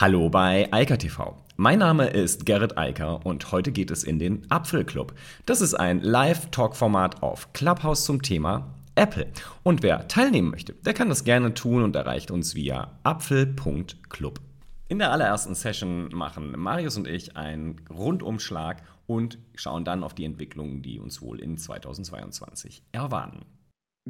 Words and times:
Hallo 0.00 0.28
bei 0.28 0.72
Eika 0.72 0.96
TV. 0.96 1.36
Mein 1.56 1.80
Name 1.80 2.06
ist 2.06 2.46
Gerrit 2.46 2.78
Eiker 2.78 3.26
und 3.26 3.50
heute 3.50 3.72
geht 3.72 3.90
es 3.90 4.04
in 4.04 4.20
den 4.20 4.48
Apfelclub. 4.48 5.12
Das 5.44 5.60
ist 5.60 5.74
ein 5.74 6.00
Live-Talk-Format 6.00 7.20
auf 7.20 7.52
Clubhouse 7.52 8.04
zum 8.04 8.22
Thema 8.22 8.76
Apple. 8.94 9.26
Und 9.64 9.82
wer 9.82 10.06
teilnehmen 10.06 10.52
möchte, 10.52 10.74
der 10.74 10.94
kann 10.94 11.08
das 11.08 11.24
gerne 11.24 11.52
tun 11.52 11.82
und 11.82 11.96
erreicht 11.96 12.30
uns 12.30 12.54
via 12.54 12.92
apfel.club. 13.02 14.38
In 14.86 15.00
der 15.00 15.10
allerersten 15.10 15.56
Session 15.56 16.10
machen 16.14 16.52
Marius 16.56 16.96
und 16.96 17.08
ich 17.08 17.36
einen 17.36 17.80
Rundumschlag 17.90 18.84
und 19.08 19.38
schauen 19.56 19.84
dann 19.84 20.04
auf 20.04 20.14
die 20.14 20.26
Entwicklungen, 20.26 20.80
die 20.80 21.00
uns 21.00 21.20
wohl 21.22 21.40
in 21.40 21.58
2022 21.58 22.84
erwarten. 22.92 23.40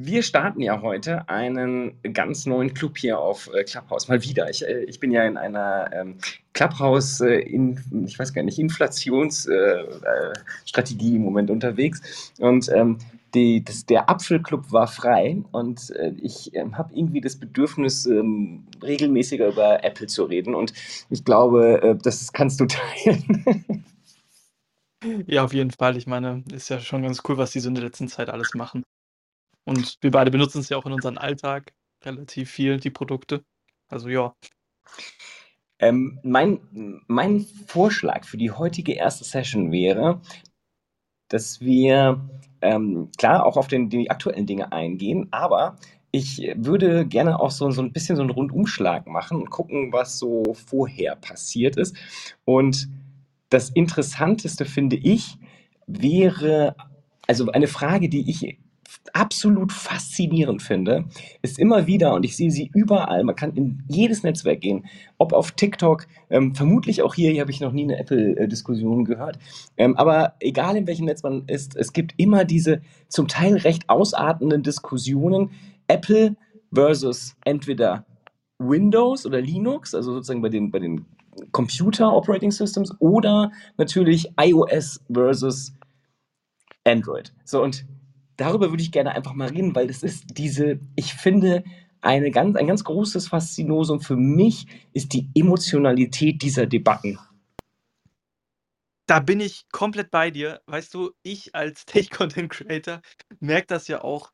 Wir 0.01 0.23
starten 0.23 0.61
ja 0.61 0.81
heute 0.81 1.29
einen 1.29 2.01
ganz 2.13 2.47
neuen 2.47 2.73
Club 2.73 2.99
hier 2.99 3.19
auf 3.19 3.51
äh, 3.53 3.65
Clubhouse. 3.65 4.07
Mal 4.07 4.23
wieder. 4.23 4.49
Ich, 4.49 4.65
äh, 4.65 4.85
ich 4.85 5.01
bin 5.01 5.11
ja 5.11 5.25
in 5.25 5.37
einer 5.37 5.91
ähm, 5.93 6.19
Clubhouse, 6.53 7.21
äh, 7.21 7.41
in, 7.41 7.81
ich 8.07 8.17
weiß 8.17 8.33
gar 8.33 8.45
nicht, 8.45 8.61
Inflationsstrategie 8.61 11.17
im 11.17 11.23
Moment 11.23 11.51
unterwegs. 11.51 12.33
Und 12.39 12.69
ähm, 12.69 12.99
die, 13.35 13.65
das, 13.65 13.87
der 13.87 14.09
Apfelclub 14.09 14.71
war 14.71 14.87
frei 14.87 15.43
und 15.51 15.93
ich 16.23 16.55
äh, 16.55 16.65
habe 16.75 16.95
irgendwie 16.95 17.21
das 17.21 17.35
Bedürfnis, 17.35 18.07
ähm, 18.07 18.69
regelmäßiger 18.81 19.49
über 19.49 19.83
Apple 19.83 20.07
zu 20.07 20.27
reden. 20.27 20.55
Und 20.55 20.75
ich 21.11 21.25
glaube, 21.25 21.99
das 22.05 22.33
kannst 22.33 22.61
du 22.61 22.67
teilen. 22.71 23.85
Ja, 25.27 25.43
auf 25.43 25.53
jeden 25.53 25.73
Fall. 25.73 25.97
Ich 25.97 26.07
meine, 26.07 26.45
ist 26.53 26.69
ja 26.69 26.79
schon 26.79 27.03
ganz 27.03 27.21
cool, 27.29 27.37
was 27.37 27.51
die 27.51 27.59
so 27.59 27.69
in 27.69 27.75
der 27.75 27.83
letzten 27.83 28.07
Zeit 28.07 28.31
alles 28.31 28.55
machen. 28.55 28.85
Und 29.69 29.99
wir 30.01 30.11
beide 30.11 30.31
benutzen 30.31 30.61
es 30.61 30.71
ja 30.71 30.79
auch 30.79 30.87
in 30.87 30.95
unserem 30.95 31.19
Alltag 31.19 31.75
relativ 32.03 32.51
viel, 32.51 32.81
die 32.81 32.89
Produkte. 32.89 33.45
Also 33.89 34.09
ja. 34.09 34.35
Ähm, 35.79 36.19
mein, 36.23 37.03
mein 37.07 37.45
Vorschlag 37.67 38.25
für 38.25 38.39
die 38.39 38.51
heutige 38.51 38.95
erste 38.95 39.25
Session 39.25 39.71
wäre, 39.71 40.23
dass 41.29 41.61
wir 41.61 42.19
ähm, 42.63 43.11
klar 43.19 43.45
auch 43.45 43.59
auf 43.59 43.69
den, 43.69 43.91
die 43.91 44.11
aktuellen 44.11 44.47
Dinge 44.47 44.73
eingehen, 44.73 45.29
aber 45.33 45.77
ich 46.13 46.51
würde 46.57 47.07
gerne 47.07 47.39
auch 47.39 47.51
so, 47.51 47.71
so 47.71 47.83
ein 47.83 47.93
bisschen 47.93 48.17
so 48.17 48.23
einen 48.23 48.31
Rundumschlag 48.31 49.07
machen 49.07 49.37
und 49.37 49.51
gucken, 49.51 49.93
was 49.93 50.19
so 50.19 50.55
vorher 50.55 51.15
passiert 51.15 51.77
ist. 51.77 51.95
Und 52.47 52.89
das 53.51 53.69
Interessanteste 53.69 54.65
finde 54.65 54.97
ich, 54.97 55.37
wäre, 55.87 56.75
also 57.27 57.53
eine 57.53 57.69
Frage, 57.69 58.09
die 58.09 58.31
ich 58.31 58.59
absolut 59.13 59.73
faszinierend 59.73 60.63
finde, 60.63 61.05
ist 61.43 61.59
immer 61.59 61.87
wieder, 61.87 62.15
und 62.15 62.25
ich 62.25 62.37
sehe 62.37 62.51
sie 62.51 62.71
überall, 62.75 63.25
man 63.25 63.37
kann 63.37 63.55
in 63.55 63.83
jedes 63.89 64.23
Netzwerk 64.23 64.61
gehen, 64.61 64.87
ob 65.19 65.33
auf 65.33 65.53
TikTok, 65.53 66.07
ähm, 66.31 66.55
vermutlich 66.55 67.03
auch 67.03 67.15
hier, 67.15 67.31
hier 67.31 67.41
habe 67.41 67.51
ich 67.51 67.61
noch 67.61 67.73
nie 67.73 67.85
eine 67.85 67.99
Apple-Diskussion 67.99 69.05
gehört, 69.05 69.39
ähm, 69.77 69.97
aber 69.97 70.35
egal 70.41 70.77
in 70.77 70.87
welchem 70.87 71.07
Netz 71.07 71.23
man 71.23 71.45
ist, 71.47 71.77
es 71.77 71.93
gibt 71.93 72.15
immer 72.17 72.45
diese 72.45 72.81
zum 73.09 73.29
Teil 73.29 73.57
recht 73.57 73.89
ausartenden 73.89 74.63
Diskussionen, 74.63 75.51
Apple 75.89 76.37
versus 76.73 77.37
entweder 77.45 78.07
Windows 78.59 79.25
oder 79.27 79.41
Linux, 79.41 79.95
also 79.95 80.13
sozusagen 80.15 80.43
bei 80.43 80.49
den, 80.49 80.71
bei 80.71 80.79
den 80.79 81.05
Computer 81.53 82.13
Operating 82.13 82.51
Systems 82.51 82.93
oder 83.01 83.53
natürlich 83.77 84.29
iOS 84.41 85.01
versus 85.13 85.73
Android. 86.85 87.33
So, 87.45 87.63
und 87.63 87.87
darüber 88.39 88.71
würde 88.71 88.83
ich 88.83 88.93
gerne 88.93 89.15
einfach 89.15 89.35
mal 89.35 89.49
reden, 89.49 89.75
weil 89.75 89.89
das 89.89 90.03
ist 90.03 90.39
diese, 90.39 90.81
ich 90.97 91.13
finde, 91.13 91.65
eine 92.01 92.31
ganz, 92.31 92.57
ein 92.57 92.67
ganz 92.67 92.85
großes 92.85 93.29
Faszinosum 93.29 94.01
für 94.01 94.17
mich 94.17 94.67
ist 94.95 95.13
die 95.13 95.29
Emotionalität 95.35 96.41
dieser 96.43 96.67
Debatten. 96.67 97.19
Da 99.07 99.21
bin 99.21 99.41
ich 99.41 99.65
komplett 99.73 100.11
bei 100.11 100.31
dir. 100.31 100.61
Weißt 100.67 100.95
du, 100.95 101.13
ich 101.23 101.55
als 101.55 101.87
Tech-Content-Creator 101.87 103.01
merke 103.41 103.67
das 103.67 103.89
ja 103.89 104.03
auch 104.03 104.33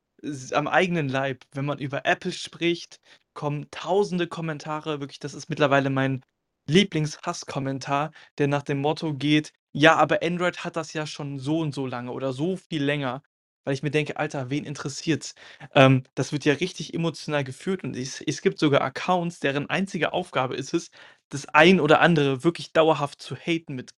am 0.52 0.66
eigenen 0.68 1.08
Leib. 1.08 1.44
Wenn 1.52 1.64
man 1.64 1.78
über 1.78 2.04
Apple 2.04 2.32
spricht, 2.32 3.00
kommen 3.34 3.68
tausende 3.70 4.26
Kommentare. 4.26 5.00
Wirklich, 5.00 5.20
das 5.20 5.32
ist 5.34 5.48
mittlerweile 5.48 5.90
mein 5.90 6.22
Lieblings-Hass-Kommentar, 6.68 8.10
der 8.38 8.48
nach 8.48 8.62
dem 8.62 8.80
Motto 8.80 9.14
geht: 9.14 9.52
Ja, 9.72 9.96
aber 9.96 10.22
Android 10.22 10.64
hat 10.64 10.76
das 10.76 10.92
ja 10.92 11.06
schon 11.06 11.38
so 11.38 11.60
und 11.60 11.72
so 11.72 11.86
lange 11.86 12.10
oder 12.10 12.32
so 12.32 12.56
viel 12.56 12.82
länger 12.82 13.22
weil 13.64 13.74
ich 13.74 13.82
mir 13.82 13.90
denke, 13.90 14.16
Alter, 14.18 14.50
wen 14.50 14.64
interessiert's? 14.64 15.34
Ähm, 15.74 16.04
das 16.14 16.32
wird 16.32 16.44
ja 16.44 16.54
richtig 16.54 16.94
emotional 16.94 17.44
geführt 17.44 17.84
und 17.84 17.96
es, 17.96 18.20
es 18.20 18.42
gibt 18.42 18.58
sogar 18.58 18.82
Accounts, 18.82 19.40
deren 19.40 19.68
einzige 19.70 20.12
Aufgabe 20.12 20.54
ist 20.56 20.74
es, 20.74 20.90
das 21.30 21.46
ein 21.48 21.80
oder 21.80 22.00
andere 22.00 22.44
wirklich 22.44 22.72
dauerhaft 22.72 23.20
zu 23.22 23.34
haten 23.36 23.74
mit 23.74 23.92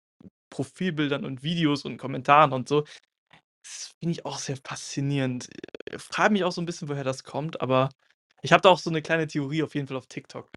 Profilbildern 0.50 1.24
und 1.24 1.42
Videos 1.42 1.84
und 1.84 1.98
Kommentaren 1.98 2.52
und 2.52 2.68
so. 2.68 2.84
Das 3.64 3.92
finde 4.00 4.12
ich 4.12 4.26
auch 4.26 4.38
sehr 4.38 4.56
faszinierend. 4.64 5.48
Ich 5.92 6.02
frage 6.02 6.32
mich 6.32 6.44
auch 6.44 6.52
so 6.52 6.60
ein 6.62 6.66
bisschen, 6.66 6.88
woher 6.88 7.04
das 7.04 7.24
kommt, 7.24 7.60
aber 7.60 7.90
ich 8.42 8.52
habe 8.52 8.62
da 8.62 8.68
auch 8.70 8.78
so 8.78 8.90
eine 8.90 9.02
kleine 9.02 9.26
Theorie 9.26 9.62
auf 9.62 9.74
jeden 9.74 9.86
Fall 9.88 9.96
auf 9.96 10.06
TikTok. 10.06 10.50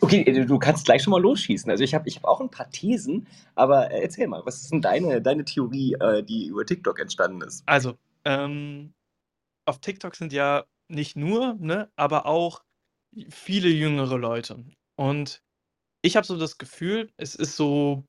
Okay, 0.00 0.22
äh, 0.22 0.44
du 0.44 0.58
kannst 0.58 0.84
gleich 0.84 1.02
schon 1.02 1.12
mal 1.12 1.20
losschießen. 1.20 1.70
Also 1.70 1.84
ich 1.84 1.94
habe 1.94 2.08
ich 2.08 2.16
hab 2.16 2.24
auch 2.24 2.40
ein 2.40 2.50
paar 2.50 2.70
Thesen, 2.70 3.26
aber 3.54 3.90
äh, 3.90 4.02
erzähl 4.02 4.26
mal, 4.26 4.42
was 4.44 4.62
ist 4.62 4.72
denn 4.72 4.82
deine, 4.82 5.22
deine 5.22 5.44
Theorie, 5.44 5.94
äh, 5.94 6.22
die 6.22 6.46
über 6.46 6.66
TikTok 6.66 6.98
entstanden 6.98 7.42
ist? 7.42 7.62
Also, 7.66 7.96
ähm, 8.24 8.92
auf 9.66 9.80
TikTok 9.80 10.16
sind 10.16 10.32
ja 10.32 10.64
nicht 10.88 11.16
nur, 11.16 11.54
ne, 11.54 11.90
aber 11.96 12.26
auch 12.26 12.62
viele 13.28 13.68
jüngere 13.68 14.18
Leute. 14.18 14.64
Und 14.96 15.42
ich 16.02 16.16
habe 16.16 16.26
so 16.26 16.36
das 16.36 16.58
Gefühl, 16.58 17.12
es 17.16 17.34
ist 17.34 17.56
so, 17.56 18.04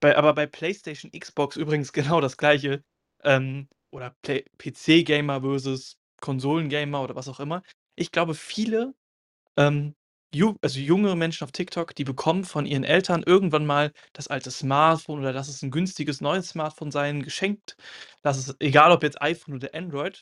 bei, 0.00 0.16
aber 0.16 0.34
bei 0.34 0.46
PlayStation, 0.46 1.10
Xbox 1.12 1.56
übrigens 1.56 1.92
genau 1.94 2.20
das 2.20 2.36
gleiche, 2.36 2.82
ähm, 3.24 3.68
oder 3.90 4.14
PC-Gamer 4.22 5.40
versus 5.40 5.96
Konsolengamer 6.20 7.02
oder 7.02 7.16
was 7.16 7.28
auch 7.28 7.40
immer. 7.40 7.62
Ich 7.96 8.12
glaube, 8.12 8.34
viele 8.34 8.94
ähm, 9.56 9.94
Also 10.62 10.78
jüngere 10.80 11.16
Menschen 11.16 11.44
auf 11.44 11.52
TikTok, 11.52 11.94
die 11.94 12.04
bekommen 12.04 12.44
von 12.44 12.66
ihren 12.66 12.84
Eltern 12.84 13.22
irgendwann 13.24 13.64
mal 13.64 13.92
das 14.12 14.28
alte 14.28 14.50
Smartphone 14.50 15.20
oder 15.20 15.32
lass 15.32 15.48
es 15.48 15.62
ein 15.62 15.70
günstiges 15.70 16.20
neues 16.20 16.50
Smartphone 16.50 16.90
sein, 16.90 17.22
geschenkt. 17.22 17.76
Lass 18.22 18.36
es 18.36 18.54
egal 18.60 18.92
ob 18.92 19.02
jetzt 19.02 19.22
iPhone 19.22 19.54
oder 19.54 19.70
Android 19.74 20.20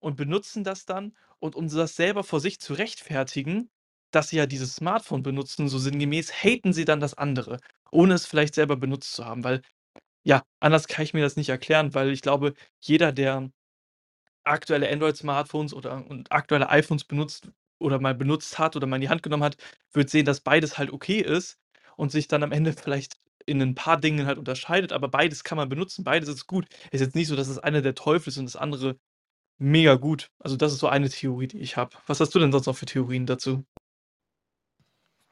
und 0.00 0.16
benutzen 0.16 0.64
das 0.64 0.86
dann 0.86 1.14
und 1.40 1.56
um 1.56 1.68
das 1.68 1.96
selber 1.96 2.24
vor 2.24 2.40
sich 2.40 2.60
zu 2.60 2.74
rechtfertigen, 2.74 3.70
dass 4.12 4.30
sie 4.30 4.38
ja 4.38 4.46
dieses 4.46 4.76
Smartphone 4.76 5.22
benutzen, 5.22 5.68
so 5.68 5.78
sinngemäß, 5.78 6.32
haten 6.44 6.72
sie 6.72 6.84
dann 6.86 7.00
das 7.00 7.14
andere, 7.14 7.58
ohne 7.92 8.14
es 8.14 8.26
vielleicht 8.26 8.54
selber 8.54 8.76
benutzt 8.76 9.14
zu 9.14 9.24
haben, 9.26 9.44
weil 9.44 9.62
ja, 10.24 10.42
anders 10.60 10.88
kann 10.88 11.04
ich 11.04 11.14
mir 11.14 11.22
das 11.22 11.36
nicht 11.36 11.50
erklären, 11.50 11.94
weil 11.94 12.10
ich 12.12 12.22
glaube, 12.22 12.54
jeder, 12.80 13.12
der 13.12 13.50
aktuelle 14.44 14.90
Android-Smartphones 14.90 15.74
oder 15.74 16.06
und 16.08 16.32
aktuelle 16.32 16.68
iPhones 16.70 17.04
benutzt, 17.04 17.50
oder 17.80 17.98
mal 18.00 18.14
benutzt 18.14 18.58
hat 18.58 18.76
oder 18.76 18.86
mal 18.86 18.96
in 18.96 19.02
die 19.02 19.08
Hand 19.08 19.22
genommen 19.22 19.44
hat, 19.44 19.56
wird 19.92 20.10
sehen, 20.10 20.26
dass 20.26 20.40
beides 20.40 20.78
halt 20.78 20.92
okay 20.92 21.20
ist 21.20 21.58
und 21.96 22.12
sich 22.12 22.28
dann 22.28 22.42
am 22.42 22.52
Ende 22.52 22.72
vielleicht 22.72 23.16
in 23.46 23.60
ein 23.60 23.74
paar 23.74 23.98
Dingen 23.98 24.26
halt 24.26 24.38
unterscheidet, 24.38 24.92
aber 24.92 25.08
beides 25.08 25.44
kann 25.44 25.56
man 25.56 25.68
benutzen, 25.68 26.04
beides 26.04 26.28
ist 26.28 26.46
gut. 26.46 26.66
Ist 26.92 27.00
jetzt 27.00 27.16
nicht 27.16 27.28
so, 27.28 27.36
dass 27.36 27.48
das 27.48 27.58
eine 27.58 27.82
der 27.82 27.94
Teufel 27.94 28.28
ist 28.28 28.38
und 28.38 28.44
das 28.44 28.56
andere 28.56 28.96
mega 29.58 29.94
gut. 29.94 30.30
Also 30.38 30.56
das 30.56 30.72
ist 30.72 30.78
so 30.78 30.88
eine 30.88 31.08
Theorie, 31.08 31.48
die 31.48 31.58
ich 31.58 31.76
habe. 31.76 31.96
Was 32.06 32.20
hast 32.20 32.34
du 32.34 32.38
denn 32.38 32.52
sonst 32.52 32.66
noch 32.66 32.76
für 32.76 32.86
Theorien 32.86 33.26
dazu? 33.26 33.64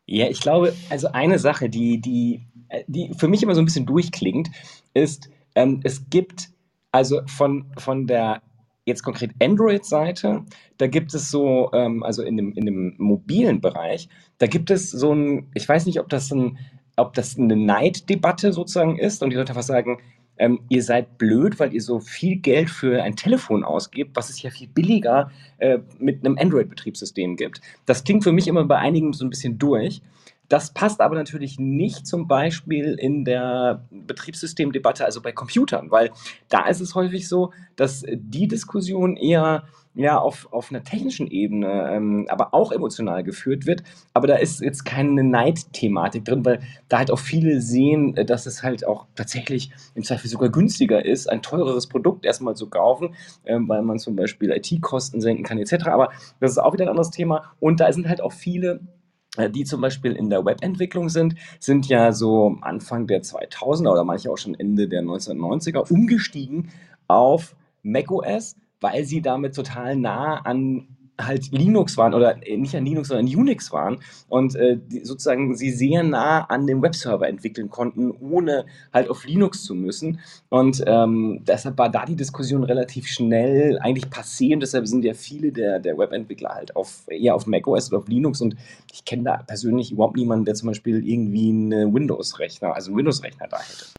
Ja, 0.06 0.28
ich 0.28 0.40
glaube, 0.40 0.74
also 0.88 1.08
eine 1.08 1.38
Sache, 1.38 1.68
die, 1.68 2.00
die, 2.00 2.46
äh, 2.68 2.84
die 2.86 3.12
für 3.14 3.28
mich 3.28 3.42
immer 3.42 3.54
so 3.54 3.60
ein 3.60 3.66
bisschen 3.66 3.86
durchklingt, 3.86 4.48
ist, 4.94 5.28
ähm, 5.54 5.80
es 5.84 6.08
gibt 6.08 6.50
also 6.92 7.20
von, 7.26 7.70
von 7.76 8.06
der 8.06 8.42
jetzt 8.88 9.02
konkret 9.02 9.30
Android-Seite, 9.40 10.42
da 10.78 10.86
gibt 10.86 11.14
es 11.14 11.30
so, 11.30 11.70
ähm, 11.72 12.02
also 12.02 12.22
in 12.22 12.36
dem, 12.36 12.52
in 12.52 12.66
dem 12.66 12.94
mobilen 12.98 13.60
Bereich, 13.60 14.08
da 14.38 14.46
gibt 14.46 14.70
es 14.70 14.90
so 14.90 15.14
ein, 15.14 15.46
ich 15.54 15.68
weiß 15.68 15.86
nicht, 15.86 16.00
ob 16.00 16.08
das 16.08 16.32
ein, 16.32 16.58
ob 16.96 17.14
das 17.14 17.38
eine 17.38 17.54
Neiddebatte 17.54 18.52
sozusagen 18.52 18.98
ist 18.98 19.22
und 19.22 19.30
die 19.30 19.36
Leute 19.36 19.52
einfach 19.52 19.62
sagen, 19.62 19.98
ähm, 20.38 20.60
ihr 20.68 20.82
seid 20.82 21.18
blöd, 21.18 21.58
weil 21.58 21.74
ihr 21.74 21.82
so 21.82 22.00
viel 22.00 22.36
Geld 22.36 22.70
für 22.70 23.02
ein 23.02 23.16
Telefon 23.16 23.64
ausgibt, 23.64 24.16
was 24.16 24.30
es 24.30 24.40
ja 24.42 24.50
viel 24.50 24.68
billiger 24.68 25.30
äh, 25.58 25.78
mit 25.98 26.24
einem 26.24 26.38
Android-Betriebssystem 26.38 27.36
gibt. 27.36 27.60
Das 27.86 28.04
klingt 28.04 28.24
für 28.24 28.32
mich 28.32 28.48
immer 28.48 28.64
bei 28.64 28.78
einigen 28.78 29.12
so 29.12 29.24
ein 29.24 29.30
bisschen 29.30 29.58
durch. 29.58 30.00
Das 30.48 30.72
passt 30.72 31.00
aber 31.00 31.14
natürlich 31.14 31.58
nicht 31.58 32.06
zum 32.06 32.26
Beispiel 32.26 32.94
in 32.98 33.24
der 33.24 33.86
Betriebssystemdebatte, 33.90 35.04
also 35.04 35.20
bei 35.20 35.32
Computern, 35.32 35.90
weil 35.90 36.10
da 36.48 36.66
ist 36.66 36.80
es 36.80 36.94
häufig 36.94 37.28
so, 37.28 37.52
dass 37.76 38.04
die 38.08 38.48
Diskussion 38.48 39.16
eher 39.16 39.64
ja, 39.98 40.16
auf, 40.16 40.46
auf 40.52 40.70
einer 40.70 40.84
technischen 40.84 41.26
Ebene, 41.26 41.90
ähm, 41.90 42.26
aber 42.28 42.54
auch 42.54 42.70
emotional 42.70 43.24
geführt 43.24 43.66
wird. 43.66 43.82
Aber 44.14 44.28
da 44.28 44.36
ist 44.36 44.60
jetzt 44.60 44.84
keine 44.84 45.24
Neidthematik 45.24 46.24
drin, 46.24 46.44
weil 46.44 46.60
da 46.88 46.98
halt 46.98 47.10
auch 47.10 47.18
viele 47.18 47.60
sehen, 47.60 48.14
dass 48.14 48.46
es 48.46 48.62
halt 48.62 48.86
auch 48.86 49.06
tatsächlich 49.16 49.72
im 49.96 50.04
Zweifel 50.04 50.28
sogar 50.28 50.50
günstiger 50.50 51.04
ist, 51.04 51.28
ein 51.28 51.42
teureres 51.42 51.88
Produkt 51.88 52.24
erstmal 52.24 52.54
zu 52.54 52.70
kaufen, 52.70 53.16
ähm, 53.44 53.68
weil 53.68 53.82
man 53.82 53.98
zum 53.98 54.14
Beispiel 54.14 54.52
IT-Kosten 54.52 55.20
senken 55.20 55.42
kann 55.42 55.58
etc. 55.58 55.86
Aber 55.88 56.10
das 56.38 56.52
ist 56.52 56.58
auch 56.58 56.74
wieder 56.74 56.84
ein 56.84 56.90
anderes 56.90 57.10
Thema. 57.10 57.52
Und 57.58 57.80
da 57.80 57.92
sind 57.92 58.08
halt 58.08 58.20
auch 58.20 58.32
viele 58.32 58.74
äh, 58.74 58.97
die 59.46 59.64
zum 59.64 59.80
Beispiel 59.80 60.12
in 60.12 60.30
der 60.30 60.44
Webentwicklung 60.44 61.08
sind, 61.08 61.36
sind 61.60 61.86
ja 61.86 62.12
so 62.12 62.56
Anfang 62.60 63.06
der 63.06 63.22
2000er 63.22 63.92
oder 63.92 64.04
manche 64.04 64.30
auch 64.30 64.38
schon 64.38 64.54
Ende 64.54 64.88
der 64.88 65.02
1990er 65.02 65.90
umgestiegen 65.90 66.70
auf 67.06 67.54
macOS, 67.82 68.56
weil 68.80 69.04
sie 69.04 69.22
damit 69.22 69.54
total 69.54 69.96
nah 69.96 70.40
an 70.40 70.88
halt 71.20 71.50
Linux 71.52 71.96
waren 71.96 72.14
oder 72.14 72.36
äh, 72.46 72.56
nicht 72.56 72.74
an 72.76 72.84
Linux, 72.84 73.08
sondern 73.08 73.26
Unix 73.26 73.72
waren 73.72 73.98
und 74.28 74.54
äh, 74.54 74.78
sozusagen 75.02 75.56
sie 75.56 75.70
sehr 75.70 76.02
nah 76.02 76.44
an 76.44 76.66
dem 76.66 76.82
Webserver 76.82 77.28
entwickeln 77.28 77.68
konnten, 77.70 78.10
ohne 78.10 78.66
halt 78.92 79.10
auf 79.10 79.24
Linux 79.24 79.64
zu 79.64 79.74
müssen. 79.74 80.20
Und 80.48 80.82
ähm, 80.86 81.42
deshalb 81.46 81.78
war 81.78 81.90
da 81.90 82.04
die 82.04 82.16
Diskussion 82.16 82.64
relativ 82.64 83.06
schnell 83.06 83.78
eigentlich 83.80 84.06
passé 84.06 84.54
und 84.54 84.60
deshalb 84.60 84.86
sind 84.86 85.04
ja 85.04 85.14
viele 85.14 85.52
der, 85.52 85.80
der 85.80 85.98
Webentwickler 85.98 86.50
halt 86.50 86.76
auf, 86.76 87.04
eher 87.08 87.34
auf 87.34 87.46
macOS 87.46 87.90
oder 87.90 87.98
auf 87.98 88.08
Linux 88.08 88.40
und 88.40 88.56
ich 88.92 89.04
kenne 89.04 89.24
da 89.24 89.36
persönlich 89.38 89.92
überhaupt 89.92 90.16
niemanden, 90.16 90.44
der 90.44 90.54
zum 90.54 90.68
Beispiel 90.68 91.06
irgendwie 91.06 91.50
einen 91.50 91.94
Windows-Rechner, 91.94 92.74
also 92.74 92.90
einen 92.90 92.98
Windows-Rechner 92.98 93.48
da 93.48 93.58
hätte. 93.58 93.97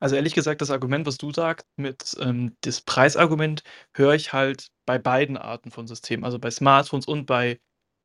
Also 0.00 0.14
ehrlich 0.16 0.34
gesagt, 0.34 0.60
das 0.60 0.70
Argument, 0.70 1.06
was 1.06 1.18
du 1.18 1.32
sagst, 1.32 1.66
mit 1.76 2.16
ähm, 2.20 2.56
das 2.62 2.80
Preisargument, 2.80 3.62
höre 3.94 4.14
ich 4.14 4.32
halt 4.32 4.68
bei 4.86 4.98
beiden 4.98 5.36
Arten 5.36 5.70
von 5.70 5.86
Systemen, 5.88 6.24
also 6.24 6.38
bei 6.38 6.50
Smartphones 6.50 7.06
und 7.06 7.26
bei 7.26 7.60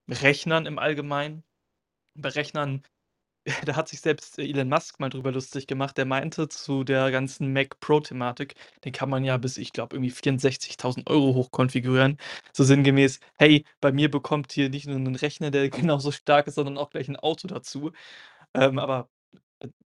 Rechnern 0.10 0.66
im 0.66 0.80
Allgemeinen. 0.80 1.44
Bei 2.16 2.30
Rechnern, 2.30 2.84
da 3.66 3.76
hat 3.78 3.90
sich 3.90 4.02
selbst 4.02 4.40
Elon 4.40 4.70
Musk 4.70 5.00
mal 5.00 5.10
drüber 5.10 5.32
lustig 5.34 5.68
gemacht. 5.68 5.98
Der 5.98 6.06
meinte 6.06 6.50
zu 6.50 6.84
der 6.86 7.12
ganzen 7.12 7.54
Mac 7.54 7.80
Pro-Thematik, 7.82 8.56
den 8.86 8.94
kann 8.94 9.10
man 9.10 9.24
ja 9.26 9.38
bis, 9.38 9.58
ich 9.58 9.74
glaube, 9.74 9.96
irgendwie 9.98 10.12
64.000 10.12 11.08
Euro 11.10 11.36
hoch 11.36 11.52
konfigurieren. 11.52 12.18
So 12.54 12.64
sinngemäß, 12.66 13.20
hey, 13.38 13.66
bei 13.82 13.92
mir 13.94 14.12
bekommt 14.12 14.52
hier 14.54 14.70
nicht 14.70 14.88
nur 14.88 14.98
einen 14.98 15.16
Rechner, 15.16 15.52
der 15.52 15.70
genauso 15.72 16.12
stark 16.12 16.48
ist, 16.48 16.56
sondern 16.56 16.78
auch 16.80 16.92
gleich 16.92 17.10
ein 17.10 17.18
Auto 17.18 17.48
dazu. 17.48 17.92
Ähm, 18.56 18.80
aber 18.80 19.10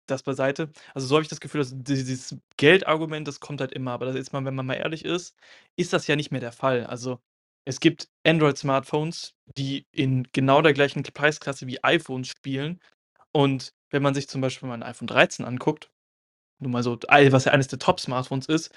das 0.07 0.23
beiseite. 0.23 0.71
Also, 0.93 1.07
so 1.07 1.15
habe 1.15 1.23
ich 1.23 1.29
das 1.29 1.39
Gefühl, 1.39 1.61
dass 1.61 1.73
dieses 1.75 2.37
Geldargument, 2.57 3.27
das 3.27 3.39
kommt 3.39 3.61
halt 3.61 3.71
immer, 3.71 3.91
aber 3.91 4.05
das 4.05 4.15
jetzt 4.15 4.33
mal 4.33 4.43
wenn 4.45 4.55
man 4.55 4.65
mal 4.65 4.75
ehrlich 4.75 5.05
ist, 5.05 5.35
ist 5.77 5.93
das 5.93 6.07
ja 6.07 6.15
nicht 6.15 6.31
mehr 6.31 6.41
der 6.41 6.51
Fall. 6.51 6.85
Also, 6.85 7.19
es 7.65 7.79
gibt 7.79 8.09
Android-Smartphones, 8.25 9.33
die 9.57 9.85
in 9.91 10.27
genau 10.33 10.61
der 10.61 10.73
gleichen 10.73 11.03
Preisklasse 11.03 11.67
wie 11.67 11.83
iPhones 11.83 12.27
spielen 12.27 12.79
und 13.33 13.73
wenn 13.91 14.03
man 14.03 14.15
sich 14.15 14.27
zum 14.29 14.41
Beispiel 14.41 14.69
mal 14.69 14.75
'n 14.75 14.83
iPhone 14.83 15.07
13 15.07 15.45
anguckt, 15.45 15.91
nur 16.59 16.71
mal 16.71 16.83
so 16.83 16.97
was 17.09 17.45
ja 17.45 17.51
eines 17.51 17.67
der 17.67 17.79
Top-Smartphones 17.79 18.47
ist, 18.47 18.71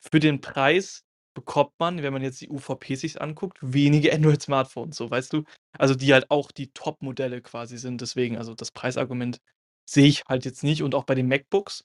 für 0.00 0.20
den 0.20 0.40
Preis 0.40 1.04
bekommt 1.34 1.72
man, 1.78 2.02
wenn 2.02 2.12
man 2.12 2.22
jetzt 2.22 2.40
die 2.40 2.48
UVP 2.50 2.94
sich 2.96 3.20
anguckt, 3.22 3.58
wenige 3.62 4.12
Android-Smartphones, 4.14 4.96
so, 4.96 5.10
weißt 5.10 5.32
du? 5.32 5.44
Also, 5.78 5.94
die 5.94 6.12
halt 6.14 6.30
auch 6.30 6.52
die 6.52 6.72
Top-Modelle 6.72 7.42
quasi 7.42 7.78
sind. 7.78 8.00
Deswegen, 8.00 8.38
also, 8.38 8.54
das 8.54 8.70
Preisargument 8.72 9.40
Sehe 9.88 10.06
ich 10.06 10.22
halt 10.28 10.44
jetzt 10.46 10.64
nicht 10.64 10.82
und 10.82 10.94
auch 10.94 11.04
bei 11.04 11.14
den 11.14 11.28
MacBooks 11.28 11.82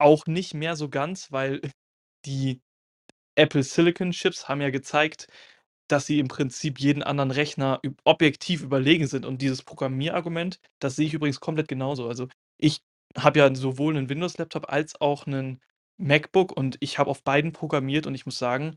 auch 0.00 0.26
nicht 0.26 0.54
mehr 0.54 0.76
so 0.76 0.88
ganz, 0.88 1.32
weil 1.32 1.60
die 2.24 2.60
Apple 3.36 3.62
Silicon 3.64 4.12
Chips 4.12 4.48
haben 4.48 4.60
ja 4.62 4.70
gezeigt, 4.70 5.28
dass 5.88 6.06
sie 6.06 6.18
im 6.20 6.28
Prinzip 6.28 6.80
jeden 6.80 7.02
anderen 7.02 7.30
Rechner 7.32 7.80
objektiv 8.04 8.62
überlegen 8.62 9.06
sind 9.08 9.26
und 9.26 9.42
dieses 9.42 9.62
Programmierargument, 9.64 10.60
das 10.80 10.96
sehe 10.96 11.06
ich 11.06 11.14
übrigens 11.14 11.40
komplett 11.40 11.68
genauso. 11.68 12.08
Also, 12.08 12.28
ich 12.58 12.82
habe 13.18 13.40
ja 13.40 13.54
sowohl 13.54 13.94
'nen 13.94 14.08
Windows-Laptop 14.10 14.70
als 14.72 15.00
auch 15.00 15.26
'nen 15.26 15.60
MacBook 15.98 16.52
und 16.56 16.76
ich 16.80 16.98
habe 16.98 17.10
auf 17.10 17.24
beiden 17.24 17.52
programmiert 17.52 18.06
und 18.06 18.14
ich 18.16 18.26
muss 18.26 18.38
sagen, 18.38 18.76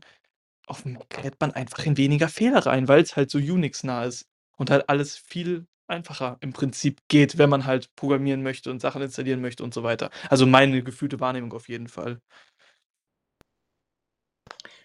auf'm 0.68 0.94
Mac 0.94 1.10
gerät 1.10 1.36
man 1.40 1.52
einfach 1.52 1.86
in 1.86 1.96
weniger 1.98 2.28
Fehler 2.30 2.66
rein, 2.66 2.88
weil's 2.88 3.16
halt 3.16 3.30
so 3.30 3.38
Unix-nah 3.38 4.04
ist 4.06 4.26
und 4.58 4.70
halt 4.70 4.88
alles 4.90 5.18
viel 5.18 5.66
einfacher 5.88 6.38
im 6.40 6.52
Prinzip 6.52 7.00
geht, 7.08 7.38
wenn 7.38 7.50
man 7.50 7.66
halt 7.66 7.94
programmieren 7.96 8.42
möchte 8.42 8.70
und 8.70 8.80
Sachen 8.80 9.02
installieren 9.02 9.40
möchte 9.40 9.62
und 9.64 9.74
so 9.74 9.82
weiter. 9.82 10.10
Also, 10.30 10.46
meine 10.46 10.82
gefühlte 10.82 11.20
Wahrnehmung 11.20 11.52
auf 11.52 11.68
jeden 11.68 11.88
Fall. 11.88 12.20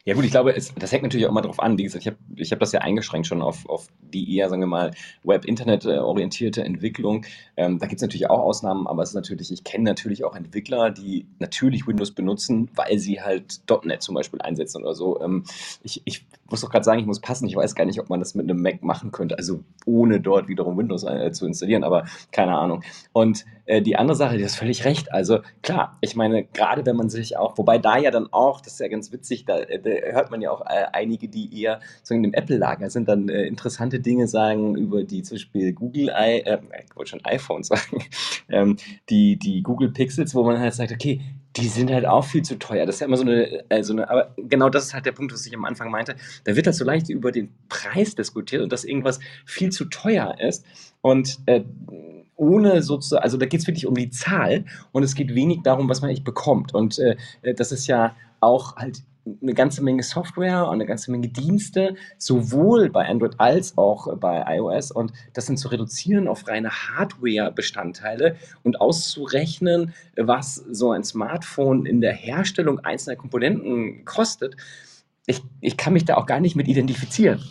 Ja 0.07 0.13
gut, 0.13 0.23
ich 0.23 0.31
glaube, 0.31 0.55
es, 0.55 0.73
das 0.73 0.93
hängt 0.93 1.03
natürlich 1.03 1.25
auch 1.25 1.31
immer 1.31 1.41
darauf 1.41 1.59
an. 1.59 1.77
Wie 1.77 1.83
gesagt, 1.83 2.01
ich 2.01 2.07
habe 2.07 2.17
ich 2.37 2.53
hab 2.53 2.61
das 2.61 2.71
ja 2.71 2.79
eingeschränkt 2.79 3.27
schon 3.27 3.41
auf, 3.41 3.67
auf 3.67 3.89
die 3.99 4.37
eher, 4.37 4.47
sagen 4.47 4.61
wir 4.61 4.67
mal, 4.67 4.91
Web-Internet-orientierte 5.25 6.63
Entwicklung. 6.63 7.25
Ähm, 7.57 7.77
da 7.77 7.87
gibt 7.87 7.97
es 7.97 8.03
natürlich 8.03 8.29
auch 8.29 8.39
Ausnahmen, 8.39 8.87
aber 8.87 9.03
es 9.03 9.09
ist 9.09 9.15
natürlich, 9.15 9.51
ich 9.51 9.65
kenne 9.65 9.83
natürlich 9.83 10.23
auch 10.23 10.33
Entwickler, 10.33 10.91
die 10.91 11.27
natürlich 11.39 11.87
Windows 11.87 12.11
benutzen, 12.11 12.69
weil 12.73 12.99
sie 12.99 13.21
halt 13.21 13.59
.NET 13.83 14.01
zum 14.01 14.15
Beispiel 14.15 14.41
einsetzen 14.41 14.81
oder 14.81 14.95
so. 14.95 15.19
Ähm, 15.19 15.43
ich, 15.83 16.01
ich 16.05 16.25
muss 16.49 16.61
doch 16.61 16.69
gerade 16.69 16.85
sagen, 16.85 17.01
ich 17.01 17.05
muss 17.05 17.19
passen. 17.19 17.45
Ich 17.45 17.57
weiß 17.57 17.75
gar 17.75 17.83
nicht, 17.83 17.99
ob 17.99 18.09
man 18.09 18.21
das 18.21 18.33
mit 18.33 18.49
einem 18.49 18.61
Mac 18.61 18.83
machen 18.83 19.11
könnte, 19.11 19.37
also 19.37 19.59
ohne 19.85 20.21
dort 20.21 20.47
wiederum 20.47 20.77
Windows 20.77 21.03
äh, 21.03 21.33
zu 21.33 21.45
installieren, 21.45 21.83
aber 21.83 22.05
keine 22.31 22.57
Ahnung. 22.57 22.81
Und 23.11 23.45
äh, 23.65 23.81
die 23.81 23.97
andere 23.97 24.15
Sache, 24.15 24.37
die 24.37 24.45
hast 24.45 24.55
völlig 24.55 24.85
recht. 24.85 25.11
Also 25.11 25.39
klar, 25.61 25.97
ich 25.99 26.15
meine, 26.15 26.45
gerade 26.45 26.85
wenn 26.85 26.95
man 26.95 27.09
sich 27.09 27.37
auch, 27.37 27.57
wobei 27.57 27.77
da 27.77 27.97
ja 27.97 28.11
dann 28.11 28.31
auch, 28.31 28.61
das 28.61 28.73
ist 28.73 28.79
ja 28.79 28.87
ganz 28.87 29.11
witzig, 29.11 29.45
da, 29.45 29.57
äh, 29.57 29.79
da 29.79 29.89
hört 30.05 30.31
man 30.31 30.41
ja 30.41 30.51
auch 30.51 30.61
äh, 30.61 30.85
einige, 30.93 31.27
die 31.27 31.61
eher 31.61 31.79
so 32.03 32.13
in 32.13 32.23
dem 32.23 32.33
Apple-Lager 32.33 32.89
sind, 32.89 33.07
dann 33.07 33.29
äh, 33.29 33.43
interessante 33.43 33.99
Dinge 33.99 34.27
sagen 34.27 34.75
über 34.75 35.03
die 35.03 35.23
zum 35.23 35.35
Beispiel 35.35 35.73
Google, 35.73 36.09
I, 36.09 36.39
äh, 36.45 36.59
ich 36.85 36.95
wollte 36.95 37.11
schon 37.11 37.25
iPhone 37.25 37.63
sagen, 37.63 38.03
ähm, 38.49 38.77
die, 39.09 39.37
die 39.37 39.63
Google 39.63 39.89
Pixels, 39.91 40.35
wo 40.35 40.43
man 40.43 40.59
halt 40.59 40.73
sagt, 40.73 40.91
okay, 40.91 41.21
die 41.57 41.67
sind 41.67 41.91
halt 41.91 42.05
auch 42.05 42.23
viel 42.23 42.43
zu 42.43 42.59
teuer. 42.59 42.85
Das 42.85 42.95
ist 42.95 43.01
ja 43.01 43.07
immer 43.07 43.17
so 43.17 43.23
eine, 43.23 43.69
äh, 43.69 43.83
eine, 43.89 44.09
aber 44.09 44.33
genau 44.37 44.69
das 44.69 44.85
ist 44.85 44.93
halt 44.93 45.05
der 45.05 45.11
Punkt, 45.11 45.33
was 45.33 45.45
ich 45.45 45.55
am 45.55 45.65
Anfang 45.65 45.89
meinte. 45.89 46.15
Da 46.43 46.55
wird 46.55 46.67
halt 46.67 46.75
so 46.75 46.85
leicht 46.85 47.09
über 47.09 47.31
den 47.31 47.49
Preis 47.69 48.15
diskutiert 48.15 48.61
und 48.61 48.71
dass 48.71 48.83
irgendwas 48.83 49.19
viel 49.45 49.71
zu 49.71 49.85
teuer 49.85 50.35
ist. 50.39 50.65
Und 51.01 51.39
äh, 51.45 51.63
ohne 52.35 52.83
sozusagen, 52.83 53.23
also 53.23 53.37
da 53.37 53.45
geht 53.47 53.61
es 53.61 53.67
wirklich 53.67 53.87
um 53.87 53.95
die 53.95 54.11
Zahl 54.11 54.65
und 54.91 55.03
es 55.03 55.15
geht 55.15 55.33
wenig 55.33 55.61
darum, 55.63 55.89
was 55.89 56.01
man 56.01 56.09
eigentlich 56.09 56.23
bekommt. 56.23 56.73
Und 56.73 56.99
äh, 56.99 57.15
das 57.55 57.71
ist 57.71 57.87
ja 57.87 58.15
auch 58.39 58.75
halt 58.75 59.01
eine 59.41 59.53
ganze 59.53 59.83
Menge 59.83 60.03
Software 60.03 60.65
und 60.65 60.73
eine 60.73 60.85
ganze 60.85 61.11
Menge 61.11 61.27
Dienste, 61.27 61.95
sowohl 62.17 62.89
bei 62.89 63.07
Android 63.07 63.39
als 63.39 63.77
auch 63.77 64.15
bei 64.17 64.43
iOS. 64.57 64.91
Und 64.91 65.13
das 65.33 65.45
dann 65.45 65.57
zu 65.57 65.67
reduzieren 65.69 66.27
auf 66.27 66.47
reine 66.47 66.69
Hardware-Bestandteile 66.69 68.35
und 68.63 68.81
auszurechnen, 68.81 69.93
was 70.15 70.55
so 70.55 70.91
ein 70.91 71.03
Smartphone 71.03 71.85
in 71.85 72.01
der 72.01 72.13
Herstellung 72.13 72.79
einzelner 72.79 73.17
Komponenten 73.17 74.05
kostet, 74.05 74.55
ich, 75.27 75.41
ich 75.59 75.77
kann 75.77 75.93
mich 75.93 76.05
da 76.05 76.15
auch 76.15 76.25
gar 76.25 76.39
nicht 76.39 76.55
mit 76.55 76.67
identifizieren. 76.67 77.43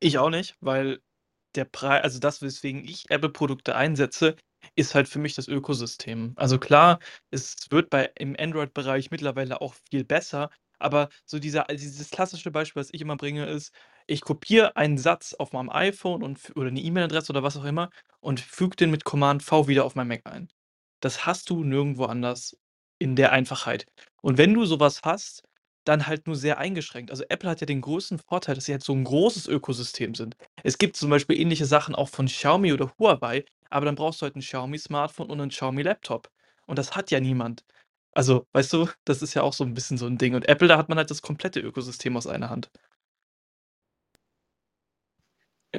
Ich 0.00 0.18
auch 0.18 0.28
nicht, 0.28 0.56
weil 0.60 1.00
der 1.54 1.64
Preis, 1.64 2.02
also 2.02 2.18
das, 2.18 2.42
weswegen 2.42 2.84
ich 2.84 3.10
Apple-Produkte 3.10 3.76
einsetze, 3.76 4.36
ist 4.76 4.94
halt 4.94 5.08
für 5.08 5.18
mich 5.18 5.34
das 5.34 5.48
Ökosystem. 5.48 6.32
Also 6.36 6.58
klar, 6.58 6.98
es 7.30 7.56
wird 7.70 7.90
bei 7.90 8.10
im 8.18 8.36
Android-Bereich 8.38 9.10
mittlerweile 9.10 9.60
auch 9.60 9.74
viel 9.90 10.04
besser, 10.04 10.50
aber 10.78 11.08
so 11.24 11.38
dieser 11.38 11.68
also 11.68 11.82
dieses 11.82 12.10
klassische 12.10 12.50
Beispiel, 12.50 12.80
was 12.80 12.90
ich 12.92 13.00
immer 13.00 13.16
bringe, 13.16 13.46
ist, 13.46 13.72
ich 14.06 14.20
kopiere 14.22 14.76
einen 14.76 14.98
Satz 14.98 15.34
auf 15.34 15.52
meinem 15.52 15.70
iPhone 15.70 16.22
und 16.22 16.52
oder 16.56 16.68
eine 16.68 16.80
E-Mail-Adresse 16.80 17.30
oder 17.32 17.42
was 17.42 17.56
auch 17.56 17.64
immer 17.64 17.90
und 18.20 18.40
füge 18.40 18.76
den 18.76 18.90
mit 18.90 19.04
Command 19.04 19.42
V 19.42 19.68
wieder 19.68 19.84
auf 19.84 19.94
mein 19.94 20.08
Mac 20.08 20.20
ein. 20.24 20.48
Das 21.00 21.26
hast 21.26 21.50
du 21.50 21.64
nirgendwo 21.64 22.04
anders 22.06 22.56
in 22.98 23.16
der 23.16 23.32
Einfachheit. 23.32 23.86
Und 24.22 24.38
wenn 24.38 24.54
du 24.54 24.64
sowas 24.64 25.00
hast, 25.04 25.42
dann 25.84 26.06
halt 26.06 26.26
nur 26.26 26.36
sehr 26.36 26.58
eingeschränkt. 26.58 27.10
Also, 27.10 27.24
Apple 27.28 27.50
hat 27.50 27.60
ja 27.60 27.66
den 27.66 27.82
großen 27.82 28.18
Vorteil, 28.18 28.54
dass 28.54 28.64
sie 28.64 28.72
halt 28.72 28.82
so 28.82 28.94
'n 28.94 29.04
großes 29.04 29.46
Ökosystem 29.48 30.14
sind. 30.14 30.34
Es 30.62 30.78
gibt 30.78 30.96
zum 30.96 31.10
Beispiel 31.10 31.38
ähnliche 31.38 31.66
Sachen 31.66 31.94
auch 31.94 32.08
von 32.08 32.26
Xiaomi 32.26 32.72
oder 32.72 32.90
Huawei, 32.98 33.44
aber 33.74 33.86
dann 33.86 33.96
brauchst 33.96 34.22
du 34.22 34.24
halt 34.24 34.36
'n 34.36 34.40
Xiaomi-Smartphone 34.42 35.30
und 35.30 35.38
'nen 35.38 35.50
Xiaomi-Laptop. 35.50 36.30
Und 36.66 36.78
das 36.78 36.96
hat 36.96 37.10
ja 37.12 37.20
niemand. 37.20 37.64
Also, 38.12 38.46
weißt 38.52 38.72
du, 38.74 38.88
das 39.04 39.22
ist 39.22 39.34
ja 39.34 39.42
auch 39.42 39.52
so 39.54 39.64
'n 39.64 39.74
bisschen 39.74 39.98
so 39.98 40.06
'n 40.06 40.18
Ding. 40.18 40.34
Und 40.36 40.48
Apple, 40.48 40.68
da 40.68 40.78
hat 40.78 40.88
man 40.90 40.98
halt 40.98 41.10
das 41.10 41.22
komplette 41.22 41.60
Ökosystem 41.60 42.16
aus 42.16 42.26
einer 42.28 42.50
Hand. 42.50 42.70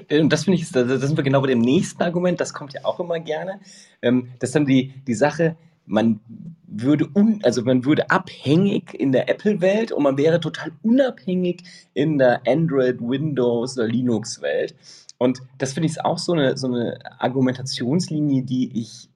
Äh, 0.09 0.19
und 0.21 0.31
das 0.31 0.43
finde 0.45 0.59
ich, 0.59 0.69
da 0.71 0.85
sind 0.97 1.17
wir 1.17 1.23
genau 1.23 1.41
bei 1.41 1.47
dem 1.47 1.59
nächsten 1.61 2.01
Argument, 2.03 2.39
das 2.39 2.53
kommt 2.53 2.73
ja 2.73 2.81
auch 2.83 2.99
immer 2.99 3.19
gerne. 3.19 3.59
Ähm, 4.01 4.29
das 4.39 4.49
ist 4.49 4.55
dann 4.55 4.65
die, 4.65 4.93
die 5.07 5.13
Sache, 5.13 5.55
man 5.85 6.19
würde 6.67 7.07
un, 7.15 7.39
also 7.43 7.61
man 7.63 7.85
würde 7.85 8.09
abhängig 8.09 8.93
in 8.95 9.11
der 9.11 9.29
Apple-Welt 9.29 9.91
und 9.91 10.03
man 10.03 10.17
wäre 10.17 10.39
total 10.39 10.71
unabhängig 10.83 11.63
in 11.93 12.17
der 12.17 12.41
Android, 12.47 12.99
Windows 12.99 13.77
oder 13.77 13.87
Linux-Welt. 13.87 14.75
Und 15.17 15.41
das 15.57 15.73
finde 15.73 15.87
ich 15.87 16.03
auch 16.03 16.17
so 16.17 16.33
eine, 16.33 16.57
so 16.57 16.67
eine 16.67 16.99
Argumentationslinie, 17.19 18.43
die 18.43 18.79
ich 18.79 19.09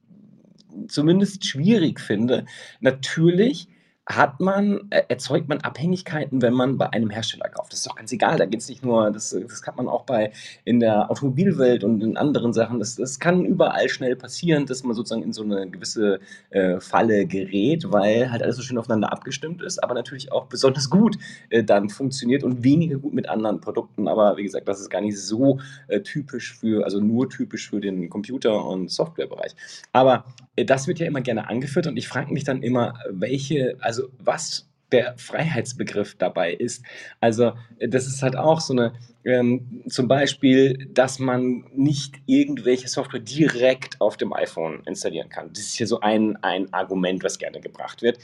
zumindest 0.88 1.44
schwierig 1.44 2.00
finde. 2.00 2.46
Natürlich 2.80 3.68
hat 4.16 4.40
man, 4.40 4.88
äh, 4.90 5.02
erzeugt 5.08 5.48
man 5.48 5.60
Abhängigkeiten, 5.60 6.42
wenn 6.42 6.52
man 6.52 6.78
bei 6.78 6.92
einem 6.92 7.10
Hersteller 7.10 7.48
kauft. 7.48 7.72
Das 7.72 7.80
ist 7.80 7.86
doch 7.86 7.94
ganz 7.94 8.10
egal. 8.12 8.38
Da 8.38 8.46
geht 8.46 8.60
es 8.60 8.68
nicht 8.68 8.84
nur, 8.84 9.10
das, 9.10 9.30
das 9.30 9.62
hat 9.66 9.76
man 9.76 9.88
auch 9.88 10.04
bei 10.04 10.32
in 10.64 10.80
der 10.80 11.10
Automobilwelt 11.10 11.84
und 11.84 12.02
in 12.02 12.16
anderen 12.16 12.52
Sachen. 12.52 12.78
Das, 12.78 12.96
das 12.96 13.20
kann 13.20 13.44
überall 13.44 13.88
schnell 13.88 14.16
passieren, 14.16 14.66
dass 14.66 14.82
man 14.82 14.94
sozusagen 14.94 15.22
in 15.22 15.32
so 15.32 15.42
eine 15.42 15.68
gewisse 15.68 16.20
äh, 16.50 16.80
Falle 16.80 17.26
gerät, 17.26 17.90
weil 17.92 18.30
halt 18.30 18.42
alles 18.42 18.56
so 18.56 18.62
schön 18.62 18.78
aufeinander 18.78 19.12
abgestimmt 19.12 19.62
ist, 19.62 19.82
aber 19.82 19.94
natürlich 19.94 20.32
auch 20.32 20.46
besonders 20.46 20.90
gut 20.90 21.16
äh, 21.50 21.62
dann 21.62 21.88
funktioniert 21.88 22.42
und 22.42 22.64
weniger 22.64 22.98
gut 22.98 23.14
mit 23.14 23.28
anderen 23.28 23.60
Produkten. 23.60 24.08
Aber 24.08 24.36
wie 24.36 24.42
gesagt, 24.42 24.66
das 24.66 24.80
ist 24.80 24.90
gar 24.90 25.00
nicht 25.00 25.18
so 25.18 25.60
äh, 25.88 26.00
typisch 26.00 26.58
für, 26.58 26.84
also 26.84 27.00
nur 27.00 27.28
typisch 27.28 27.70
für 27.70 27.80
den 27.80 28.10
Computer- 28.10 28.64
und 28.64 28.90
Softwarebereich. 28.90 29.54
Aber 29.92 30.24
äh, 30.56 30.64
das 30.64 30.86
wird 30.86 30.98
ja 30.98 31.06
immer 31.06 31.20
gerne 31.20 31.48
angeführt 31.48 31.86
und 31.86 31.96
ich 31.96 32.08
frage 32.08 32.32
mich 32.32 32.44
dann 32.44 32.62
immer, 32.62 32.94
welche, 33.10 33.76
also 33.80 33.99
was 34.18 34.70
der 34.92 35.16
Freiheitsbegriff 35.16 36.16
dabei 36.16 36.52
ist. 36.52 36.84
Also 37.20 37.52
das 37.78 38.06
ist 38.06 38.22
halt 38.22 38.36
auch 38.36 38.60
so 38.60 38.72
eine, 38.72 38.92
ähm, 39.24 39.82
zum 39.88 40.08
Beispiel, 40.08 40.88
dass 40.92 41.18
man 41.18 41.64
nicht 41.74 42.16
irgendwelche 42.26 42.88
Software 42.88 43.20
direkt 43.20 44.00
auf 44.00 44.16
dem 44.16 44.32
iPhone 44.32 44.82
installieren 44.86 45.28
kann. 45.28 45.52
Das 45.52 45.60
ist 45.60 45.74
hier 45.74 45.86
so 45.86 46.00
ein, 46.00 46.36
ein 46.42 46.72
Argument, 46.72 47.22
was 47.22 47.38
gerne 47.38 47.60
gebracht 47.60 48.02
wird. 48.02 48.18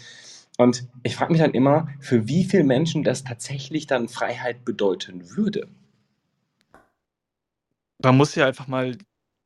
Und 0.58 0.88
ich 1.02 1.16
frage 1.16 1.32
mich 1.32 1.42
dann 1.42 1.52
immer, 1.52 1.88
für 2.00 2.28
wie 2.28 2.44
viele 2.44 2.64
Menschen 2.64 3.04
das 3.04 3.24
tatsächlich 3.24 3.86
dann 3.86 4.08
Freiheit 4.08 4.64
bedeuten 4.64 5.36
würde. 5.36 5.68
Man 8.02 8.16
muss 8.16 8.34
ja 8.34 8.46
einfach 8.46 8.66
mal 8.66 8.96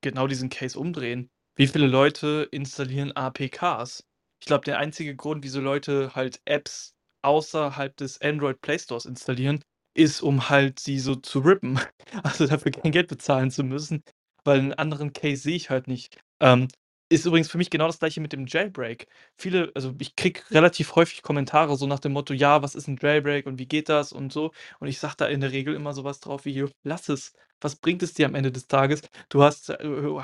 genau 0.03 0.27
diesen 0.27 0.51
Case 0.51 0.79
umdrehen. 0.79 1.29
Wie 1.57 1.67
viele 1.67 1.87
Leute 1.87 2.49
installieren 2.51 3.13
APKs? 3.13 4.05
Ich 4.41 4.47
glaube, 4.47 4.65
der 4.65 4.79
einzige 4.79 5.15
Grund, 5.17 5.45
wieso 5.45 5.61
Leute 5.61 6.15
halt 6.15 6.41
Apps 6.47 6.95
außerhalb 7.23 7.97
des 7.97 8.21
Android 8.23 8.61
Play 8.61 8.79
Stores 8.79 9.05
installieren, 9.05 9.63
ist, 9.95 10.23
um 10.23 10.49
halt 10.49 10.81
sie 10.81 10.99
so 10.99 11.17
zu 11.17 11.41
rippen. 11.41 11.79
Also 12.25 12.47
dafür 12.47 12.73
kein 12.73 12.91
Geld 12.93 13.09
bezahlen 13.09 13.51
zu 13.53 13.63
müssen, 13.63 14.03
weil 14.45 14.59
einen 14.59 14.75
anderen 14.75 15.13
Case 15.13 15.43
sehe 15.43 15.55
ich 15.57 15.71
halt 15.71 15.87
nicht. 15.87 16.19
Ähm, 16.41 16.69
ist 17.11 17.27
übrigens 17.27 17.51
für 17.51 17.59
mich 17.59 17.71
genau 17.71 17.87
das 17.89 17.99
Gleiche 17.99 18.21
mit 18.23 18.33
dem 18.33 18.47
Jailbreak. 18.47 19.07
Viele 19.37 19.73
also 19.75 19.95
ich 20.01 20.17
kriege 20.17 20.41
relativ 20.53 20.95
häufig 20.97 21.23
Kommentare 21.23 21.77
so 21.77 21.87
nach 21.87 21.99
dem 22.01 22.13
Motto: 22.13 22.33
„Ja, 22.35 22.63
was 22.63 22.75
ist 22.75 22.89
'n 22.89 22.97
Jailbreak 23.01 23.47
und 23.47 23.59
wie 23.59 23.67
geht 23.67 23.89
das?“ 23.91 24.13
und 24.13 24.33
so. 24.33 24.53
Und 24.81 24.89
ich 24.89 24.99
sage 25.01 25.15
da 25.19 25.27
in 25.27 25.41
der 25.41 25.53
Regel 25.53 25.75
immer 25.75 25.93
so 25.93 26.05
was 26.05 26.21
drauf 26.21 26.45
wie: 26.47 26.65
„Lass 26.85 27.09
es. 27.09 27.33
Was 27.63 27.77
bringt 27.77 28.03
es 28.03 28.15
dir 28.15 28.25
am 28.27 28.35
Ende 28.35 28.51
des 28.53 28.69
Tages? 28.69 29.03
Du 29.29 29.43
hast 29.43 29.69
äh, 29.71 29.77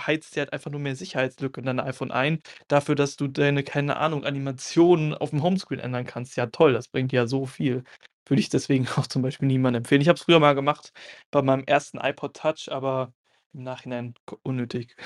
heizt 0.07 0.37
dir 0.37 0.41
halt 0.41 0.53
einfach 0.55 0.71
nur 0.71 0.81
mehr 0.81 0.97
Sicherheitslücken 0.97 1.63
in 1.63 1.67
dein 1.77 1.81
iPhone 1.87 2.11
ein, 2.11 2.41
dafür, 2.69 2.95
dass 2.95 3.17
du 3.17 3.29
deine, 3.29 3.63
keine 3.63 3.99
Ahnung, 3.99 4.25
Animationen 4.25 5.13
aufm 5.15 5.43
Homescreen 5.43 5.81
ändern 5.81 6.07
kannst. 6.07 6.37
Ja 6.37 6.47
toll, 6.47 6.73
das 6.73 6.89
bringt 6.89 7.13
ja 7.13 7.27
so 7.27 7.45
viel.“ 7.47 7.85
Würde 8.27 8.41
ich 8.41 8.49
deswegen 8.49 8.87
auch 8.97 9.07
zum 9.07 9.23
Beispiel 9.23 9.49
niemandem 9.49 9.81
empfehlen. 9.81 10.01
Ich 10.03 10.09
habe 10.09 10.17
es 10.17 10.23
früher 10.25 10.41
mal 10.41 10.55
gemacht 10.55 10.93
bei 11.31 11.43
meinem 11.43 11.65
ersten 11.67 11.99
iPod 11.99 12.35
Touch, 12.37 12.71
aber 12.73 13.13
im 13.53 13.63
Nachhinein 13.65 14.15
unnötig. 14.43 14.97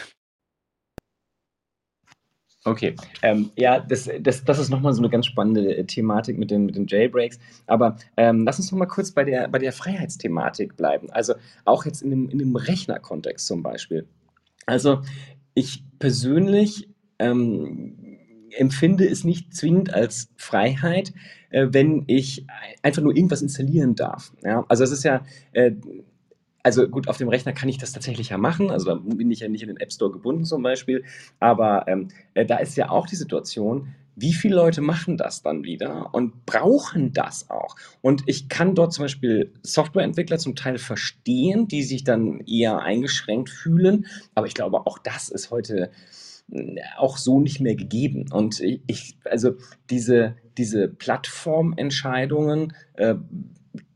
Okay, 2.66 2.94
ähm, 3.22 3.50
ja, 3.56 3.78
das 3.80 4.10
das 4.20 4.44
das 4.44 4.58
ist 4.58 4.68
noch 4.68 4.80
mal 4.82 4.92
so 4.92 5.00
'ne 5.00 5.08
ganz 5.08 5.24
spannende, 5.24 5.74
äh, 5.78 5.84
Thematik 5.84 6.36
mit 6.38 6.50
den 6.50 6.66
mit 6.66 6.76
den 6.76 6.86
Jailbreaks. 6.86 7.38
Aber, 7.66 7.96
ähm, 8.18 8.44
lass 8.44 8.58
uns 8.58 8.70
noch 8.70 8.78
mal 8.78 8.84
kurz 8.86 9.12
bei 9.12 9.24
der 9.24 9.48
bei 9.48 9.58
der 9.58 9.72
Freiheitsthematik 9.72 10.76
bleiben. 10.76 11.08
Also, 11.10 11.34
auch 11.64 11.86
jetzt 11.86 12.02
in 12.02 12.10
dem 12.10 12.28
in 12.28 12.38
dem 12.38 12.54
Rechnerkontext 12.56 13.46
zum 13.46 13.62
Beispiel. 13.62 14.06
Also, 14.66 15.02
ich 15.54 15.84
persönlich, 15.98 16.88
ähm, 17.18 17.96
empfinde 18.58 19.08
es 19.08 19.24
nicht 19.24 19.54
zwingend 19.54 19.94
als 19.94 20.30
Freiheit, 20.36 21.12
äh, 21.50 21.68
wenn 21.72 22.04
ich 22.08 22.46
ei 22.48 22.76
einfach 22.82 23.02
nur 23.02 23.16
irgendwas 23.16 23.42
installieren 23.42 23.94
darf, 23.96 24.32
ja? 24.44 24.64
Also, 24.68 24.84
es 24.84 24.92
ist 24.92 25.04
ja, 25.04 25.22
äh 25.52 25.72
also 26.62 26.88
gut, 26.88 27.08
auf 27.08 27.16
dem 27.16 27.28
Rechner 27.28 27.52
kann 27.52 27.68
ich 27.68 27.78
das 27.78 27.92
tatsächlich 27.92 28.30
ja 28.30 28.38
machen. 28.38 28.70
Also 28.70 28.86
da 28.86 28.94
bin 28.94 29.30
ich 29.30 29.40
ja 29.40 29.48
nicht 29.48 29.62
in 29.62 29.68
den 29.68 29.78
App 29.78 29.92
Store 29.92 30.10
gebunden 30.10 30.44
zum 30.44 30.62
Beispiel. 30.62 31.04
Aber 31.38 31.86
ähm, 31.88 32.08
äh, 32.34 32.44
da 32.44 32.58
ist 32.58 32.76
ja 32.76 32.90
auch 32.90 33.06
die 33.06 33.16
Situation, 33.16 33.94
wie 34.16 34.32
viele 34.34 34.56
Leute 34.56 34.82
machen 34.82 35.16
das 35.16 35.42
dann 35.42 35.64
wieder 35.64 36.14
und 36.14 36.44
brauchen 36.44 37.12
das 37.12 37.48
auch? 37.48 37.76
Und 38.02 38.24
ich 38.26 38.48
kann 38.48 38.74
dort 38.74 38.92
zum 38.92 39.04
Beispiel 39.04 39.52
Softwareentwickler 39.62 40.38
zum 40.38 40.56
Teil 40.56 40.78
verstehen, 40.78 41.68
die 41.68 41.82
sich 41.82 42.04
dann 42.04 42.40
eher 42.40 42.80
eingeschränkt 42.80 43.48
fühlen. 43.48 44.06
Aber 44.34 44.46
ich 44.46 44.54
glaube, 44.54 44.86
auch 44.86 44.98
das 44.98 45.30
ist 45.30 45.50
heute 45.50 45.90
hm, 46.50 46.78
auch 46.98 47.16
so 47.16 47.40
nicht 47.40 47.60
mehr 47.60 47.76
gegeben. 47.76 48.26
Und 48.30 48.60
ich, 48.60 49.16
also 49.24 49.52
diese, 49.88 50.36
diese 50.58 50.88
Plattformentscheidungen, 50.88 52.74
äh, 52.94 53.14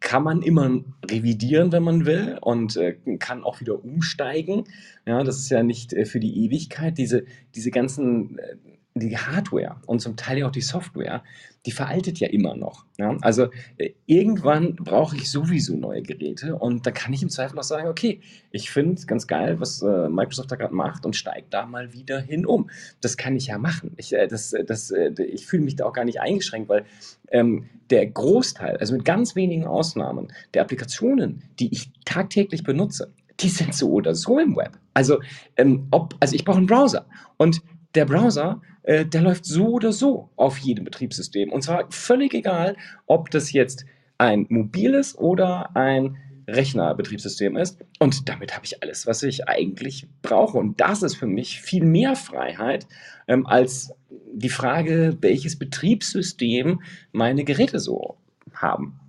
kann 0.05 0.23
man 0.23 0.43
immer 0.43 0.85
revidieren, 1.11 1.73
wenn 1.73 1.83
man 1.83 2.05
will 2.05 2.39
und 2.43 2.77
äh, 2.77 2.95
kann 3.19 3.43
auch 3.43 3.61
wieder 3.61 3.83
umsteigen. 3.83 4.65
Ja, 5.07 5.25
das 5.25 5.39
ist 5.39 5.49
ja 5.49 5.63
nicht 5.63 5.95
äh, 5.95 6.05
für 6.05 6.21
die 6.21 6.45
Ewigkeit. 6.45 6.99
Diese, 6.99 7.25
diese 7.55 7.71
ganzen, 7.71 8.39
äh, 8.39 8.57
die 8.95 9.19
Hardware 9.19 9.77
und 9.87 10.01
zum 10.01 10.17
Teil 10.17 10.45
auch 10.45 10.53
die 10.53 10.61
Software, 10.61 11.25
die 11.67 11.73
veraltet 11.73 12.21
ja 12.21 12.29
immer 12.29 12.55
noch. 12.55 12.85
Ja? 12.97 13.17
Also 13.23 13.49
äh, 13.77 13.91
irgendwann 14.07 14.77
brauche 14.77 15.17
ich 15.17 15.31
sowieso 15.31 15.77
neue 15.77 16.03
Geräte 16.03 16.55
und 16.55 16.87
da 16.87 16.93
kann 16.93 17.13
ich 17.13 17.23
im 17.23 17.29
Zweifel 17.29 17.59
auch 17.59 17.65
sagen, 17.65 17.89
okay, 17.89 18.21
ich 18.53 18.71
finde 18.71 19.05
ganz 19.07 19.27
geil, 19.27 19.59
was 19.59 19.83
äh, 19.83 20.09
Microsoft 20.09 20.53
da 20.53 20.57
gerade 20.57 20.75
macht 20.75 21.05
und 21.07 21.17
steige 21.17 21.47
da 21.51 21.67
mal 21.67 21.93
wieder 21.93 22.21
hin 22.21 22.47
um. 22.47 22.71
Das 23.01 23.17
kann 23.17 23.35
ich 23.35 23.49
ja 23.49 23.59
machen. 23.59 23.93
Ich, 23.97 24.13
äh, 24.13 24.29
das, 24.29 24.55
das, 24.67 24.93
äh, 24.93 25.11
ich 25.23 25.47
fühle 25.47 25.65
mich 25.65 25.75
da 25.77 25.87
auch 25.87 25.93
gar 25.93 26.05
nicht 26.05 26.21
eingeschränkt, 26.21 26.69
weil 26.69 26.85
ähm, 27.33 27.69
der 27.91 28.07
Großteil, 28.07 28.77
also 28.77 28.95
mit 28.95 29.05
ganz 29.05 29.35
wenigen 29.35 29.67
Ausnahmen, 29.67 30.33
der 30.55 30.63
Applikationen, 30.63 31.43
die 31.59 31.73
ich 31.73 31.91
tagtäglich 32.05 32.63
benutze, 32.63 33.13
die 33.41 33.49
sind 33.49 33.75
so 33.75 33.91
oder 33.91 34.15
so 34.15 34.39
im 34.39 34.55
Web. 34.55 34.79
Also, 34.93 35.19
ähm, 35.57 35.89
ob, 35.91 36.15
also 36.21 36.37
ich 36.37 36.45
brauche 36.45 36.59
einen 36.59 36.67
Browser 36.67 37.07
und 37.37 37.61
der 37.95 38.05
Browser, 38.05 38.61
äh, 38.85 39.05
der 39.05 39.23
läuft 39.23 39.45
so 39.45 39.69
oder 39.69 39.93
so 39.93 40.31
auf 40.37 40.59
jedem 40.59 40.85
Betriebssystem. 40.85 41.51
Und 41.51 41.63
zwar 41.63 41.91
völlig 41.91 42.35
egal, 42.35 42.77
ob 43.07 43.31
das 43.31 43.53
jetzt 43.53 43.85
ein 44.19 44.47
mobiles 44.49 45.19
oder 45.19 45.75
ein 45.75 46.17
Rechnerbetriebssystem 46.47 47.57
ist. 47.57 47.83
Und 47.99 48.29
damit 48.29 48.55
habe 48.55 48.67
ich 48.67 48.83
alles, 48.83 49.07
was 49.07 49.23
ich 49.23 49.49
eigentlich 49.49 50.07
brauche. 50.23 50.59
Und 50.59 50.81
das 50.81 51.03
ist 51.03 51.17
für 51.17 51.27
mich 51.27 51.61
viel 51.61 51.85
mehr 51.85 52.17
Freiheit 52.17 52.87
ähm, 53.27 53.47
als 53.47 53.93
die 54.33 54.51
Frage, 54.51 55.17
welches 55.21 55.59
Betriebssystem 55.59 56.83
meine 57.13 57.45
Geräte 57.45 57.79
so 57.79 58.19
haben. 58.53 59.01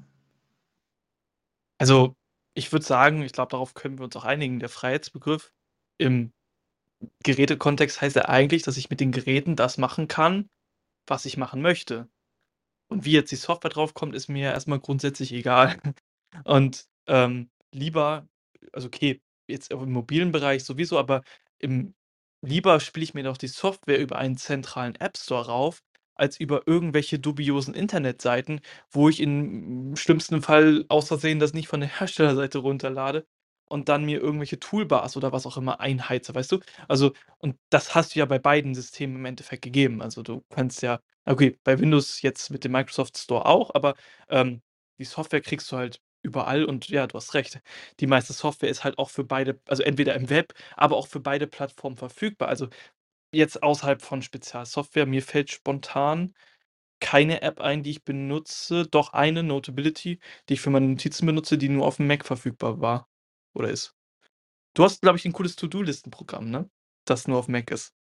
Also, 1.77 2.15
ich 2.53 2.71
würde 2.71 2.85
sagen, 2.85 3.21
ich 3.21 3.33
glaube, 3.33 3.51
darauf 3.51 3.73
können 3.73 3.97
wir 3.97 4.05
uns 4.05 4.15
auch 4.15 4.23
einigen. 4.23 4.59
Der 4.59 4.69
Freiheitsbegriff 4.69 5.51
im 5.97 6.31
Gerätekontext 7.23 8.01
heißt 8.01 8.15
ja 8.15 8.25
eigentlich, 8.25 8.63
dass 8.63 8.77
ich 8.77 8.89
mit 8.89 8.99
den 8.99 9.11
Geräten 9.11 9.55
das 9.55 9.77
machen 9.77 10.07
kann, 10.07 10.49
was 11.07 11.25
ich 11.25 11.37
machen 11.37 11.61
möchte. 11.61 12.09
Und 12.89 13.05
wie 13.05 13.13
jetzt 13.13 13.31
die 13.31 13.35
Software 13.37 13.71
draufkommt, 13.71 14.15
ist 14.15 14.29
mir 14.29 14.51
erst 14.51 14.67
mal 14.67 14.79
grundsätzlich 14.79 15.33
egal. 15.33 15.77
Und, 16.45 16.85
ähm, 17.07 17.49
lieber 17.73 18.27
also 18.73 18.87
okay, 18.87 19.21
jetzt 19.47 19.71
im 19.71 19.91
mobilen 19.91 20.31
Bereich 20.31 20.63
sowieso, 20.63 20.97
aber 20.99 21.23
im 21.59 21.95
lieber 22.41 22.79
spiele 22.79 23.03
ich 23.03 23.13
mir 23.13 23.23
doch 23.23 23.37
die 23.37 23.47
Software 23.47 23.99
über 23.99 24.17
einen 24.17 24.37
zentralen 24.37 24.95
App 24.95 25.17
Store 25.17 25.47
rauf, 25.47 25.81
als 26.15 26.39
über 26.39 26.63
irgendwelche 26.67 27.19
dubiosen 27.19 27.73
Internetseiten, 27.73 28.61
wo 28.91 29.09
ich 29.09 29.19
im 29.19 29.95
schlimmsten 29.95 30.41
Fall 30.41 30.85
aus 30.89 31.07
Versehen 31.07 31.39
das 31.39 31.53
nicht 31.53 31.67
von 31.67 31.79
der 31.81 31.99
Herstellerseite 31.99 32.59
runterlade 32.59 33.25
und 33.75 33.89
dann 33.89 34.05
mir 34.05 34.19
irgendwelche 34.21 34.59
Toolbars 34.59 35.17
oder 35.17 35.31
was 35.33 35.45
auch 35.45 35.57
immer 35.57 35.79
einheize, 35.81 36.33
weißt 36.35 36.51
du? 36.53 36.59
Also 36.87 37.13
und 37.39 37.57
das 37.69 37.95
hast 37.95 38.15
du 38.15 38.19
ja 38.19 38.25
bei 38.25 38.39
beiden 38.39 38.75
Systemen 38.75 39.17
im 39.17 39.25
Endeffekt 39.25 39.63
gegeben. 39.63 40.01
Also, 40.01 40.23
du 40.23 40.43
kannst 40.49 40.81
ja 40.81 40.99
okay, 41.25 41.57
bei 41.63 41.79
Windows 41.79 42.21
jetzt 42.21 42.51
mit 42.51 42.63
dem 42.63 42.71
Microsoft 42.73 43.17
Store 43.17 43.45
auch, 43.45 43.71
aber, 43.75 43.95
ähm, 44.29 44.61
die 44.99 45.05
Software 45.05 45.41
kriegst 45.41 45.71
du 45.71 45.77
halt 45.77 45.99
überall 46.23 46.65
und 46.65 46.87
ja, 46.89 47.07
du 47.07 47.15
hast 47.17 47.33
recht. 47.35 47.61
Die 47.99 48.07
meiste 48.07 48.33
Software 48.33 48.69
ist 48.69 48.83
halt 48.83 48.97
auch 48.97 49.09
für 49.11 49.23
beide 49.23 49.59
also 49.67 49.83
entweder 49.83 50.15
im 50.15 50.29
Web, 50.29 50.53
aber 50.75 50.95
auch 50.97 51.07
für 51.07 51.19
beide 51.19 51.47
Plattformen 51.47 51.97
verfügbar. 51.97 52.49
Also, 52.49 52.69
jetzt 53.33 53.63
außerhalb 53.63 54.01
von 54.01 54.21
Spezialsoftware, 54.23 55.05
mir 55.07 55.23
fällt 55.23 55.51
spontan 55.51 56.33
keine 57.01 57.41
App 57.43 57.61
ein, 57.61 57.83
die 57.83 57.91
ich 57.91 58.03
benutze. 58.05 58.87
Doch 58.87 59.13
eine, 59.13 59.43
Notability, 59.43 60.19
die 60.49 60.53
ich 60.55 60.61
für 60.61 60.69
meine 60.71 60.87
Notizen 60.87 61.25
benutze, 61.27 61.57
die 61.57 61.69
nur 61.69 61.85
aufm 61.87 62.07
Mac 62.07 62.25
verfügbar 62.25 62.81
war 62.81 63.07
oder 63.55 63.69
ist. 63.69 63.95
Du 64.75 64.83
hast, 64.85 65.01
glaube 65.01 65.17
ich, 65.19 65.25
'n 65.25 65.33
cooles 65.33 65.55
To-do-Listen-Programm, 65.57 66.49
ne? 66.51 66.69
Das 67.05 67.27
nur 67.27 67.39
auf 67.39 67.47
Mac 67.49 67.71
ist. 67.71 67.91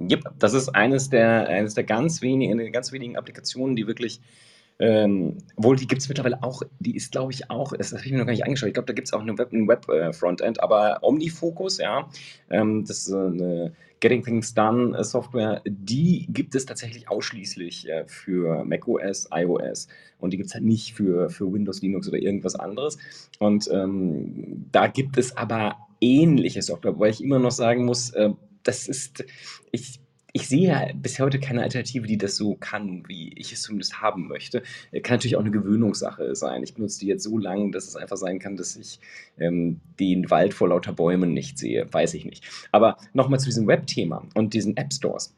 Jipp, 0.00 0.22
das 0.38 0.54
ist 0.54 0.68
eines 0.68 1.10
der 1.10 1.48
eines 1.48 1.74
der 1.74 1.82
ganz 1.82 2.22
wenigen 2.22 2.70
ganz 2.72 2.92
wenigen 2.92 3.16
Applikationen, 3.16 3.74
die 3.74 3.86
wirklich 3.88 4.20
Ähm, 4.80 5.38
obwohl, 5.56 5.76
die 5.76 5.88
gibt's 5.88 6.08
mittlerweile 6.08 6.42
auch 6.42 6.62
die 6.78 6.94
ist, 6.96 7.10
glaube 7.12 7.32
ich, 7.32 7.50
auch 7.50 7.72
das 7.76 7.92
habe 7.92 8.04
ich 8.04 8.12
mir 8.12 8.18
noch 8.18 8.26
gar 8.26 8.32
nicht 8.32 8.44
angeschaut. 8.44 8.68
Ich 8.68 8.74
glaube, 8.74 8.86
da 8.86 8.92
gibt's 8.92 9.12
auch 9.12 9.22
'ne 9.24 9.36
Web 9.36 9.52
'n 9.52 9.66
Web 9.68 9.88
äh, 9.88 10.12
aber 10.60 10.98
OmniFocus, 11.02 11.78
ja, 11.78 12.08
ähm, 12.50 12.84
das 12.86 12.98
ist, 13.08 13.12
äh, 13.12 13.16
'ne 13.30 13.72
Getting 14.00 14.22
Things 14.22 14.54
Done 14.54 14.96
äh, 14.96 15.02
Software, 15.02 15.62
die 15.66 16.26
gibt 16.30 16.54
es 16.54 16.64
tatsächlich 16.66 17.08
ausschließlich, 17.10 17.88
äh, 17.88 18.04
für 18.06 18.64
macOS, 18.64 19.28
iOS 19.34 19.88
und 20.20 20.32
die 20.32 20.36
gibt's 20.36 20.54
halt 20.54 20.64
nicht 20.64 20.94
für 20.94 21.28
für 21.30 21.52
Windows, 21.52 21.82
Linux 21.82 22.06
oder 22.08 22.18
irgendwas 22.18 22.54
anderes. 22.54 22.98
Und, 23.40 23.68
ähm, 23.72 24.66
da 24.70 24.86
gibt 24.86 25.18
es 25.18 25.36
aber 25.36 25.76
ähnliche 26.00 26.62
Software, 26.62 26.94
wobei 26.94 27.08
ich 27.08 27.22
immer 27.24 27.40
noch 27.40 27.50
sagen 27.50 27.84
muss, 27.84 28.10
äh, 28.10 28.30
das 28.62 28.86
ist 28.88 29.24
ich 29.72 30.00
ich 30.40 30.48
sehe 30.48 30.68
ja 30.68 30.86
bis 30.94 31.18
heute 31.18 31.40
keine 31.40 31.62
Alternative, 31.62 32.06
die 32.06 32.16
das 32.16 32.36
so 32.36 32.54
kann, 32.54 33.02
wie 33.08 33.32
ich 33.36 33.52
es 33.52 33.62
zumindest 33.62 34.00
haben 34.00 34.28
möchte. 34.28 34.62
Äh, 34.92 35.00
kann 35.00 35.16
natürlich 35.16 35.36
auch 35.36 35.42
'ne 35.42 35.50
Gewöhnungssache 35.50 36.34
sein. 36.36 36.62
Ich 36.62 36.74
benutze 36.74 37.00
die 37.00 37.06
jetzt 37.06 37.24
so 37.24 37.38
lang, 37.38 37.72
dass 37.72 37.88
es 37.88 37.96
einfach 37.96 38.16
sein 38.16 38.38
kann, 38.38 38.56
dass 38.56 38.76
ich, 38.76 39.00
ähm, 39.38 39.80
den 39.98 40.30
Wald 40.30 40.54
vor 40.54 40.68
lauter 40.68 40.92
Bäumen 40.92 41.32
nicht 41.32 41.58
sehe, 41.58 41.86
weiß 41.92 42.14
ich 42.14 42.24
nicht. 42.24 42.44
Aber 42.72 42.96
noch 43.14 43.28
mal 43.28 43.38
zu 43.38 43.46
diesem 43.46 43.66
Webthema 43.66 44.24
und 44.34 44.54
diesen 44.54 44.76
App 44.76 44.92
Stores. 44.92 45.34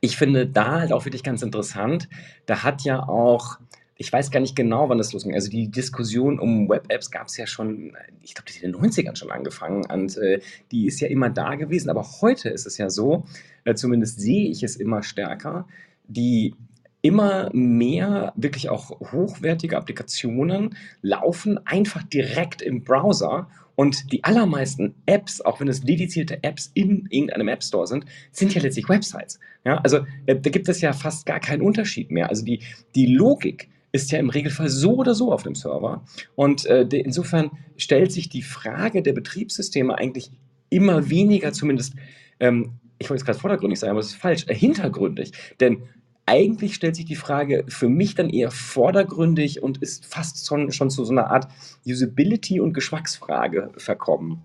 Ich 0.00 0.16
finde 0.16 0.46
da 0.46 0.80
halt 0.80 0.92
auch 0.92 1.04
wirklich 1.04 1.24
ganz 1.24 1.42
interessant, 1.42 2.08
da 2.46 2.62
hat 2.62 2.82
ja 2.84 3.00
auch 3.08 3.58
ich 3.96 4.12
weiß 4.12 4.30
gar 4.30 4.40
nicht 4.40 4.56
genau, 4.56 4.88
wann 4.88 4.98
das 4.98 5.12
losging. 5.12 5.34
Also, 5.34 5.50
die 5.50 5.70
Diskussion 5.70 6.38
um 6.38 6.68
Web-Apps 6.68 7.10
gab's 7.10 7.36
ja 7.36 7.46
schon 7.46 7.92
ich 8.22 8.34
glaube, 8.34 8.50
die 8.50 8.58
hat 8.58 8.62
in 8.62 8.72
den 8.72 8.80
90ern 8.80 9.16
schon 9.16 9.30
angefangen 9.30 9.84
und, 9.86 10.16
äh, 10.18 10.40
die 10.70 10.86
ist 10.86 11.00
ja 11.00 11.08
immer 11.08 11.30
da 11.30 11.54
gewesen. 11.54 11.90
Aber 11.90 12.06
heute 12.20 12.48
ist 12.48 12.66
es 12.66 12.78
ja 12.78 12.90
so, 12.90 13.24
äh, 13.64 13.74
zumindest 13.74 14.20
sehe 14.20 14.48
ich 14.48 14.62
es 14.62 14.76
immer 14.76 15.02
stärker, 15.02 15.66
die 16.06 16.54
immer 17.02 17.50
mehr 17.52 18.32
wirklich 18.36 18.68
auch 18.68 18.90
hochwertige 19.12 19.76
Applikationen 19.76 20.76
laufen 21.02 21.58
einfach 21.66 22.04
direkt 22.04 22.62
im 22.62 22.84
Browser 22.84 23.48
und 23.74 24.12
die 24.12 24.22
allermeisten 24.22 24.94
Apps, 25.06 25.40
auch 25.40 25.58
wenn 25.58 25.66
es 25.66 25.80
dedizierte 25.80 26.44
Apps 26.44 26.70
in 26.74 27.08
irgendeinem 27.10 27.48
App 27.48 27.64
Store 27.64 27.86
sind, 27.86 28.04
sind 28.30 28.54
ja 28.54 28.60
letztlich 28.60 28.88
Websites. 28.88 29.40
Ja, 29.64 29.78
also, 29.78 30.06
äh, 30.26 30.38
da 30.38 30.50
gibt 30.50 30.68
es 30.68 30.80
ja 30.80 30.92
fast 30.92 31.26
gar 31.26 31.40
keinen 31.40 31.62
Unterschied 31.62 32.10
mehr. 32.10 32.28
Also, 32.28 32.44
die 32.44 32.60
die 32.94 33.06
Logik 33.06 33.68
ist 33.92 34.10
ja 34.12 34.18
im 34.18 34.30
Regelfall 34.30 34.68
so 34.68 34.96
oder 34.96 35.14
so 35.14 35.32
auf 35.32 35.42
dem 35.44 35.54
Server 35.54 36.04
und, 36.34 36.66
äh, 36.66 36.82
insofern 36.92 37.50
stellt 37.76 38.12
sich 38.12 38.28
die 38.28 38.42
Frage 38.42 39.02
der 39.02 39.12
Betriebssysteme 39.12 39.96
eigentlich 39.98 40.30
immer 40.70 41.10
weniger 41.10 41.52
zumindest, 41.52 41.94
ähm, 42.40 42.72
ich 42.98 43.10
wollte 43.10 43.20
jetzt 43.22 43.26
grad 43.26 43.36
vordergründig 43.36 43.78
sagen, 43.80 43.90
aber 43.92 44.00
das 44.00 44.08
ist 44.10 44.16
falsch, 44.16 44.44
äh, 44.48 44.54
hintergründig. 44.54 45.32
Denn 45.60 45.82
eigentlich 46.26 46.74
stellt 46.76 46.96
sich 46.96 47.04
die 47.04 47.16
Frage 47.16 47.64
für 47.68 47.88
mich 47.88 48.14
dann 48.14 48.30
eher 48.30 48.50
vordergründig 48.52 49.62
und 49.62 49.78
ist 49.82 50.06
fast 50.06 50.46
schon 50.46 50.70
schon 50.72 50.88
zu 50.90 51.04
so 51.04 51.12
'ner 51.12 51.30
Art 51.30 51.48
Usability 51.86 52.60
und 52.60 52.74
Geschmacksfrage 52.74 53.70
verkommen. 53.76 54.42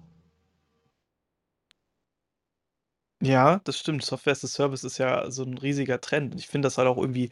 Ja, 3.21 3.59
das 3.63 3.79
stimmt. 3.79 4.03
Software 4.03 4.33
as 4.33 4.43
a 4.43 4.47
Service 4.47 4.83
ist 4.83 4.99
ja 4.99 5.29
so 5.31 5.41
'n 5.43 5.57
riesiger 5.57 5.99
Trend. 5.99 6.35
Ich 6.35 6.47
finde 6.47 6.67
das 6.67 6.77
halt 6.77 6.87
auch 6.87 6.97
irgendwie 6.97 7.31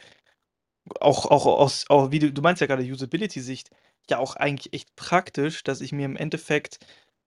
auch 1.01 1.25
auch 1.25 1.45
aus 1.45 1.85
auch 1.89 2.11
wie 2.11 2.19
du 2.19 2.31
du 2.33 2.41
meinst 2.41 2.61
ja 2.61 2.67
grade 2.67 2.83
Usability-Sicht, 2.83 3.69
ja 4.09 4.19
auch 4.19 4.35
eigentlich 4.35 4.73
echt 4.73 4.95
praktisch, 4.95 5.63
dass 5.63 5.81
ich 5.81 5.91
mir 5.91 6.05
im 6.05 6.15
Endeffekt 6.17 6.79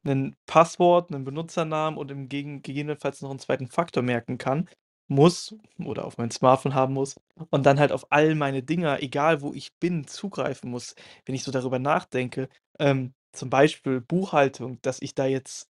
'nen 0.04 0.36
Passwort, 0.46 1.10
'nen 1.10 1.24
Benutzernamen 1.24 1.98
und 1.98 2.10
im 2.10 2.28
gegen 2.28 2.62
gegebenenfalls 2.62 3.20
noch 3.22 3.30
'n 3.30 3.38
2. 3.40 3.68
Faktor 3.68 4.02
merken 4.02 4.38
kann 4.38 4.68
muss 5.10 5.54
oder 5.84 6.04
auf 6.04 6.18
mein 6.18 6.30
Smartphone 6.30 6.74
haben 6.74 6.92
muss 6.94 7.16
und 7.50 7.64
dann 7.66 7.80
halt 7.80 7.92
auf 7.92 8.06
all 8.12 8.34
meine 8.34 8.62
Dinger, 8.62 9.02
egal 9.02 9.40
wo 9.42 9.54
ich 9.54 9.72
bin, 9.80 10.06
zugreifen 10.06 10.70
muss. 10.70 10.94
Wenn 11.24 11.34
ich 11.34 11.44
so 11.44 11.50
darüber 11.52 11.78
nachdenke, 11.78 12.48
ähm, 12.78 13.14
zum 13.32 13.48
Beispiel 13.50 14.00
Buchhaltung, 14.02 14.78
dass 14.82 15.00
ich 15.02 15.14
da 15.14 15.26
jetzt 15.26 15.68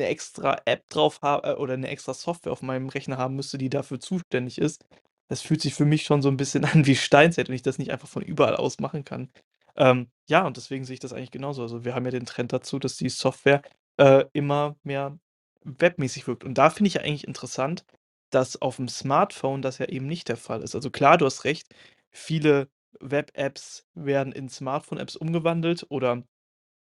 'ne 0.00 0.06
extra 0.08 0.58
App 0.66 0.88
drauf 0.90 1.20
ha 1.22 1.40
äh, 1.44 1.54
oder 1.56 1.76
'ne 1.76 1.88
extra 1.88 2.14
Software 2.14 2.52
auf 2.52 2.62
meinem 2.62 2.88
Rechner 2.90 3.18
haben 3.18 3.36
müsste, 3.36 3.58
die 3.58 3.70
dafür 3.70 4.00
zuständig 4.00 4.58
ist. 4.58 4.84
Das 5.30 5.42
fühlt 5.42 5.60
sich 5.60 5.74
für 5.74 5.84
mich 5.84 6.04
schon 6.04 6.22
so 6.22 6.28
'n 6.28 6.36
bisschen 6.36 6.64
an 6.64 6.86
wie 6.86 6.96
Steinzeit, 6.96 7.48
wenn 7.48 7.54
ich 7.56 7.62
das 7.62 7.78
nicht 7.78 7.90
einfach 7.92 8.08
von 8.08 8.22
überall 8.22 8.56
aus 8.56 8.78
machen 8.80 9.04
kann. 9.04 9.30
Ähm, 9.76 10.08
ja, 10.28 10.46
und 10.46 10.56
deswegen 10.56 10.84
sehe 10.84 10.94
ich 10.94 11.00
das 11.00 11.12
eigentlich 11.12 11.30
genauso. 11.32 11.62
Also, 11.62 11.84
wir 11.84 11.94
haben 11.94 12.04
ja 12.04 12.10
den 12.12 12.26
Trend 12.26 12.52
dazu, 12.52 12.78
dass 12.78 12.96
die 12.96 13.08
Software, 13.08 13.62
äh, 13.98 14.24
immer 14.32 14.76
mehr 14.82 15.18
webmäßig 15.64 16.26
wirkt. 16.28 16.44
Und 16.44 16.54
da 16.58 16.70
finde 16.70 16.88
ich 16.88 16.94
ja 16.94 17.02
eigentlich 17.02 17.26
interessant, 17.26 17.84
dass 18.30 18.60
aufm 18.62 18.88
Smartphone 18.88 19.62
das 19.62 19.78
ja 19.78 19.86
eben 19.86 20.06
nicht 20.06 20.28
der 20.28 20.36
Fall 20.36 20.62
ist. 20.62 20.74
Also, 20.74 20.90
klar, 20.90 21.18
du 21.18 21.26
hast 21.26 21.44
recht, 21.44 21.66
viele 22.12 22.68
Web-Apps 23.00 23.84
werden 23.94 24.32
in 24.32 24.48
Smartphone-Apps 24.48 25.16
umgewandelt 25.16 25.86
oder 25.90 26.22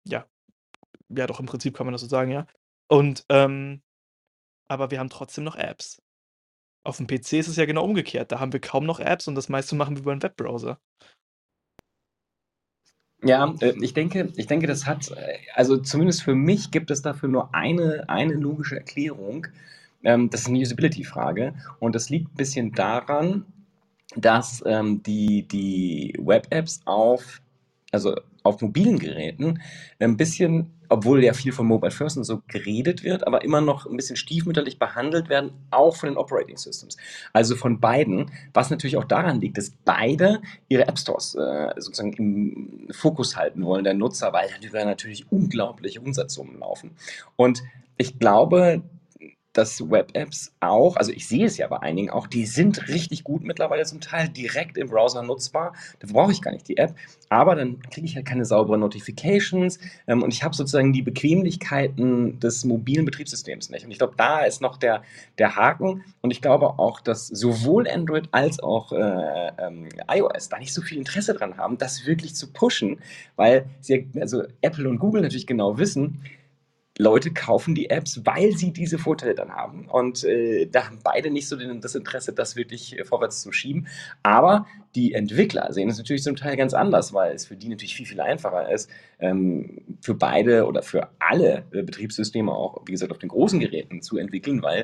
ja 0.07 0.25
ja 1.09 1.27
doch, 1.27 1.39
im 1.41 1.45
Prinzip 1.47 1.75
kann 1.77 1.85
man 1.87 1.93
das 1.93 2.01
so 2.01 2.07
sagen, 2.07 2.31
ja. 2.31 2.47
Und, 2.89 3.25
ähm 3.29 3.81
aber 4.69 4.91
wir 4.91 4.99
haben 4.99 5.09
trotzdem 5.09 5.43
noch 5.43 5.55
Apps. 5.57 6.01
Aufm 6.85 7.05
PC 7.05 7.33
ist 7.33 7.47
es 7.47 7.57
ja 7.57 7.65
genau 7.65 7.83
umgekehrt. 7.83 8.31
Da 8.31 8.39
haben 8.39 8.53
wir 8.53 8.59
kaum 8.59 8.85
noch 8.85 8.99
Apps 8.99 9.27
und 9.27 9.35
das 9.35 9.49
meiste 9.49 9.75
machen 9.75 9.95
wir 9.95 10.01
über 10.01 10.13
'n 10.13 10.23
Webbrowser. 10.23 10.79
Ja, 13.23 13.53
äh, 13.61 13.73
ich 13.81 13.93
denke 13.93 14.29
ich 14.35 14.47
denke, 14.47 14.67
das 14.67 14.85
hat 14.87 15.11
äh, 15.11 15.37
also, 15.53 15.77
zumindest 15.77 16.23
für 16.23 16.33
mich 16.35 16.71
gibt 16.71 16.89
es 16.91 17.01
dafür 17.01 17.29
nur 17.29 17.53
eine 17.53 18.05
eine 18.09 18.33
logische 18.33 18.77
Erklärung. 18.77 19.47
Ähm, 20.03 20.29
das 20.29 20.41
ist 20.41 20.49
'ne 20.49 20.59
Usability-Frage 20.61 21.53
und 21.79 21.93
das 21.93 22.09
liegt 22.09 22.35
bisschen 22.35 22.71
daran, 22.73 23.45
dass, 24.15 24.63
ähm, 24.65 25.03
die 25.03 25.43
die 25.47 26.15
Web-Apps 26.19 26.81
auf 26.85 27.41
also, 27.91 28.15
auf 28.43 28.61
mobilen 28.61 28.99
Geräten 28.99 29.61
'n 29.99 30.17
bisschen 30.17 30.71
obwohl 30.91 31.23
ja 31.23 31.33
viel 31.33 31.51
von 31.51 31.65
Mobile 31.67 31.91
First 31.91 32.17
und 32.17 32.23
so 32.25 32.41
geredet 32.47 33.03
wird, 33.03 33.25
aber 33.27 33.43
immer 33.43 33.61
noch 33.61 33.85
'n 33.85 33.95
bisschen 33.97 34.15
stiefmütterlich 34.17 34.79
behandelt 34.79 35.29
werden, 35.29 35.51
auch 35.71 35.95
von 35.95 36.09
den 36.09 36.17
Operating 36.17 36.57
Systems. 36.57 36.97
Also, 37.33 37.55
von 37.55 37.79
beiden, 37.79 38.31
was 38.53 38.69
natürlich 38.69 38.97
auch 38.97 39.05
daran 39.05 39.41
liegt, 39.41 39.57
dass 39.57 39.71
beide 39.85 40.41
ihre 40.69 40.87
App 40.87 40.99
Stores, 40.99 41.35
äh, 41.35 41.69
sozusagen 41.77 42.13
im 42.13 42.87
Fokus 42.91 43.35
halten 43.37 43.63
wollen, 43.65 43.83
der 43.83 43.93
Nutzer, 43.93 44.33
weil 44.33 44.49
darüber 44.61 44.85
natürlich 44.85 45.31
unglaubliche 45.31 46.01
Umsatzsummen 46.01 46.59
laufen. 46.59 46.91
Und 47.35 47.63
ich 47.97 48.19
glaube, 48.19 48.81
dass 49.53 49.89
Web-Apps 49.89 50.53
auch 50.59 50.95
also, 50.95 51.11
ich 51.11 51.27
sehe 51.27 51.45
es 51.45 51.57
ja 51.57 51.67
bei 51.67 51.79
einigen 51.81 52.09
auch, 52.09 52.27
die 52.27 52.45
sind 52.45 52.87
richtig 52.87 53.23
gut 53.23 53.43
mittlerweile 53.43 53.83
zum 53.85 54.01
Teil 54.01 54.29
direkt 54.29 54.77
im 54.77 54.87
Browser 54.87 55.23
nutzbar. 55.23 55.73
Da 55.99 56.07
brauche 56.11 56.31
ich 56.31 56.41
gar 56.41 56.51
nicht 56.51 56.67
die 56.67 56.77
App, 56.77 56.95
aber 57.29 57.55
dann 57.55 57.79
kriege 57.89 58.05
ich 58.05 58.15
halt 58.15 58.25
keine 58.25 58.45
sauberen 58.45 58.79
Notifications, 58.81 59.79
ähm, 60.07 60.23
und 60.23 60.33
ich 60.33 60.43
habe 60.43 60.55
sozusagen 60.55 60.93
die 60.93 61.01
Bequemlichkeiten 61.01 62.39
des 62.39 62.65
mobilen 62.65 63.05
Betriebssystems 63.05 63.69
nicht. 63.69 63.85
Und 63.85 63.91
ich 63.91 63.97
glaube, 63.97 64.13
da 64.17 64.41
ist 64.41 64.61
noch 64.61 64.77
der 64.77 65.01
der 65.37 65.55
Haken 65.55 66.03
und 66.21 66.31
ich 66.31 66.41
glaube 66.41 66.79
auch, 66.79 67.01
dass 67.01 67.27
sowohl 67.27 67.89
Android 67.89 68.29
als 68.31 68.59
auch, 68.59 68.91
äh, 68.91 69.51
ähm, 69.57 69.89
iOS 70.09 70.49
da 70.49 70.57
nicht 70.59 70.73
so 70.73 70.81
viel 70.81 70.97
Interesse 70.97 71.33
dran 71.33 71.57
haben, 71.57 71.77
das 71.77 72.05
wirklich 72.05 72.35
zu 72.35 72.51
pushen, 72.51 72.99
weil 73.35 73.65
sie 73.81 74.07
also, 74.19 74.43
Apple 74.61 74.87
und 74.89 74.99
Google 74.99 75.21
natürlich 75.21 75.47
genau 75.47 75.77
wissen, 75.77 76.21
Leute 77.01 77.31
kaufen 77.31 77.73
die 77.73 77.89
Apps, 77.89 78.21
weil 78.25 78.51
sie 78.51 78.71
diese 78.71 78.99
Vorteile 78.99 79.33
dann 79.33 79.51
haben. 79.51 79.87
Und, 79.89 80.23
äh, 80.23 80.67
da 80.67 80.85
haben 80.85 80.99
beide 81.03 81.31
nicht 81.31 81.47
so 81.47 81.55
den 81.55 81.81
das 81.81 81.95
Interesse, 81.95 82.31
das 82.31 82.55
wirklich, 82.55 82.97
äh, 82.97 83.03
vorwärts 83.03 83.41
zu 83.41 83.51
schieben. 83.51 83.87
Aber 84.21 84.67
die 84.93 85.13
Entwickler 85.13 85.73
sehen 85.73 85.89
es 85.89 85.97
natürlich 85.97 86.21
zum 86.21 86.35
Teil 86.35 86.55
ganz 86.57 86.73
anders, 86.73 87.11
weil 87.11 87.33
es 87.33 87.47
für 87.47 87.55
die 87.55 87.69
natürlich 87.69 87.95
viel, 87.95 88.05
viel 88.05 88.21
einfacher 88.21 88.71
ist, 88.71 88.89
ähm, 89.19 89.81
für 90.01 90.13
beide 90.13 90.67
oder 90.67 90.83
für 90.83 91.09
alle, 91.19 91.65
äh, 91.71 91.81
Betriebssysteme 91.81 92.51
auch, 92.51 92.83
wie 92.85 92.91
gesagt, 92.91 93.11
auf 93.11 93.17
den 93.17 93.29
großen 93.29 93.59
Geräten 93.59 94.01
zu 94.01 94.17
entwickeln, 94.17 94.61
weil 94.61 94.83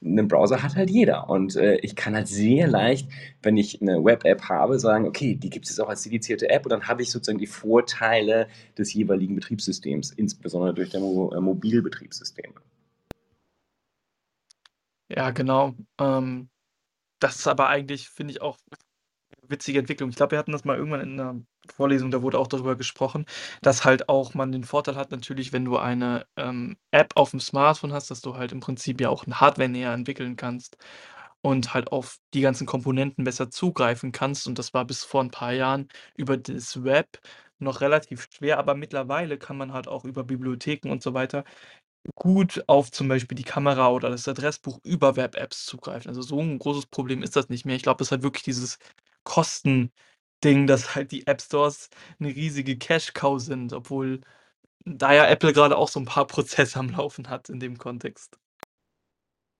'nen 0.00 0.28
Browser 0.28 0.62
hat 0.62 0.76
halt 0.76 0.90
jeder. 0.90 1.28
Und, 1.30 1.56
äh, 1.56 1.76
ich 1.78 1.96
kann 1.96 2.14
halt 2.14 2.28
sehr 2.28 2.66
leicht, 2.68 3.08
wenn 3.42 3.56
ich 3.56 3.80
'ne 3.80 4.04
Web-App 4.04 4.42
habe, 4.48 4.78
sagen: 4.78 5.06
„Okay, 5.06 5.34
die 5.36 5.50
gibt's 5.50 5.70
jetzt 5.70 5.80
auch 5.80 5.88
als 5.88 6.02
dedizierte 6.02 6.48
App“, 6.50 6.64
und 6.66 6.70
dann 6.70 6.88
habe 6.88 7.02
ich 7.02 7.10
sozusagen 7.10 7.38
die 7.38 7.46
Vorteile 7.46 8.48
des 8.78 8.92
jeweiligen 8.94 9.34
Betriebssystems, 9.36 10.12
insbesondere 10.12 10.74
durch 10.74 10.90
der 10.90 11.00
Mo 11.00 11.32
äh, 11.34 11.40
Mobilbetriebssysteme. 11.40 12.54
Ja, 15.10 15.30
genau. 15.30 15.74
Ähm, 16.00 16.50
das 17.20 17.36
ist 17.36 17.48
aber 17.48 17.68
eigentlich, 17.68 18.08
finde 18.10 18.32
ich, 18.32 18.42
auch 18.42 18.58
witzige 19.48 19.78
Entwicklung. 19.80 20.10
Ich 20.10 20.16
glaube, 20.16 20.32
wir 20.32 20.38
hatten 20.38 20.52
das 20.52 20.64
mal 20.64 20.76
irgendwann 20.78 21.00
in 21.02 21.16
'ner 21.16 21.42
Vorlesung, 21.72 22.10
da 22.10 22.22
wurde 22.22 22.38
auch 22.38 22.46
darüber 22.48 22.76
gesprochen, 22.76 23.26
dass 23.62 23.84
halt 23.84 24.08
auch 24.08 24.34
man 24.34 24.52
den 24.52 24.64
Vorteil 24.64 24.96
hat 24.96 25.10
natürlich, 25.10 25.52
wenn 25.52 25.64
du 25.64 25.76
eine, 25.78 26.26
ähm, 26.36 26.76
App 26.90 27.12
aufm 27.16 27.40
Smartphone 27.40 27.92
hast, 27.92 28.10
dass 28.10 28.20
du 28.20 28.36
halt 28.36 28.52
im 28.52 28.60
Prinzip 28.60 29.00
ja 29.00 29.08
auch 29.10 29.26
'n 29.26 29.40
hardwarenäher 29.40 29.92
entwickeln 29.92 30.36
kannst 30.36 30.76
und 31.42 31.74
halt 31.74 31.92
auf 31.92 32.18
die 32.34 32.40
ganzen 32.42 32.66
Komponenten 32.66 33.24
besser 33.24 33.50
zugreifen 33.50 34.12
kannst. 34.12 34.46
Und 34.48 34.58
das 34.58 34.74
war 34.74 34.84
bis 34.86 35.04
vor 35.04 35.22
'n 35.22 35.30
paar 35.30 35.52
Jahren 35.52 35.88
über 36.16 36.36
das 36.36 36.84
Web 36.84 37.20
noch 37.58 37.80
relativ 37.80 38.28
schwer, 38.32 38.58
aber 38.58 38.74
mittlerweile 38.74 39.38
kann 39.38 39.56
man 39.56 39.72
halt 39.72 39.88
auch 39.88 40.04
über 40.04 40.24
Bibliotheken 40.24 40.90
und 40.90 41.02
so 41.02 41.14
weiter 41.14 41.44
gut 42.16 42.64
auf 42.68 42.90
zum 42.92 43.08
Beispiel 43.08 43.36
die 43.36 43.44
Kamera 43.44 43.90
oder 43.90 44.10
das 44.10 44.28
Adressbuch 44.28 44.80
über 44.84 45.16
Web-Apps 45.16 45.66
zugreifen. 45.66 46.08
Also, 46.10 46.22
so 46.22 46.40
'n 46.40 46.58
großes 46.58 46.86
Problem 46.86 47.22
ist 47.22 47.36
das 47.36 47.48
nicht 47.50 47.66
mehr. 47.66 47.76
Ich 47.76 47.82
glaube, 47.84 48.02
ist 48.04 48.12
halt 48.12 48.22
wirklich 48.24 48.44
dieses 48.44 48.78
Kosten 49.24 49.92
Ding, 50.44 50.66
dass 50.66 50.94
halt 50.94 51.12
die 51.12 51.26
App 51.26 51.40
Stores 51.42 51.88
'ne 52.18 52.28
riesige 52.28 52.76
Cash 52.78 53.14
Cow 53.14 53.38
sind, 53.40 53.72
obwohl 53.72 54.20
da 54.86 55.14
ja 55.14 55.26
Apple 55.28 55.52
grade 55.54 55.76
auch 55.78 55.88
so 55.88 56.00
'n 56.00 56.06
paar 56.06 56.26
Prozesse 56.26 56.78
am 56.80 56.90
Laufen 56.90 57.30
hat 57.30 57.50
in 57.50 57.60
dem 57.60 57.78
Kontext. 57.78 58.38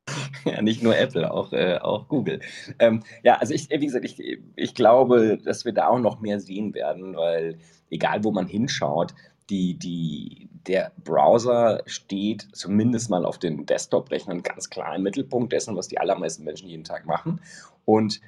Ja, 0.44 0.62
nicht 0.62 0.82
nur 0.82 0.96
Apple, 0.96 1.30
auch 1.30 1.52
äh, 1.52 1.78
auch 1.78 2.08
Google. 2.08 2.40
Ähm, 2.78 3.02
ja, 3.22 3.36
also 3.38 3.54
ich 3.54 3.68
wie 3.70 3.86
gesagt, 3.86 4.04
ich 4.04 4.20
ich 4.56 4.74
glaube, 4.74 5.38
dass 5.44 5.64
wir 5.64 5.72
da 5.72 5.88
auch 5.88 5.98
noch 5.98 6.20
mehr 6.20 6.40
sehen 6.40 6.74
werden, 6.74 7.16
weil 7.16 7.58
egal, 7.90 8.24
wo 8.24 8.30
man 8.32 8.46
hinschaut, 8.46 9.14
die 9.50 9.78
die 9.78 10.48
der 10.66 10.92
Browser 11.04 11.82
steht 11.86 12.48
zumindest 12.52 13.08
mal 13.10 13.24
auf 13.24 13.38
den 13.38 13.66
Desktop-Rechnern 13.66 14.42
ganz 14.42 14.68
klar 14.68 14.96
im 14.96 15.02
Mittelpunkt 15.04 15.52
dessen, 15.52 15.76
was 15.76 15.86
die 15.88 15.98
allermeisten 15.98 16.42
Menschen 16.44 16.68
jeden 16.68 16.82
Tag 16.84 17.06
machen. 17.06 17.40
Und 17.84 18.20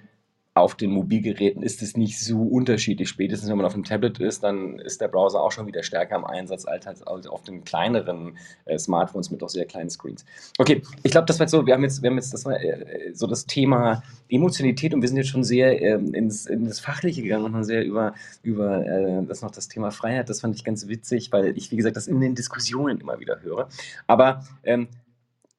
auf 0.61 0.75
den 0.75 0.91
Mobilgeräten 0.91 1.63
ist 1.63 1.83
es 1.83 1.97
nicht 1.97 2.21
so 2.21 2.43
unterschiedlich. 2.43 3.09
Spätestens, 3.09 3.49
wenn 3.51 3.57
man 3.57 3.67
auf 3.67 3.75
dem 3.75 3.85
Tablet 3.85 4.19
ist, 4.21 4.43
dann 4.43 4.79
ist 4.79 5.01
der 5.01 5.09
Browser 5.09 5.41
auch 5.41 5.53
schon 5.53 5.67
wieder 5.67 5.83
stärker 5.83 6.17
im 6.17 6.25
Einsatz 6.25 6.65
als 6.65 6.87
als 6.87 7.27
auf 7.27 7.43
den 7.43 7.65
kleineren, 7.65 8.37
äh, 8.65 8.79
Smartphones 8.79 9.31
mit 9.31 9.43
auch 9.43 9.49
sehr 9.49 9.67
kleinen 9.67 9.91
Screens. 9.91 10.25
Okay, 10.59 10.83
ich 11.03 11.11
glaube, 11.11 11.27
das 11.27 11.39
war 11.39 11.45
jetzt 11.45 11.53
so 11.53 11.67
wir 11.67 11.75
haben 11.75 11.83
jetzt 11.83 12.03
wir 12.03 12.11
haben 12.11 12.17
jetzt 12.17 12.33
das 12.33 12.45
war, 12.45 12.61
äh, 12.61 13.13
so 13.15 13.27
das 13.27 13.47
Thema 13.47 14.03
Emotionalität 14.29 14.95
und 14.95 15.03
wir 15.03 15.09
sind 15.09 15.17
jetzt 15.17 15.31
schon 15.31 15.45
sehr, 15.45 15.81
ähm, 15.81 16.15
ins 16.15 16.47
in 16.47 16.67
das 16.67 16.81
Fachliche 16.81 17.23
gegangen 17.23 17.45
und 17.45 17.55
haben 17.55 17.65
sehr 17.65 17.85
über 17.85 18.15
über, 18.43 18.87
äh, 18.87 19.25
das 19.27 19.43
noch 19.43 19.51
das 19.51 19.69
Thema 19.69 19.91
Freiheit 19.91 20.29
das 20.29 20.41
fand 20.41 20.55
ich 20.55 20.65
ganz 20.65 20.89
witzig, 20.89 21.33
weil 21.33 21.57
ich, 21.57 21.71
wie 21.71 21.77
gesagt, 21.77 21.97
das 21.97 22.07
in 22.07 22.21
den 22.21 22.35
Diskussionen 22.35 23.01
immer 23.01 23.21
wieder 23.21 23.41
höre. 23.43 23.69
Aber, 24.07 24.45
ähm, 24.65 24.89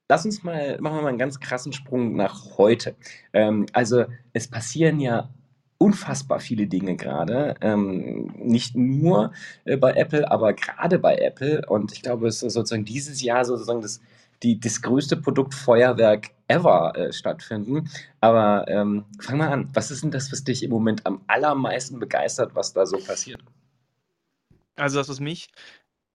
lass 0.10 0.26
uns 0.26 0.44
mal 0.44 0.78
machen 0.82 0.98
wir 0.98 1.02
mal 1.04 1.14
'n 1.14 1.18
ganz 1.20 1.40
krassen 1.40 1.74
Sprung 1.74 2.16
nach 2.16 2.58
heute. 2.58 2.96
Ähm, 3.34 3.66
also, 3.74 4.06
es 4.34 4.48
passieren 4.50 5.00
ja 5.00 5.30
unfassbar 5.78 6.40
viele 6.42 6.68
Dinge 6.68 6.98
grade, 6.98 7.56
ähm, 7.62 8.32
nicht 8.38 8.76
nur, 8.76 9.32
äh, 9.66 9.78
bei 9.78 9.94
Apple, 9.94 10.30
aber 10.32 10.54
grade 10.54 11.00
bei 11.00 11.16
Apple 11.18 11.66
und 11.68 11.94
ich 11.94 12.02
glaube, 12.02 12.28
es 12.28 12.44
ist 12.44 12.54
sozusagen 12.54 12.86
dieses 12.86 13.22
Jahr 13.22 13.46
sozusagen 13.46 13.82
das 13.82 14.02
die 14.44 14.60
das 14.60 14.82
größte 14.82 15.18
Produktfeuerwerk 15.18 16.30
ever, 16.48 16.94
äh, 16.98 17.12
stattfinden. 17.14 17.90
Aber, 18.22 18.66
ähm, 18.70 19.04
fang 19.20 19.38
mal 19.38 19.50
an. 19.50 19.70
Was 19.74 19.92
ist 19.92 20.02
denn 20.04 20.12
das, 20.12 20.32
was 20.32 20.44
dich 20.46 20.64
im 20.64 20.72
Moment 20.72 21.06
am 21.06 21.22
allermeisten 21.28 22.00
begeistert, 22.00 22.56
was 22.56 22.74
da 22.74 22.86
so 22.86 22.98
passiert? 23.00 23.42
Also, 24.78 24.98
das, 25.00 25.10
was 25.10 25.20
mich 25.20 25.50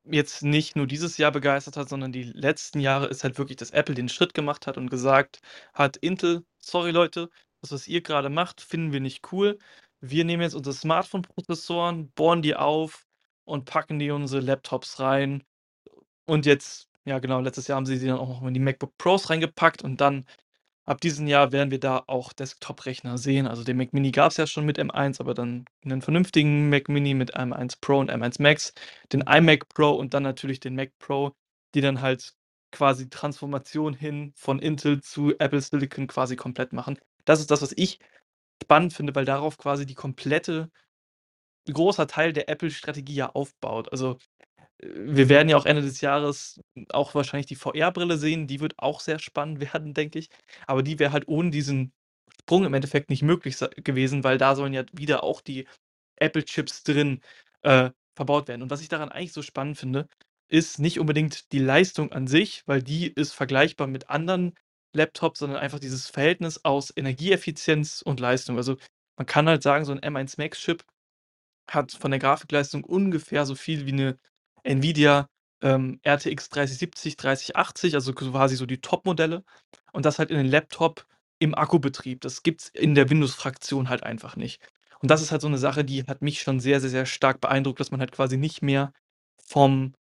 jetzt 0.04 0.42
nicht 0.42 0.76
nur 0.76 0.86
dieses 0.86 1.16
Jahr 1.18 1.32
begeistert 1.32 1.76
hat, 1.76 1.88
sondern 1.88 2.12
die 2.12 2.24
letzten 2.24 2.80
Jahre, 2.80 3.06
ist 3.06 3.24
halt 3.24 3.38
wirklich, 3.38 3.56
dass 3.56 3.70
Apple 3.70 3.94
den 3.94 4.08
Schritt 4.08 4.34
gemacht 4.34 4.66
hat 4.66 4.76
und 4.76 4.90
gesagt 4.90 5.40
hat: 5.74 5.96
„Intel, 5.98 6.44
sorry 6.58 6.90
Leute, 6.90 7.30
das, 7.60 7.72
was 7.72 7.88
ihr 7.88 8.02
grade 8.02 8.28
macht, 8.30 8.60
finden 8.60 8.92
wir 8.92 9.00
nicht 9.00 9.32
cool. 9.32 9.58
Wir 10.00 10.24
nehmen 10.24 10.42
jetzt 10.42 10.54
unsere 10.54 10.74
Smartphone-Prozessoren, 10.74 12.10
bohren 12.12 12.42
die 12.42 12.54
auf 12.56 13.06
und 13.44 13.64
packen 13.64 13.98
die 13.98 14.06
in 14.08 14.12
unsere 14.12 14.42
Laptops 14.42 15.00
rein.“ 15.00 15.42
Und 16.26 16.46
jetzt 16.46 16.88
ja 17.06 17.18
genau, 17.18 17.40
letztes 17.40 17.68
Jahr 17.68 17.76
haben 17.76 17.86
sie 17.86 17.96
sie 17.98 18.06
dann 18.08 18.18
auch 18.18 18.28
noch 18.40 18.48
in 18.48 18.54
die 18.54 18.60
MacBook 18.60 18.96
Pros 18.98 19.30
reingepackt 19.30 19.82
und 19.84 20.00
dann 20.00 20.24
ab 20.87 21.01
diesem 21.01 21.27
Jahr 21.27 21.53
werden 21.53 21.70
wir 21.70 21.81
da 21.81 22.05
auch 22.07 22.33
Desktop-Rechner 22.33 23.18
sehen. 23.18 23.47
Also, 23.47 23.64
den 23.64 23.77
Mac 23.77 23.92
Mini 23.92 24.11
gab's 24.12 24.37
ja 24.37 24.47
schon 24.47 24.66
mit 24.66 24.79
M1, 24.79 25.20
aber 25.20 25.35
dann 25.35 25.64
'nen 25.85 26.03
vernünftigen 26.03 26.68
Mac 26.70 26.88
Mini 26.88 27.14
mit 27.14 27.35
M1 27.37 27.77
Pro 27.81 27.99
und 27.99 28.11
M1 28.11 28.40
Max, 28.42 28.73
den 29.12 29.23
iMac 29.23 29.68
Pro 29.70 29.90
und 29.92 30.14
dann 30.14 30.23
natürlich 30.23 30.61
den 30.61 30.75
Mac 30.77 30.92
Pro, 30.99 31.33
die 31.75 31.81
dann 31.81 32.01
halt 32.03 32.35
quasi 32.73 33.09
Transformation 33.09 33.94
hin 33.94 34.33
von 34.37 34.59
Intel 34.59 35.01
zu 35.03 35.33
Apple 35.38 35.61
Silicon 35.61 36.07
quasi 36.09 36.37
komplett 36.37 36.73
machen. 36.73 36.99
Das 37.25 37.40
ist 37.40 37.51
das, 37.51 37.62
was 37.62 37.73
ich 37.77 37.99
spannend 38.62 38.92
finde, 38.94 39.14
weil 39.14 39.25
darauf 39.27 39.59
quasi 39.59 39.87
die 39.87 39.94
komplette 39.94 40.70
großer 41.73 42.07
Teil 42.07 42.33
der 42.33 42.49
Apple-Strategie 42.49 43.14
ja 43.14 43.31
aufbaut. 43.31 43.90
Also, 43.92 44.18
wir 44.82 45.28
werden 45.28 45.48
ja 45.48 45.56
auch 45.56 45.66
Ende 45.66 45.82
des 45.82 46.00
Jahres 46.00 46.60
auch 46.90 47.14
wahrscheinlich 47.14 47.46
die 47.46 47.54
VR-Brille 47.56 48.18
sehen, 48.18 48.46
die 48.46 48.60
wird 48.60 48.74
auch 48.78 49.00
sehr 49.00 49.18
spannend 49.18 49.60
werden, 49.74 49.94
denke 49.94 50.18
ich. 50.18 50.28
Aber 50.66 50.82
die 50.82 50.98
wäre 50.98 51.12
halt 51.12 51.28
ohne 51.28 51.50
diesen 51.50 51.92
Sprung 52.42 52.64
im 52.64 52.74
Endeffekt 52.74 53.10
nicht 53.10 53.22
möglich 53.22 53.56
gewesen, 53.84 54.24
weil 54.24 54.38
da 54.38 54.56
sollen 54.56 54.72
ja 54.74 54.84
wieder 54.92 55.22
auch 55.24 55.40
die 55.40 55.66
Apple-Chips 56.16 56.82
drin, 56.84 57.20
äh, 57.62 57.90
verbaut 58.16 58.48
werden. 58.48 58.62
Und 58.62 58.70
was 58.70 58.80
ich 58.82 58.88
daran 58.88 59.10
eigentlich 59.10 59.32
so 59.32 59.42
spannend 59.42 59.78
finde, 59.78 60.08
ist 60.48 60.78
nicht 60.78 61.00
unbedingt 61.00 61.52
die 61.52 61.58
Leistung 61.58 62.12
an 62.12 62.26
sich, 62.26 62.62
weil 62.66 62.82
die 62.82 63.08
ist 63.08 63.32
vergleichbar 63.32 63.87
mit 63.88 64.10
anderen 64.10 64.54
Laptops, 64.94 65.40
sondern 65.40 65.58
einfach 65.58 65.80
dieses 65.80 66.08
Verhältnis 66.08 66.64
aus 66.64 66.92
Energieeffizienz 66.96 68.02
und 68.02 68.20
Leistung. 68.20 68.56
Also, 68.56 68.76
man 69.18 69.26
kann 69.26 69.48
halt 69.48 69.62
sagen, 69.62 69.84
so 69.84 69.92
'n 69.92 70.00
M1 70.02 70.38
Max 70.38 70.58
Chip 70.60 70.84
hat 71.70 71.92
von 71.92 72.10
der 72.10 72.20
Grafikleistung 72.20 72.84
ungefähr 72.84 73.46
so 73.46 73.54
viel 73.54 73.87
wie 73.87 73.92
'ne 73.92 74.18
Nvidia, 74.64 75.29
ähm, 75.62 76.00
RTX 76.07 76.48
3070, 76.50 77.16
3080, 77.16 77.94
also 77.94 78.12
quasi 78.14 78.57
so 78.57 78.66
die 78.66 78.81
Top-Modelle 78.81 79.44
und 79.92 80.05
das 80.07 80.18
halt 80.18 80.31
in 80.31 80.38
den 80.38 80.46
Laptop 80.48 81.07
im 81.40 81.55
Akkubetrieb. 81.55 82.20
Das 82.22 82.42
gibt's 82.42 82.68
in 82.70 82.94
der 82.94 83.11
Windows-Fraktion 83.11 83.88
halt 83.88 84.03
einfach 84.05 84.37
nicht. 84.37 84.61
Und 85.00 85.11
das 85.11 85.22
ist 85.22 85.33
halt 85.33 85.42
so 85.42 85.48
'ne 85.48 85.59
Sache, 85.59 85.85
die 85.85 86.05
hat 86.07 86.22
mich 86.22 86.40
schon 86.42 86.61
sehr, 86.61 86.81
sehr, 86.81 86.90
sehr 86.90 87.07
stark 87.07 87.40
beeindruckt, 87.40 87.81
dass 87.81 87.90
man 87.90 88.00
halt 88.00 88.12
quasi 88.12 88.37
nicht 88.38 88.62
mehr 88.62 88.92
vom 89.46 89.94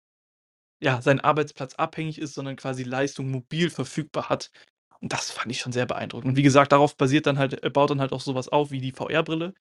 ja, 0.81 1.01
seinen 1.01 1.21
Arbeitsplatz 1.21 1.75
abhängig 1.75 2.19
ist, 2.19 2.33
sondern 2.35 2.55
quasi 2.57 2.83
Leistung 2.83 3.31
mobil 3.31 3.69
verfügbar 3.69 4.29
hat. 4.29 4.51
Und 5.01 5.13
das 5.13 5.31
fand 5.31 5.51
ich 5.51 5.59
schon 5.61 5.71
sehr 5.73 5.85
beeindruckend. 5.85 6.29
Und 6.31 6.37
wie 6.37 6.43
gesagt, 6.43 6.71
darauf 6.73 6.97
basiert 6.97 7.25
dann 7.27 7.39
halt 7.39 7.63
äh, 7.63 7.69
baut 7.69 7.89
dann 7.91 8.01
halt 8.01 8.11
auch 8.13 8.21
so 8.21 8.35
was 8.35 8.49
auf 8.49 8.71
wie 8.71 8.79
die 8.81 8.91
VR-Brille. 8.93 9.53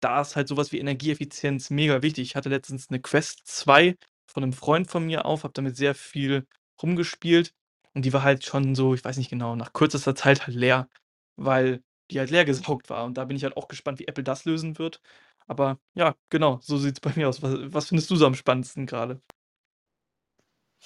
Da 0.00 0.20
ist 0.22 0.36
halt 0.36 0.48
so 0.48 0.56
was 0.56 0.72
wie 0.72 0.78
Energieeffizienz 0.80 1.70
mega 1.70 2.02
wichtig. 2.02 2.28
Ich 2.30 2.36
hatte 2.36 2.48
letztens 2.50 2.90
'ne 2.90 3.00
Quest 3.00 3.42
2 3.46 3.96
von 4.30 4.42
'nem 4.42 4.52
Freund 4.54 4.90
von 4.90 5.06
mir 5.06 5.24
auf, 5.26 5.44
habe 5.44 5.54
damit 5.54 5.76
sehr 5.76 5.94
viel 5.94 6.46
rumgespielt 6.82 7.52
und 7.94 8.04
die 8.04 8.12
war 8.12 8.22
halt 8.22 8.44
schon 8.44 8.74
so, 8.74 8.94
ich 8.94 9.04
weiß 9.04 9.16
nicht 9.18 9.30
genau, 9.30 9.56
nach 9.56 9.72
kürzester 9.74 10.14
Zeit 10.14 10.46
halt 10.46 10.56
leer, 10.56 10.88
weil 11.36 11.82
die 12.10 12.18
halt 12.20 12.30
leergesaugt 12.30 12.90
war. 12.90 13.04
Und 13.04 13.16
da 13.18 13.24
bin 13.26 13.36
ich 13.36 13.44
halt 13.44 13.56
auch 13.56 13.68
gespannt, 13.68 13.98
wie 14.00 14.08
Apple 14.08 14.24
das 14.24 14.44
lösen 14.44 14.78
wird. 14.78 15.00
Aber 15.48 15.78
ja, 15.94 16.14
genau, 16.30 16.58
so 16.62 16.78
sieht's 16.78 17.00
bei 17.00 17.12
mir 17.16 17.28
aus. 17.28 17.42
Wa 17.42 17.56
was 17.72 17.88
findest 17.88 18.10
du 18.10 18.16
so 18.16 18.26
am 18.26 18.34
spannendsten 18.34 18.86
grade? 18.86 19.20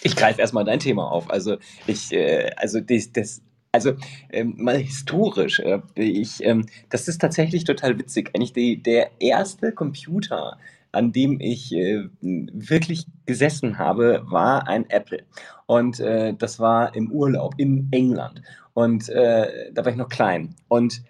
Ich 0.03 0.17
greife 0.17 0.41
erst 0.41 0.55
mal 0.55 0.65
dein 0.65 0.81
Thema 0.81 1.11
auf. 1.11 1.31
Also, 1.31 1.57
ich, 1.87 2.13
äh 2.13 2.51
also, 2.57 2.81
dies 2.81 3.13
das 3.13 3.43
also, 3.73 3.95
ähm, 4.31 4.55
mal 4.57 4.77
historisch, 4.79 5.59
äh, 5.59 5.81
ich, 5.97 6.43
ähm 6.45 6.67
das 6.91 7.09
ist 7.09 7.21
tatsächlich 7.21 7.65
total 7.65 7.99
witzig. 7.99 8.31
Eigentlich 8.35 8.53
die 8.53 8.81
der 8.83 9.11
1. 9.21 9.73
Computer, 9.73 10.59
an 10.95 11.13
dem 11.13 11.41
ich, 11.41 11.73
äh, 11.73 12.09
wirklich 12.21 13.07
gesessen 13.27 13.79
habe, 13.79 14.23
war 14.25 14.69
ein 14.69 14.89
Apple. 14.91 15.25
Und, 15.67 16.01
äh, 16.01 16.35
das 16.35 16.61
war 16.61 16.95
im 16.95 17.11
Urlaub 17.11 17.55
in 17.59 17.89
England. 17.91 18.43
Und, 18.75 19.09
äh, 19.09 19.73
da 19.73 19.85
war 19.85 19.93
ich 19.93 19.99
noch 19.99 20.09
klein. 20.09 20.55
Und 20.69 21.03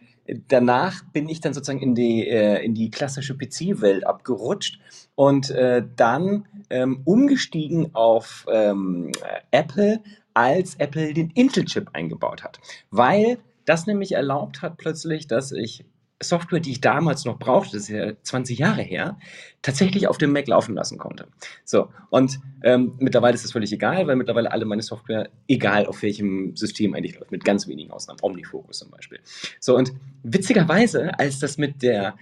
danach 0.48 1.02
bin 1.12 1.28
ich 1.28 1.40
dann 1.40 1.54
sozusagen 1.54 1.82
in 1.82 1.94
die 1.94 2.26
äh, 2.26 2.64
in 2.64 2.74
die 2.74 2.90
klassische 2.90 3.36
PC-Welt 3.36 4.06
abgerutscht 4.06 4.80
und, 5.14 5.50
äh, 5.50 5.82
dann, 5.96 6.46
ähm, 6.70 7.02
umgestiegen 7.04 7.94
auf, 7.94 8.46
ähm, 8.50 9.12
Apple, 9.50 10.00
als 10.34 10.74
Apple 10.76 11.14
den 11.14 11.30
Intel-Chip 11.30 11.90
eingebaut 11.92 12.42
hat. 12.42 12.58
Weil 12.90 13.38
das 13.64 13.86
nämlich 13.86 14.12
erlaubt 14.12 14.62
hat 14.62 14.76
plötzlich, 14.76 15.26
dass 15.26 15.52
ich 15.52 15.84
Software, 16.28 16.60
die 16.60 16.72
ich 16.72 16.80
damals 16.80 17.24
noch 17.24 17.38
brauchte, 17.38 17.72
das 17.76 17.84
ist 17.84 17.88
ja 17.90 18.12
20 18.22 18.58
Jahre 18.58 18.82
her, 18.82 19.18
tatsächlich 19.62 20.08
auf 20.08 20.18
dem 20.18 20.32
Mac 20.32 20.46
laufen 20.48 20.74
lassen 20.74 20.98
konnte. 20.98 21.28
So, 21.64 21.90
und, 22.10 22.40
ähm, 22.62 22.94
mittlerweile 22.98 23.34
ist 23.34 23.44
das 23.44 23.52
völlig 23.52 23.72
egal, 23.72 24.06
weil 24.06 24.16
mittlerweile 24.16 24.50
alle 24.52 24.64
meine 24.64 24.82
Software, 24.82 25.30
egal 25.48 25.86
auf 25.86 26.02
welchem 26.02 26.56
System 26.56 26.94
eigentlich 26.94 27.18
läuft, 27.18 27.30
mit 27.30 27.44
ganz 27.44 27.68
wenigen 27.68 27.90
Ausnahmen, 27.90 28.18
OmniFocus 28.22 28.78
zum 28.78 28.90
Beispiel. 28.90 29.20
So, 29.60 29.76
und 29.76 29.92
witzigerweise, 30.22 31.18
als 31.18 31.38
das 31.38 31.58
mit 31.58 31.82
der 31.82 32.16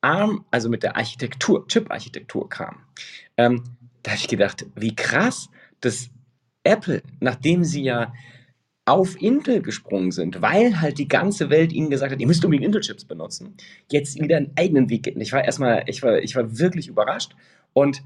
ARM, 0.00 0.44
also 0.50 0.68
mit 0.68 0.82
der 0.82 0.96
Architektur 0.96 1.66
Chip-Architektur 1.68 2.48
kam, 2.48 2.84
ähm, 3.36 3.62
da 4.02 4.10
habe 4.12 4.20
ich 4.20 4.28
gedacht: 4.28 4.66
„Wie 4.74 4.96
krass, 4.96 5.48
dass 5.80 6.10
Apple, 6.64 7.02
nachdem 7.20 7.64
sie 7.64 7.82
ja 7.82 8.12
auf 8.92 9.20
Intel 9.22 9.62
gesprungen 9.62 10.10
sind, 10.12 10.42
weil 10.42 10.82
halt 10.82 10.98
die 10.98 11.08
ganze 11.08 11.48
Welt 11.48 11.72
ihnen 11.72 11.88
gesagt 11.88 12.12
hat: 12.12 12.20
„Ihr 12.20 12.26
müsst 12.26 12.44
unbedingt 12.44 12.66
Intel-Chips 12.66 13.06
benutzen“, 13.06 13.54
jetzt 13.90 14.20
wieder 14.20 14.36
'n 14.36 14.52
eigenen 14.56 14.90
Weg 14.90 15.04
geht. 15.04 15.16
Und 15.16 15.22
ich 15.22 15.32
war 15.32 15.42
erst 15.44 15.60
mal 15.60 15.84
ich 15.86 16.02
war 16.02 16.18
ich 16.18 16.36
war 16.36 16.58
wirklich 16.58 16.88
überrascht. 16.88 17.34
Und 17.72 18.02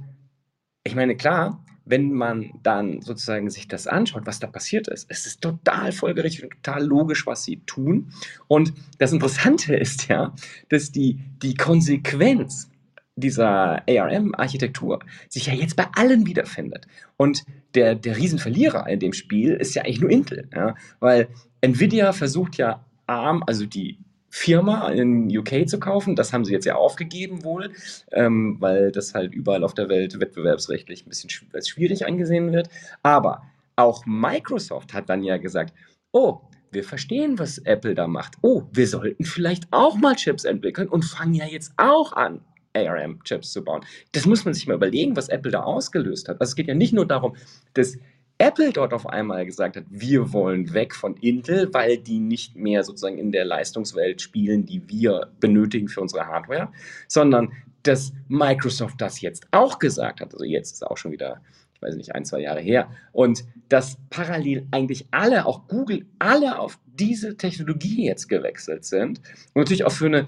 ich 0.84 0.94
meine, 0.94 1.16
klar, 1.16 1.64
wenn 1.84 2.12
man 2.12 2.52
dann 2.62 3.00
sozusagen 3.02 3.50
sich 3.50 3.66
das 3.66 3.88
anschaut, 3.88 4.26
was 4.26 4.38
da 4.38 4.46
passiert 4.46 4.86
ist, 4.86 5.06
es 5.10 5.26
ist 5.26 5.40
total 5.40 5.90
folgerichtig 5.90 6.44
und 6.44 6.50
total 6.62 6.84
logisch, 6.84 7.26
was 7.26 7.44
sie 7.44 7.58
tun. 7.66 8.12
Und 8.46 8.72
das 8.98 9.12
Interessante 9.12 9.74
ist 9.86 10.08
ja, 10.08 10.34
dass 10.68 10.92
die 10.92 11.18
die 11.42 11.54
Konsequenz 11.54 12.70
dieser 13.16 13.82
ARM-Architektur 13.88 15.00
sich 15.28 15.46
ja 15.46 15.54
jetzt 15.54 15.74
bei 15.74 15.86
allen 15.96 16.26
wiederfindet. 16.26 16.86
Und 17.16 17.44
der 17.76 17.94
der 17.94 18.16
Riesenverlierer 18.16 18.88
in 18.88 19.00
dem 19.00 19.12
Spiel 19.12 19.54
ist 19.54 19.74
ja 19.74 19.82
eigentlich 19.82 20.00
nur 20.00 20.10
Intel, 20.10 20.48
ja? 20.54 20.74
Weil 20.98 21.28
Nvidia 21.60 22.12
versucht 22.12 22.56
ja 22.56 22.84
ARM, 23.06 23.44
also 23.46 23.66
die 23.66 23.98
Firma 24.28 24.90
in 24.90 25.34
UK 25.34 25.66
zu 25.66 25.80
kaufen. 25.80 26.14
Das 26.14 26.32
haben 26.32 26.44
sie 26.44 26.52
jetzt 26.52 26.66
ja 26.66 26.74
aufgegeben 26.74 27.42
wohl, 27.42 27.72
ähm, 28.12 28.56
weil 28.60 28.92
das 28.92 29.14
halt 29.14 29.34
überall 29.34 29.64
auf 29.64 29.72
der 29.72 29.88
Welt 29.88 30.20
wettbewerbsrechtlich 30.20 31.06
ein 31.06 31.08
bisschen 31.08 31.30
als 31.54 31.68
schwierig 31.68 32.06
angesehen 32.06 32.52
wird. 32.52 32.68
Aber 33.02 33.42
auch 33.76 34.04
Microsoft 34.04 34.92
hat 34.92 35.08
dann 35.08 35.22
ja 35.22 35.38
gesagt, 35.38 35.72
oh, 36.12 36.40
wir 36.70 36.84
verstehen, 36.84 37.38
was 37.38 37.58
Apple 37.58 37.94
da 37.94 38.06
macht. 38.06 38.34
Oh, 38.42 38.64
wir 38.72 38.86
sollten 38.86 39.24
vielleicht 39.24 39.72
auch 39.72 39.96
mal 39.96 40.16
Chips 40.16 40.44
entwickeln 40.44 40.88
und 40.88 41.04
fangen 41.04 41.34
ja 41.34 41.46
jetzt 41.46 41.72
auch 41.78 42.12
an, 42.12 42.42
ARM-Chips 42.76 43.52
zu 43.52 43.64
bauen. 43.64 43.84
Das 44.12 44.26
muss 44.26 44.44
man 44.44 44.54
sich 44.54 44.66
mal 44.66 44.74
überlegen, 44.74 45.16
was 45.16 45.28
Apple 45.28 45.50
da 45.50 45.62
ausgelöst 45.62 46.28
hat. 46.28 46.40
Also 46.40 46.50
es 46.50 46.56
geht 46.56 46.68
ja 46.68 46.74
nicht 46.74 46.92
nur 46.92 47.06
darum, 47.06 47.36
dass 47.74 47.98
Apple 48.38 48.72
dort 48.72 48.92
auf 48.92 49.08
einmal 49.08 49.46
gesagt 49.46 49.76
hat, 49.76 49.84
wir 49.88 50.32
wollen 50.32 50.74
weg 50.74 50.94
von 50.94 51.16
Intel, 51.16 51.72
weil 51.72 51.96
die 51.96 52.18
nicht 52.18 52.54
mehr 52.54 52.84
sozusagen 52.84 53.18
in 53.18 53.32
der 53.32 53.46
Leistungswelt 53.46 54.20
spielen, 54.20 54.66
die 54.66 54.86
wir 54.88 55.32
benötigen 55.40 55.88
für 55.88 56.02
unsere 56.02 56.26
Hardware, 56.26 56.68
sondern 57.08 57.52
dass 57.82 58.12
Microsoft 58.28 59.00
das 59.00 59.20
jetzt 59.20 59.46
auch 59.52 59.78
gesagt 59.78 60.20
hat. 60.20 60.32
Also 60.34 60.44
jetzt 60.44 60.72
ist 60.72 60.86
auch 60.86 60.98
schon 60.98 61.12
wieder, 61.12 61.40
ich 61.74 61.80
weiß 61.80 61.96
nicht, 61.96 62.14
ein, 62.14 62.24
zwei 62.26 62.40
Jahre 62.40 62.60
her. 62.60 62.90
Und 63.12 63.44
dass 63.70 63.96
parallel 64.10 64.66
eigentlich 64.70 65.06
alle, 65.12 65.46
auch 65.46 65.66
Google, 65.66 66.04
alle 66.18 66.58
auf 66.58 66.78
diese 66.86 67.36
Technologie 67.36 68.04
jetzt 68.04 68.28
gewechselt 68.28 68.84
sind 68.84 69.20
und 69.54 69.62
natürlich 69.62 69.84
auch 69.84 69.92
für 69.92 70.06
eine 70.06 70.26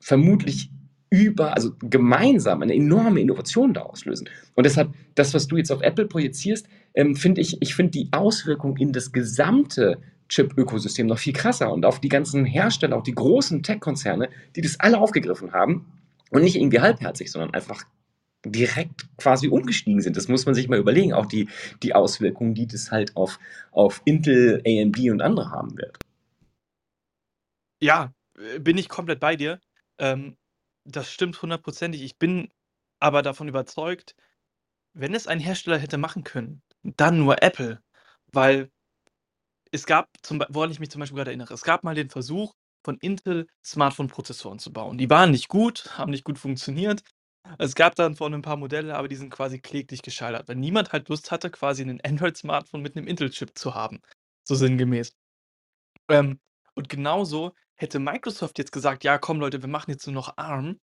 vermutlich 0.00 0.70
über, 1.12 1.54
also 1.54 1.74
gemeinsam 1.78 2.62
eine 2.62 2.74
enorme 2.74 3.20
Innovation 3.20 3.74
da 3.74 3.82
auslösen. 3.82 4.30
Und 4.54 4.64
deshalb, 4.64 4.94
das, 5.14 5.34
was 5.34 5.46
du 5.46 5.58
jetzt 5.58 5.70
auf 5.70 5.82
Apple 5.82 6.06
projizierst, 6.06 6.66
ähm, 6.94 7.16
finde 7.16 7.42
ich, 7.42 7.60
ich 7.60 7.74
finde 7.74 7.90
die 7.90 8.08
Auswirkung 8.12 8.78
in 8.78 8.94
das 8.94 9.12
gesamte 9.12 9.98
Chip-Ökosystem 10.30 11.06
noch 11.06 11.18
viel 11.18 11.34
krasser 11.34 11.70
und 11.70 11.84
auf 11.84 12.00
die 12.00 12.08
ganzen 12.08 12.46
Hersteller, 12.46 12.96
auch 12.96 13.02
die 13.02 13.14
großen 13.14 13.62
Tech-Konzerne, 13.62 14.30
die 14.56 14.62
das 14.62 14.80
alle 14.80 14.98
aufgegriffen 14.98 15.52
haben 15.52 15.84
und 16.30 16.42
nicht 16.44 16.56
irgendwie 16.56 16.80
halbherzig, 16.80 17.30
sondern 17.30 17.52
einfach 17.52 17.84
direkt 18.46 19.06
quasi 19.18 19.48
umgestiegen 19.48 20.00
sind. 20.00 20.16
Das 20.16 20.28
muss 20.28 20.46
man 20.46 20.54
sich 20.54 20.70
mal 20.70 20.78
überlegen, 20.78 21.12
auch 21.12 21.26
die, 21.26 21.50
die 21.82 21.94
Auswirkungen, 21.94 22.54
die 22.54 22.66
das 22.66 22.90
halt 22.90 23.14
auf, 23.18 23.38
auf 23.70 24.00
Intel, 24.06 24.62
AMD 24.66 24.98
und 25.10 25.20
andere 25.20 25.50
haben 25.50 25.76
wird. 25.76 25.98
Ja, 27.82 28.14
äh, 28.38 28.58
bin 28.58 28.78
ich 28.78 28.88
komplett 28.88 29.20
bei 29.20 29.36
dir. 29.36 29.60
Ähm, 29.98 30.36
das 30.84 31.10
stimmt 31.10 31.40
hundertprozentig. 31.42 32.02
Ich 32.02 32.18
bin 32.18 32.48
aber 33.00 33.22
davon 33.22 33.48
überzeugt, 33.48 34.14
wenn 34.94 35.14
es 35.14 35.26
ein 35.26 35.40
Hersteller 35.40 35.78
hätte 35.78 35.98
machen 35.98 36.24
können, 36.24 36.62
dann 36.82 37.18
nur 37.18 37.42
Apple. 37.42 37.82
Weil 38.32 38.70
es 39.70 39.86
gab, 39.86 40.08
zum, 40.22 40.42
woran 40.50 40.70
ich 40.70 40.80
mich 40.80 40.90
zum 40.90 41.00
Beispiel 41.00 41.16
gerade 41.16 41.30
erinnere, 41.30 41.54
es 41.54 41.62
gab 41.62 41.84
mal 41.84 41.94
den 41.94 42.10
Versuch 42.10 42.54
von 42.84 42.98
Intel 42.98 43.46
Smartphone-Prozessoren 43.64 44.58
zu 44.58 44.72
bauen. 44.72 44.98
Die 44.98 45.08
waren 45.10 45.30
nicht 45.30 45.48
gut, 45.48 45.98
haben 45.98 46.10
nicht 46.10 46.24
gut 46.24 46.38
funktioniert. 46.38 47.02
Es 47.58 47.74
gab 47.74 47.94
dann 47.94 48.16
vor 48.16 48.30
ein 48.30 48.42
paar 48.42 48.56
Modelle, 48.56 48.94
aber 48.96 49.08
die 49.08 49.16
sind 49.16 49.30
quasi 49.30 49.60
kläglich 49.60 50.02
gescheitert, 50.02 50.48
weil 50.48 50.56
niemand 50.56 50.92
halt 50.92 51.08
Lust 51.08 51.30
hatte, 51.30 51.50
quasi 51.50 51.82
ein 51.82 52.00
Android-Smartphone 52.00 52.82
mit 52.82 52.96
einem 52.96 53.06
Intel-Chip 53.06 53.58
zu 53.58 53.74
haben. 53.74 54.00
So 54.44 54.54
sinngemäß. 54.54 55.12
Ähm, 56.08 56.40
und 56.74 56.88
genauso 56.88 57.52
hätte 57.76 57.98
Microsoft 57.98 58.58
jetzt 58.58 58.72
gesagt, 58.72 59.04
ja, 59.04 59.18
komm 59.18 59.40
Leute, 59.40 59.62
wir 59.62 59.68
machen 59.68 59.90
jetzt 59.90 60.06
nur 60.06 60.14
noch 60.14 60.36
ARM, 60.36 60.78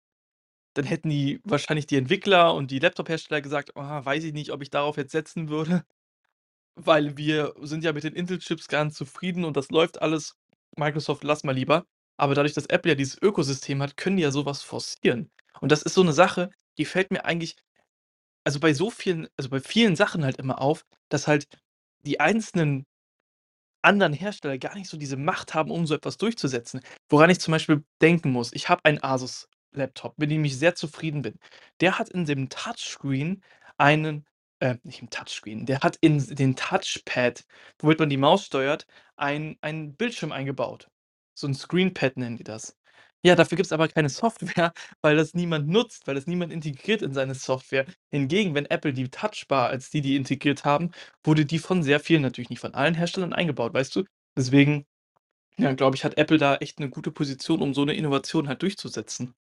dann 0.73 0.85
hätten 0.85 1.09
die 1.09 1.41
wahrscheinlich 1.43 1.87
die 1.87 1.97
Entwickler 1.97 2.53
und 2.53 2.71
die 2.71 2.79
Laptop-Hersteller 2.79 3.41
gesagt, 3.41 3.71
oh, 3.75 3.81
weiß 3.81 4.23
ich 4.23 4.33
nicht, 4.33 4.51
ob 4.51 4.61
ich 4.61 4.69
darauf 4.69 4.97
jetzt 4.97 5.11
setzen 5.11 5.49
würde, 5.49 5.83
weil 6.75 7.17
wir 7.17 7.53
sind 7.61 7.83
ja 7.83 7.93
mit 7.93 8.03
den 8.03 8.13
Intel-Chips 8.13 8.67
ganz 8.67 8.95
zufrieden 8.95 9.45
und 9.45 9.57
das 9.57 9.69
läuft 9.69 10.01
alles. 10.01 10.35
Microsoft, 10.77 11.23
lass 11.23 11.43
mal 11.43 11.55
lieber. 11.55 11.85
Aber 12.17 12.35
dadurch, 12.35 12.53
dass 12.53 12.67
Apple 12.67 12.91
ja 12.91 12.95
dieses 12.95 13.21
Ökosystem 13.21 13.81
hat, 13.81 13.97
können 13.97 14.17
die 14.17 14.23
ja 14.23 14.31
sowas 14.31 14.61
forcieren. 14.61 15.31
Und 15.61 15.71
das 15.71 15.81
ist 15.83 15.93
so 15.95 16.01
eine 16.01 16.13
Sache, 16.13 16.51
die 16.77 16.85
fällt 16.85 17.11
mir 17.11 17.25
eigentlich, 17.25 17.55
also 18.43 18.59
bei 18.59 18.73
so 18.73 18.89
vielen, 18.91 19.27
also 19.37 19.49
bei 19.49 19.59
vielen 19.59 19.95
Sachen 19.95 20.23
halt 20.23 20.37
immer 20.37 20.61
auf, 20.61 20.85
dass 21.09 21.27
halt 21.27 21.47
die 22.05 22.19
einzelnen 22.19 22.85
anderen 23.81 24.13
Hersteller 24.13 24.57
gar 24.57 24.75
nicht 24.75 24.89
so 24.89 24.97
diese 24.97 25.17
Macht 25.17 25.53
haben, 25.53 25.71
um 25.71 25.87
so 25.87 25.95
etwas 25.95 26.17
durchzusetzen. 26.17 26.81
Woran 27.09 27.29
ich 27.29 27.39
zum 27.39 27.51
Beispiel 27.53 27.83
denken 28.01 28.31
muss, 28.31 28.51
ich 28.53 28.69
habe 28.69 28.83
einen 28.85 29.03
Asus-Laptop, 29.03 30.17
mit 30.17 30.31
dem 30.31 30.45
ich 30.45 30.57
sehr 30.57 30.75
zufrieden 30.75 31.21
bin. 31.21 31.39
Der 31.81 31.99
hat 31.99 32.09
in 32.09 32.25
dem 32.25 32.49
Touchscreen 32.49 33.43
einen, 33.77 34.25
äh, 34.59 34.77
nicht 34.83 35.01
im 35.01 35.09
Touchscreen, 35.09 35.65
der 35.65 35.79
hat 35.81 35.97
in 36.01 36.19
den 36.35 36.55
Touchpad, 36.55 37.45
womit 37.79 37.99
man 37.99 38.09
die 38.09 38.17
Maus 38.17 38.45
steuert, 38.45 38.85
ein, 39.17 39.57
einen 39.61 39.95
Bildschirm 39.95 40.31
eingebaut. 40.31 40.89
So 41.35 41.47
ein 41.47 41.53
Screenpad 41.55 42.17
nennen 42.17 42.37
die 42.37 42.43
das. 42.43 42.75
Ja, 43.25 43.35
dafür 43.35 43.57
gibt 43.57 43.65
es 43.65 43.73
aber 43.73 43.87
keine 43.89 44.09
Software, 44.09 44.71
weil 45.01 45.15
das 45.17 45.33
niemand 45.33 45.67
nutzt, 45.67 46.07
weil 46.07 46.15
das 46.15 46.25
niemand 46.27 46.53
integriert 46.53 47.01
in 47.01 47.13
seine 47.13 47.35
Software. 47.35 47.85
Hingegen, 48.11 48.55
wenn 48.55 48.65
Apple 48.65 48.93
die 48.93 49.09
Touchbar, 49.09 49.69
als 49.69 49.89
die 49.89 50.01
die 50.01 50.15
integriert 50.15 50.63
haben, 50.63 50.91
wurde 51.23 51.45
die 51.45 51.59
von 51.59 51.83
sehr 51.83 51.99
vielen, 51.99 52.21
natürlich 52.21 52.49
nicht 52.49 52.61
von 52.61 52.73
allen 52.73 52.95
Herstellern 52.95 53.33
eingebaut, 53.33 53.73
weißt 53.73 53.95
du? 53.95 54.05
Deswegen, 54.37 54.85
ja, 55.57 55.73
glaube 55.73 55.95
ich, 55.97 56.05
hat 56.05 56.17
Apple 56.17 56.37
da 56.39 56.57
echt 56.57 56.79
eine 56.79 56.89
gute 56.89 57.11
Position, 57.11 57.61
um 57.61 57.73
so 57.73 57.83
eine 57.83 57.95
Innovation 57.95 58.47
halt 58.49 58.61
durchzusetzen. 58.63 59.35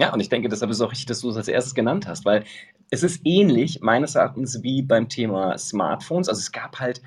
Ja, 0.00 0.12
und 0.12 0.20
ich 0.20 0.28
denke, 0.28 0.48
deshalb 0.48 0.70
ist 0.70 0.78
es 0.78 0.82
auch 0.82 0.90
richtig, 0.90 1.06
dass 1.06 1.20
du 1.20 1.30
es 1.30 1.36
als 1.36 1.48
erstes 1.48 1.74
genannt 1.74 2.06
hast, 2.08 2.24
weil 2.24 2.44
es 2.90 3.02
ist 3.02 3.20
ähnlich 3.24 3.80
meines 3.82 4.14
Erachtens 4.14 4.62
wie 4.62 4.82
beim 4.82 5.08
Thema 5.08 5.56
Smartphones. 5.58 6.28
Also 6.28 6.40
es 6.40 6.50
gab 6.52 6.80
halt 6.80 7.02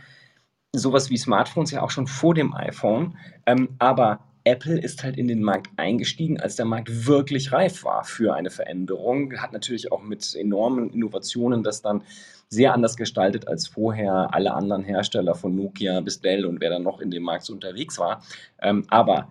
sowas 0.74 1.10
wie 1.10 1.18
Smartphones 1.18 1.72
ja 1.72 1.82
auch 1.82 1.92
schon 1.92 2.08
vor 2.08 2.34
dem 2.36 2.54
iPhone, 2.56 3.18
ähm, 3.46 3.76
aber 3.80 4.22
Apple 4.46 4.80
ist 4.80 5.04
halt 5.04 5.18
in 5.18 5.28
den 5.28 5.42
Markt 5.42 5.68
eingestiegen, 5.76 6.40
als 6.40 6.56
der 6.56 6.66
Markt 6.66 7.08
wirklich 7.08 7.52
reif 7.52 7.84
war 7.84 8.04
für 8.04 8.34
eine 8.36 8.52
Veränderung. 8.52 9.38
Hat 9.40 9.54
natürlich 9.54 9.92
auch 9.92 10.04
mit 10.04 10.36
enormen 10.36 10.92
Innovationen 10.92 11.64
das 11.64 11.82
dann 11.82 12.04
sehr 12.48 12.74
anders 12.74 12.96
gestaltet 12.96 13.48
als 13.48 13.68
vorher 13.68 14.34
alle 14.34 14.54
anderen 14.54 14.84
Hersteller 14.84 15.36
von 15.36 15.56
Nokia 15.56 16.00
bis 16.02 16.22
Dell 16.22 16.46
und 16.46 16.62
wer 16.62 16.70
dann 16.70 16.84
noch 16.84 17.02
in 17.02 17.10
dem 17.12 17.24
Markt 17.24 17.46
so 17.46 17.54
unterwegs 17.54 17.98
war. 17.98 18.24
Ähm, 18.62 18.86
aber 18.90 19.30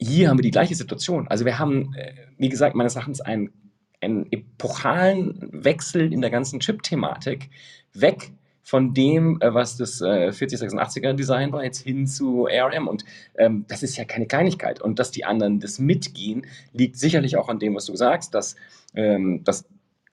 hier 0.00 0.28
haben 0.28 0.38
wir 0.38 0.44
die 0.44 0.52
gleiche 0.52 0.76
Situation. 0.76 1.26
Also 1.28 1.44
wir 1.44 1.58
haben, 1.58 1.94
äh, 1.94 2.12
wie 2.36 2.48
gesagt, 2.48 2.76
meines 2.76 2.94
Erachtens 2.94 3.20
einen, 3.20 3.52
einen 4.00 4.30
epochalen 4.30 5.48
Wechsel 5.52 6.12
in 6.12 6.20
der 6.20 6.30
ganzen 6.30 6.60
Chip-Thematik 6.60 7.50
weg 7.92 8.30
von 8.68 8.92
dem, 8.92 9.40
äh, 9.40 9.54
was 9.54 9.78
das 9.78 10.02
äh, 10.02 10.28
4086er 10.28 11.14
Design 11.14 11.52
war, 11.52 11.64
jetzt 11.64 11.80
hin 11.80 12.06
zu 12.06 12.48
ARM. 12.48 12.86
Und 12.86 13.02
ähm, 13.38 13.64
das 13.66 13.82
ist 13.82 13.96
ja 13.96 14.04
keine 14.04 14.26
Kleinigkeit. 14.26 14.82
Und 14.82 14.98
dass 14.98 15.10
die 15.10 15.24
anderen 15.24 15.58
das 15.58 15.78
mitgehen, 15.78 16.46
liegt 16.74 16.98
sicherlich 16.98 17.38
auch 17.38 17.48
an 17.48 17.58
dem, 17.58 17.74
was 17.74 17.86
du 17.86 17.96
sagst, 17.96 18.34
dass, 18.34 18.56
ähm, 18.94 19.42
dass 19.42 19.64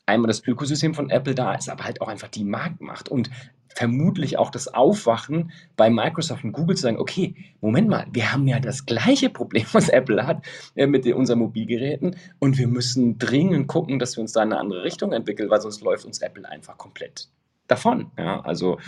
einmal 0.06 0.30
das 0.30 0.42
Ökosystem 0.48 0.94
von 0.94 1.10
Apple 1.10 1.36
da 1.36 1.54
ist, 1.54 1.68
aber 1.68 1.84
halt 1.84 2.00
auch 2.00 2.08
einfach 2.08 2.30
die 2.30 2.46
Marktmacht 2.46 3.10
und 3.10 3.30
vermutlich 3.68 4.38
auch 4.38 4.52
das 4.52 4.70
Aufwachen 4.70 5.52
bei 5.76 5.90
Microsoft 5.90 6.46
und 6.46 6.54
Google 6.54 6.78
zu 6.78 6.84
sagen, 6.84 6.98
okay, 6.98 7.36
Moment 7.60 7.90
mal, 7.90 8.08
wir 8.14 8.32
haben 8.32 8.48
ja 8.48 8.62
das 8.62 8.86
gleiche 8.86 9.30
Problem, 9.30 9.66
was 9.74 9.90
Apple 9.90 10.26
hat 10.26 10.46
äh, 10.76 10.88
mit 10.88 11.06
unseren 11.08 11.40
Mobilgeräten 11.40 12.16
und 12.40 12.58
wir 12.58 12.70
müssen 12.70 13.18
dringend 13.18 13.68
gucken, 13.68 14.00
dass 14.00 14.16
wir 14.16 14.22
uns 14.22 14.32
da 14.32 14.44
in 14.44 14.54
eine 14.54 14.62
andere 14.62 14.84
Richtung 14.86 15.12
entwickeln, 15.12 15.50
weil 15.50 15.60
sonst 15.60 15.82
läuft 15.82 16.06
uns 16.06 16.22
Apple 16.22 16.48
einfach 16.48 16.78
komplett 16.78 17.28
davon. 17.68 18.12
Ja, 18.18 18.42
also 18.42 18.80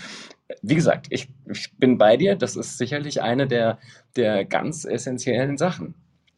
wie 0.62 0.76
gesagt, 0.76 1.08
ich, 1.10 1.30
ich 1.52 1.74
bin 1.78 1.98
bei 1.98 2.18
dir, 2.18 2.36
das 2.36 2.56
ist 2.56 2.78
sicherlich 2.78 3.22
eine 3.22 3.48
der, 3.48 3.80
der 4.16 4.46
ganz 4.46 4.86
essentiellen 4.86 5.58
Sachen. 5.58 5.94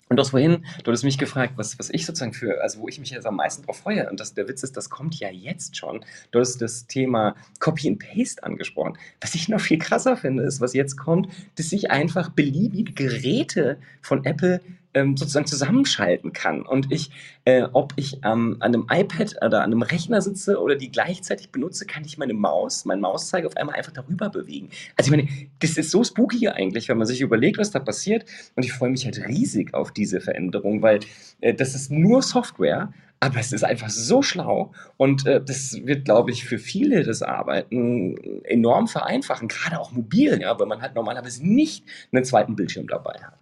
Und 0.09 0.17
das 0.17 0.31
vorhin, 0.31 0.65
du 0.83 0.91
hast 0.91 1.03
mich 1.03 1.19
gefragt, 1.19 1.53
was, 1.55 1.77
was 1.77 1.91
ich 1.91 2.03
sozusagen 2.03 2.33
für, 2.33 2.63
also 2.63 2.79
wo 2.79 2.87
ich 2.87 2.99
mich 2.99 3.11
jetzt 3.11 3.27
am 3.27 3.35
meisten 3.35 3.63
drauf 3.63 3.77
freue. 3.77 4.09
Und 4.09 4.19
das, 4.19 4.33
der 4.33 4.47
Witz 4.47 4.63
ist, 4.63 4.75
das 4.75 4.89
kommt 4.89 5.19
ja 5.19 5.29
jetzt 5.29 5.77
schon. 5.77 6.03
Du 6.31 6.39
hast 6.39 6.57
das 6.63 6.87
Thema 6.87 7.35
Copy 7.59 7.87
and 7.87 7.99
Paste 7.99 8.43
angesprochen. 8.43 8.97
Was 9.21 9.35
ich 9.35 9.49
noch 9.49 9.61
viel 9.61 9.77
krasser 9.77 10.17
finde, 10.17 10.43
ist, 10.43 10.61
was 10.61 10.73
jetzt 10.73 10.97
kommt, 10.97 11.29
dass 11.57 11.69
sich 11.69 11.91
einfach 11.91 12.29
beliebige 12.29 12.93
Geräte 12.93 13.77
von 14.01 14.25
Apple 14.25 14.61
ähm, 14.93 15.17
sozusagen 15.17 15.45
zusammenschalten 15.45 16.33
kann. 16.33 16.61
Und 16.61 16.91
ich, 16.91 17.11
äh, 17.45 17.63
ob 17.73 17.93
ich 17.95 18.17
ähm, 18.23 18.57
an 18.59 18.73
einem 18.73 18.87
iPad 18.89 19.35
oder 19.43 19.59
an 19.59 19.71
einem 19.71 19.81
Rechner 19.81 20.21
sitze 20.21 20.59
oder 20.59 20.75
die 20.75 20.91
gleichzeitig 20.91 21.51
benutze, 21.51 21.85
kann 21.85 22.03
ich 22.05 22.17
meine 22.17 22.33
Maus, 22.33 22.85
mein 22.85 22.99
Mauszeiger 22.99 23.47
auf 23.47 23.57
einmal 23.57 23.75
einfach 23.75 23.91
darüber 23.91 24.29
bewegen. 24.29 24.69
Also 24.97 25.11
ich 25.11 25.17
meine, 25.17 25.29
das 25.59 25.77
ist 25.77 25.91
so 25.91 26.03
spooky 26.03 26.47
eigentlich, 26.47 26.89
wenn 26.89 26.97
man 26.97 27.07
sich 27.07 27.21
überlegt, 27.21 27.57
was 27.57 27.71
da 27.71 27.79
passiert. 27.79 28.25
Und 28.55 28.63
ich 28.63 28.73
freue 28.73 28.89
mich 28.89 29.05
halt 29.05 29.19
riesig 29.27 29.73
auf 29.73 29.91
diese 29.91 30.21
Veränderung, 30.21 30.81
weil 30.81 30.99
äh, 31.41 31.53
das 31.53 31.75
ist 31.75 31.91
nur 31.91 32.21
Software, 32.21 32.91
aber 33.19 33.39
es 33.39 33.51
ist 33.51 33.63
einfach 33.63 33.89
so 33.89 34.21
schlau 34.21 34.71
und 34.97 35.25
äh, 35.25 35.43
das 35.43 35.85
wird, 35.85 36.05
glaube 36.05 36.31
ich, 36.31 36.45
für 36.45 36.57
viele 36.57 37.03
das 37.03 37.21
Arbeiten 37.21 38.15
enorm 38.45 38.87
vereinfachen, 38.87 39.49
gerade 39.49 39.79
auch 39.79 39.91
mobil, 39.91 40.39
ja, 40.41 40.57
weil 40.57 40.67
man 40.67 40.81
halt 40.81 40.95
normalerweise 40.95 41.45
nicht 41.45 41.83
einen 42.11 42.23
zweiten 42.23 42.55
Bildschirm 42.55 42.87
dabei 42.87 43.19
hat. 43.21 43.38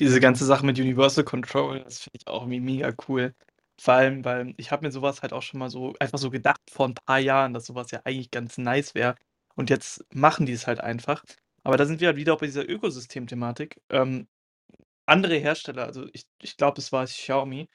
Diese 0.00 0.20
ganze 0.20 0.44
Sache 0.44 0.64
mit 0.66 0.78
Universal 0.78 1.24
Control, 1.24 1.80
das 1.84 2.00
finde 2.00 2.18
ich 2.20 2.26
auch 2.26 2.46
mega 2.46 2.92
cool. 3.08 3.34
Vor 3.80 3.94
allem, 3.94 4.24
weil 4.24 4.54
ich 4.56 4.70
habe 4.70 4.86
mir 4.86 4.92
sowas 4.92 5.22
halt 5.22 5.32
auch 5.32 5.42
schon 5.42 5.58
mal 5.60 5.70
so 5.70 5.94
einfach 6.00 6.18
so 6.18 6.30
gedacht 6.30 6.60
vor 6.70 6.86
ein 6.88 6.94
paar 6.94 7.18
Jahren, 7.18 7.52
dass 7.54 7.66
sowas 7.66 7.90
ja 7.90 8.00
eigentlich 8.04 8.30
ganz 8.30 8.58
nice 8.58 8.94
wäre. 8.94 9.16
Und 9.54 9.70
jetzt 9.70 10.04
machen 10.14 10.46
die 10.46 10.52
es 10.52 10.66
halt 10.66 10.80
einfach. 10.80 11.24
Aber 11.62 11.76
da 11.76 11.84
sind 11.86 12.00
wir 12.00 12.08
halt 12.08 12.16
wieder 12.16 12.36
bei 12.36 12.46
dieser 12.46 12.68
Ökosystem-Thematik. 12.68 13.80
Ähm, 13.90 14.28
andere 15.06 15.36
Hersteller, 15.38 15.84
also 15.86 16.06
ich 16.12 16.24
ich 16.42 16.56
glaube, 16.58 16.80
es 16.80 16.92
war 16.92 17.06
Xiaomi, 17.06 17.68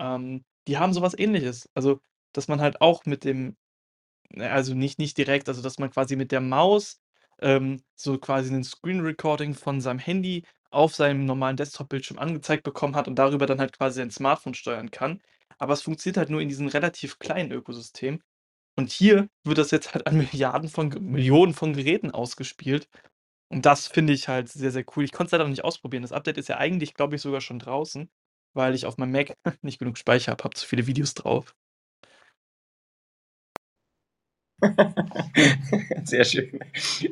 ähm, 0.00 0.44
die 0.68 0.78
haben 0.78 0.92
so 0.94 1.02
was 1.02 1.18
Ähnliches. 1.18 1.68
Also, 1.74 2.00
dass 2.34 2.48
man 2.48 2.60
halt 2.62 2.80
auch 2.82 3.04
mit 3.06 3.24
dem 3.24 3.56
also 4.38 4.74
nicht 4.74 4.98
nicht 4.98 5.18
direkt, 5.18 5.48
also 5.48 5.62
dass 5.62 5.78
man 5.78 5.90
quasi 5.90 6.16
mit 6.16 6.32
der 6.32 6.40
Maus, 6.40 7.00
ähm, 7.40 7.82
so 7.96 8.18
quasi 8.18 8.50
'nen 8.52 8.64
Screen 8.64 9.00
Recording 9.00 9.54
von 9.54 9.80
seinem 9.80 9.98
Handy 9.98 10.44
auf 10.70 10.94
seinem 10.94 11.24
normalen 11.26 11.56
Desktop-Bildschirm 11.56 12.18
angezeigt 12.18 12.62
bekommen 12.64 12.96
hat 12.96 13.08
und 13.08 13.16
darüber 13.16 13.46
dann 13.46 13.60
halt 13.60 13.76
quasi 13.76 13.96
sein 14.00 14.10
Smartphone 14.10 14.54
steuern 14.54 14.90
kann. 14.90 15.20
Aber 15.58 15.72
es 15.74 15.82
funktioniert 15.82 16.16
halt 16.16 16.30
nur 16.30 16.40
in 16.40 16.48
diesem 16.48 16.68
relativ 16.68 17.18
kleinen 17.18 17.52
Ökosystem. 17.52 18.20
Und 18.76 18.90
hier 18.90 19.28
wird 19.44 19.58
das 19.58 19.70
jetzt 19.72 19.94
halt 19.94 20.06
an 20.06 20.16
Milliarden 20.18 20.68
von 20.70 20.88
Millionen 21.00 21.54
von 21.54 21.74
Geräten 21.74 22.10
ausgespielt. 22.12 22.88
Und 23.50 23.66
das 23.66 23.88
finde 23.88 24.12
ich 24.12 24.28
halt 24.28 24.48
sehr, 24.48 24.70
sehr 24.70 24.84
cool. 24.96 25.04
Ich 25.04 25.12
konnte 25.12 25.28
es 25.28 25.32
leider 25.32 25.44
noch 25.44 25.50
nicht 25.50 25.64
ausprobieren. 25.64 26.02
Das 26.02 26.12
Update 26.12 26.38
ist 26.38 26.48
ja 26.48 26.58
eigentlich, 26.58 26.94
glaube 26.94 27.16
ich, 27.16 27.22
sogar 27.22 27.40
schon 27.40 27.58
draußen, 27.58 28.10
weil 28.54 28.74
ich 28.74 28.86
auf 28.86 28.96
meinem 28.98 29.12
Mac 29.12 29.34
nicht 29.62 29.78
genug 29.80 29.98
Speicher 29.98 30.32
habe, 30.32 30.44
habe 30.44 30.54
zu 30.54 30.66
viele 30.66 30.86
Videos 30.86 31.14
drauf. 31.14 31.54
Sehr 36.04 36.24
schön. 36.24 36.60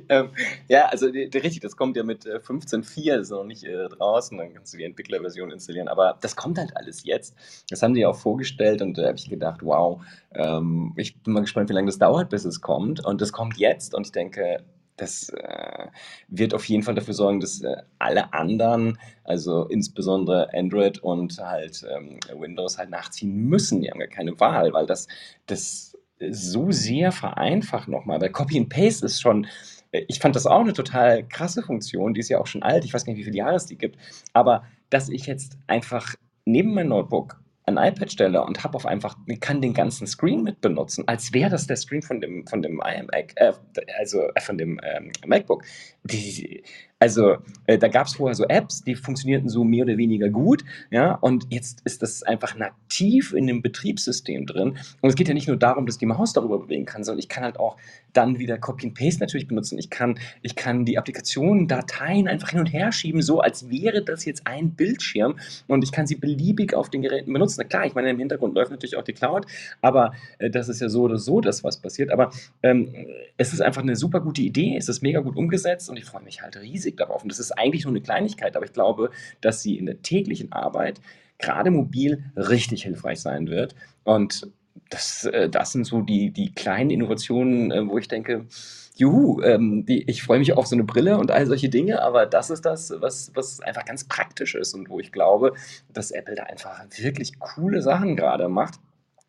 Ähm, 0.08 0.30
ja, 0.68 0.86
also 0.86 1.10
die, 1.10 1.30
die, 1.30 1.38
richtig, 1.38 1.60
das 1.60 1.76
kommt 1.76 1.96
ja 1.96 2.02
mit 2.02 2.26
äh, 2.26 2.36
15.4, 2.36 3.16
das 3.16 3.22
ist 3.22 3.30
noch 3.30 3.44
nicht 3.44 3.64
äh, 3.64 3.88
draußen, 3.88 4.36
dann 4.36 4.54
kannst 4.54 4.74
du 4.74 4.78
die 4.78 4.84
Entwicklerversion 4.84 5.50
installieren, 5.50 5.88
aber 5.88 6.18
das 6.20 6.36
kommt 6.36 6.58
halt 6.58 6.76
alles 6.76 7.04
jetzt. 7.04 7.34
Das 7.70 7.82
haben 7.82 7.94
die 7.94 8.06
auch 8.06 8.16
vorgestellt 8.16 8.82
und 8.82 8.98
da 8.98 9.06
habe 9.06 9.18
ich 9.18 9.28
gedacht, 9.28 9.60
wow, 9.62 10.00
ähm, 10.34 10.92
ich 10.96 11.20
bin 11.22 11.32
mal 11.32 11.40
gespannt, 11.40 11.70
wie 11.70 11.74
lange 11.74 11.86
das 11.86 11.98
dauert, 11.98 12.30
bis 12.30 12.44
es 12.44 12.60
kommt 12.60 13.04
und 13.04 13.20
das 13.20 13.32
kommt 13.32 13.56
jetzt 13.56 13.94
und 13.94 14.06
ich 14.06 14.12
denke, 14.12 14.64
das 14.98 15.30
äh, 15.30 15.86
wird 16.28 16.54
auf 16.54 16.64
jeden 16.66 16.82
Fall 16.82 16.94
dafür 16.94 17.14
sorgen, 17.14 17.40
dass 17.40 17.62
äh, 17.62 17.76
alle 17.98 18.32
anderen, 18.32 18.98
also 19.24 19.64
insbesondere 19.66 20.52
Android 20.52 20.98
und 20.98 21.38
halt 21.38 21.84
ähm, 21.88 22.18
Windows 22.36 22.78
halt 22.78 22.90
nachziehen 22.90 23.34
müssen. 23.48 23.80
Die 23.80 23.90
haben 23.90 24.00
ja 24.00 24.06
keine 24.06 24.38
Wahl, 24.40 24.72
weil 24.72 24.86
das, 24.86 25.06
das 25.46 25.96
so 26.30 26.70
sehr 26.70 27.12
vereinfacht 27.12 27.88
nochmal, 27.88 28.20
weil 28.20 28.30
Copy 28.30 28.58
and 28.58 28.68
Paste 28.68 29.06
ist 29.06 29.20
schon, 29.20 29.46
äh, 29.92 30.04
ich 30.08 30.18
fand 30.18 30.36
das 30.36 30.46
auch 30.46 30.60
eine 30.60 30.72
total 30.72 31.26
krasse 31.26 31.62
Funktion, 31.62 32.14
die 32.14 32.20
ist 32.20 32.28
ja 32.28 32.38
auch 32.38 32.46
schon 32.46 32.62
alt, 32.62 32.84
ich 32.84 32.94
weiß 32.94 33.04
gar 33.04 33.12
nicht, 33.12 33.20
wie 33.20 33.24
viele 33.24 33.38
Jahre 33.38 33.56
es 33.56 33.66
die 33.66 33.78
gibt, 33.78 33.96
aber 34.32 34.64
dass 34.90 35.08
ich 35.08 35.26
jetzt 35.26 35.58
einfach 35.66 36.14
neben 36.44 36.74
mein 36.74 36.88
Notebook 36.88 37.40
ein 37.68 37.76
iPad 37.76 38.10
stelle 38.10 38.42
und 38.42 38.64
habe 38.64 38.74
auf 38.76 38.86
einfach, 38.86 39.16
kann 39.40 39.60
den 39.60 39.74
ganzen 39.74 40.06
Screen 40.06 40.42
mit 40.42 40.60
benutzen, 40.60 41.06
als 41.06 41.32
wäre 41.32 41.50
das 41.50 41.66
der 41.66 41.76
Screen 41.76 42.02
von 42.02 42.20
dem, 42.20 42.46
von 42.46 42.62
dem 42.62 42.80
iMac, 42.80 43.34
äh, 43.36 43.52
also 43.98 44.22
äh, 44.34 44.40
von 44.40 44.58
dem 44.58 44.80
ähm, 44.82 45.12
MacBook. 45.26 45.62
Die, 46.02 46.62
also 47.00 47.36
äh, 47.66 47.78
da 47.78 47.88
gab 47.88 48.06
es 48.06 48.14
vorher 48.14 48.34
so 48.34 48.44
Apps, 48.44 48.82
die 48.82 48.96
funktionierten 48.96 49.48
so 49.48 49.62
mehr 49.62 49.84
oder 49.84 49.96
weniger 49.96 50.28
gut, 50.28 50.64
ja, 50.90 51.14
und 51.14 51.46
jetzt 51.50 51.80
ist 51.84 52.02
das 52.02 52.22
einfach 52.22 52.56
nativ 52.56 53.32
in 53.32 53.46
dem 53.46 53.62
Betriebssystem 53.62 54.46
drin. 54.46 54.78
Und 55.00 55.08
es 55.08 55.14
geht 55.14 55.28
ja 55.28 55.34
nicht 55.34 55.46
nur 55.46 55.56
darum, 55.56 55.86
dass 55.86 55.98
die 55.98 56.06
Maus 56.06 56.32
darüber 56.32 56.58
bewegen 56.58 56.86
kann, 56.86 57.04
sondern 57.04 57.20
ich 57.20 57.28
kann 57.28 57.44
halt 57.44 57.60
auch 57.60 57.76
dann 58.12 58.38
wieder 58.38 58.58
Copy 58.58 58.86
and 58.86 58.98
Paste 58.98 59.20
natürlich 59.20 59.46
benutzen. 59.46 59.78
Ich 59.78 59.90
kann, 59.90 60.18
ich 60.42 60.56
kann 60.56 60.84
die 60.84 60.98
Applikationen, 60.98 61.68
Dateien 61.68 62.26
einfach 62.26 62.50
hin 62.50 62.60
und 62.60 62.72
her 62.72 62.90
schieben, 62.90 63.22
so 63.22 63.40
als 63.40 63.70
wäre 63.70 64.02
das 64.02 64.24
jetzt 64.24 64.46
ein 64.46 64.70
Bildschirm 64.70 65.38
und 65.68 65.84
ich 65.84 65.92
kann 65.92 66.06
sie 66.06 66.16
beliebig 66.16 66.74
auf 66.74 66.90
den 66.90 67.02
Geräten 67.02 67.32
benutzen. 67.32 67.60
Na 67.62 67.68
klar, 67.68 67.86
ich 67.86 67.94
meine, 67.94 68.10
im 68.10 68.18
Hintergrund 68.18 68.54
läuft 68.54 68.70
natürlich 68.70 68.96
auch 68.96 69.04
die 69.04 69.12
Cloud, 69.12 69.46
aber 69.82 70.14
äh, 70.38 70.50
das 70.50 70.68
ist 70.68 70.80
ja 70.80 70.88
so 70.88 71.02
oder 71.02 71.18
so 71.18 71.40
das, 71.40 71.62
was 71.62 71.76
passiert. 71.76 72.10
Aber 72.10 72.32
ähm, 72.62 72.88
es 73.36 73.52
ist 73.52 73.60
einfach 73.60 73.82
eine 73.82 73.94
super 73.94 74.20
gute 74.20 74.42
Idee, 74.42 74.76
es 74.76 74.88
ist 74.88 75.02
mega 75.02 75.20
gut 75.20 75.36
umgesetzt 75.36 75.88
und 75.90 75.96
ich 75.96 76.04
freue 76.04 76.22
mich 76.22 76.42
halt 76.42 76.56
riesig 76.56 76.87
darauf. 76.96 77.22
Und 77.22 77.30
das 77.30 77.38
ist 77.38 77.52
eigentlich 77.52 77.84
nur 77.84 77.92
eine 77.92 78.00
Kleinigkeit, 78.00 78.56
aber 78.56 78.64
ich 78.64 78.72
glaube, 78.72 79.10
dass 79.40 79.62
sie 79.62 79.78
in 79.78 79.86
der 79.86 80.02
täglichen 80.02 80.52
Arbeit 80.52 81.00
gerade 81.38 81.70
mobil 81.70 82.24
richtig 82.36 82.82
hilfreich 82.82 83.20
sein 83.20 83.48
wird. 83.48 83.74
Und 84.04 84.50
das, 84.90 85.24
äh, 85.24 85.48
das 85.48 85.72
sind 85.72 85.84
so 85.84 86.02
die, 86.02 86.30
die 86.30 86.52
kleinen 86.52 86.90
Innovationen, 86.90 87.70
äh, 87.70 87.86
wo 87.88 87.98
ich 87.98 88.08
denke, 88.08 88.46
juhu, 88.94 89.40
ähm, 89.42 89.86
die, 89.86 90.08
ich 90.10 90.22
freue 90.22 90.40
mich 90.40 90.54
auf 90.54 90.66
so 90.66 90.74
eine 90.74 90.84
Brille 90.84 91.18
und 91.18 91.30
all 91.30 91.46
solche 91.46 91.68
Dinge, 91.68 92.02
aber 92.02 92.26
das 92.26 92.50
ist 92.50 92.64
das, 92.64 92.92
was, 92.98 93.30
was 93.34 93.60
einfach 93.60 93.84
ganz 93.84 94.04
praktisch 94.04 94.54
ist 94.54 94.74
und 94.74 94.88
wo 94.88 94.98
ich 94.98 95.12
glaube, 95.12 95.54
dass 95.92 96.10
Apple 96.10 96.34
da 96.34 96.44
einfach 96.44 96.84
wirklich 96.98 97.38
coole 97.38 97.82
Sachen 97.82 98.16
gerade 98.16 98.48
macht 98.48 98.80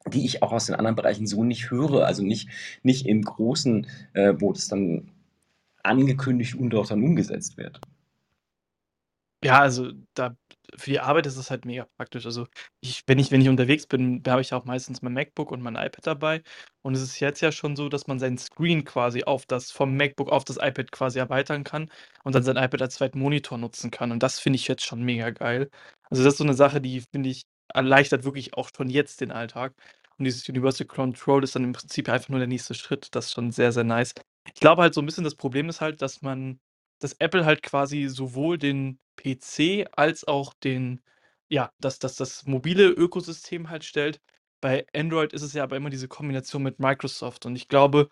die 0.07 0.25
ich 0.25 0.41
auch 0.41 0.51
aus 0.51 0.65
den 0.65 0.75
anderen 0.75 0.95
Bereichen 0.95 1.27
so 1.27 1.43
nicht 1.43 1.71
höre, 1.71 2.05
also 2.05 2.23
nicht, 2.23 2.49
nicht 2.83 3.05
im 3.05 3.21
Großen, 3.21 3.87
äh, 4.13 4.33
wo 4.37 4.53
das 4.53 4.67
dann 4.67 5.11
angekündigt 5.89 6.55
und 6.55 6.73
auch 6.75 6.87
dann 6.87 7.03
umgesetzt 7.03 7.57
wird. 7.57 7.81
Ja, 9.43 9.61
also 9.61 9.91
da 10.15 10.35
für 10.77 10.89
die 10.91 10.99
Arbeit 10.99 11.25
ist 11.25 11.37
es 11.37 11.49
halt 11.49 11.63
mega 11.65 11.85
praktisch. 11.97 12.25
Also, 12.25 12.45
ich 12.81 13.03
wenn 13.07 13.19
ich 13.19 13.31
wenn 13.31 13.39
ich 13.41 13.47
unterwegs 13.47 13.87
bin, 13.87 14.21
habe 14.27 14.41
ich 14.41 14.53
auch 14.53 14.65
meistens 14.65 15.01
mein 15.01 15.13
MacBook 15.13 15.51
und 15.51 15.61
mein 15.61 15.75
iPad 15.75 16.05
dabei. 16.05 16.43
Und 16.81 16.93
es 16.95 17.01
ist 17.01 17.19
jetzt 17.21 17.39
ja 17.41 17.51
schon 17.53 17.75
so, 17.77 17.87
dass 17.87 18.05
man 18.07 18.19
seinen 18.19 18.37
Screen 18.37 18.83
quasi 18.83 19.23
auf 19.23 19.45
das 19.45 19.71
vom 19.71 19.95
MacBook 19.95 20.29
auf 20.29 20.43
das 20.43 20.57
iPad 20.57 20.91
quasi 20.91 21.19
erweitern 21.19 21.63
kann 21.63 21.89
und 22.25 22.35
dann 22.35 22.43
sein 22.43 22.57
iPad 22.57 22.81
als 22.81 22.95
zweiten 22.95 23.19
Monitor 23.19 23.57
nutzen 23.57 23.91
kann. 23.91 24.11
Und 24.11 24.21
das 24.23 24.39
finde 24.39 24.57
ich 24.57 24.67
jetzt 24.67 24.83
schon 24.85 25.01
mega 25.03 25.29
geil. 25.29 25.69
Also, 26.09 26.23
das 26.23 26.33
ist 26.33 26.37
so 26.39 26.43
eine 26.43 26.53
Sache, 26.53 26.81
die, 26.81 27.01
finde 27.11 27.29
ich, 27.29 27.43
erleichtert 27.73 28.25
wirklich 28.25 28.55
auch 28.55 28.69
schon 28.75 28.89
jetzt 28.89 29.21
den 29.21 29.31
Alltag. 29.31 29.73
Und 30.17 30.25
dieses 30.25 30.47
Universal 30.49 30.85
Control 30.87 31.43
ist 31.45 31.55
dann 31.55 31.63
im 31.63 31.71
Prinzip 31.71 32.09
einfach 32.09 32.27
nur 32.29 32.39
der 32.39 32.47
nächste 32.49 32.73
Schritt. 32.73 33.07
Das 33.15 33.27
ist 33.27 33.31
schon 33.33 33.51
sehr, 33.51 33.71
sehr 33.71 33.85
nice. 33.85 34.13
Ich 34.53 34.59
glaube 34.61 34.81
halt 34.81 34.93
so 34.93 35.01
ein 35.01 35.05
bisschen 35.05 35.23
das 35.23 35.35
Problem 35.35 35.69
ist 35.69 35.81
halt, 35.81 36.01
dass 36.01 36.21
man 36.21 36.59
dass 37.01 37.13
Apple 37.19 37.45
halt 37.45 37.63
quasi 37.63 38.07
sowohl 38.09 38.57
den 38.57 38.99
PC 39.15 39.87
als 39.93 40.27
auch 40.27 40.53
den 40.53 41.01
ja, 41.49 41.71
dass 41.79 41.99
dass 41.99 42.15
das 42.15 42.45
mobile 42.45 42.89
Ökosystem 42.89 43.69
halt 43.69 43.83
stellt. 43.85 44.19
Bei 44.61 44.85
Android 44.93 45.33
ist 45.33 45.41
es 45.41 45.53
ja 45.53 45.63
aber 45.63 45.77
immer 45.77 45.89
diese 45.89 46.07
Kombination 46.07 46.63
mit 46.63 46.79
Microsoft 46.79 47.45
und 47.45 47.55
ich 47.55 47.67
glaube, 47.69 48.09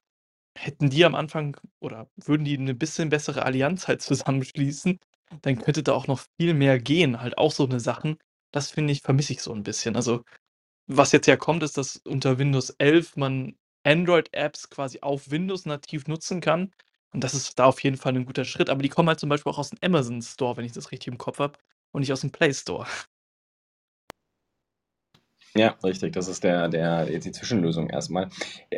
hätten 0.57 0.89
die 0.89 1.05
am 1.05 1.15
Anfang 1.15 1.57
oder 1.79 2.09
würden 2.17 2.45
die 2.45 2.57
eine 2.57 2.75
bisschen 2.75 3.09
bessere 3.09 3.43
Allianz 3.45 3.87
halt 3.87 4.01
zusammenschließen, 4.01 4.99
dann 5.41 5.59
könnte 5.61 5.83
da 5.83 5.93
auch 5.93 6.07
noch 6.07 6.21
viel 6.39 6.53
mehr 6.53 6.79
gehen, 6.79 7.21
halt 7.21 7.37
auch 7.37 7.51
so 7.51 7.65
eine 7.65 7.79
Sachen. 7.79 8.17
Das 8.51 8.71
finde 8.71 8.93
ich 8.93 9.01
vermisse 9.01 9.33
ich 9.33 9.41
so 9.41 9.53
ein 9.53 9.63
bisschen. 9.63 9.95
Also, 9.95 10.23
was 10.87 11.11
jetzt 11.13 11.27
ja 11.27 11.37
kommt, 11.37 11.63
ist, 11.63 11.77
dass 11.77 11.97
unter 11.97 12.39
Windows 12.39 12.71
11 12.71 13.15
man 13.17 13.55
Android-Apps 13.87 14.69
quasi 14.69 14.99
auf 15.01 15.31
Windows 15.31 15.65
nativ 15.65 16.07
nutzen 16.07 16.41
kann. 16.41 16.71
Und 17.13 17.23
das 17.23 17.33
ist 17.33 17.57
da 17.59 17.65
auf 17.65 17.81
jeden 17.83 17.97
Fall 17.97 18.15
'n 18.15 18.25
guter 18.25 18.45
Schritt, 18.45 18.69
aber 18.69 18.83
die 18.83 18.89
kommen 18.89 19.09
halt 19.09 19.19
zum 19.19 19.29
Beispiel 19.29 19.51
auch 19.51 19.59
aus 19.59 19.69
dem 19.71 19.79
Amazon 19.83 20.21
Store, 20.21 20.57
wenn 20.57 20.65
ich 20.65 20.73
das 20.73 20.91
richtig 20.91 21.07
im 21.13 21.17
Kopf 21.17 21.39
habe 21.39 21.57
und 21.91 22.01
nicht 22.01 22.13
aus 22.13 22.21
dem 22.21 22.31
Play 22.31 22.53
Store. 22.53 22.85
Ja, 25.55 25.75
richtig. 25.83 26.13
Das 26.13 26.27
ist 26.27 26.43
der 26.43 26.67
der 26.69 27.05
die 27.05 27.31
Zwischenlösung 27.31 27.89
erstmal. 27.89 28.29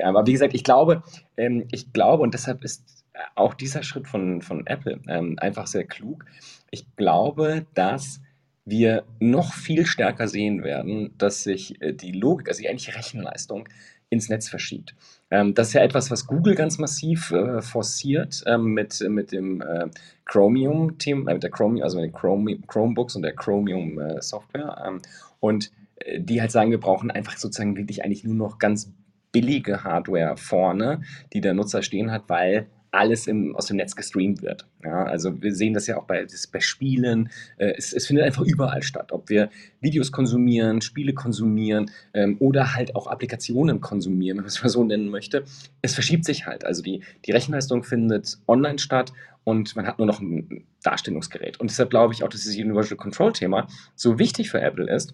aber 0.03 0.25
wie 0.27 0.31
gesagt, 0.33 0.53
ich 0.53 0.63
glaube 0.63 1.03
ähm, 1.37 1.67
ich 1.71 1.91
glaube 1.93 2.23
und 2.23 2.33
deshalb 2.33 2.63
ist 2.63 3.05
auch 3.35 3.53
dieser 3.53 3.83
Schritt 3.83 4.07
von 4.07 4.41
von 4.41 4.65
Apple, 4.67 5.01
ähm, 5.07 5.35
einfach 5.39 5.67
sehr 5.67 5.85
klug. 5.85 6.25
Ich 6.71 6.85
glaube, 6.95 7.65
dass 7.73 8.21
wir 8.65 9.03
noch 9.19 9.53
viel 9.53 9.85
stärker 9.85 10.27
sehen 10.27 10.63
werden, 10.63 11.17
dass 11.17 11.43
sich, 11.43 11.81
äh, 11.81 11.91
die 11.93 12.11
Logik, 12.11 12.47
also 12.49 12.61
die 12.61 12.67
eigentliche 12.69 12.95
Rechenleistung 12.95 13.67
ins 14.09 14.29
Netz 14.29 14.49
verschiebt. 14.49 14.95
Ähm, 15.31 15.53
das 15.53 15.69
ist 15.69 15.73
ja 15.73 15.81
etwas, 15.81 16.09
was 16.09 16.25
Google 16.25 16.55
ganz 16.55 16.77
massiv 16.77 17.31
äh, 17.31 17.61
forciert 17.61 18.43
ähm, 18.47 18.73
mit, 18.73 18.99
mit 19.07 19.31
dem 19.31 19.61
äh, 19.61 19.87
Chromium-Thema, 20.25 21.31
äh, 21.31 21.33
mit 21.35 21.43
der 21.43 21.51
Chromium, 21.51 21.83
also 21.83 21.99
mit 21.99 22.07
den 22.07 22.13
Chrome, 22.13 22.59
Chromebooks 22.67 23.15
und 23.15 23.21
der 23.21 23.35
Chromium-Software. 23.35 24.77
Äh, 24.83 24.87
ähm, 24.87 25.01
und 25.39 25.71
äh, 25.97 26.19
die 26.19 26.41
halt 26.41 26.51
sagen, 26.51 26.71
wir 26.71 26.79
brauchen 26.79 27.11
einfach 27.11 27.37
sozusagen 27.37 27.77
wirklich 27.77 28.03
eigentlich 28.03 28.23
nur 28.23 28.35
noch 28.35 28.57
ganz 28.57 28.91
billige 29.31 29.83
Hardware 29.83 30.37
vorne, 30.37 31.01
die 31.33 31.41
der 31.41 31.53
Nutzer 31.53 31.83
stehen 31.83 32.11
hat, 32.11 32.23
weil 32.27 32.67
alles 32.91 33.28
im, 33.28 33.56
aus 33.56 33.67
dem 33.67 33.78
Netz 33.78 33.95
gestreamt 33.95 34.41
wird. 34.41 34.65
Ja, 34.84 35.04
also 35.04 35.41
wir 35.41 35.54
sehen 35.54 35.73
das 35.73 35.88
ja 35.88 35.97
auch 35.97 36.06
bei, 36.06 36.25
bei 36.52 36.60
Spielen. 36.60 37.30
Äh, 37.58 37.73
es, 37.78 37.93
es, 37.93 38.08
findet 38.08 38.25
einfach 38.25 38.43
überall 38.43 38.82
statt. 38.82 39.12
Ob 39.12 39.30
wir 39.30 39.49
Videos 39.80 40.12
konsumieren, 40.12 40.82
Spiele 40.82 41.13
konsumieren 41.13 41.91
ähm, 42.13 42.38
oder 42.39 42.75
halt 42.75 42.95
auch 42.95 43.08
Applikationen 43.08 43.82
konsumieren, 43.82 44.38
wenn 44.38 44.43
man 44.43 44.49
es 44.49 44.62
mal 44.62 44.69
so 44.69 44.84
nennen 44.84 45.10
möchte. 45.10 45.43
Es 45.82 45.93
verschiebt 45.93 46.25
sich 46.25 46.45
halt. 46.45 46.65
Also 46.65 46.82
die, 46.82 47.04
die 47.25 47.32
Rechenleistung 47.32 47.84
findet 47.84 48.39
online 48.47 48.80
statt 48.80 49.13
und 49.43 49.75
man 49.75 49.86
hat 49.86 49.99
nur 49.99 50.08
noch 50.08 50.19
ein 50.19 50.65
Darstellungsgerät. 50.84 51.60
Und 51.60 51.69
deshalb 51.69 51.89
glaube 51.89 52.13
ich 52.13 52.23
auch, 52.23 52.30
dass 52.30 52.41
dieses 52.41 52.58
Universal 52.58 52.97
Control 52.97 53.34
Thema 53.34 53.67
so 53.95 54.19
wichtig 54.19 54.49
für 54.49 54.62
Apple 54.62 54.91
ist, 54.91 55.13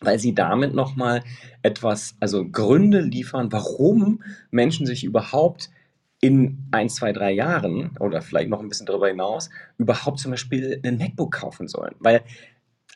weil 0.00 0.18
sie 0.18 0.34
damit 0.34 0.74
nochmal 0.74 1.22
etwas, 1.62 2.16
also 2.20 2.46
Gründe 2.46 3.00
liefern, 3.00 3.50
warum 3.52 4.22
Menschen 4.50 4.86
sich 4.86 5.04
überhaupt 5.04 5.70
in 6.20 6.66
ein, 6.70 6.88
zwei, 6.88 7.12
drei 7.12 7.32
Jahren 7.32 7.96
oder 7.98 8.22
vielleicht 8.22 8.48
noch 8.48 8.60
ein 8.60 8.68
bisschen 8.68 8.86
darüber 8.86 9.08
hinaus 9.08 9.50
überhaupt 9.78 10.18
zum 10.18 10.30
Beispiel 10.30 10.80
ein 10.84 10.98
MacBook 10.98 11.32
kaufen 11.32 11.68
sollen. 11.68 11.94
Weil 11.98 12.22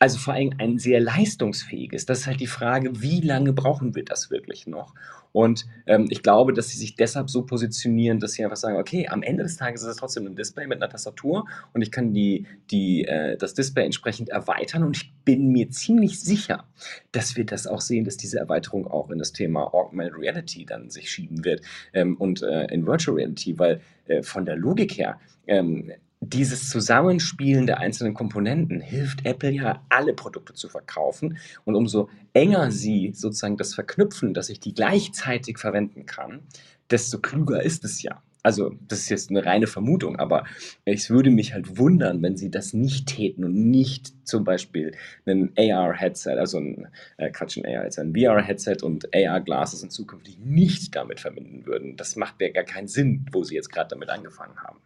Also 0.03 0.19
vor 0.19 0.33
allem 0.33 0.55
ein 0.57 0.79
sehr 0.79 0.99
leistungsfähiges. 0.99 2.07
Das 2.07 2.21
ist 2.21 2.27
halt 2.27 2.41
die 2.41 2.47
Frage, 2.47 3.03
wie 3.03 3.21
lange 3.21 3.53
brauchen 3.53 3.95
wir 3.95 4.03
das 4.03 4.31
wirklich 4.31 4.67
noch? 4.67 4.95
Und 5.33 5.67
ähm, 5.87 6.07
ich 6.09 6.23
glaube, 6.23 6.55
dass 6.55 6.71
sie 6.71 6.79
sich 6.79 6.97
deshalb 6.97 7.29
so 7.29 7.43
positionieren, 7.43 8.19
dass 8.19 8.33
sie 8.33 8.43
einfach 8.43 8.57
sagen, 8.57 8.79
okay, 8.79 9.09
am 9.09 9.23
Ende 9.23 9.43
des 9.43 9.59
Tages 9.59 9.83
ist 9.83 9.89
es 9.89 9.97
trotzdem 9.99 10.27
ein 10.27 10.37
Display 10.37 10.67
mit 10.67 10.79
einer 10.79 10.91
Tastatur 10.91 11.45
und 11.75 11.83
ich 11.83 11.91
kann 11.91 12.15
die, 12.15 12.47
die, 12.71 13.05
äh, 13.05 13.37
das 13.37 13.53
Display 13.53 13.85
entsprechend 13.85 14.31
erweitern 14.31 14.85
und 14.85 14.97
ich 14.97 15.13
bin 15.27 15.53
mir 15.53 15.69
ziemlich 15.69 16.19
sicher, 16.19 16.65
dass 17.13 17.37
wir 17.37 17.45
das 17.45 17.67
auch 17.67 17.83
sehen, 17.83 18.07
dass 18.07 18.17
diese 18.17 18.39
Erweiterung 18.39 18.87
auch 18.87 19.11
in 19.11 19.19
das 19.19 19.33
Thema 19.33 19.75
Augmented 19.75 20.19
Reality 20.19 20.65
dann 20.65 20.89
sich 20.89 21.11
schieben 21.11 21.45
wird 21.45 21.61
ähm, 21.93 22.17
und 22.17 22.43
äh, 22.43 22.65
in 22.73 22.87
Virtual 22.87 23.19
Reality, 23.19 23.59
weil 23.59 23.83
äh, 24.07 24.23
von 24.23 24.47
der 24.47 24.57
Logik 24.57 24.97
her 24.97 25.21
ähm, 25.47 25.93
dieses 26.21 26.69
Zusammenspielen 26.69 27.67
der 27.67 27.79
einzelnen 27.79 28.15
Komponenten 28.15 28.81
hilft 28.81 29.25
Apple 29.25 29.53
ja, 29.53 29.83
alle 29.89 30.13
Produkte 30.13 30.53
zu 30.53 30.69
verkaufen. 30.69 31.39
Und 31.65 31.75
umso 31.75 32.11
enger 32.35 32.71
sie 32.71 33.13
sozusagen 33.15 33.57
das 33.57 33.75
verknüpfen, 33.75 34.35
dass 34.35 34.51
ich 34.51 34.61
die 34.61 34.75
gleichzeitig 34.75 35.59
verwenden 35.59 36.07
kann, 36.07 36.43
desto 36.91 37.19
klüger 37.19 37.63
ist 37.63 37.85
es 37.85 38.03
ja. 38.03 38.23
Also, 38.43 38.75
das 38.89 39.01
ist 39.01 39.11
jetzt 39.11 39.31
eine 39.31 39.45
reine 39.45 39.67
Vermutung, 39.67 40.17
aber 40.17 40.45
es 40.87 41.11
würde 41.11 41.31
mich 41.31 41.53
halt 41.53 41.77
wundern, 41.77 42.23
wenn 42.23 42.39
sie 42.39 42.51
das 42.51 42.73
nicht 42.73 43.07
täten 43.07 43.45
und 43.45 43.53
nicht 43.55 44.15
zum 44.27 44.45
Beispiel 44.45 44.93
ein 45.27 45.53
AR-Headset, 45.59 46.39
also 46.39 46.59
ein, 46.59 46.89
äh, 47.19 47.31
ein 47.31 47.67
AR-Headset, 47.67 48.01
ein 48.01 48.15
VR-Headset 48.15 48.77
und 48.83 49.15
AR-Glasses 49.15 49.83
in 49.83 49.91
Zukunft 49.91 50.27
nicht 50.43 50.97
damit 50.97 51.21
verbinden 51.21 51.67
würden. 51.67 51.97
Das 51.97 52.17
macht 52.17 52.41
ja 52.41 52.49
gar 52.51 52.65
keinen 52.65 52.89
Sinn, 52.89 53.27
wo 53.31 53.45
sie 53.45 53.57
jetzt 53.57 53.71
gerade 53.71 53.91
damit 53.91 54.09
angefangen 54.09 54.57
haben. 54.63 54.79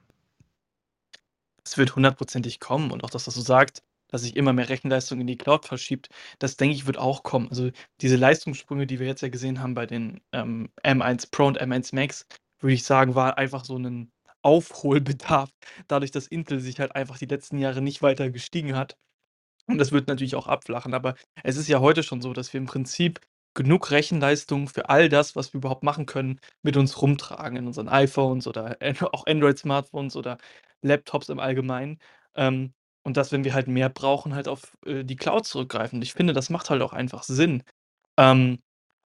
Es 1.66 1.78
wird 1.78 1.96
hundertprozentig 1.96 2.60
kommen 2.60 2.90
und 2.90 3.04
auch 3.04 3.10
das, 3.10 3.26
was 3.26 3.34
du 3.34 3.40
sagst, 3.40 3.82
dass 4.08 4.22
sich 4.22 4.36
immer 4.36 4.52
mehr 4.52 4.68
Rechenleistung 4.68 5.20
in 5.20 5.26
die 5.26 5.38
Cloud 5.38 5.64
verschiebt, 5.64 6.08
das 6.38 6.56
denke 6.56 6.76
ich, 6.76 6.86
wird 6.86 6.98
auch 6.98 7.22
kommen. 7.22 7.48
Also 7.48 7.70
diese 8.00 8.16
Leistungssprünge, 8.16 8.86
die 8.86 9.00
wir 9.00 9.06
jetzt 9.06 9.22
ja 9.22 9.28
gesehen 9.28 9.60
haben 9.60 9.74
bei 9.74 9.86
den 9.86 10.20
ähm, 10.32 10.68
M1 10.84 11.30
Pro 11.30 11.46
und 11.46 11.60
M1 11.60 11.94
Max, 11.94 12.26
würde 12.60 12.74
ich 12.74 12.84
sagen, 12.84 13.14
war 13.14 13.38
einfach 13.38 13.64
so 13.64 13.76
ein 13.76 14.12
Aufholbedarf, 14.42 15.50
dadurch, 15.88 16.10
dass 16.10 16.26
Intel 16.26 16.60
sich 16.60 16.78
halt 16.78 16.94
einfach 16.94 17.18
die 17.18 17.26
letzten 17.26 17.58
Jahre 17.58 17.80
nicht 17.80 18.02
weiter 18.02 18.30
gestiegen 18.30 18.76
hat. 18.76 18.96
Und 19.66 19.78
das 19.78 19.92
wird 19.92 20.08
natürlich 20.08 20.34
auch 20.36 20.46
abflachen. 20.46 20.94
Aber 20.94 21.14
es 21.42 21.56
ist 21.56 21.68
ja 21.68 21.80
heute 21.80 22.02
schon 22.02 22.20
so, 22.20 22.32
dass 22.34 22.52
wir 22.52 22.58
im 22.60 22.66
Prinzip 22.66 23.20
genug 23.54 23.90
Rechenleistung 23.90 24.68
für 24.68 24.88
all 24.90 25.08
das, 25.08 25.36
was 25.36 25.54
wir 25.54 25.58
überhaupt 25.58 25.84
machen 25.84 26.06
können, 26.06 26.40
mit 26.62 26.76
uns 26.76 27.00
rumtragen 27.00 27.56
in 27.56 27.66
unseren 27.66 27.88
iPhones 27.88 28.46
oder 28.46 28.76
auch 29.12 29.26
Android-Smartphones 29.26 30.16
oder 30.16 30.38
Laptops 30.84 31.28
im 31.28 31.40
Allgemeinen. 31.40 31.98
Ähm, 32.36 32.74
und 33.04 33.16
dass, 33.16 33.32
wenn 33.32 33.44
wir 33.44 33.54
halt 33.54 33.68
mehr 33.68 33.90
brauchen, 33.90 34.34
halt 34.34 34.48
auf 34.48 34.76
äh, 34.86 35.04
die 35.04 35.16
Cloud 35.16 35.46
zurückgreifen. 35.46 36.00
Ich 36.02 36.14
finde, 36.14 36.32
das 36.32 36.50
macht 36.50 36.70
halt 36.70 36.82
auch 36.82 36.92
einfach 36.92 37.22
Sinn. 37.24 37.62
Ähm, 38.18 38.60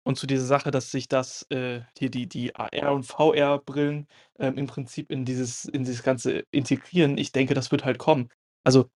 und 0.05 0.17
zu 0.17 0.27
dieser 0.27 0.47
Sache, 0.47 0.71
dass 0.71 0.91
sich 0.91 1.09
das, 1.09 1.47
äh, 1.51 1.83
hier 1.99 2.11
die, 2.11 2.29
die 2.29 2.55
AR- 2.57 2.95
und 2.95 3.05
VR-Brillen 3.05 4.07
ähm, 4.39 4.57
im 4.57 4.67
Prinzip 4.67 5.11
in 5.11 5.25
dieses, 5.25 5.65
in 5.67 5.85
dieses 5.85 6.03
Ganze 6.03 6.45
integrieren, 6.51 7.19
ich 7.19 7.33
denke, 7.33 7.55
das 7.55 7.71
wird 7.73 7.85
halt 7.85 7.99
kommen. 7.99 8.31
Also 8.65 8.89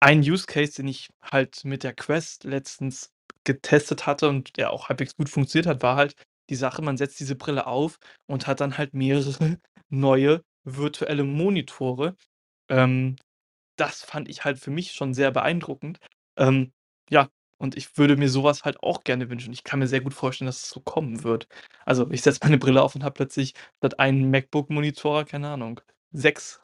ein 0.00 0.20
Use 0.20 0.46
Case, 0.46 0.74
den 0.76 0.88
ich 0.88 1.10
halt 1.22 1.64
mit 1.64 1.82
der 1.82 1.94
Quest 1.94 2.44
letztens 2.44 3.12
getestet 3.44 4.06
hatte 4.06 4.28
und 4.28 4.56
der 4.56 4.72
auch 4.72 4.88
halbwegs 4.88 5.16
gut 5.16 5.28
funktioniert 5.28 5.66
hat, 5.66 5.82
war 5.82 5.96
halt 5.96 6.14
die 6.50 6.56
Sache, 6.56 6.82
man 6.82 6.96
setzt 6.96 7.20
diese 7.20 7.36
Brille 7.36 7.66
auf 7.66 7.98
und 8.26 8.46
hat 8.46 8.60
dann 8.60 8.78
halt 8.78 8.94
mehrere 8.94 9.58
neue 9.88 10.42
virtuelle 10.66 11.24
Monitore. 11.24 12.16
Ähm, 12.68 13.16
das 13.76 14.02
fand 14.02 14.28
ich 14.28 14.44
halt 14.44 14.58
für 14.58 14.70
mich 14.70 14.92
schon 14.92 15.14
sehr 15.14 15.30
beeindruckend. 15.30 15.98
Ähm, 16.36 16.72
ja, 17.10 17.28
und 17.58 17.76
ich 17.76 17.96
würde 17.98 18.16
mir 18.16 18.28
sowas 18.28 18.64
halt 18.64 18.82
auch 18.82 19.04
gerne 19.04 19.30
wünschen. 19.30 19.52
Ich 19.52 19.64
kann 19.64 19.78
mir 19.78 19.86
sehr 19.86 20.00
gut 20.00 20.14
vorstellen, 20.14 20.46
dass 20.46 20.64
es 20.64 20.70
so 20.70 20.80
kommen 20.80 21.24
wird. 21.24 21.48
Also, 21.86 22.10
ich 22.10 22.22
setze 22.22 22.40
meine 22.42 22.58
Brille 22.58 22.82
auf 22.82 22.94
und 22.94 23.04
habe 23.04 23.14
plötzlich 23.14 23.54
statt 23.78 23.98
einen 24.00 24.30
MacBook-Monitor, 24.30 25.24
keine 25.24 25.48
Ahnung, 25.48 25.80
sechs. 26.12 26.60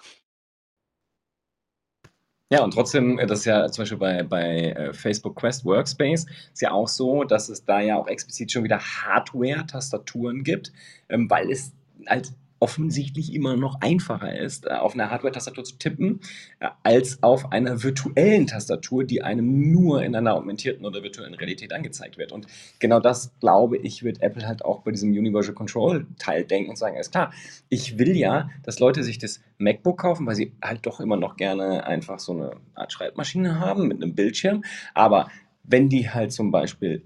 Ja, 2.51 2.63
und 2.63 2.75
trotzdem, 2.75 3.19
äh, 3.19 3.27
das 3.27 3.41
ist 3.41 3.45
ja 3.47 3.67
zum 3.71 3.83
Beispiel 3.83 3.99
bei, 3.99 4.23
bei 4.25 4.73
äh, 4.73 4.93
Facebook 4.93 5.37
Quest 5.37 5.65
Workspace, 5.65 6.27
ist 6.53 6.61
ja 6.61 6.73
auch 6.73 6.89
so, 6.89 7.25
dass 7.25 7.49
es 7.49 7.65
da 7.65 7.81
ja 7.81 7.97
auch 7.97 8.09
explizit 8.09 8.53
schon 8.53 8.65
wieder 8.65 8.79
Hardware-Tastaturen 8.79 10.45
gibt, 10.45 10.71
ähm, 11.09 11.31
weil 11.31 11.51
es 11.51 11.73
halt 12.07 12.33
offensichtlich 12.63 13.35
immer 13.35 13.57
noch 13.57 13.81
einfacher 13.81 14.39
ist, 14.39 14.67
äh, 14.67 14.75
auf 14.75 14.95
einer 14.95 15.11
Hardware-Tastatur 15.11 15.65
zu 15.65 15.79
tippen, 15.79 16.21
äh, 16.61 16.69
als 16.85 17.21
auf 17.21 17.51
einer 17.51 17.83
virtuellen 17.83 18.47
Tastatur, 18.47 19.03
die 19.03 19.21
einem 19.21 19.73
nur 19.73 20.05
in 20.05 20.15
einer 20.15 20.37
augmentierten 20.37 20.87
oder 20.87 21.03
virtuellen 21.03 21.35
Realität 21.35 21.73
angezeigt 21.73 22.19
wird. 22.19 22.31
Und 22.31 22.47
genau 22.79 23.01
das, 23.01 23.33
glaube 23.41 23.79
ich, 23.79 24.05
wird 24.05 24.23
Apple 24.23 24.47
halt 24.47 24.65
auch 24.65 24.83
bei 24.83 24.93
diesem 24.93 25.11
Universal 25.11 25.57
Control-Teil 25.57 26.45
denken 26.45 26.71
und 26.71 26.77
sagen, 26.77 26.97
ist 26.97 27.11
klar, 27.11 27.33
ich 27.69 27.99
will 27.99 28.17
ja, 28.17 28.49
dass 28.63 28.79
Leute 28.79 29.03
sich 29.03 29.19
das 29.19 29.41
MacBook 29.59 29.99
kaufen, 29.99 30.25
weil 30.25 30.37
sie 30.37 30.53
halt 30.63 30.87
doch 30.87 31.01
immer 31.01 31.17
noch 31.17 31.37
gerne 31.37 31.85
einfach 31.85 32.21
so 32.21 32.33
eine 32.33 32.53
Art 32.77 32.93
Schreibmaschine 32.93 33.59
haben 33.59 33.89
mit 33.89 34.01
einem 34.01 34.15
Bildschirm. 34.15 34.63
Aber 34.95 35.27
wenn 35.65 35.89
die 35.89 36.11
halt 36.11 36.31
zum 36.31 36.53
Beispiel 36.53 37.03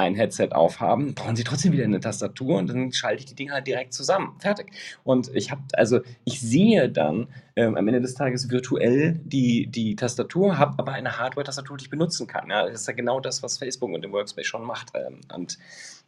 ein 0.00 0.14
Headset 0.14 0.48
aufhaben, 0.52 1.14
brauchen 1.14 1.36
sie 1.36 1.44
trotzdem 1.44 1.72
wieder 1.72 1.84
eine 1.84 2.00
Tastatur 2.00 2.58
und 2.58 2.68
dann 2.68 2.92
schalte 2.92 3.20
ich 3.20 3.26
die 3.26 3.34
Dinger 3.34 3.54
halt 3.54 3.66
direkt 3.66 3.92
zusammen. 3.92 4.36
Fertig. 4.38 4.72
Und 5.04 5.30
ich 5.34 5.50
habe, 5.50 5.62
also 5.74 6.00
ich 6.24 6.40
sehe 6.40 6.88
dann 6.88 7.28
ähm, 7.56 7.76
am 7.76 7.86
Ende 7.86 8.00
des 8.00 8.14
Tages 8.14 8.50
virtuell 8.50 9.20
die, 9.24 9.66
die 9.66 9.96
Tastatur, 9.96 10.58
habe 10.58 10.78
aber 10.78 10.92
eine 10.92 11.18
Hardware-Tastatur, 11.18 11.76
die 11.76 11.84
ich 11.84 11.90
benutzen 11.90 12.26
kann. 12.26 12.48
Ja, 12.50 12.66
das 12.66 12.82
ist 12.82 12.88
ja 12.88 12.94
genau 12.94 13.20
das, 13.20 13.42
was 13.42 13.58
Facebook 13.58 13.92
und 13.92 14.02
dem 14.02 14.12
Workspace 14.12 14.46
schon 14.46 14.64
macht. 14.64 14.92
Ähm, 14.94 15.20
und 15.34 15.58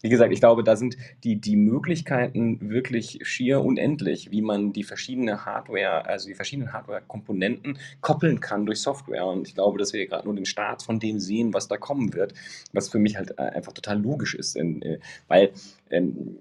wie 0.03 0.09
gesagt, 0.09 0.33
ich 0.33 0.41
glaube, 0.41 0.65
da 0.65 0.77
sind 0.77 0.97
die, 1.25 1.41
die 1.41 1.57
Möglichkeiten 1.57 2.71
wirklich 2.71 3.21
schier 3.23 3.63
unendlich, 3.63 4.31
wie 4.31 4.43
man 4.43 4.73
die 4.73 4.85
verschiedene 4.85 5.45
Hardware, 5.45 6.07
also 6.07 6.29
die 6.29 6.35
verschiedenen 6.35 6.73
Hardware-Komponenten 6.73 7.79
koppeln 8.01 8.41
kann 8.41 8.67
durch 8.67 8.81
Software. 8.81 9.25
Und 9.27 9.49
ich 9.49 9.55
glaube, 9.55 9.79
dass 9.79 9.93
wir 9.93 10.07
gerade 10.07 10.27
nur 10.27 10.35
den 10.35 10.45
Start 10.45 10.83
von 10.83 10.99
dem 10.99 11.21
sehen, 11.21 11.55
was 11.55 11.69
da 11.69 11.77
kommen 11.77 12.15
wird, 12.15 12.35
was 12.73 12.89
für 12.89 12.99
mich 12.99 13.17
halt 13.17 13.39
äh, 13.39 13.43
einfach 13.43 13.73
total 13.73 14.01
logisch 14.01 14.35
ist, 14.35 14.57
äh, 14.57 14.99
weil 15.29 15.53
ähm, 15.91 16.37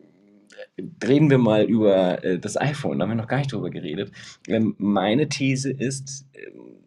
reden 1.04 1.30
wir 1.30 1.38
mal 1.38 1.64
über 1.64 2.24
äh, 2.24 2.40
das 2.40 2.60
iPhone, 2.60 3.00
da 3.00 3.04
haben 3.04 3.12
wir 3.12 3.16
noch 3.16 3.28
gar 3.28 3.38
nicht 3.38 3.52
drüber 3.52 3.70
geredet. 3.70 4.12
Ähm, 4.48 4.76
meine 4.78 5.30
These 5.30 5.72
ist, 5.72 6.26
ähm, 6.34 6.81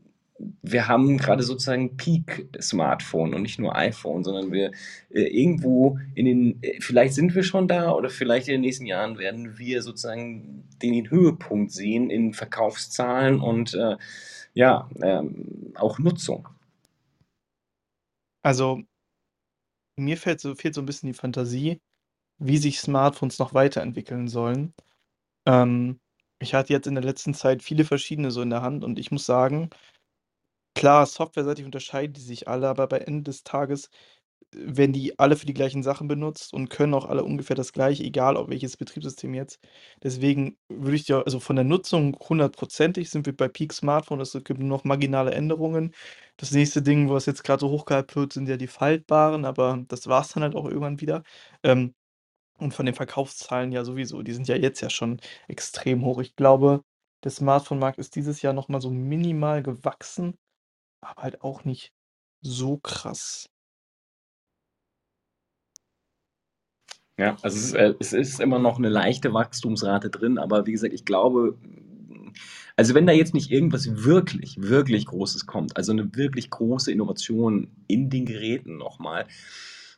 wir 0.63 0.89
haben 0.89 1.19
gerade 1.19 1.43
sozusagen 1.43 1.97
Peak-Smartphone 1.97 3.35
und 3.35 3.43
nicht 3.43 3.59
nur 3.59 3.77
iPhone, 3.77 4.25
sondern 4.25 4.53
wir 4.53 4.73
äh, 5.11 5.23
irgendwo 5.23 5.99
in 6.15 6.27
den, 6.27 6.63
äh, 6.63 6.81
vielleicht 6.81 7.15
sind 7.15 7.35
wir 7.35 7.43
schon 7.43 7.69
da 7.69 7.93
oder 7.93 8.11
vielleicht 8.11 8.49
in 8.49 8.55
den 8.55 8.61
nächsten 8.63 8.87
Jahren 8.87 9.19
werden 9.19 9.59
wir 9.59 9.83
sozusagen 9.83 10.69
den 10.83 11.11
Höhepunkt 11.11 11.73
sehen 11.73 12.11
in 12.11 12.33
Verkaufszahlen 12.35 13.41
und 13.41 13.75
äh, 13.75 13.97
ja, 14.55 14.89
ähm, 15.03 15.73
auch 15.75 15.99
Nutzung. 15.99 16.49
Also, 18.43 18.83
mir 19.97 20.17
fehlt 20.17 20.41
so, 20.41 20.55
fehlt 20.55 20.75
so 20.75 20.83
ein 20.83 20.87
bisschen 20.87 21.09
die 21.09 21.19
Fantasie, 21.19 21.81
wie 22.39 22.59
sich 22.59 22.81
Smartphones 22.81 23.39
noch 23.39 23.55
weiterentwickeln 23.55 24.29
sollen. 24.29 24.75
Ähm, 25.47 26.01
ich 26.41 26.55
hatte 26.55 26.73
jetzt 26.73 26.87
in 26.87 26.95
der 26.95 27.05
letzten 27.05 27.35
Zeit 27.35 27.63
viele 27.63 27.85
verschiedene 27.85 28.31
so 28.31 28.43
in 28.43 28.51
der 28.51 28.63
Hand 28.63 28.85
und 28.85 28.99
ich 28.99 29.11
muss 29.11 29.27
sagen, 29.27 29.71
klar, 30.85 31.07
softwareseitig 31.07 31.65
unterscheiden 31.65 32.13
die 32.15 32.21
sich 32.21 32.49
alle, 32.49 32.69
aber 32.69 32.87
bei 32.89 32.99
Ende 32.99 33.23
des 33.25 33.43
Tages 33.45 33.87
äh, 34.55 34.59
werden 34.77 34.93
die 34.93 35.19
alle 35.19 35.37
für 35.37 35.47
die 35.47 35.55
gleichen 35.55 35.83
Sachen 35.83 36.09
benutzt 36.09 36.53
und 36.55 36.69
können 36.71 36.95
auch 36.95 37.07
alle 37.07 37.25
ungefähr 37.25 37.57
das 37.57 37.73
Gleiche, 37.73 38.05
egal 38.05 38.37
auf 38.37 38.49
welches 38.51 38.77
Betriebssystem 38.77 39.35
jetzt. 39.35 39.61
Deswegen 40.03 40.59
würde 40.69 40.97
ich 40.97 41.05
dir, 41.07 41.25
also 41.27 41.41
von 41.41 41.57
der 41.57 41.65
Nutzung 41.65 42.17
hundertprozentig 42.29 43.11
sind 43.11 43.27
wir 43.27 43.37
bei 43.37 43.49
Peak 43.49 43.73
Smartphone, 43.73 44.21
es 44.21 44.33
gibt 44.33 44.61
nur 44.61 44.69
noch 44.69 44.85
marginale 44.85 45.33
Änderungen. 45.33 45.93
Das 46.39 46.53
nächste 46.53 46.83
Ding, 46.83 47.11
was 47.11 47.27
jetzt 47.27 47.45
gerade 47.45 47.61
so 47.61 47.71
hochgehypt 47.71 48.17
wird, 48.17 48.33
sind 48.35 48.49
ja 48.49 48.57
die 48.59 48.67
faltbaren, 48.69 49.45
aber 49.47 49.85
das 49.89 50.07
war 50.09 50.23
es 50.23 50.29
dann 50.33 50.43
halt 50.45 50.55
auch 50.57 50.67
irgendwann 50.67 51.01
wieder. 51.01 51.23
Ähm, 51.63 51.95
und 52.59 52.73
von 52.75 52.87
den 52.87 52.95
Verkaufszahlen 52.95 53.73
ja 53.73 53.85
sowieso. 53.85 54.23
Die 54.23 54.33
sind 54.33 54.49
ja 54.49 54.57
jetzt 54.57 54.81
ja 54.81 54.91
schon 54.91 55.21
extrem 55.49 56.05
hoch. 56.05 56.21
Ich 56.21 56.37
glaube, 56.37 56.83
der 57.25 57.31
Smartphone-Markt 57.33 57.99
ist 57.99 58.15
dieses 58.17 58.43
Jahr 58.43 58.53
noch 58.53 58.69
mal 58.69 58.81
so 58.81 58.91
minimal 58.91 59.63
gewachsen, 59.63 60.37
aber 61.05 61.23
halt 61.23 61.43
auch 61.43 61.65
nicht 61.65 61.93
so 62.41 62.79
krass. 62.79 63.49
Ja, 67.17 67.37
also 67.43 67.57
es 67.57 67.65
ist, 67.67 67.75
äh, 67.75 67.95
es 68.01 68.13
ist 68.13 68.41
immer 68.41 68.59
noch 68.59 68.79
eine 68.79 68.89
leichte 68.89 69.33
Wachstumsrate 69.33 70.11
drin, 70.11 70.39
aber 70.39 70.67
wie 70.67 70.73
gesagt, 70.73 70.93
ich 70.93 71.05
glaube, 71.05 71.57
also 72.77 72.95
wenn 72.95 73.07
da 73.07 73.13
jetzt 73.13 73.35
nicht 73.35 73.53
irgendwas 73.53 74.05
wirklich, 74.05 74.57
wirklich 74.61 75.07
Großes 75.07 75.47
kommt, 75.47 75.77
also 75.77 75.93
eine 75.93 76.17
wirklich 76.17 76.51
große 76.51 76.91
Innovation 76.91 77.69
in 77.87 78.11
den 78.11 78.27
Geräten 78.27 78.77
nochmal. 78.77 79.27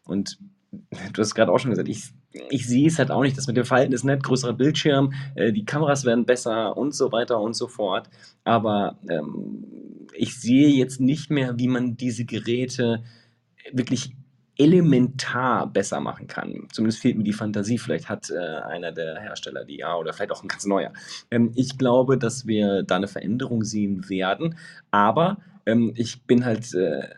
Und 0.05 0.39
du 1.13 1.23
hast 1.23 1.35
gerade 1.35 1.51
auch 1.53 1.59
schon 1.59 1.71
gesagt, 1.71 1.89
ich 1.89 2.13
ich 2.51 2.67
sehe 2.67 2.87
es 2.89 2.99
halt 2.99 3.11
auch 3.11 3.23
nicht. 3.23 3.39
Das 3.39 3.47
mit 3.47 3.57
dem 3.57 3.65
Falten 3.65 3.93
ist 3.93 4.05
nett, 4.05 4.23
größerer 4.23 4.53
Bildschirm, 4.53 5.15
äh, 5.35 5.53
die 5.53 5.65
Kameras 5.65 6.05
werden 6.05 6.27
besser 6.27 6.77
und 6.77 6.95
so 6.95 7.13
weiter 7.13 7.41
und 7.41 7.55
so 7.55 7.67
fort. 7.69 8.11
Aber 8.45 8.99
ähm, 9.09 9.86
ich 10.17 10.41
sehe 10.41 10.69
jetzt 10.69 11.01
nicht 11.01 11.31
mehr, 11.31 11.59
wie 11.59 11.69
man 11.69 11.97
diese 11.97 12.25
Geräte 12.25 13.03
wirklich 13.73 14.13
elementar 14.59 15.71
besser 15.71 16.01
machen 16.01 16.27
kann. 16.27 16.67
Zumindest 16.73 17.03
fehlt 17.03 17.17
mir 17.17 17.25
die 17.25 17.33
Fantasie. 17.33 17.79
Vielleicht 17.79 18.09
hat 18.09 18.31
äh, 18.31 18.39
einer 18.39 18.91
der 18.93 19.21
Hersteller 19.21 19.65
die 19.65 19.79
ja 19.79 19.95
oder 19.97 20.13
vielleicht 20.13 20.33
auch 20.33 20.43
ein 20.43 20.49
ganz 20.49 20.65
neuer. 20.65 20.93
Ähm, 21.31 21.53
ich 21.55 21.77
glaube, 21.77 22.17
dass 22.17 22.47
wir 22.47 22.83
da 22.83 22.97
eine 22.97 23.09
Veränderung 23.09 23.65
sehen 23.65 24.09
werden, 24.09 24.57
aber 24.91 25.39
ähm, 25.67 25.93
ich 25.95 26.23
bin 26.23 26.45
halt 26.45 26.73
äh, 26.75 27.09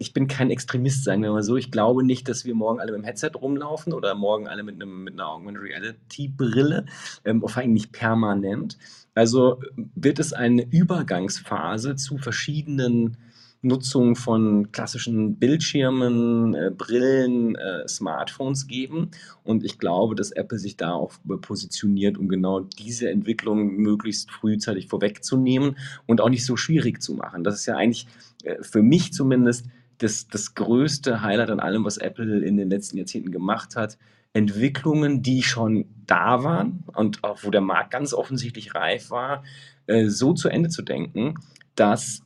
ich 0.00 0.14
bin 0.14 0.28
kein 0.28 0.50
Extremist, 0.50 1.04
sagen 1.04 1.22
wir 1.22 1.30
mal 1.30 1.42
so. 1.42 1.58
Ich 1.58 1.70
glaube 1.70 2.02
nicht, 2.02 2.26
dass 2.26 2.46
wir 2.46 2.54
morgen 2.54 2.80
alle 2.80 2.92
mit 2.92 3.02
dem 3.02 3.04
Headset 3.04 3.32
rumlaufen 3.34 3.92
oder 3.92 4.14
morgen 4.14 4.48
alle 4.48 4.62
mit, 4.62 4.76
einem, 4.76 5.04
mit 5.04 5.12
einer 5.12 5.28
Augmented 5.28 5.62
Reality 5.62 6.28
Brille, 6.28 6.86
ähm, 7.26 7.42
vor 7.46 7.58
allem 7.58 7.74
nicht 7.74 7.92
permanent. 7.92 8.78
Also 9.14 9.60
wird 9.76 10.18
es 10.18 10.32
eine 10.32 10.66
Übergangsphase 10.70 11.96
zu 11.96 12.16
verschiedenen 12.16 13.18
Nutzung 13.60 14.16
von 14.16 14.72
klassischen 14.72 15.36
Bildschirmen, 15.36 16.54
äh, 16.54 16.70
Brillen, 16.74 17.56
äh, 17.56 17.86
Smartphones 17.86 18.68
geben. 18.68 19.10
Und 19.44 19.64
ich 19.64 19.78
glaube, 19.78 20.14
dass 20.14 20.30
Apple 20.30 20.58
sich 20.58 20.78
da 20.78 20.94
auch 20.94 21.12
positioniert, 21.42 22.16
um 22.16 22.28
genau 22.28 22.60
diese 22.60 23.10
Entwicklung 23.10 23.76
möglichst 23.76 24.30
frühzeitig 24.30 24.88
vorwegzunehmen 24.88 25.76
und 26.06 26.22
auch 26.22 26.30
nicht 26.30 26.46
so 26.46 26.56
schwierig 26.56 27.02
zu 27.02 27.12
machen. 27.12 27.44
Das 27.44 27.56
ist 27.56 27.66
ja 27.66 27.76
eigentlich 27.76 28.06
äh, 28.44 28.62
für 28.62 28.80
mich 28.80 29.12
zumindest 29.12 29.66
das, 30.00 30.28
das 30.28 30.54
größte 30.54 31.22
Highlight 31.22 31.50
an 31.50 31.60
allem, 31.60 31.84
was 31.84 31.98
Apple 31.98 32.44
in 32.44 32.56
den 32.56 32.70
letzten 32.70 32.96
Jahrzehnten 32.96 33.30
gemacht 33.30 33.76
hat. 33.76 33.98
Entwicklungen, 34.32 35.22
die 35.22 35.42
schon 35.42 35.86
da 36.06 36.42
waren 36.44 36.84
und 36.94 37.24
auch 37.24 37.44
wo 37.44 37.50
der 37.50 37.60
Markt 37.60 37.90
ganz 37.90 38.14
offensichtlich 38.14 38.74
reif 38.74 39.10
war, 39.10 39.44
äh, 39.86 40.06
so 40.06 40.32
zu 40.32 40.48
Ende 40.48 40.68
zu 40.68 40.82
denken, 40.82 41.34
dass 41.74 42.22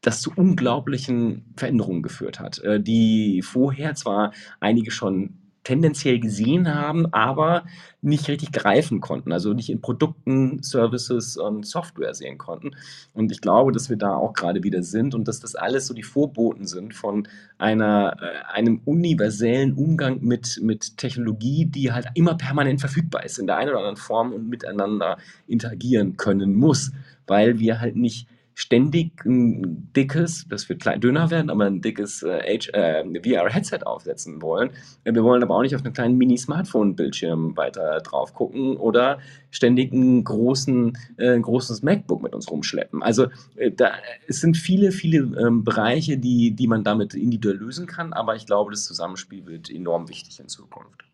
das 0.00 0.20
zu 0.20 0.32
unglaublichen 0.34 1.54
Veränderungen 1.56 2.02
geführt 2.02 2.40
hat, 2.40 2.58
äh, 2.60 2.80
die 2.80 3.42
vorher 3.42 3.94
zwar 3.94 4.32
einige 4.60 4.90
schon 4.90 5.37
tendenziell 5.64 6.18
gesehen 6.18 6.74
haben, 6.74 7.12
aber 7.12 7.64
nicht 8.00 8.28
richtig 8.28 8.52
greifen 8.52 9.00
konnten, 9.00 9.32
also 9.32 9.52
nicht 9.52 9.70
in 9.70 9.80
Produkten, 9.80 10.62
Services 10.62 11.36
und 11.36 11.66
Software 11.66 12.14
sehen 12.14 12.38
konnten. 12.38 12.70
Und 13.12 13.32
ich 13.32 13.40
glaube, 13.40 13.72
dass 13.72 13.90
wir 13.90 13.96
da 13.96 14.14
auch 14.14 14.32
gerade 14.32 14.62
wieder 14.62 14.82
sind 14.82 15.14
und 15.14 15.26
dass 15.26 15.40
das 15.40 15.54
alles 15.54 15.86
so 15.86 15.94
die 15.94 16.02
Vorboten 16.02 16.66
sind 16.66 16.94
von 16.94 17.26
einer, 17.58 18.16
äh, 18.20 18.54
einem 18.54 18.80
universellen 18.84 19.74
Umgang 19.74 20.20
mit, 20.22 20.60
mit 20.62 20.96
Technologie, 20.96 21.66
die 21.66 21.92
halt 21.92 22.06
immer 22.14 22.36
permanent 22.36 22.80
verfügbar 22.80 23.24
ist, 23.24 23.38
in 23.38 23.46
der 23.46 23.56
einen 23.56 23.70
oder 23.70 23.78
anderen 23.78 23.96
Form 23.96 24.32
und 24.32 24.48
miteinander 24.48 25.18
interagieren 25.46 26.16
können 26.16 26.54
muss, 26.54 26.92
weil 27.26 27.58
wir 27.58 27.80
halt 27.80 27.96
nicht 27.96 28.28
ständig 28.58 29.24
ein 29.24 29.92
dickes, 29.92 30.44
das 30.48 30.68
wird 30.68 30.82
klein 30.82 31.00
dünner 31.00 31.30
werden, 31.30 31.48
aber 31.48 31.66
ein 31.66 31.80
dickes 31.80 32.24
äh, 32.24 32.38
äh, 32.38 33.04
VR-Headset 33.04 33.84
aufsetzen 33.84 34.42
wollen. 34.42 34.70
Äh, 35.04 35.14
wir 35.14 35.22
wollen 35.22 35.44
aber 35.44 35.54
auch 35.54 35.62
nicht 35.62 35.76
auf 35.76 35.84
einem 35.84 35.92
kleinen 35.92 36.18
Mini-Smartphone-Bildschirm 36.18 37.56
weiter 37.56 38.00
drauf 38.00 38.34
gucken 38.34 38.76
oder 38.76 39.20
ständig 39.52 39.92
einen 39.92 40.24
großen, 40.24 40.98
äh, 41.18 41.34
ein 41.34 41.42
großes 41.42 41.82
MacBook 41.82 42.20
mit 42.20 42.34
uns 42.34 42.50
rumschleppen. 42.50 43.00
Also 43.00 43.28
äh, 43.54 43.70
da, 43.70 43.92
es 44.26 44.40
sind 44.40 44.56
viele, 44.56 44.90
viele 44.90 45.18
ähm, 45.40 45.62
Bereiche, 45.62 46.18
die, 46.18 46.50
die 46.50 46.66
man 46.66 46.82
damit 46.82 47.14
individuell 47.14 47.58
lösen 47.58 47.86
kann, 47.86 48.12
aber 48.12 48.34
ich 48.34 48.44
glaube, 48.44 48.72
das 48.72 48.84
Zusammenspiel 48.84 49.46
wird 49.46 49.70
enorm 49.70 50.08
wichtig 50.08 50.40
in 50.40 50.48
Zukunft. 50.48 51.04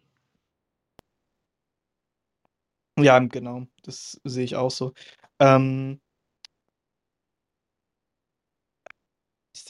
Ja, 2.99 3.19
genau, 3.19 3.67
das 3.83 4.19
sehe 4.25 4.45
ich 4.45 4.57
auch 4.57 4.71
so. 4.71 4.95
Ähm 5.39 6.01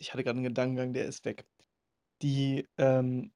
ich 0.00 0.12
hatte 0.12 0.24
gerade 0.24 0.38
einen 0.38 0.44
Gedankengang, 0.44 0.92
der 0.92 1.06
ist 1.06 1.24
weg. 1.24 1.44
Die, 2.22 2.68
ähm 2.78 3.32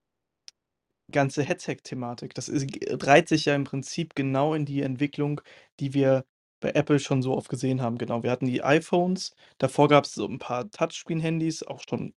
ganze 1.11 1.42
Headset-Thematik, 1.42 2.34
das 2.34 2.49
ist 2.49 2.66
reiht 3.07 3.28
sich 3.28 3.46
ja 3.46 3.55
im 3.55 3.64
Prinzip 3.64 4.14
genau 4.14 4.55
in 4.55 4.64
die 4.66 4.82
Entwicklung, 4.82 5.40
die 5.80 5.94
wir 5.94 6.24
bei 6.61 6.70
Apple 6.70 6.99
schon 6.99 7.22
so 7.22 7.34
oft 7.36 7.49
gesehen 7.49 7.80
haben. 7.82 7.99
Genau, 7.99 8.22
wir 8.22 8.30
hatten 8.30 8.46
die 8.46 8.62
iPhones, 8.62 9.34
davor 9.59 9.88
gab 9.88 10.05
es 10.05 10.14
so 10.14 10.26
ein 10.26 10.38
paar 10.38 10.70
Touchscreen-Handys, 10.70 11.62
auch 11.62 11.80
schon 11.88 12.14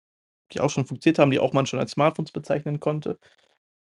die 0.53 0.61
auch 0.61 0.69
schon 0.71 0.86
funktioniert 0.86 1.19
haben, 1.19 1.32
die 1.32 1.39
auch 1.39 1.53
man 1.53 1.67
schon 1.67 1.80
als 1.80 1.91
Smartphones 1.91 2.32
bezeichnen 2.32 2.80
konnte. 2.80 3.19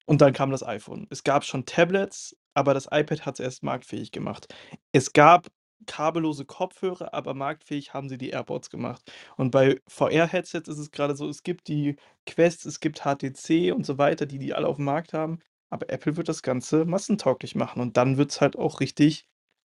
Und 0.07 0.21
dann 0.23 0.33
kam 0.35 0.51
das 0.51 0.63
iPhone. 0.65 1.07
Es 1.11 1.25
gab 1.25 1.45
schon 1.45 1.67
Tablets, 1.67 2.37
aber 2.55 2.75
das 2.75 2.87
iPad 2.91 3.27
hat 3.27 3.35
es 3.37 3.41
erst 3.41 3.63
marktfähig 3.65 4.13
gemacht. 4.13 4.49
Es 4.93 5.13
gab 5.13 5.49
kabellose 5.87 6.45
Kopfhörer, 6.45 7.15
aber 7.15 7.35
marktfähig 7.35 7.95
haben 7.95 8.09
sie 8.09 8.19
die 8.19 8.31
AirPods 8.31 8.71
gemacht. 8.71 9.11
Und 9.37 9.51
bei 9.51 9.81
VR-Headsets 9.89 10.69
ist 10.69 10.79
es 10.79 10.91
gerade 10.91 11.17
so, 11.17 11.29
es 11.29 11.43
gibt 11.43 11.69
die 11.69 11.97
Quest, 12.27 12.67
es 12.67 12.81
gibt 12.81 13.05
HTC 13.05 13.73
und 13.73 13.87
so 13.87 13.99
weiter, 13.99 14.27
die 14.27 14.39
die 14.39 14.55
alle 14.55 14.69
auf 14.69 14.77
dem 14.77 14.85
Markt 14.87 15.13
haben, 15.13 15.39
aber 15.71 15.91
Apple 15.91 16.17
wird 16.17 16.29
das 16.29 16.43
Ganze 16.43 16.85
massentauglich 16.85 17.55
machen 17.55 17.81
und 17.83 17.97
dann 17.97 18.17
wird 18.17 18.31
es 18.33 18.41
halt 18.41 18.57
auch 18.57 18.81
richtig 18.81 19.27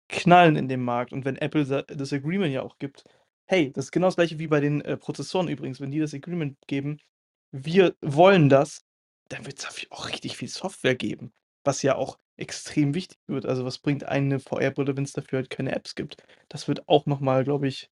knallen 0.09 0.55
in 0.55 0.67
dem 0.69 0.83
Markt. 0.83 1.13
Und 1.13 1.25
wenn 1.25 1.37
Apple 1.37 1.65
das 1.87 2.13
Agreement 2.13 2.53
ja 2.53 2.61
auch 2.63 2.77
gibt, 2.79 3.03
hey, 3.47 3.71
das 3.71 3.85
ist 3.85 3.91
genau 3.91 4.07
das 4.07 4.15
Gleiche 4.15 4.39
wie 4.39 4.47
bei 4.47 4.59
den, 4.59 4.81
äh, 4.81 4.97
Prozessoren 4.97 5.47
übrigens, 5.47 5.79
wenn 5.81 5.91
die 5.91 5.99
das 5.99 6.13
Agreement 6.13 6.57
geben: 6.67 6.99
„Wir 7.51 7.95
wollen 8.01 8.49
das“, 8.49 8.81
dann 9.29 9.45
wird 9.45 9.59
es 9.59 9.87
auch 9.91 10.07
richtig 10.09 10.37
viel 10.37 10.49
Software 10.49 10.95
geben, 10.95 11.33
was 11.63 11.81
ja 11.83 11.95
auch 11.95 12.17
extrem 12.37 12.93
wichtig 12.95 13.19
wird. 13.27 13.45
Also, 13.45 13.65
was 13.65 13.79
bringt 13.79 14.05
eine 14.05 14.39
VR-Brille, 14.39 14.95
wenn 14.97 15.03
es 15.03 15.13
dafür 15.13 15.39
halt 15.39 15.49
keine 15.49 15.73
Apps 15.75 15.95
gibt? 15.95 16.17
Das 16.49 16.67
wird 16.67 16.87
auch 16.89 17.05
noch 17.05 17.19
mal, 17.19 17.43
glaube 17.43 17.67
ich, 17.67 17.89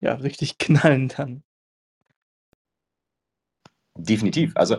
ja, 0.00 0.14
richtig 0.14 0.58
knallen 0.58 1.08
dann. 1.08 1.42
Definitiv. 3.96 4.52
Also, 4.54 4.76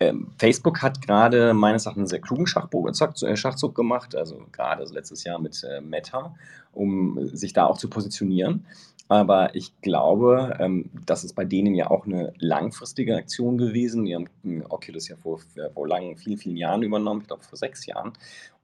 ähm, 0.00 0.32
Facebook 0.38 0.82
hat 0.82 1.02
gerade 1.02 1.54
meines 1.54 1.86
Erachtens 1.86 2.04
'n 2.04 2.08
sehr 2.08 2.20
klugen 2.20 2.46
Schachbo 2.46 2.88
äh, 2.88 3.36
Schachzug 3.36 3.74
gemacht, 3.74 4.14
also 4.16 4.46
gerade 4.52 4.84
letztes 4.92 5.24
Jahr 5.24 5.38
mit, 5.40 5.62
äh, 5.64 5.80
Meta, 5.80 6.34
um 6.72 7.26
sich 7.26 7.52
da 7.52 7.66
auch 7.66 7.78
zu 7.78 7.88
positionieren. 7.90 8.66
Aber 9.08 9.54
ich 9.54 9.80
glaube, 9.80 10.56
ähm, 10.60 10.90
das 11.06 11.24
ist 11.24 11.34
bei 11.34 11.46
denen 11.46 11.74
ja 11.74 11.90
auch 11.90 12.06
eine 12.06 12.34
langfristige 12.38 13.16
Aktion 13.16 13.56
gewesen. 13.56 14.04
Die 14.04 14.14
haben 14.14 14.28
hm, 14.42 14.64
Oculus 14.68 15.08
ja 15.08 15.16
vor 15.16 15.40
vor 15.72 15.88
langen, 15.88 16.16
vielen, 16.16 16.38
vielen 16.38 16.56
Jahren 16.56 16.82
übernommen, 16.82 17.22
ich 17.22 17.26
glaube 17.26 17.42
vor 17.42 17.56
sechs 17.56 17.86
Jahren. 17.86 18.12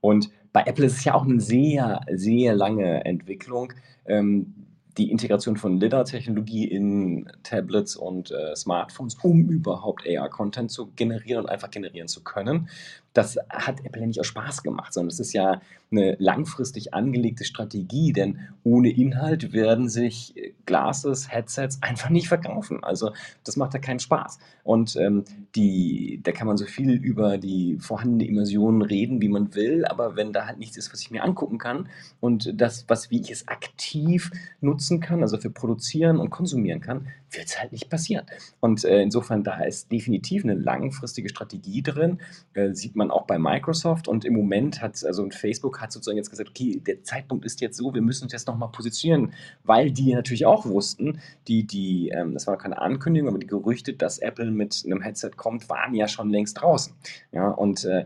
Und 0.01 0.29
bei 0.53 0.63
Apple 0.65 0.85
ist 0.85 0.97
es 0.97 1.03
ja 1.03 1.15
auch 1.15 1.25
eine 1.25 1.41
sehr, 1.41 2.01
sehr 2.11 2.55
lange 2.55 3.03
Entwicklung. 3.05 3.73
Ähm, 4.05 4.53
die 4.97 5.11
Integration 5.11 5.57
von 5.57 5.79
LiDAR-Technologie 5.79 6.65
in 6.65 7.29
Tablets 7.43 7.95
und 7.95 8.31
äh, 8.31 8.55
Smartphones, 8.55 9.15
um 9.21 9.49
überhaupt 9.49 10.07
AR-Content 10.07 10.71
zu 10.71 10.91
generieren 10.95 11.43
und 11.43 11.49
einfach 11.49 11.69
generieren 11.69 12.07
zu 12.07 12.23
können. 12.23 12.69
Das 13.15 13.37
hat 13.49 13.83
Apple 13.85 14.01
ja 14.01 14.07
nicht 14.07 14.19
aus 14.19 14.27
Spaß 14.27 14.61
gemacht, 14.61 14.93
sondern 14.93 15.09
es 15.09 15.19
ist 15.19 15.33
ja 15.33 15.61
eine 15.89 16.17
langfristig 16.19 16.93
angelegte 16.93 17.45
Strategie, 17.45 18.11
denn 18.11 18.39
ohne 18.63 18.89
Inhalt 18.89 19.53
werden 19.53 19.87
sich 19.87 20.35
Glasses, 20.65 21.31
Headsets 21.31 21.81
einfach 21.81 22.09
nicht 22.09 22.27
verkaufen. 22.27 22.83
Also 22.83 23.11
das 23.45 23.55
macht 23.55 23.73
ja 23.73 23.79
keinen 23.79 23.99
Spaß. 23.99 24.37
Und 24.63 24.97
ähm, 24.97 25.23
die, 25.55 26.19
da 26.23 26.33
kann 26.33 26.47
man 26.47 26.57
so 26.57 26.65
viel 26.65 26.91
über 26.91 27.37
die 27.37 27.77
vorhandene 27.79 28.27
Immersion 28.27 28.81
reden, 28.81 29.21
wie 29.21 29.29
man 29.29 29.55
will, 29.55 29.85
aber 29.85 30.15
wenn 30.17 30.33
da 30.33 30.45
halt 30.45 30.59
nichts 30.59 30.75
ist, 30.75 30.91
was 30.91 31.01
ich 31.01 31.11
mir 31.11 31.23
angucken 31.23 31.57
kann 31.57 31.87
und 32.19 32.51
das, 32.59 32.85
was 32.89 33.11
wie 33.11 33.21
ich 33.21 33.31
es 33.31 33.47
aktiv 33.47 34.31
nutzen 34.59 34.99
kann, 34.99 35.21
also 35.21 35.37
für 35.37 35.49
produzieren 35.49 36.19
und 36.19 36.31
konsumieren 36.31 36.81
kann, 36.81 37.07
wird 37.31 37.47
es 37.47 37.59
halt 37.59 37.71
nicht 37.71 37.89
passieren. 37.89 38.25
Und 38.59 38.83
äh, 38.85 39.01
insofern, 39.01 39.43
da 39.43 39.63
ist 39.63 39.91
definitiv 39.91 40.43
eine 40.43 40.53
langfristige 40.53 41.29
Strategie 41.29 41.81
drin. 41.81 42.19
Äh, 42.53 42.73
sieht 42.73 42.95
man 42.95 43.04
auch 43.11 43.25
bei 43.25 43.37
Microsoft. 43.37 44.07
Und 44.07 44.25
im 44.25 44.33
Moment 44.33 44.81
hat, 44.81 45.03
also 45.05 45.29
Facebook 45.29 45.81
hat 45.81 45.91
sozusagen 45.91 46.17
jetzt 46.17 46.29
gesagt, 46.29 46.49
okay, 46.49 46.81
der 46.85 47.03
Zeitpunkt 47.03 47.45
ist 47.45 47.61
jetzt 47.61 47.77
so, 47.77 47.93
wir 47.93 48.01
müssen 48.01 48.25
uns 48.25 48.33
jetzt 48.33 48.47
nochmal 48.47 48.69
positionieren, 48.69 49.33
weil 49.63 49.91
die 49.91 50.13
natürlich 50.13 50.45
auch 50.45 50.65
wussten, 50.65 51.19
die, 51.47 51.65
die, 51.65 52.09
ähm, 52.09 52.33
das 52.33 52.47
war 52.47 52.57
keine 52.57 52.79
Ankündigung, 52.79 53.29
aber 53.29 53.39
die 53.39 53.47
Gerüchte, 53.47 53.93
dass 53.93 54.19
Apple 54.19 54.51
mit 54.51 54.83
einem 54.85 55.01
Headset 55.01 55.31
kommt, 55.35 55.69
waren 55.69 55.93
ja 55.93 56.07
schon 56.07 56.29
längst 56.29 56.61
draußen. 56.61 56.93
Ja, 57.31 57.49
und 57.49 57.85
äh, 57.85 58.05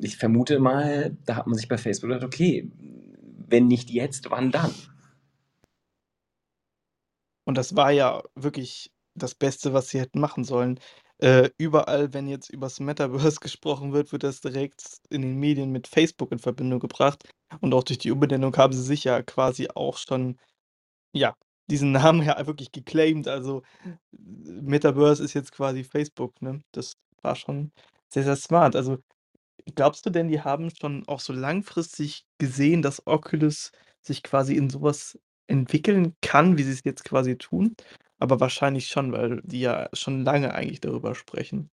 ich 0.00 0.16
vermute 0.16 0.58
mal, 0.58 1.16
da 1.26 1.36
hat 1.36 1.46
man 1.46 1.56
sich 1.56 1.68
bei 1.68 1.78
Facebook 1.78 2.10
gedacht, 2.10 2.26
okay, 2.26 2.70
wenn 3.48 3.66
nicht 3.66 3.90
jetzt, 3.90 4.30
wann 4.30 4.50
dann? 4.50 4.72
Und 7.44 7.58
das 7.58 7.74
war 7.74 7.90
ja 7.90 8.22
wirklich 8.34 8.92
das 9.14 9.34
Beste, 9.34 9.72
was 9.72 9.88
sie 9.88 10.00
hätten 10.00 10.20
machen 10.20 10.44
sollen. 10.44 10.78
Äh, 11.20 11.50
überall, 11.58 12.14
wenn 12.14 12.28
jetzt 12.28 12.48
übers 12.50 12.80
Metaverse 12.80 13.40
gesprochen 13.40 13.92
wird, 13.92 14.12
wird 14.12 14.22
das 14.24 14.40
direkt 14.40 15.00
in 15.10 15.22
den 15.22 15.36
Medien 15.38 15.70
mit 15.70 15.86
Facebook 15.86 16.32
in 16.32 16.38
Verbindung 16.38 16.80
gebracht. 16.80 17.28
Und 17.60 17.74
auch 17.74 17.84
durch 17.84 17.98
die 17.98 18.10
Umbenennung 18.10 18.56
haben 18.56 18.72
sie 18.72 18.82
sich 18.82 19.04
ja 19.04 19.22
quasi 19.22 19.68
auch 19.74 19.98
schon, 19.98 20.38
ja, 21.14 21.34
diesen 21.70 21.92
Namen 21.92 22.22
ja 22.24 22.46
wirklich 22.46 22.72
geclaimed. 22.72 23.28
Also 23.28 23.62
Metaverse 24.12 25.24
ist 25.24 25.34
jetzt 25.34 25.52
quasi 25.52 25.84
Facebook, 25.84 26.40
ne? 26.42 26.62
Das 26.72 26.94
war 27.22 27.36
schon 27.36 27.72
sehr, 28.08 28.24
sehr 28.24 28.36
smart. 28.36 28.76
Also 28.76 28.98
glaubst 29.74 30.06
du 30.06 30.10
denn, 30.10 30.28
die 30.28 30.42
haben 30.42 30.70
schon 30.70 31.06
auch 31.08 31.20
so 31.20 31.32
langfristig 31.32 32.24
gesehen, 32.38 32.82
dass 32.82 33.06
Oculus 33.06 33.72
sich 34.02 34.22
quasi 34.22 34.56
in 34.56 34.70
sowas 34.70 35.18
entwickeln 35.48 36.14
kann, 36.22 36.58
wie 36.58 36.62
sie's 36.62 36.82
jetzt 36.84 37.04
quasi 37.04 37.36
tun, 37.36 37.76
aber 38.20 38.40
wahrscheinlich 38.40 38.88
schon, 38.88 39.12
weil 39.12 39.40
die 39.44 39.60
ja 39.60 39.88
schon 39.94 40.24
lange 40.24 40.54
eigentlich 40.54 40.80
darüber 40.80 41.14
sprechen. 41.14 41.70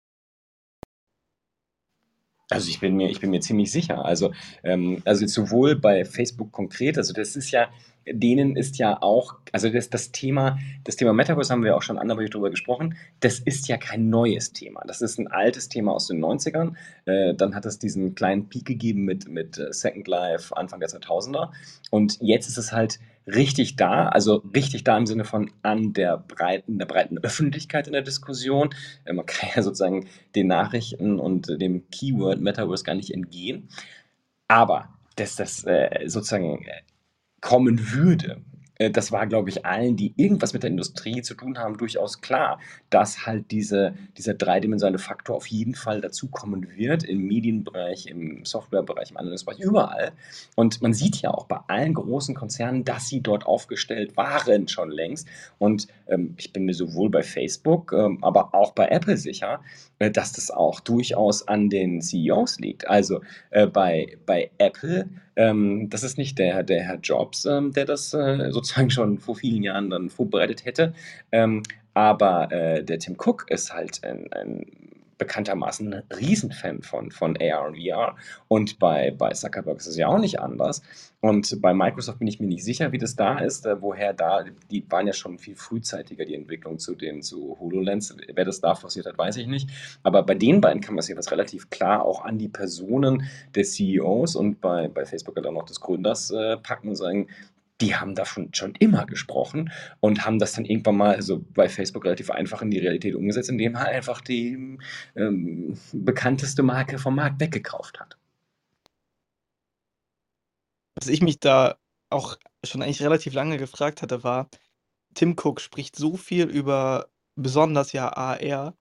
Also, 2.50 2.68
ich 2.70 2.78
bin 2.80 2.94
mir 2.96 3.08
ich 3.10 3.20
bin 3.20 3.30
mir 3.30 3.40
ziemlich 3.40 3.72
sicher. 3.72 4.04
Also, 4.04 4.32
ähm 4.62 5.02
also, 5.04 5.26
sowohl 5.26 5.74
bei 5.76 6.04
Facebook 6.04 6.52
konkret 6.52 6.96
also, 6.96 7.12
das 7.12 7.34
ist 7.36 7.50
ja 7.50 7.68
denen 8.08 8.56
ist 8.56 8.78
ja 8.78 9.02
auch 9.02 9.36
also, 9.52 9.68
das 9.70 9.90
das 9.90 10.12
Thema 10.12 10.58
das 10.84 10.96
Thema 10.96 11.12
Metaverse 11.12 11.52
haben 11.52 11.64
wir 11.64 11.76
auch 11.76 11.82
schon 11.82 11.98
anderweitig 11.98 12.30
drüber 12.30 12.50
gesprochen. 12.50 12.96
Das 13.20 13.38
ist 13.38 13.68
ja 13.68 13.76
kein 13.78 14.10
neues 14.10 14.52
Thema. 14.52 14.82
Das 14.86 15.00
ist 15.02 15.18
'n 15.18 15.28
altes 15.28 15.68
Thema 15.68 15.92
aus 15.92 16.06
den 16.08 16.18
90ern. 16.20 16.76
Äh, 17.06 17.34
dann 17.34 17.54
hat 17.54 17.66
es 17.66 17.78
diesen 17.78 18.14
kleinen 18.14 18.48
Peak 18.48 18.64
gegeben 18.66 19.04
mit 19.04 19.28
mit, 19.28 19.58
äh, 19.58 19.72
Second 19.72 20.08
Life 20.08 20.56
Anfang 20.56 20.80
der 20.80 20.88
2000er. 20.88 21.52
Und 21.90 22.18
jetzt 22.20 22.48
ist 22.48 22.58
es 22.58 22.72
halt 22.72 22.98
richtig 23.26 23.76
da, 23.76 24.06
also, 24.08 24.36
richtig 24.54 24.84
da 24.84 24.96
im 24.96 25.06
Sinne 25.06 25.24
von 25.24 25.50
an 25.62 25.92
der 25.92 26.16
breiten 26.18 26.78
der 26.78 26.86
breiten 26.86 27.18
Öffentlichkeit 27.18 27.86
in 27.86 27.92
der 27.92 28.02
Diskussion. 28.02 28.70
Äh, 29.04 29.12
man 29.14 29.26
kann 29.26 29.50
ja 29.54 29.62
sozusagen 29.62 30.06
den 30.34 30.46
Nachrichten 30.48 31.18
und 31.18 31.48
dem 31.60 31.88
Keyword 31.90 32.40
Metaverse 32.40 32.84
gar 32.84 32.94
nicht 32.94 33.12
entgehen. 33.12 33.68
Aber 34.48 34.88
dass 35.16 35.36
das, 35.36 35.64
äh, 35.64 36.08
sozusagen, 36.08 36.62
äh, 36.64 36.82
kommen 37.40 37.92
würde, 37.92 38.42
äh, 38.78 38.90
das 38.90 39.12
war, 39.12 39.26
glaube 39.26 39.50
ich, 39.50 39.64
allen, 39.64 39.96
die 39.96 40.14
irgendwas 40.16 40.52
mit 40.52 40.62
der 40.62 40.70
Industrie 40.70 41.22
zu 41.22 41.34
tun 41.34 41.58
haben, 41.58 41.76
durchaus 41.76 42.20
klar, 42.20 42.60
dass 42.90 43.26
halt 43.26 43.50
diese 43.50 43.94
dieser 44.16 44.34
dreidimensionale 44.34 44.98
Faktor 44.98 45.36
auf 45.36 45.46
jeden 45.46 45.74
Fall 45.74 46.00
dazukommen 46.00 46.76
wird 46.76 47.04
im 47.04 47.26
Medienbereich, 47.26 48.06
im 48.06 48.44
Softwarebereich, 48.44 49.10
im 49.10 49.16
Anwendungsbereich, 49.16 49.60
überall. 49.60 50.12
Und 50.54 50.82
man 50.82 50.94
sieht 50.94 51.16
ja 51.16 51.30
auch 51.30 51.46
bei 51.46 51.58
allen 51.68 51.94
großen 51.94 52.34
Konzernen, 52.34 52.84
dass 52.84 53.08
sie 53.08 53.20
dort 53.20 53.46
aufgestellt 53.46 54.16
waren 54.16 54.68
schon 54.68 54.90
längst. 54.90 55.28
Und, 55.58 55.88
ähm, 56.08 56.34
ich 56.36 56.52
bin 56.52 56.64
mir 56.64 56.74
sowohl 56.74 57.10
bei 57.10 57.22
Facebook, 57.22 57.92
ähm, 57.92 58.22
aber 58.22 58.54
auch 58.54 58.72
bei 58.72 58.88
Apple 58.88 59.16
sicher, 59.16 59.60
dass 59.98 60.32
das 60.32 60.50
auch 60.50 60.80
durchaus 60.80 61.46
an 61.48 61.70
den 61.70 62.00
CEOs 62.02 62.58
liegt. 62.60 62.88
Also, 62.88 63.20
äh, 63.50 63.66
bei 63.66 64.16
bei 64.26 64.50
Apple, 64.58 65.08
ähm, 65.36 65.88
das 65.90 66.02
ist 66.02 66.18
nicht 66.18 66.38
der 66.38 66.62
der 66.62 66.82
Herr 66.82 66.98
Jobs, 67.02 67.44
ähm, 67.44 67.72
der 67.72 67.84
das, 67.86 68.12
äh, 68.14 68.50
sozusagen 68.50 68.90
schon 68.90 69.18
vor 69.18 69.36
vielen 69.36 69.62
Jahren 69.62 69.90
dann 69.90 70.10
vorbereitet 70.10 70.64
hätte. 70.64 70.94
Ähm, 71.32 71.62
aber, 71.94 72.52
äh, 72.52 72.84
der 72.84 72.98
Tim 72.98 73.16
Cook 73.18 73.46
ist 73.50 73.72
halt 73.72 74.04
ein 74.04 74.32
ein 74.32 74.66
bekanntermaßen 75.18 75.92
'n 75.92 76.02
Riesenfan 76.18 76.82
von 76.82 77.10
von 77.10 77.36
AR 77.40 77.68
und 77.68 77.76
VR. 77.76 78.16
Und 78.48 78.78
bei 78.78 79.10
bei 79.10 79.30
Zuckerberg 79.32 79.78
ist 79.78 79.86
es 79.86 79.96
ja 79.96 80.08
auch 80.08 80.18
nicht 80.18 80.40
anders. 80.40 80.82
Und 81.20 81.60
bei 81.60 81.74
Microsoft 81.74 82.18
bin 82.18 82.28
ich 82.28 82.40
mir 82.40 82.46
nicht 82.46 82.64
sicher, 82.64 82.92
wie 82.92 82.98
das 82.98 83.16
da 83.16 83.38
ist, 83.38 83.66
äh, 83.66 83.80
woher 83.80 84.12
da 84.12 84.44
die 84.70 84.84
waren 84.90 85.06
ja 85.06 85.12
schon 85.12 85.38
viel 85.38 85.56
frühzeitiger, 85.56 86.24
die 86.24 86.34
Entwicklung 86.34 86.78
zu 86.78 86.94
den 86.94 87.22
zu 87.22 87.56
HoloLens. 87.58 88.14
Wer 88.34 88.44
das 88.44 88.60
da 88.60 88.74
forciert 88.74 89.06
hat, 89.06 89.18
weiß 89.18 89.36
ich 89.38 89.46
nicht. 89.46 89.70
Aber 90.02 90.22
bei 90.22 90.34
den 90.34 90.60
beiden 90.60 90.80
kann 90.80 90.94
man's 90.94 91.08
jedenfalls 91.08 91.32
relativ 91.32 91.70
klar 91.70 92.04
auch 92.04 92.24
an 92.24 92.38
die 92.38 92.48
Personen 92.48 93.24
des 93.54 93.74
CEOs 93.74 94.36
und 94.36 94.60
bei 94.60 94.88
bei 94.88 95.04
Facebook 95.04 95.36
halt 95.36 95.46
auch 95.46 95.64
des 95.64 95.80
Gründers, 95.80 96.30
äh, 96.30 96.56
packen 96.58 96.88
und 96.90 96.96
sagen, 96.96 97.28
die 97.80 97.94
haben 97.94 98.14
davon 98.14 98.52
schon 98.54 98.74
immer 98.76 99.04
gesprochen 99.06 99.70
und 100.00 100.24
haben 100.24 100.38
das 100.38 100.52
dann 100.52 100.64
irgendwann 100.64 100.96
mal 100.96 101.14
also, 101.14 101.44
bei 101.52 101.68
Facebook 101.68 102.04
relativ 102.04 102.30
einfach 102.30 102.62
in 102.62 102.70
die 102.70 102.78
Realität 102.78 103.14
umgesetzt, 103.14 103.50
indem 103.50 103.74
er 103.74 103.86
einfach 103.86 104.20
die, 104.20 104.78
ähm, 105.14 105.78
bekannteste 105.92 106.62
Marke 106.62 106.98
vom 106.98 107.16
Markt 107.16 107.40
weggekauft 107.40 108.00
hat. 108.00 108.16
Was 110.98 111.08
ich 111.08 111.20
mich 111.20 111.38
da 111.40 111.76
auch 112.10 112.38
schon 112.64 112.82
eigentlich 112.82 113.02
relativ 113.02 113.34
lange 113.34 113.58
gefragt 113.58 114.00
hatte, 114.02 114.24
war: 114.24 114.48
Tim 115.14 115.36
Cook 115.38 115.60
spricht 115.60 115.96
so 115.96 116.16
viel 116.16 116.46
über 116.46 117.08
besonders 117.36 117.92
ja 117.92 118.08
AR. 118.16 118.74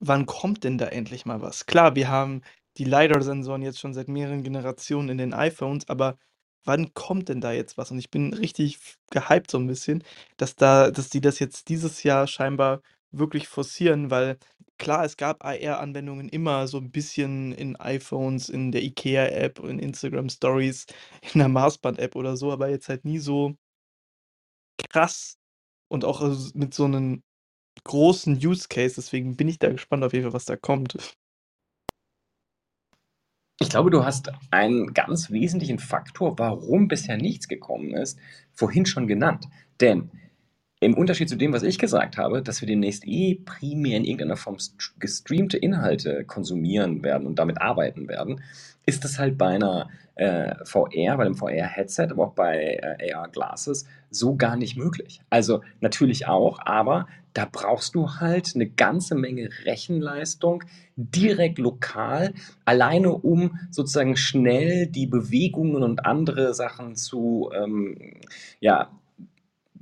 Wann 0.00 0.26
kommt 0.26 0.64
denn 0.64 0.78
da 0.78 0.86
endlich 0.86 1.26
mal 1.26 1.42
was? 1.42 1.66
Klar, 1.66 1.94
wir 1.94 2.08
haben 2.08 2.42
die 2.78 2.84
LiDAR-Sensoren 2.84 3.62
jetzt 3.62 3.78
schon 3.80 3.94
seit 3.94 4.08
mehreren 4.08 4.42
Generationen 4.42 5.10
in 5.10 5.18
den 5.18 5.34
iPhones, 5.34 5.88
aber 5.88 6.18
wann 6.64 6.94
kommt 6.94 7.28
denn 7.28 7.40
da 7.40 7.52
jetzt 7.52 7.78
was? 7.78 7.90
Und 7.90 7.98
ich 7.98 8.10
bin 8.10 8.32
richtig 8.34 8.78
gehypt 9.10 9.50
so 9.50 9.58
'n 9.58 9.66
bisschen, 9.66 10.02
dass 10.36 10.56
da 10.56 10.90
dass 10.90 11.10
die 11.10 11.20
das 11.20 11.38
jetzt 11.38 11.68
dieses 11.68 12.02
Jahr 12.02 12.26
scheinbar 12.26 12.80
wirklich 13.12 13.48
forcieren, 13.48 14.10
weil 14.10 14.38
klar, 14.78 15.04
es 15.04 15.16
gab 15.16 15.44
AR-Anwendungen 15.44 16.28
immer 16.28 16.66
so 16.68 16.78
'n 16.78 16.90
bisschen 16.90 17.52
in 17.52 17.76
iPhones, 17.76 18.48
in 18.48 18.72
der 18.72 18.82
IKEA-App, 18.82 19.60
in 19.60 19.78
Instagram 19.78 20.28
Stories, 20.28 20.86
in 21.34 21.38
der 21.40 21.48
Maßband-App 21.48 22.16
oder 22.16 22.36
so, 22.36 22.52
aber 22.52 22.68
jetzt 22.70 22.88
halt 22.88 23.04
nie 23.04 23.18
so 23.18 23.56
krass 24.90 25.36
und 25.88 26.04
auch 26.04 26.20
mit 26.54 26.74
so 26.74 26.88
'nen 26.88 27.22
großen 27.84 28.36
Use 28.44 28.68
Case. 28.68 28.96
Deswegen 28.96 29.36
bin 29.36 29.48
ich 29.48 29.58
da 29.60 29.70
gespannt 29.72 30.04
auf 30.04 30.12
jeden 30.14 30.24
Fall, 30.26 30.34
was 30.34 30.46
da 30.46 30.56
kommt. 30.56 30.96
Ich 33.60 33.68
glaube, 33.68 33.90
du 33.90 34.04
hast 34.04 34.32
einen 34.50 34.94
ganz 34.94 35.30
wesentlichen 35.30 35.78
Faktor, 35.78 36.38
warum 36.38 36.88
bisher 36.88 37.16
nichts 37.16 37.46
gekommen 37.46 37.94
ist, 37.94 38.18
vorhin 38.52 38.84
schon 38.84 39.06
genannt. 39.06 39.46
Denn 39.80 40.10
im 40.80 40.94
Unterschied 40.94 41.28
zu 41.28 41.36
dem, 41.36 41.52
was 41.52 41.62
ich 41.62 41.78
gesagt 41.78 42.18
habe, 42.18 42.42
dass 42.42 42.60
wir 42.60 42.66
demnächst 42.66 43.06
eh 43.06 43.36
primär 43.36 43.96
in 43.96 44.04
irgendeiner 44.04 44.36
Form 44.36 44.58
st 44.58 44.94
gestreamte 44.98 45.56
Inhalte 45.56 46.24
konsumieren 46.24 47.02
werden 47.02 47.26
und 47.26 47.38
damit 47.38 47.60
arbeiten 47.60 48.08
werden, 48.08 48.42
ist 48.86 49.04
es 49.04 49.18
halt 49.18 49.38
bei 49.38 49.48
einer, 49.48 49.88
äh, 50.16 50.54
VR 50.64 51.16
bei 51.16 51.24
'nem 51.24 51.34
VR-Headset, 51.36 52.08
aber 52.10 52.26
auch 52.28 52.32
bei, 52.34 52.78
äh, 53.00 53.12
AR-Glasses 53.12 53.86
so 54.10 54.36
gar 54.36 54.56
nicht 54.56 54.76
möglich. 54.76 55.20
Also, 55.30 55.62
natürlich 55.80 56.26
auch, 56.28 56.58
aber 56.64 57.06
da 57.34 57.46
brauchst 57.50 57.94
du 57.96 58.08
halt 58.20 58.54
'ne 58.54 58.68
ganze 58.70 59.14
Menge 59.16 59.48
Rechenleistung 59.64 60.62
direkt 60.96 61.58
lokal, 61.58 62.32
alleine 62.64 63.12
um 63.12 63.58
sozusagen 63.70 64.16
schnell 64.16 64.86
die 64.86 65.06
Bewegungen 65.06 65.82
und 65.82 66.06
andere 66.06 66.54
Sachen 66.54 66.94
zu, 66.96 67.50
ähm, 67.56 67.96
ja, 68.60 68.90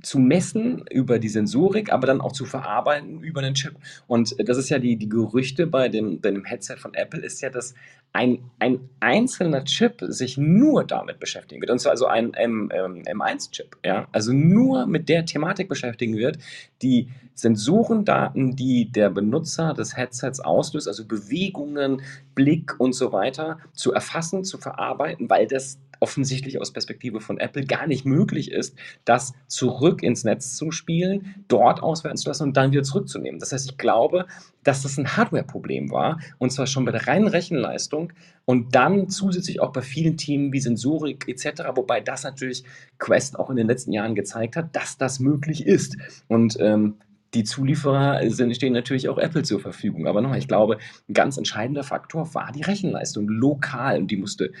zu 0.03 0.19
messen 0.19 0.83
über 0.91 1.17
die 1.17 1.29
Sensorik, 1.29 1.91
aber 1.91 2.07
dann 2.07 2.21
auch 2.21 2.33
zu 2.33 2.45
verarbeiten 2.45 3.21
über 3.23 3.41
'nen 3.41 3.55
Chip. 3.55 3.75
Und 4.07 4.35
das 4.47 4.57
ist 4.57 4.69
ja 4.69 4.79
die 4.79 4.97
die 4.97 5.09
Gerüchte 5.09 5.65
bei 5.67 5.89
dem 5.89 6.21
bei 6.21 6.31
dem 6.31 6.45
Headset 6.45 6.77
von 6.77 6.93
Apple 6.93 7.21
ist 7.21 7.41
ja, 7.41 7.49
dass 7.49 7.73
ein 8.13 8.39
ein 8.59 8.79
einzelner 8.99 9.63
Chip 9.65 9.95
sich 10.01 10.37
nur 10.37 10.83
damit 10.85 11.19
beschäftigen 11.19 11.61
wird. 11.61 11.71
Und 11.71 11.79
zwar 11.79 11.91
also 11.91 12.05
ein 12.05 12.33
M 12.33 12.69
ähm, 12.73 13.01
M1-Chip, 13.03 13.77
ja? 13.83 14.07
Also, 14.11 14.33
nur 14.33 14.85
mit 14.87 15.09
der 15.09 15.25
Thematik 15.25 15.69
beschäftigen 15.69 16.17
wird, 16.17 16.37
die 16.81 17.09
Sensorendaten, 17.35 18.55
die 18.55 18.91
der 18.91 19.09
Benutzer 19.09 19.73
des 19.73 19.97
Headsets 19.97 20.39
auslöst, 20.39 20.87
also 20.87 21.05
Bewegungen, 21.05 22.01
Blick 22.35 22.75
und 22.79 22.93
so 22.93 23.11
weiter, 23.11 23.57
zu 23.73 23.93
erfassen, 23.93 24.43
zu 24.43 24.57
verarbeiten, 24.59 25.29
weil 25.29 25.47
das 25.47 25.79
offensichtlich 26.03 26.59
aus 26.61 26.73
Perspektive 26.73 27.21
von 27.21 27.39
Apple 27.39 27.63
gar 27.65 27.87
nicht 27.87 28.05
möglich 28.05 28.51
ist, 28.51 28.75
das 29.05 29.33
zurück 29.47 30.03
ins 30.03 30.25
Netz 30.25 30.55
zu 30.57 30.71
spielen, 30.71 31.45
dort 31.47 31.81
auswerten 31.81 32.17
zu 32.17 32.29
lassen 32.29 32.43
und 32.43 32.57
dann 32.57 32.71
wieder 32.73 32.83
zurückzunehmen. 32.83 33.39
Das 33.39 33.53
heißt, 33.53 33.71
ich 33.71 33.77
glaube, 33.77 34.25
dass 34.63 34.83
das 34.83 34.97
'n 34.99 35.15
Hardwareproblem 35.17 35.91
war, 35.91 36.19
und 36.39 36.51
zwar 36.51 36.67
schon 36.67 36.85
bei 36.85 36.91
der 36.91 37.07
reinen 37.07 37.27
Rechenleistung 37.29 38.11
und 38.45 38.75
dann 38.75 39.09
zusätzlich 39.09 39.61
auch 39.61 39.71
bei 39.71 39.81
vielen 39.81 40.17
Themen 40.17 40.51
wie 40.53 40.59
Sensorik 40.59 41.25
et 41.29 41.39
cetera, 41.39 41.75
wobei 41.77 42.01
das 42.01 42.23
natürlich 42.23 42.63
Quest 42.99 43.39
auch 43.39 43.49
in 43.49 43.55
den 43.55 43.67
letzten 43.67 43.93
Jahren 43.93 44.15
gezeigt 44.15 44.57
hat, 44.57 44.75
dass 44.75 44.97
das 44.97 45.19
möglich 45.21 45.65
ist. 45.65 45.95
Und, 46.27 46.57
ähm, 46.59 46.95
die 47.35 47.43
Zulieferer 47.45 48.29
sind 48.29 48.55
stehen 48.55 48.73
natürlich 48.73 49.09
auch 49.09 49.17
Apple 49.17 49.41
zur 49.41 49.59
Verfügung. 49.59 50.05
Aber 50.07 50.21
noch 50.21 50.29
mal, 50.29 50.37
ich 50.37 50.47
glaube, 50.47 50.77
'n 51.09 51.13
ganz 51.15 51.37
entscheidender 51.37 51.83
Faktor 51.83 52.33
war 52.35 52.51
die 52.51 52.61
Rechenleistung 52.61 53.27
lokal 53.27 53.97
und 53.97 54.11
die 54.11 54.17
musste 54.17 54.51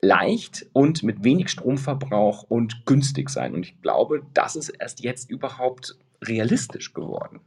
leicht 0.00 0.66
und 0.72 1.02
mit 1.02 1.24
wenig 1.24 1.48
Stromverbrauch 1.50 2.42
und 2.44 2.86
günstig 2.86 3.30
sein. 3.30 3.54
Und 3.54 3.64
ich 3.66 3.80
glaube, 3.82 4.22
das 4.34 4.56
ist 4.56 4.70
erst 4.70 5.00
jetzt 5.00 5.30
überhaupt 5.30 5.96
realistisch 6.22 6.92
geworden. 6.94 7.40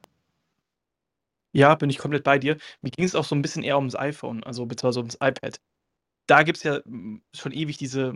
Ja, 1.55 1.73
bin 1.75 1.89
ich 1.89 1.97
komplett 1.97 2.23
bei 2.23 2.37
dir. 2.37 2.57
Mir 2.81 2.91
ging's 2.91 3.15
auch 3.15 3.23
so 3.25 3.35
'n 3.35 3.41
bisschen 3.41 3.63
eher 3.63 3.77
ums 3.77 3.95
iPhone, 3.95 4.43
also 4.43 4.65
beziehungsweise 4.65 4.99
ums 4.99 5.15
iPad. 5.15 5.59
Da 6.27 6.43
gibt's 6.43 6.63
ja, 6.63 6.81
hm, 6.85 7.23
schon 7.35 7.51
ewig 7.53 7.77
diese 7.77 8.15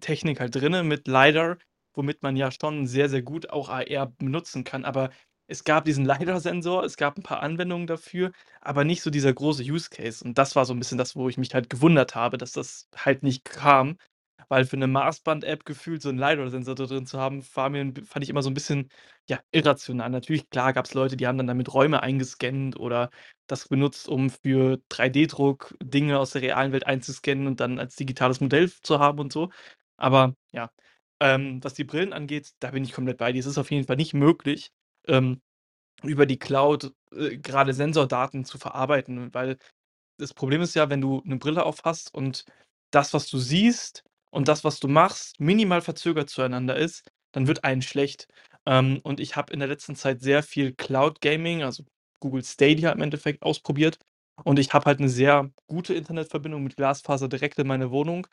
Technik 0.00 0.40
halt 0.40 0.54
drinnen 0.56 0.88
mit 0.88 1.08
LiDAR, 1.08 1.58
womit 1.94 2.22
man 2.22 2.36
ja 2.36 2.50
schon 2.52 2.86
sehr, 2.86 3.08
sehr 3.10 3.22
gut 3.22 3.50
auch 3.50 3.70
AR 3.70 4.06
benutzen 4.18 4.64
kann. 4.64 4.84
Aber 4.84 5.10
es 5.48 5.64
gab 5.64 5.84
diesen 5.84 6.04
LiDAR-Sensor, 6.06 6.84
es 6.84 6.96
gab 6.96 7.16
'n 7.18 7.22
paar 7.22 7.40
Anwendungen 7.42 7.86
dafür, 7.86 8.32
aber 8.60 8.84
nicht 8.84 9.02
so 9.02 9.10
dieser 9.10 9.32
große 9.32 9.62
Use 9.64 9.90
Case. 9.90 10.24
Und 10.24 10.38
das 10.38 10.56
war 10.56 10.64
so 10.64 10.72
'n 10.74 10.78
bisschen 10.78 10.98
das, 10.98 11.16
wo 11.16 11.28
ich 11.28 11.38
mich 11.38 11.54
halt 11.54 11.70
gewundert 11.70 12.14
habe, 12.14 12.38
dass 12.38 12.52
das 12.52 12.88
halt 12.96 13.22
nicht 13.22 13.44
kam, 13.44 13.96
weil 14.48 14.64
für 14.64 14.76
'ne 14.76 14.86
Maßband-App 14.86 15.64
gefühlt 15.64 16.02
so 16.02 16.08
'n 16.10 16.18
LiDAR-Sensor 16.18 16.74
da 16.74 16.86
drin 16.86 17.06
zu 17.06 17.18
haben, 17.20 17.44
war 17.54 17.68
mir 17.70 17.92
fand 18.06 18.22
ich 18.24 18.30
immer 18.30 18.42
so 18.42 18.50
'n 18.50 18.54
bisschen, 18.54 18.90
ja, 19.28 19.40
irrational. 19.52 20.10
Natürlich, 20.10 20.48
klar 20.50 20.72
gab's 20.72 20.94
Leute, 20.94 21.16
die 21.16 21.26
haben 21.26 21.38
dann 21.38 21.46
damit 21.48 21.72
Räume 21.74 22.02
eingescannt 22.02 22.78
oder 22.78 23.10
das 23.48 23.68
benutzt, 23.68 24.08
um 24.08 24.30
für 24.30 24.78
3D-Druck 24.88 25.74
Dinge 25.82 26.18
aus 26.18 26.30
der 26.32 26.42
realen 26.42 26.72
Welt 26.72 26.86
einzuscannen 26.86 27.46
und 27.46 27.60
dann 27.60 27.78
als 27.78 27.96
digitales 27.96 28.40
Modell 28.40 28.70
zu 28.82 28.98
haben 29.00 29.18
und 29.20 29.32
so. 29.32 29.50
Aber 29.96 30.34
ja. 30.52 30.70
Ähm, 31.20 31.64
was 31.64 31.72
die 31.74 31.84
Brillen 31.84 32.12
angeht, 32.12 32.50
da 32.60 32.70
bin 32.72 32.84
ich 32.84 32.92
komplett 32.92 33.16
bei 33.18 33.32
dir. 33.32 33.40
Es 33.40 33.46
ist 33.46 33.56
auf 33.58 33.70
jeden 33.70 33.86
Fall 33.86 33.96
nicht 33.96 34.12
möglich, 34.14 34.70
ähm, 35.08 35.40
über 36.04 36.26
die 36.26 36.38
Cloud, 36.38 36.92
äh, 37.14 37.38
grade 37.38 37.74
Sensordaten 37.74 38.44
zu 38.44 38.58
verarbeiten, 38.58 39.34
weil 39.34 39.58
das 40.18 40.34
Problem 40.34 40.62
ist 40.62 40.74
ja, 40.76 40.90
wenn 40.90 41.00
du 41.02 41.22
'ne 41.26 41.36
Brille 41.38 41.64
auf 41.66 41.82
hast 41.84 42.14
und 42.14 42.44
das, 42.92 43.14
was 43.14 43.28
du 43.30 43.38
siehst 43.38 44.04
und 44.32 44.48
das, 44.48 44.64
was 44.64 44.80
du 44.80 44.88
machst, 44.88 45.40
minimal 45.40 45.82
verzögert 45.82 46.30
zueinander 46.30 46.76
ist, 46.76 47.10
dann 47.32 47.48
wird 47.48 47.64
einem 47.64 47.82
schlecht. 47.82 48.28
Ähm, 48.66 49.00
und 49.04 49.20
ich 49.20 49.36
habe 49.36 49.52
in 49.54 49.60
der 49.60 49.68
letzten 49.68 49.96
Zeit 49.96 50.22
sehr 50.22 50.42
viel 50.44 50.72
Cloud 50.74 51.20
Gaming, 51.22 51.62
also 51.64 51.84
Google 52.20 52.44
Stadia 52.44 52.92
im 52.92 53.02
Endeffekt 53.02 53.42
ausprobiert 53.42 53.98
und 54.44 54.58
ich 54.60 54.72
habe 54.74 54.86
halt 54.86 55.00
'ne 55.00 55.08
sehr 55.10 55.50
gute 55.68 55.94
Internetverbindung 55.94 56.64
mit 56.64 56.76
Glasfaser 56.76 57.28
direkt 57.28 57.58
in 57.60 57.66
meine 57.68 57.90
Wohnung 57.92 58.26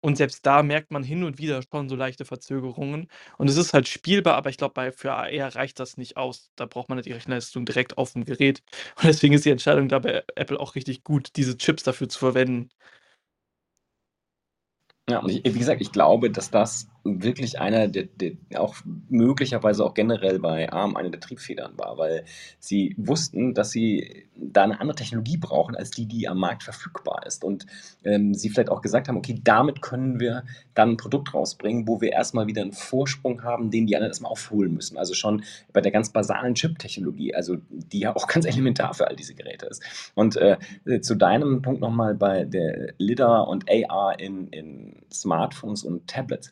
und 0.00 0.16
selbst 0.16 0.46
da 0.46 0.62
merkt 0.62 0.90
man 0.92 1.02
hin 1.02 1.24
und 1.24 1.38
wieder 1.38 1.62
schon 1.62 1.88
so 1.88 1.96
leichte 1.96 2.24
Verzögerungen 2.24 3.08
und 3.38 3.48
es 3.48 3.56
ist 3.56 3.74
halt 3.74 3.88
spielbar, 3.88 4.34
aber 4.36 4.50
ich 4.50 4.56
glaube, 4.58 4.92
für 4.92 5.12
AR 5.12 5.54
reicht 5.56 5.80
das 5.80 5.96
nicht 5.96 6.16
aus. 6.16 6.50
Da 6.56 6.66
braucht 6.66 6.88
man 6.88 6.98
halt 6.98 7.06
die 7.06 7.12
Rechenleistung 7.12 7.64
direkt 7.66 7.98
aufm 7.98 8.24
Gerät 8.24 8.62
und 8.96 9.04
deswegen 9.06 9.34
ist 9.34 9.44
die 9.44 9.50
Entscheidung 9.50 9.88
da 9.88 9.98
bei 10.00 10.24
Apple 10.36 10.60
auch 10.60 10.74
richtig 10.74 11.04
gut, 11.04 11.30
diese 11.36 11.56
Chips 11.56 11.82
dafür 11.84 12.08
zu 12.08 12.18
verwenden. 12.18 12.70
Ja, 15.08 15.20
und 15.20 15.30
ich 15.30 15.44
wie 15.44 15.58
gesagt, 15.58 15.80
ich 15.80 15.92
glaube, 15.92 16.30
dass 16.30 16.50
das 16.50 16.88
wirklich 17.22 17.60
einer 17.60 17.88
der 17.88 18.04
der 18.04 18.32
auch 18.56 18.76
möglicherweise 19.08 19.84
auch 19.84 19.94
generell 19.94 20.38
bei 20.40 20.70
Arm 20.72 20.96
eine 20.96 21.10
der 21.10 21.20
Triebfedern 21.20 21.72
war, 21.78 21.98
weil 21.98 22.24
sie 22.58 22.94
wussten, 22.98 23.54
dass 23.54 23.70
sie 23.70 24.26
da 24.36 24.66
'ne 24.66 24.80
andere 24.80 24.96
Technologie 24.96 25.36
brauchen 25.38 25.76
als 25.76 25.90
die, 25.90 26.06
die 26.06 26.28
am 26.28 26.38
Markt 26.38 26.62
verfügbar 26.64 27.22
ist 27.26 27.44
und, 27.44 27.66
ähm, 28.04 28.34
sie 28.34 28.50
vielleicht 28.50 28.70
auch 28.70 28.82
gesagt 28.82 29.08
haben: 29.08 29.16
„Okay, 29.16 29.40
damit 29.42 29.82
können 29.82 30.20
wir 30.20 30.44
dann 30.74 30.90
'n 30.92 30.96
Produkt 30.98 31.32
rausbringen, 31.34 31.88
wo 31.88 32.00
wir 32.00 32.12
erst 32.12 32.34
mal 32.34 32.46
wieder 32.46 32.62
'n 32.62 32.72
Vorsprung 32.72 33.42
haben, 33.44 33.70
den 33.70 33.86
die 33.86 33.96
anderen 33.96 34.10
erst 34.10 34.22
mal 34.22 34.28
aufholen 34.28 34.74
müssen.“ 34.74 34.98
Also, 34.98 35.14
schon 35.14 35.42
bei 35.72 35.80
der 35.80 35.92
ganz 35.92 36.10
basalen 36.10 36.54
Chip-Technologie, 36.54 37.34
also 37.34 37.56
die 37.70 38.00
ja 38.00 38.14
auch 38.16 38.26
ganz 38.28 38.46
elementar 38.46 38.94
für 38.94 39.06
all 39.08 39.16
diese 39.16 39.34
Geräte 39.34 39.66
ist. 39.66 39.82
Und, 40.14 40.36
äh, 40.36 40.58
zu 41.00 41.14
deinem 41.14 41.62
Punkt 41.62 41.80
noch 41.80 41.90
mal 41.90 42.14
bei 42.14 42.44
der 42.44 42.92
LiDAR 42.98 43.48
und 43.48 43.64
AR 43.70 44.18
in 44.20 44.48
in 44.48 44.96
Smartphones 45.12 45.82
und 45.84 46.06
Tablets. 46.08 46.50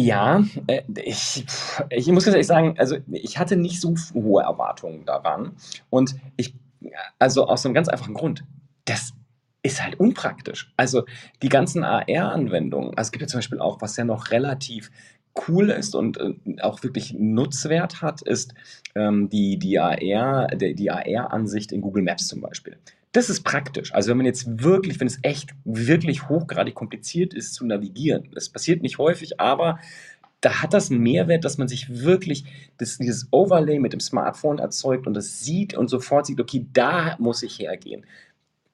Ja, 0.00 0.44
äh, 0.68 0.82
ich 1.04 1.44
ich 1.90 2.06
muss 2.08 2.24
ganz 2.24 2.34
ehrlich 2.34 2.46
sagen, 2.46 2.76
also, 2.78 2.98
ich 3.10 3.36
hatte 3.38 3.56
nicht 3.56 3.80
so 3.80 3.96
hohe 4.14 4.42
Erwartungen 4.44 5.04
daran 5.04 5.56
und 5.90 6.14
ich 6.36 6.54
also, 7.18 7.48
aus 7.48 7.64
'nem 7.64 7.74
ganz 7.74 7.88
einfachen 7.88 8.14
Grund: 8.14 8.44
Das 8.84 9.12
ist 9.64 9.82
halt 9.82 9.98
unpraktisch. 9.98 10.72
Also, 10.76 11.04
die 11.42 11.48
ganzen 11.48 11.82
AR-Anwendungen 11.82 12.90
also, 12.96 13.08
es 13.08 13.12
gibt 13.12 13.22
ja 13.22 13.28
zum 13.28 13.38
Beispiel 13.38 13.58
auch 13.60 13.80
was 13.82 13.96
ja 13.96 14.04
noch 14.04 14.30
relativ 14.30 14.90
cool 15.48 15.70
ist 15.70 15.94
und, 15.96 16.18
äh, 16.18 16.34
auch 16.62 16.82
wirklich 16.84 17.14
Nutzwert 17.18 18.00
hat, 18.00 18.22
ist, 18.22 18.54
ähm, 18.94 19.28
die 19.28 19.58
die 19.58 19.80
AR 19.80 20.46
de 20.48 20.74
die 20.74 20.90
AR-Ansicht 20.92 21.72
in 21.72 21.80
Google 21.80 22.04
Maps 22.04 22.28
zum 22.28 22.40
Beispiel. 22.40 22.76
Das 23.18 23.28
ist 23.30 23.42
praktisch. 23.42 23.92
Also, 23.92 24.10
wenn 24.10 24.18
man 24.18 24.26
jetzt 24.26 24.62
wirklich 24.62 25.00
wenn 25.00 25.08
es 25.08 25.18
echt 25.22 25.50
wirklich 25.64 26.28
hochgradig 26.28 26.76
kompliziert 26.76 27.34
ist 27.34 27.52
zu 27.54 27.66
navigieren. 27.66 28.28
Es 28.36 28.48
passiert 28.48 28.80
nicht 28.80 28.98
häufig, 28.98 29.40
aber 29.40 29.80
da 30.40 30.62
hat 30.62 30.72
das 30.72 30.88
'n 30.92 30.98
Mehrwert, 31.00 31.44
dass 31.44 31.58
man 31.58 31.66
sich 31.66 32.04
wirklich 32.04 32.44
das 32.78 32.98
dieses 32.98 33.26
Overlay 33.32 33.80
mit 33.80 33.92
dem 33.92 33.98
Smartphone 33.98 34.60
erzeugt 34.60 35.08
und 35.08 35.14
das 35.14 35.40
sieht 35.40 35.74
und 35.74 35.88
sofort 35.88 36.26
sieht: 36.26 36.40
„Okay, 36.40 36.66
da 36.72 37.16
muss 37.18 37.42
ich 37.42 37.58
hergehen.“ 37.58 38.06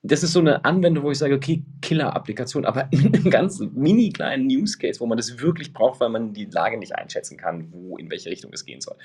Das 0.02 0.22
ist 0.24 0.32
so 0.32 0.42
'ne 0.42 0.64
Anwendung, 0.64 1.04
wo 1.04 1.10
ich 1.12 1.18
sage: 1.18 1.36
„Okay, 1.36 1.64
Killer-Applikation“, 1.82 2.64
aber 2.66 2.88
in 2.92 3.12
'nem 3.12 3.30
ganz 3.30 3.60
mini 3.74 4.10
kleinen 4.10 4.48
Use 4.50 4.78
Case, 4.78 5.00
wo 5.00 5.06
man 5.06 5.18
das 5.18 5.40
wirklich 5.40 5.72
braucht, 5.72 6.00
weil 6.00 6.10
man 6.10 6.34
die 6.34 6.46
Lage 6.46 6.78
nicht 6.78 6.94
einschätzen 6.96 7.38
kann, 7.38 7.68
wo 7.72 7.98
in 7.98 8.10
welche 8.10 8.30
Richtung 8.30 8.52
es 8.54 8.64
gehen 8.66 8.80
soll. 8.82 8.96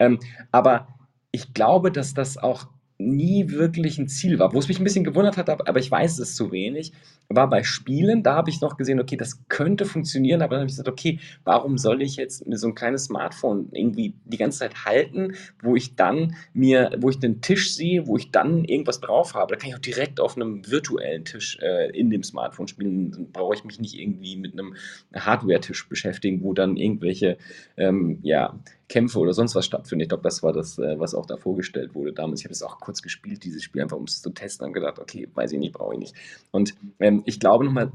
Ähm, 0.00 0.20
aber 0.52 0.88
ich 1.32 1.54
glaube, 1.54 1.92
dass 1.92 2.14
das 2.14 2.38
auch 2.38 2.68
nie 3.00 3.50
wirklich 3.50 3.98
'n 3.98 4.08
Ziel 4.08 4.38
war. 4.38 4.52
Wo 4.54 4.58
es 4.58 4.68
mich 4.68 4.78
'n 4.80 4.84
bisschen 4.84 5.04
gewundert 5.04 5.36
hat, 5.36 5.50
ab 5.50 5.62
aber 5.66 5.80
ich 5.80 5.90
weiß 5.90 6.18
es 6.18 6.34
zu 6.36 6.52
wenig, 6.52 6.92
war 7.32 7.48
bei 7.48 7.62
Spielen. 7.62 8.22
Da 8.24 8.34
habe 8.34 8.50
ich 8.50 8.60
noch 8.60 8.76
gesehen: 8.76 9.00
„Okay, 9.00 9.16
das 9.16 9.40
könnte 9.48 9.84
funktionieren“, 9.86 10.42
aber 10.42 10.50
dann 10.56 10.60
habe 10.62 10.68
ich 10.70 10.72
gesagt: 10.76 10.88
„Okay, 10.88 11.20
warum 11.44 11.78
soll 11.78 12.02
ich 12.02 12.16
jetzt 12.16 12.44
so 12.50 12.66
'n 12.68 12.74
kleines 12.74 13.04
Smartphone 13.04 13.68
irgendwie 13.72 14.14
die 14.24 14.36
ganze 14.36 14.58
Zeit 14.60 14.84
halten, 14.84 15.34
wo 15.62 15.76
ich 15.76 15.94
dann 15.96 16.34
mir 16.54 16.90
wo 16.98 17.08
ich 17.10 17.18
den 17.20 17.40
Tisch 17.40 17.74
sehe, 17.74 18.06
wo 18.08 18.16
ich 18.16 18.30
dann 18.32 18.64
irgendwas 18.64 19.00
drauf 19.00 19.34
habe? 19.34 19.54
Da 19.54 19.60
kann 19.60 19.70
ich 19.70 19.76
auch 19.76 19.80
direkt 19.80 20.20
auf 20.20 20.36
'nem 20.36 20.68
virtuellen 20.68 21.24
Tisch, 21.24 21.58
äh, 21.62 21.90
in 21.96 22.10
dem 22.10 22.24
Smartphone 22.24 22.68
spielen. 22.68 23.12
Dann 23.12 23.32
brauche 23.32 23.54
ich 23.54 23.64
mich 23.64 23.78
nicht 23.80 23.94
irgendwie 23.98 24.36
mit 24.36 24.54
'nem 24.56 24.74
Hardwaretisch 25.14 25.88
beschäftigen, 25.88 26.42
wo 26.42 26.52
dann 26.52 26.76
irgendwelche, 26.76 27.38
ähm, 27.76 28.18
ja, 28.22 28.58
Kämpfe 28.88 29.20
oder 29.20 29.32
sonst 29.34 29.54
was 29.54 29.64
stattfinden.“ 29.66 30.02
Ich 30.02 30.08
glaube, 30.08 30.24
das 30.24 30.42
war 30.42 30.52
das, 30.52 30.76
äh, 30.78 30.98
was 30.98 31.14
auch 31.14 31.26
da 31.26 31.36
vorgestellt 31.36 31.94
wurde 31.94 32.12
damals. 32.12 32.40
Ich 32.40 32.44
habe 32.46 32.52
das 32.52 32.62
auch 32.64 32.80
kurz 32.80 33.02
gespielt, 33.02 33.44
dieses 33.44 33.62
Spiel, 33.62 33.82
einfach 33.82 33.96
um's 33.96 34.20
zu 34.20 34.30
testen, 34.30 34.64
habe 34.66 34.74
gedacht: 34.74 34.98
„Okay, 34.98 35.28
weiß 35.32 35.52
ich 35.52 35.58
nicht, 35.60 35.72
brauche 35.74 35.94
ich 35.94 36.00
nicht.“ 36.00 36.14
Und, 36.50 36.74
ähm, 36.98 37.19
ich 37.26 37.40
glaube 37.40 37.64
noch 37.64 37.72
mal, 37.72 37.92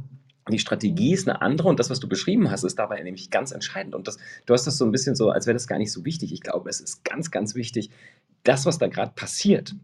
die 0.51 0.59
Strategie 0.59 1.13
ist 1.13 1.28
'ne 1.28 1.41
andere 1.41 1.67
und 1.69 1.80
das, 1.80 1.89
was 1.89 1.99
du 1.99 2.07
beschrieben 2.07 2.51
hast, 2.51 2.63
ist 2.63 2.78
dabei 2.80 3.01
nämlich 3.03 3.30
ganz 3.32 3.51
entscheidend 3.51 3.95
und 3.95 4.07
das 4.07 4.17
du 4.45 4.53
hast 4.53 4.67
das 4.67 4.78
so 4.78 4.86
'n 4.86 4.91
bisschen 4.91 5.15
so 5.15 5.30
als 5.32 5.47
wäre 5.47 5.55
das 5.55 5.67
gar 5.67 5.78
nicht 5.80 5.91
so 5.91 6.05
wichtig. 6.05 6.34
Ich 6.34 6.41
glaube, 6.41 6.69
es 6.69 6.82
ist 6.82 7.03
ganz, 7.03 7.32
ganz 7.32 7.55
wichtig, 7.55 7.89
das, 8.43 8.65
was 8.65 8.78
da 8.78 8.88
grad 8.88 9.15
passiert 9.15 9.76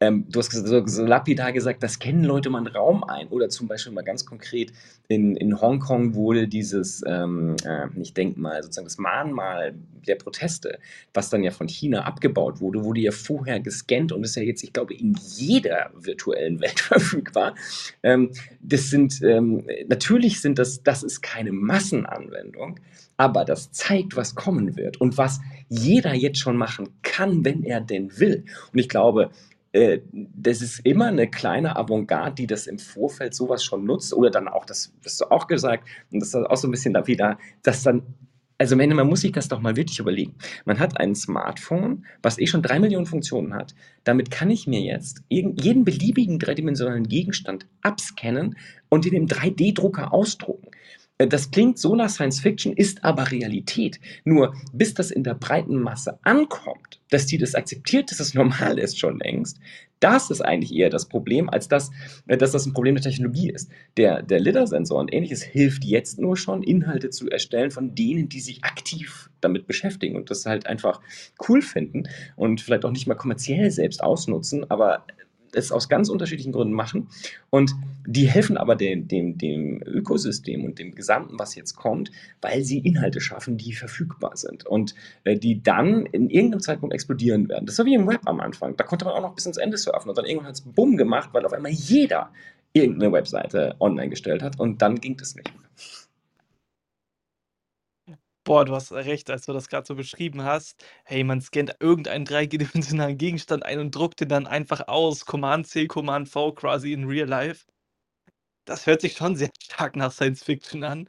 ähm, 0.00 0.26
du 0.28 0.38
hast 0.40 0.52
so 0.52 0.86
so 0.86 1.04
lapidar 1.06 1.52
gesagt: 1.52 1.82
„Da 1.82 1.88
scannen 1.88 2.24
Leute 2.24 2.50
mal 2.50 2.60
'n 2.60 2.66
Raum 2.66 3.04
ein.“ 3.04 3.28
Oder 3.28 3.48
zum 3.48 3.66
Beispiel 3.68 3.92
mal 3.92 4.02
ganz 4.04 4.26
konkret 4.26 4.72
in 5.08 5.36
in 5.36 5.60
Hongkong 5.60 6.14
wurde 6.14 6.48
dieses, 6.48 7.02
ähm, 7.06 7.56
äh, 7.64 7.86
nicht 7.94 8.16
Denkmal, 8.16 8.62
sozusagen 8.62 8.86
das 8.86 8.98
Mahnmal 8.98 9.74
der 10.06 10.16
Proteste, 10.16 10.78
was 11.14 11.30
dann 11.30 11.42
ja 11.42 11.50
von 11.50 11.68
China 11.68 12.02
abgebaut 12.04 12.60
wurde, 12.60 12.84
wurde 12.84 13.00
ja 13.00 13.10
vorher 13.10 13.58
gescannt 13.60 14.12
und 14.12 14.22
ist 14.24 14.36
ja 14.36 14.42
jetzt, 14.42 14.62
ich 14.62 14.72
glaube, 14.72 14.94
in 14.94 15.14
jeder 15.36 15.90
virtuellen 15.94 16.60
Welt 16.60 16.80
verfügbar. 16.80 17.54
Ähm, 18.02 18.30
das 18.60 18.90
sind, 18.90 19.20
ähm 19.22 19.66
natürlich 19.88 20.40
sind 20.40 20.58
das 20.58 20.82
das 20.82 21.02
ist 21.02 21.22
keine 21.22 21.52
Massenanwendung, 21.52 22.78
aber 23.16 23.44
das 23.44 23.72
zeigt, 23.72 24.16
was 24.16 24.34
kommen 24.34 24.76
wird 24.76 25.00
und 25.00 25.16
was 25.18 25.40
jeder 25.68 26.14
jetzt 26.14 26.38
schon 26.38 26.56
machen 26.56 26.88
kann, 27.02 27.44
wenn 27.44 27.62
er 27.64 27.80
denn 27.80 28.18
will. 28.18 28.44
Und 28.72 28.78
ich 28.78 28.88
glaube, 28.88 29.30
äh, 29.76 30.00
das 30.12 30.62
ist 30.62 30.80
immer 30.84 31.10
'ne 31.12 31.28
kleine 31.30 31.76
Avantgarde, 31.76 32.34
die 32.36 32.46
das 32.48 32.66
im 32.66 32.78
Vorfeld 32.78 33.34
so 33.34 33.48
was 33.48 33.64
schon 33.64 33.84
nutzt 33.84 34.14
oder 34.14 34.30
dann 34.30 34.48
auch 34.48 34.64
das 34.66 34.92
hast 35.04 35.20
du 35.20 35.26
auch 35.30 35.46
gesagt 35.48 35.88
und 36.12 36.20
das 36.20 36.30
ist 36.30 36.34
auch 36.36 36.56
so 36.56 36.68
'n 36.68 36.72
bisschen 36.72 36.94
lapidar, 36.94 37.38
dass 37.62 37.82
dann 37.84 38.02
also, 38.58 38.74
am 38.74 38.80
Ende, 38.80 38.96
man 38.96 39.08
muss 39.08 39.20
sich 39.20 39.32
das 39.32 39.48
doch 39.48 39.60
mal 39.60 39.76
wirklich 39.76 39.98
überlegen. 39.98 40.34
Man 40.64 40.78
hat 40.78 40.98
ein 40.98 41.14
Smartphone, 41.14 42.06
was 42.22 42.38
eh 42.38 42.46
schon 42.46 42.62
3.000.000 42.62 43.04
Funktionen 43.06 43.52
hat. 43.54 43.74
Damit 44.04 44.30
kann 44.30 44.50
ich 44.50 44.66
mir 44.66 44.80
jetzt 44.80 45.22
jeden 45.28 45.84
beliebigen 45.84 46.38
dreidimensionalen 46.38 47.06
Gegenstand 47.06 47.66
abscannen 47.82 48.56
und 48.88 49.04
in 49.04 49.12
dem 49.12 49.26
3D-Drucker 49.26 50.14
ausdrucken. 50.14 50.68
Äh, 51.18 51.26
das 51.28 51.50
klingt 51.50 51.78
so 51.78 51.94
nach 51.94 52.10
Science 52.10 52.40
Fiction, 52.40 52.72
ist 52.72 53.04
aber 53.04 53.30
Realität. 53.30 54.00
Nur 54.24 54.54
bis 54.72 54.94
das 54.94 55.10
in 55.10 55.24
der 55.24 55.34
breiten 55.34 55.76
Masse 55.76 56.18
ankommt, 56.22 57.00
dass 57.10 57.26
die 57.26 57.38
das 57.38 57.54
akzeptiert, 57.54 58.10
dass 58.10 58.18
das 58.18 58.34
normal 58.34 58.78
ist 58.78 58.98
schon 58.98 59.18
längst, 59.18 59.58
das 60.00 60.30
ist 60.30 60.42
eigentlich 60.42 60.74
eher 60.74 60.90
das 60.90 61.08
Problem, 61.08 61.48
als 61.48 61.68
dass 61.68 61.90
äh, 62.26 62.36
dass 62.36 62.52
das 62.52 62.66
'n 62.66 62.74
Problem 62.74 62.94
der 62.96 63.02
Technologie 63.02 63.50
ist. 63.50 63.70
Der 63.96 64.22
der 64.22 64.40
LiDAR-Sensor 64.40 64.98
und 65.00 65.12
Ähnliches 65.12 65.42
hilft 65.42 65.84
jetzt 65.84 66.18
nur 66.18 66.36
schon, 66.36 66.62
Inhalte 66.62 67.08
zu 67.10 67.30
erstellen 67.30 67.70
von 67.70 67.94
denen, 67.94 68.28
die 68.28 68.40
sich 68.40 68.62
aktiv 68.64 69.30
damit 69.40 69.66
beschäftigen 69.66 70.16
und 70.16 70.30
das 70.30 70.44
halt 70.46 70.66
einfach 70.66 71.00
cool 71.48 71.62
finden 71.62 72.04
und 72.36 72.60
vielleicht 72.60 72.84
auch 72.84 72.90
nicht 72.90 73.06
mal 73.06 73.14
kommerziell 73.14 73.70
selbst 73.70 74.02
ausnutzen, 74.02 74.70
aber 74.70 75.06
es 75.54 75.72
aus 75.72 75.88
ganz 75.88 76.08
unterschiedlichen 76.08 76.52
Gründen 76.52 76.74
machen. 76.74 77.08
Und 77.50 77.74
die 78.06 78.28
helfen 78.28 78.56
aber 78.56 78.76
den 78.76 79.08
dem 79.08 79.38
dem 79.38 79.82
Ökosystem 79.84 80.64
und 80.64 80.78
dem 80.78 80.94
Gesamten, 80.94 81.38
was 81.38 81.54
jetzt 81.54 81.74
kommt, 81.76 82.10
weil 82.40 82.62
sie 82.64 82.78
Inhalte 82.78 83.20
schaffen, 83.20 83.56
die 83.56 83.72
verfügbar 83.74 84.36
sind 84.36 84.66
und, 84.66 84.94
äh, 85.24 85.36
die 85.38 85.62
dann 85.62 86.06
in 86.06 86.30
irgend 86.30 86.50
'nem 86.52 86.60
Zeitpunkt 86.60 86.94
explodieren 86.94 87.48
werden. 87.48 87.66
Das 87.66 87.78
war 87.78 87.86
wie 87.86 87.94
im 87.94 88.06
Web 88.08 88.20
am 88.26 88.40
Anfang. 88.40 88.76
Da 88.76 88.84
konnte 88.84 89.04
man 89.04 89.14
auch 89.14 89.22
noch 89.22 89.34
bis 89.34 89.46
ans 89.46 89.56
Ende 89.58 89.76
surfen 89.78 90.08
und 90.10 90.18
dann 90.18 90.24
irgendwann 90.26 90.48
hat's 90.48 90.60
Bumm 90.62 90.96
gemacht, 90.96 91.30
weil 91.32 91.44
auf 91.46 91.52
einmal 91.52 91.72
jeder 91.72 92.30
irgend 92.72 92.98
'ne 92.98 93.12
Webseite 93.12 93.74
online 93.80 94.10
gestellt 94.10 94.42
hat 94.42 94.58
und 94.60 94.82
dann 94.82 94.96
ging 95.00 95.16
das 95.16 95.34
nicht 95.34 95.48
mehr. 95.58 95.68
Boah, 98.46 98.64
du 98.64 98.74
hast 98.76 98.92
recht, 98.92 99.28
als 99.28 99.44
du 99.46 99.52
das 99.52 99.68
grad 99.68 99.86
so 99.88 99.96
beschrieben 99.96 100.42
hast. 100.44 100.84
Hey, 101.04 101.24
man 101.24 101.40
scannt 101.40 101.74
irgendeinen 101.80 102.24
dreidimensionalen 102.24 103.18
Gegenstand 103.18 103.64
ein 103.64 103.80
und 103.80 103.92
druckt 103.92 104.20
den 104.20 104.28
dann 104.28 104.46
einfach 104.46 104.86
aus. 104.86 105.26
Command 105.26 105.66
C, 105.66 105.86
Command 105.88 106.28
V 106.28 106.52
quasi 106.52 106.92
in 106.92 107.04
real 107.08 107.26
life. 107.28 107.64
Das 108.66 108.86
hört 108.86 109.00
sich 109.00 109.14
schon 109.16 109.36
sehr 109.36 109.50
stark 109.62 109.96
nach 109.96 110.12
Science 110.12 110.42
Fiction 110.44 110.84
an. 110.84 111.08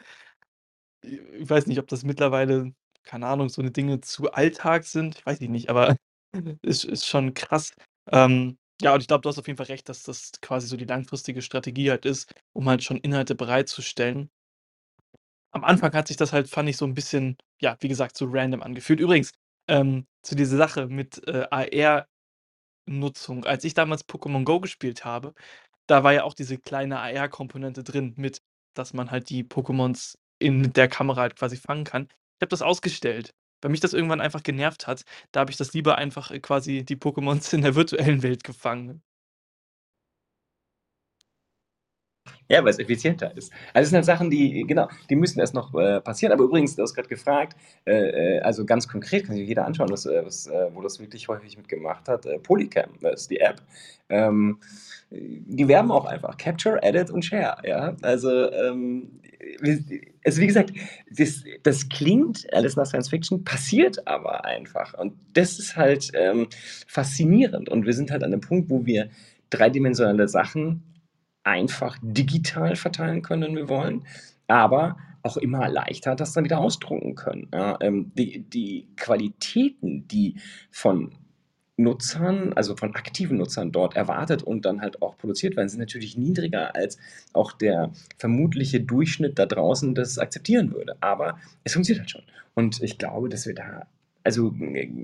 Ich 1.04 1.50
weiß 1.50 1.68
nicht, 1.68 1.80
ob 1.80 1.88
das 1.88 2.04
mittlerweile, 2.04 2.74
keine 3.04 3.28
Ahnung, 3.28 3.50
so 3.50 3.62
'ne 3.62 3.72
Dinge 3.72 4.02
zu 4.02 4.32
Alltag 4.32 4.84
sind, 4.86 5.26
weiß 5.26 5.42
ich 5.42 5.50
nicht, 5.50 5.70
aber 5.70 5.96
ist 6.64 6.84
ist 6.86 7.06
schon 7.08 7.34
krass. 7.34 7.72
Ähm, 8.12 8.58
ja, 8.82 8.94
und 8.94 9.02
ich 9.02 9.08
glaube, 9.08 9.22
du 9.22 9.30
hast 9.30 9.40
auf 9.40 9.48
jeden 9.48 9.58
Fall 9.58 9.68
recht, 9.68 9.90
dass 9.90 10.04
das 10.04 10.32
quasi 10.42 10.68
so 10.68 10.78
die 10.78 10.86
langfristige 10.86 11.42
Strategie 11.42 11.90
halt 11.92 12.06
ist, 12.06 12.34
um 12.54 12.68
halt 12.70 12.84
schon 12.84 12.98
Inhalte 12.98 13.36
bereitzustellen. 13.36 14.30
Am 15.52 15.64
Anfang 15.64 15.94
hat 15.94 16.08
sich 16.08 16.18
das 16.18 16.34
halt, 16.34 16.50
fand 16.50 16.70
ich, 16.70 16.78
so 16.78 16.86
'n 16.86 16.94
bisschen, 16.94 17.38
ja, 17.62 17.78
wie 17.82 17.88
gesagt, 17.88 18.18
so 18.18 18.26
random 18.30 18.62
angefühlt. 18.64 19.00
Übrigens, 19.00 19.32
ähm, 19.70 20.06
zu 20.24 20.36
dieser 20.36 20.58
Sache 20.58 20.88
mit, 20.88 21.26
äh, 21.28 21.48
AR-Nutzung. 21.52 23.46
Als 23.46 23.64
ich 23.64 23.74
damals 23.74 24.08
Pokémon 24.08 24.44
Go 24.46 24.60
gespielt 24.60 25.06
habe, 25.06 25.34
da 25.88 26.04
war 26.04 26.14
ja 26.14 26.24
auch 26.24 26.34
diese 26.36 26.58
kleine 26.60 27.00
AR-Komponente 27.00 27.84
drin 27.84 28.14
mit, 28.18 28.42
dass 28.76 28.94
man 28.94 29.12
halt 29.12 29.30
die 29.30 29.44
Pokémons 29.46 30.18
in 30.40 30.74
der 30.74 30.88
Kamera 30.90 31.22
halt 31.22 31.36
quasi 31.38 31.58
fangen 31.58 31.86
kann. 31.86 32.04
Ich 32.12 32.42
habe 32.44 32.50
das 32.50 32.62
ausgestellt, 32.64 33.32
weil 33.62 33.72
mich 33.72 33.82
das 33.82 33.94
irgendwann 33.94 34.22
einfach 34.22 34.44
genervt 34.44 34.88
hat. 34.88 35.04
Da 35.34 35.42
habe 35.42 35.52
ich 35.52 35.58
das 35.58 35.74
lieber 35.74 35.98
einfach, 35.98 36.32
äh, 36.32 36.40
quasi 36.40 36.86
die 36.86 36.98
Pokémons 36.98 37.54
in 37.56 37.62
der 37.64 37.76
virtuellen 37.76 38.24
Welt 38.24 38.44
gefangen. 38.44 39.04
Ja, 42.50 42.64
weil's 42.64 42.80
effizienter 42.80 43.36
ist. 43.38 43.52
Also, 43.74 43.82
das 43.84 43.90
sind 43.90 43.96
halt 43.98 44.06
Sachen, 44.06 44.30
die 44.30 44.64
genau, 44.68 44.88
die 45.10 45.16
müssen 45.16 45.40
erst 45.40 45.54
noch, 45.54 45.74
äh, 45.76 46.02
passieren. 46.02 46.32
Aber 46.34 46.44
übrigens, 46.46 46.76
du 46.76 46.84
hast 46.84 46.94
grad 46.96 47.10
gefragt, 47.10 47.58
äh, 47.86 48.38
äh, 48.38 48.40
also, 48.42 48.66
ganz 48.66 48.88
konkret 48.88 49.26
kann 49.28 49.36
sich 49.36 49.48
jeder 49.48 49.66
anschauen, 49.66 49.90
was 49.92 50.06
äh, 50.06 50.24
was 50.26 50.48
äh, 50.48 50.70
wo 50.74 50.82
das 50.82 51.00
wirklich 51.00 51.28
häufig 51.28 51.58
mitgemacht 51.58 52.08
hat. 52.10 52.26
Äh, 52.26 52.40
Polycam, 52.40 52.92
das 53.02 53.22
ist 53.22 53.32
die 53.32 53.40
App. 53.40 53.62
Ähm, 54.10 54.60
die 55.12 55.68
werben 55.68 55.92
auch 55.92 56.06
einfach 56.06 56.38
Capture, 56.38 56.82
Edit 56.84 57.10
und 57.12 57.24
Share, 57.24 57.58
ja? 57.66 57.96
Also, 58.02 58.52
ähm, 58.52 59.22
also, 60.26 60.42
wie 60.42 60.48
gesagt, 60.48 60.72
das 61.16 61.44
das 61.64 61.88
klingt 61.90 62.46
alles 62.54 62.76
nach 62.76 62.86
Science 62.86 63.10
Fiction, 63.10 63.44
passiert 63.44 64.06
aber 64.08 64.46
einfach. 64.46 64.94
Und 64.96 65.14
das 65.34 65.60
ist 65.60 65.76
halt, 65.78 66.12
ähm, 66.14 66.48
faszinierend. 66.88 67.70
Und 67.70 67.86
wir 67.86 67.94
sind 67.94 68.12
halt 68.12 68.24
an 68.24 68.32
'nem 68.32 68.42
Punkt, 68.42 68.70
wo 68.70 68.86
wir 68.86 69.10
dreidimensionale 69.50 70.28
Sachen 70.28 70.84
einfach 71.48 71.98
digital 72.02 72.76
verteilen 72.76 73.22
können, 73.22 73.44
wenn 73.44 73.56
wir 73.56 73.70
wollen, 73.70 74.04
aber 74.48 74.98
auch 75.24 75.38
immer 75.38 75.68
leichter 75.70 76.16
das 76.16 76.34
dann 76.34 76.44
wieder 76.44 76.60
ausdrucken 76.60 77.16
können, 77.16 77.48
ja? 77.54 77.78
Ähm, 77.82 78.12
die 78.18 78.42
die 78.42 78.88
Qualitäten, 78.98 80.08
die 80.08 80.36
von 80.72 81.12
Nutzern, 81.78 82.54
also, 82.54 82.76
von 82.76 82.96
aktiven 82.96 83.38
Nutzern 83.38 83.72
dort 83.72 83.96
erwartet 83.96 84.42
und 84.44 84.66
dann 84.66 84.82
halt 84.82 85.02
auch 85.02 85.16
produziert 85.18 85.56
werden, 85.56 85.70
sind 85.70 85.80
natürlich 85.80 86.18
niedriger, 86.18 86.76
als 86.76 86.98
auch 87.34 87.52
der 87.52 87.92
vermutliche 88.18 88.82
Durchschnitt 88.82 89.38
da 89.38 89.46
draußen 89.46 89.94
das 89.94 90.18
akzeptieren 90.18 90.72
würde. 90.74 90.98
Aber 91.02 91.38
es 91.64 91.74
funktioniert 91.74 92.02
halt 92.02 92.10
schon. 92.12 92.24
Und 92.56 92.82
ich 92.82 92.98
glaube, 92.98 93.30
dass 93.30 93.46
wir 93.46 93.54
da, 93.54 93.86
also, 94.24 94.54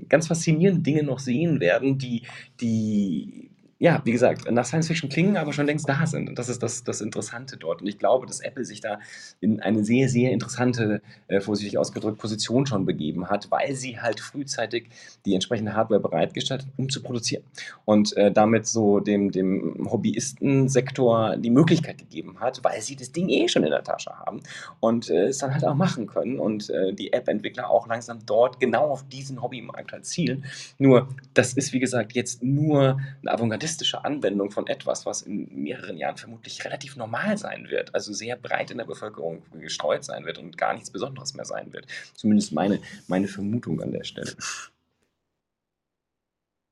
ganz 0.08 0.26
faszinierende 0.26 0.82
Dinge 0.82 1.04
noch 1.04 1.20
sehen 1.20 1.60
werden, 1.60 1.96
die 1.98 2.22
die 2.60 3.50
ja, 3.78 4.00
wie 4.04 4.12
gesagt, 4.12 4.50
nach 4.50 4.64
Science 4.64 4.86
Fiction 4.88 5.08
klingen, 5.10 5.36
aber 5.36 5.52
schon 5.52 5.66
längst 5.66 5.88
da 5.88 6.06
sind. 6.06 6.28
Und 6.28 6.38
das 6.38 6.48
ist 6.48 6.62
das 6.62 6.84
das 6.84 7.00
Interessante 7.00 7.56
dort. 7.56 7.82
Und 7.82 7.88
ich 7.88 7.98
glaube, 7.98 8.26
dass 8.26 8.40
Apple 8.40 8.64
sich 8.64 8.80
da 8.80 8.98
in 9.40 9.60
eine 9.60 9.84
sehr, 9.84 10.08
sehr 10.08 10.30
interessante, 10.32 11.02
äh, 11.28 11.40
vorsichtig 11.40 11.78
ausgedrückt, 11.78 12.18
Position 12.18 12.66
schon 12.66 12.86
begeben 12.86 13.28
hat, 13.30 13.50
weil 13.50 13.74
sie 13.74 14.00
halt 14.00 14.20
frühzeitig 14.20 14.88
die 15.26 15.34
entsprechende 15.34 15.74
Hardware 15.74 16.00
bereitgestellt 16.00 16.62
hat, 16.62 16.68
um 16.76 16.88
zu 16.88 17.02
produzieren. 17.02 17.42
Und, 17.84 18.16
äh, 18.16 18.30
damit 18.32 18.66
so 18.66 19.00
dem 19.00 19.30
dem 19.32 19.88
Hobbyistensektor 19.90 21.36
die 21.36 21.50
Möglichkeit 21.50 21.98
gegeben 21.98 22.40
hat, 22.40 22.62
weil 22.64 22.80
sie 22.80 22.96
das 22.96 23.12
Ding 23.12 23.28
eh 23.28 23.48
schon 23.48 23.64
in 23.64 23.70
der 23.70 23.82
Tasche 23.84 24.10
haben 24.10 24.40
und, 24.80 25.10
äh, 25.10 25.26
es 25.28 25.38
dann 25.38 25.52
halt 25.52 25.64
auch 25.64 25.74
machen 25.74 26.06
können 26.06 26.38
und, 26.38 26.70
äh, 26.70 26.92
die 26.94 27.12
App-Entwickler 27.12 27.68
auch 27.70 27.86
langsam 27.88 28.20
dort 28.26 28.60
genau 28.60 28.84
auf 28.90 29.06
diesen 29.08 29.42
Hobbymarkt 29.42 29.92
halt 29.92 30.06
zielen. 30.06 30.44
Nur, 30.78 31.08
das 31.34 31.52
ist, 31.54 31.72
wie 31.72 31.80
gesagt, 31.80 32.12
jetzt 32.14 32.42
nur 32.42 32.98
'ne 33.22 33.32
avantgardistische 33.64 34.04
Anwendung 34.04 34.50
von 34.50 34.66
etwas, 34.66 35.06
was 35.06 35.22
in 35.22 35.48
mehreren 35.62 35.96
Jahren 35.96 36.16
vermutlich 36.16 36.64
relativ 36.64 36.96
normal 36.96 37.38
sein 37.38 37.68
wird, 37.70 37.94
also, 37.94 38.12
sehr 38.12 38.36
breit 38.36 38.70
in 38.70 38.78
der 38.78 38.84
Bevölkerung 38.84 39.42
gestreut 39.60 40.04
sein 40.04 40.24
wird 40.26 40.38
und 40.38 40.56
gar 40.58 40.74
nichts 40.74 40.90
Besonderes 40.90 41.34
mehr 41.34 41.44
sein 41.44 41.72
wird. 41.72 41.86
Zumindest 42.14 42.52
meine 42.52 42.80
meine 43.08 43.28
Vermutung 43.28 43.80
an 43.82 43.92
der 43.92 44.04
Stelle. 44.04 44.34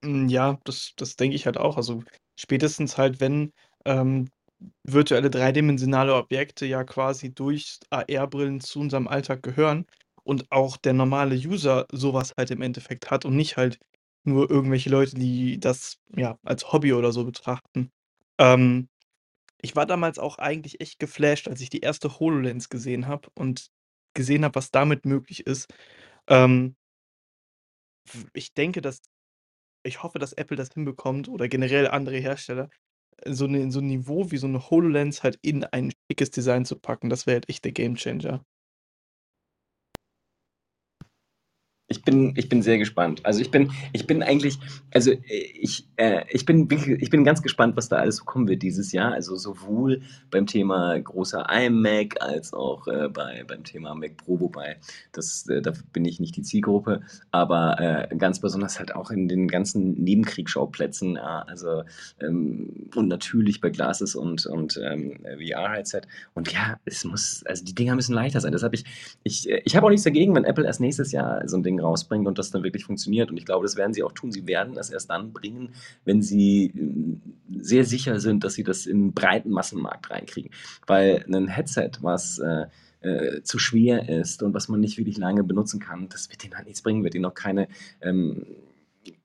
Hm, 0.05 0.29
ja, 0.29 0.59
das 0.65 0.93
das 0.97 1.17
denke 1.17 1.37
ich 1.37 1.47
halt 1.47 1.57
auch. 1.59 1.77
Also, 1.77 2.03
spätestens 2.37 2.99
halt, 2.99 3.21
wenn, 3.21 3.53
ähm, 3.85 4.29
virtuelle 4.85 5.31
dreidimensionale 5.31 6.15
Objekte 6.15 6.67
ja 6.67 6.85
quasi 6.85 7.35
durch 7.35 7.81
AR-Brillen 7.91 8.61
zu 8.61 8.81
unserem 8.81 9.09
Alltag 9.09 9.43
gehören 9.43 9.87
und 10.25 10.47
auch 10.53 10.77
der 10.77 10.93
normale 10.95 11.35
User 11.37 11.87
so 11.93 12.15
was 12.15 12.33
halt 12.39 12.51
im 12.53 12.63
Endeffekt 12.63 13.11
hat 13.11 13.25
und 13.25 13.37
nicht 13.37 13.57
halt 13.57 13.79
nur 14.25 14.51
irgendwelche 14.51 14.91
Leute, 14.91 15.17
die 15.17 15.59
das, 15.61 15.99
ja, 16.17 16.39
als 16.45 16.73
Hobby 16.73 16.93
oder 16.95 17.13
so 17.13 17.25
betrachten. 17.25 17.91
Ähm, 18.39 18.89
ich 19.63 19.77
war 19.77 19.87
damals 19.87 20.19
auch 20.19 20.39
eigentlich 20.39 20.81
echt 20.83 20.99
geflasht, 21.01 21.49
als 21.49 21.61
ich 21.63 21.71
die 21.71 21.81
erste 21.81 22.21
HoloLens 22.21 22.69
gesehen 22.71 23.09
habe 23.09 23.29
und 23.37 23.69
gesehen 24.15 24.45
habe, 24.45 24.57
was 24.57 24.71
damit 24.73 25.07
möglich 25.07 25.47
ist. 25.47 25.69
Ähm 26.29 26.75
ich 28.35 28.55
denke, 28.55 28.81
dass 28.81 29.01
ich 29.85 30.03
hoffe, 30.03 30.19
dass 30.21 30.33
Apple 30.35 30.57
das 30.57 30.71
hinbekommt 30.75 31.29
oder 31.29 31.49
generell 31.49 31.89
andere 31.89 32.19
Hersteller, 32.19 32.71
so 33.27 33.47
'ne 33.49 33.71
so 33.73 33.81
'n 33.81 33.87
Niveau 33.89 34.31
wie 34.33 34.39
so 34.39 34.49
'ne 34.49 34.71
HoloLens 34.71 35.23
halt 35.25 35.39
in 35.43 35.65
ein 35.65 35.93
schickes 36.11 36.31
Design 36.33 36.65
zu 36.67 36.77
packen. 36.79 37.11
Das 37.11 37.27
wäre 37.27 37.37
halt 37.37 37.49
echt 37.51 37.65
der 37.67 37.73
Gamechanger. 37.73 38.45
Ich 41.93 42.03
bin 42.03 42.33
ich 42.37 42.49
bin 42.49 42.63
sehr 42.63 42.79
gespannt. 42.79 43.21
Also, 43.25 43.41
ich 43.41 43.51
bin 43.51 43.71
ich 43.93 44.07
bin 44.07 44.23
eigentlich 44.23 44.59
also, 44.93 45.11
äh, 45.13 45.19
ich 45.61 45.87
äh, 45.97 46.23
ich 46.31 46.47
bin 46.47 46.69
ich 46.71 47.11
bin 47.11 47.23
ganz 47.25 47.43
gespannt, 47.43 47.77
was 47.77 47.89
da 47.89 47.97
alles 47.97 48.17
so 48.17 48.25
kommen 48.25 48.49
wird 48.49 48.63
dieses 48.63 48.93
Jahr. 48.93 49.13
Also, 49.13 49.37
sowohl 49.37 50.01
beim 50.31 50.47
Thema 50.47 50.99
großer 50.99 51.47
iMac 51.51 52.17
als 52.23 52.53
auch, 52.55 52.87
äh, 52.89 53.09
bei 53.09 53.45
beim 53.47 53.63
Thema 53.65 53.95
Mac 53.95 54.17
Pro, 54.17 54.41
wobei 54.41 54.79
das 55.13 55.47
äh, 55.49 55.61
dafür 55.61 55.85
bin 55.93 56.05
ich 56.07 56.19
nicht 56.19 56.35
die 56.37 56.43
Zielgruppe, 56.43 57.03
aber, 57.31 57.79
äh, 58.11 58.17
ganz 58.17 58.41
besonders 58.41 58.79
halt 58.79 58.95
auch 58.95 59.11
in 59.11 59.29
den 59.29 59.49
ganzen 59.49 59.93
Nebenkriegsschauplätzen, 60.03 61.17
ja, 61.17 61.43
also, 61.47 61.83
ähm, 62.21 62.89
und 62.97 63.09
natürlich 63.09 63.61
bei 63.61 63.69
Glasses 63.71 64.15
und 64.15 64.47
und, 64.47 64.81
ähm, 64.83 65.19
VR-Headset. 65.39 66.03
Und 66.35 66.53
ja, 66.53 66.79
es 66.87 67.05
muss 67.05 67.43
also, 67.47 67.65
die 67.65 67.75
Dinger 67.75 67.95
müssen 67.97 68.15
leichter 68.15 68.41
sein. 68.41 68.53
Das 68.53 68.63
habe 68.63 68.75
ich 68.77 68.85
ich 69.25 69.49
äh, 69.51 69.61
ich 69.65 69.77
habe 69.77 69.87
auch 69.87 69.91
nichts 69.91 70.05
dagegen, 70.05 70.35
wenn 70.35 70.45
Apple 70.45 70.65
erst 70.65 70.81
nächstes 70.81 71.13
Jahr 71.13 71.47
so 71.49 71.57
'n 71.57 71.63
Ding 71.63 71.81
rausbringt 71.83 72.27
und 72.29 72.39
das 72.39 72.51
dann 72.51 72.63
wirklich 72.65 72.85
funktioniert. 72.85 73.31
Und 73.31 73.37
ich 73.39 73.45
glaube, 73.47 73.65
das 73.67 73.77
werden 73.77 73.93
sie 73.95 74.03
auch 74.05 74.13
tun. 74.13 74.33
Sie 74.33 74.47
werden 74.47 74.75
das 74.75 74.91
erst 74.91 75.11
dann 75.11 75.33
bringen, 75.33 75.71
wenn 76.05 76.23
sie, 76.23 76.73
hm, 76.75 77.23
sehr 77.63 77.85
sicher 77.85 78.21
sind, 78.21 78.45
dass 78.45 78.55
sie 78.55 78.65
das 78.65 78.87
in 78.87 79.09
'n 79.09 79.13
breiten 79.15 79.51
Massenmarkt 79.51 80.11
reinkriegen. 80.11 80.51
Weil 80.87 81.25
'nen 81.29 81.49
Headset, 81.49 81.91
was, 82.03 82.39
äh, 82.39 82.67
äh, 83.03 83.43
zu 83.43 83.59
schwer 83.59 84.09
ist 84.09 84.43
und 84.45 84.55
was 84.55 84.69
man 84.69 84.81
nicht 84.81 84.97
wirklich 84.99 85.19
lange 85.19 85.45
benutzen 85.45 85.81
kann, 85.81 86.09
das 86.09 86.31
wird 86.31 86.45
denen 86.45 86.55
halt 86.57 86.67
nichts 86.67 86.83
bringen, 86.83 87.03
wird 87.05 87.15
ihnen 87.17 87.25
auch 87.27 87.35
keine, 87.35 87.69
ähm, 88.01 88.47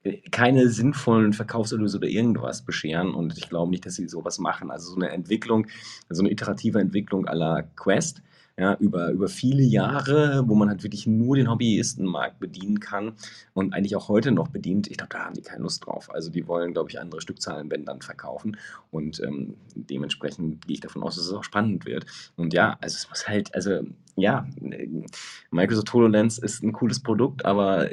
äh, 0.04 0.18
keine 0.30 0.68
sinnvollen 0.70 1.32
Verkaufserlöse 1.32 1.98
oder 1.98 2.08
irgendwas 2.08 2.62
bescheren. 2.64 3.14
Und 3.14 3.38
ich 3.38 3.48
glaube 3.48 3.70
nicht, 3.70 3.86
dass 3.86 3.94
sie 3.96 4.08
so 4.08 4.24
was 4.24 4.38
machen. 4.40 4.70
Also, 4.72 4.92
so 4.94 4.98
'ne 5.00 5.10
Entwicklung 5.10 5.66
so 6.10 6.22
'ne 6.24 6.30
iterative 6.32 6.80
Entwicklung 6.80 7.26
à 7.28 7.34
la 7.34 7.62
Quest, 7.76 8.22
ja, 8.58 8.74
über 8.80 9.10
über 9.10 9.28
viele 9.28 9.62
Jahre, 9.62 10.42
wo 10.48 10.54
man 10.56 10.68
halt 10.68 10.82
wirklich 10.82 11.06
nur 11.06 11.36
den 11.36 11.48
Hobbyistenmarkt 11.48 12.40
bedienen 12.40 12.80
kann 12.80 13.12
und 13.54 13.72
eigentlich 13.72 13.94
auch 13.94 14.08
heute 14.08 14.32
noch 14.32 14.48
bedient. 14.48 14.88
Ich 14.90 14.96
glaube, 14.96 15.10
da 15.12 15.24
haben 15.24 15.34
die 15.34 15.42
keine 15.42 15.62
Lust 15.62 15.86
drauf. 15.86 16.12
Also, 16.12 16.30
die 16.30 16.46
wollen, 16.48 16.72
glaube 16.72 16.90
ich, 16.90 17.00
andere 17.00 17.20
Stückzahlen, 17.20 17.70
wenn 17.70 17.84
dann, 17.84 18.02
verkaufen. 18.02 18.56
Und, 18.90 19.20
ähm, 19.22 19.54
dementsprechend 19.74 20.66
gehe 20.66 20.74
ich 20.74 20.80
davon 20.80 21.02
aus, 21.04 21.16
dass 21.16 21.26
es 21.26 21.32
auch 21.32 21.44
spannend 21.44 21.86
wird. 21.86 22.04
Und 22.36 22.52
ja, 22.52 22.76
also, 22.80 22.96
es 22.96 23.08
muss 23.08 23.28
halt 23.28 23.54
also, 23.54 23.82
ja, 24.18 24.46
Microsoft 25.50 25.92
HoloLens 25.92 26.38
ist 26.38 26.62
'n 26.62 26.72
cooles 26.72 27.00
Produkt, 27.00 27.44
aber 27.44 27.88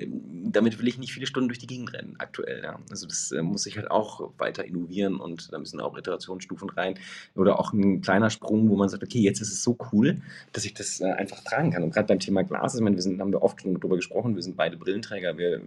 damit 0.47 0.79
will 0.79 0.87
ich 0.87 0.97
nicht 0.97 1.13
viele 1.13 1.27
Stunden 1.27 1.49
durch 1.49 1.59
die 1.59 1.67
Gegend 1.67 1.93
rennen 1.93 2.15
aktuell, 2.19 2.61
ja. 2.63 2.79
Also, 2.89 3.07
das, 3.07 3.31
äh, 3.31 3.41
muss 3.41 3.63
sich 3.63 3.77
halt 3.77 3.91
auch 3.91 4.31
weiter 4.37 4.65
innovieren 4.65 5.17
und 5.17 5.51
da 5.53 5.59
müssen 5.59 5.79
auch 5.79 5.97
Iterationsstufen 5.97 6.69
rein 6.71 6.95
oder 7.35 7.59
auch 7.59 7.73
'n 7.73 8.01
kleiner 8.01 8.29
Sprung, 8.29 8.69
wo 8.69 8.75
man 8.75 8.89
sagt: 8.89 9.03
„Okay, 9.03 9.19
jetzt 9.19 9.41
ist 9.41 9.51
es 9.53 9.63
so 9.63 9.77
cool, 9.91 10.17
dass 10.53 10.65
ich 10.65 10.73
das, 10.73 10.99
äh, 11.01 11.05
einfach 11.11 11.43
tragen 11.43 11.71
kann.“ 11.71 11.83
Und 11.83 11.91
grad 11.93 12.07
beim 12.07 12.19
Thema 12.19 12.43
Glasses, 12.43 12.79
ich 12.79 12.83
meine, 12.83 12.95
wir 12.97 13.03
sind 13.03 13.19
haben 13.21 13.31
wir 13.31 13.41
oft 13.43 13.61
schon 13.61 13.79
drüber 13.79 13.95
gesprochen, 13.97 14.35
wir 14.35 14.43
sind 14.43 14.57
beide 14.57 14.77
Brillenträger. 14.77 15.37
Wir 15.37 15.61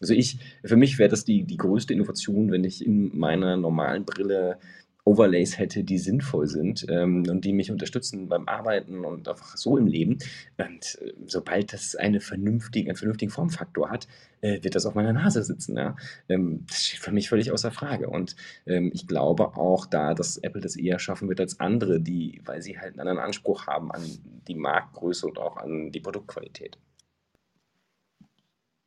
also, 0.00 0.14
ich 0.14 0.38
für 0.64 0.76
mich 0.76 0.98
wäre 0.98 1.08
das 1.10 1.24
die 1.24 1.44
die 1.44 1.56
größte 1.56 1.92
Innovation, 1.94 2.50
wenn 2.52 2.64
ich 2.64 2.84
in 2.86 3.16
meiner 3.18 3.56
normalen 3.56 4.04
Brille 4.04 4.58
Overlays 5.04 5.58
hätte, 5.58 5.82
die 5.84 5.98
sinnvoll 5.98 6.46
sind, 6.46 6.86
ähm, 6.88 7.24
und 7.28 7.44
die 7.44 7.52
mich 7.52 7.70
unterstützen 7.72 8.28
beim 8.28 8.46
Arbeiten 8.48 9.04
und 9.04 9.28
einfach 9.28 9.56
so 9.56 9.76
im 9.76 9.86
Leben. 9.88 10.18
Und, 10.58 10.98
äh, 11.02 11.12
sobald 11.26 11.72
das 11.72 11.96
eine 11.96 12.20
vernünftige 12.20 12.88
einen 12.90 12.96
vernünftigen 12.96 13.32
Formfaktor 13.32 13.90
hat, 13.90 14.06
äh, 14.42 14.62
wird 14.62 14.74
das 14.76 14.86
auf 14.86 14.94
meiner 14.94 15.12
Nase 15.12 15.42
sitzen, 15.42 15.76
ja. 15.76 15.96
Ähm, 16.28 16.64
das 16.68 16.84
steht 16.84 17.00
für 17.00 17.12
mich 17.12 17.28
völlig 17.28 17.50
außer 17.52 17.70
Frage. 17.72 18.08
Und, 18.08 18.36
ähm, 18.66 18.90
ich 18.94 19.06
glaube 19.08 19.56
auch 19.56 19.86
da, 19.86 20.14
dass 20.14 20.38
Apple 20.38 20.60
das 20.60 20.76
eher 20.76 20.98
schaffen 20.98 21.28
wird 21.28 21.40
als 21.40 21.58
andere, 21.60 22.00
die 22.00 22.40
weil 22.44 22.62
sie 22.62 22.78
halt 22.78 22.94
'n 22.96 23.00
anderen 23.00 23.18
Anspruch 23.18 23.66
haben 23.66 23.90
an 23.92 24.02
die 24.48 24.54
Marktgröße 24.54 25.26
und 25.26 25.38
auch 25.38 25.56
an 25.56 25.90
die 25.92 26.00
Produktqualität. 26.00 26.78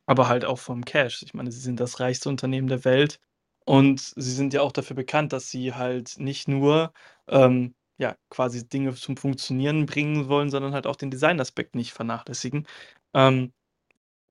Aber 0.08 0.28
halt 0.28 0.44
auch 0.44 0.58
vom 0.58 0.84
Cash. 0.84 1.22
Ich 1.22 1.34
meine, 1.34 1.50
sie 1.52 1.60
sind 1.60 1.80
das 1.80 1.98
reichste 2.00 2.28
Unternehmen 2.28 2.68
der 2.68 2.84
Welt 2.84 3.18
und 3.66 4.00
sie 4.00 4.32
sind 4.32 4.54
ja 4.54 4.62
auch 4.62 4.72
dafür 4.72 4.96
bekannt, 4.96 5.34
dass 5.34 5.50
sie 5.50 5.74
halt 5.74 6.14
nicht 6.18 6.48
nur, 6.48 6.92
ähm 7.28 7.76
ja, 7.98 8.16
quasi 8.30 8.68
Dinge 8.68 8.94
zum 8.94 9.16
Funktionieren 9.18 9.86
bringen 9.86 10.28
wollen, 10.28 10.50
sondern 10.50 10.74
halt 10.74 10.86
auch 10.86 10.96
den 10.96 11.10
Designaspekt 11.10 11.76
nicht 11.76 11.94
vernachlässigen. 11.94 12.66
Ähm, 13.14 13.54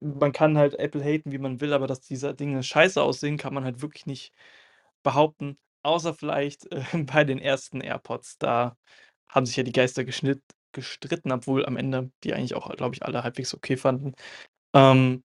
man 0.02 0.32
kann 0.32 0.58
halt 0.58 0.76
Apple 0.80 1.04
haten, 1.04 1.32
wie 1.32 1.38
man 1.38 1.62
will, 1.62 1.74
aber 1.74 1.88
dass 1.88 2.02
diese 2.02 2.34
Dinge 2.36 2.64
scheiße 2.64 3.02
aussehen, 3.02 3.38
kann 3.38 3.54
man 3.54 3.64
halt 3.64 3.82
wirklich 3.82 4.06
nicht 4.06 4.34
behaupten, 5.04 5.58
außer 5.84 6.14
vielleicht, 6.14 6.72
äh, 6.72 6.84
bei 7.06 7.24
den 7.24 7.40
ersten 7.40 7.82
AirPods. 7.82 8.38
Da 8.40 8.78
haben 9.30 9.46
sich 9.46 9.56
ja 9.58 9.64
die 9.64 9.72
Geister 9.74 10.04
gestritten, 10.06 11.32
obwohl 11.32 11.66
am 11.66 11.78
Ende 11.78 12.12
die 12.24 12.34
eigentlich 12.34 12.56
auch, 12.56 12.74
glaube 12.76 12.96
ich, 12.96 13.04
alle 13.04 13.24
halbwegs 13.24 13.54
okay 13.54 13.78
fanden. 13.78 14.14
Ähm, 14.74 15.24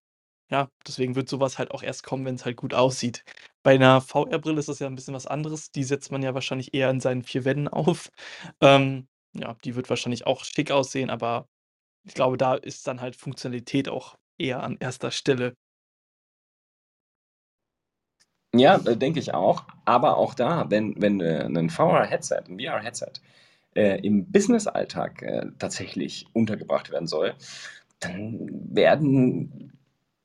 ja, 0.51 0.69
deswegen 0.87 1.15
wird 1.15 1.29
so 1.29 1.39
was 1.39 1.59
halt 1.59 1.71
auch 1.71 1.83
erst 1.83 2.03
kommen, 2.03 2.25
wenn's 2.25 2.45
halt 2.45 2.57
gut 2.57 2.73
aussieht. 2.75 3.23
Bei 3.65 3.77
'ner 3.77 4.01
VR-Brille 4.01 4.59
ist 4.59 4.69
das 4.69 4.79
ja 4.79 4.87
'n 4.87 4.95
bisschen 4.95 5.13
was 5.13 5.27
anderes. 5.27 5.71
Die 5.71 5.83
setzt 5.83 6.11
man 6.11 6.23
ja 6.23 6.33
wahrscheinlich 6.33 6.73
eher 6.73 6.89
in 6.89 6.99
seinen 6.99 7.23
4 7.23 7.45
Wänden 7.45 7.67
auf. 7.67 8.09
Ähm, 8.59 9.07
ja, 9.33 9.55
die 9.63 9.75
wird 9.75 9.89
wahrscheinlich 9.89 10.25
auch 10.25 10.43
schick 10.43 10.71
aussehen, 10.71 11.09
aber 11.11 11.47
ich 12.05 12.15
glaube, 12.15 12.37
da 12.37 12.55
ist 12.55 12.87
dann 12.87 13.01
halt 13.01 13.15
Funktionalität 13.17 13.89
auch 13.89 14.17
eher 14.39 14.63
an 14.63 14.77
erster 14.79 15.11
Stelle. 15.11 15.55
Ja, 18.53 18.75
äh, 18.85 18.97
denke 18.97 19.19
ich 19.19 19.33
auch. 19.33 19.63
Aber 19.85 20.17
auch 20.17 20.33
da, 20.33 20.65
wenn 20.69 20.93
wenn, 21.01 21.21
äh, 21.21 21.47
'nen 21.47 21.69
VR-Headset 21.69 22.43
'n 22.49 22.59
VR-Headset, 22.59 23.13
äh, 23.75 23.99
im 24.05 24.29
Businessalltag, 24.31 25.21
äh, 25.21 25.45
tatsächlich 25.57 26.25
untergebracht 26.33 26.91
werden 26.91 27.07
soll, 27.07 27.33
dann 28.01 28.49
werden 28.73 29.73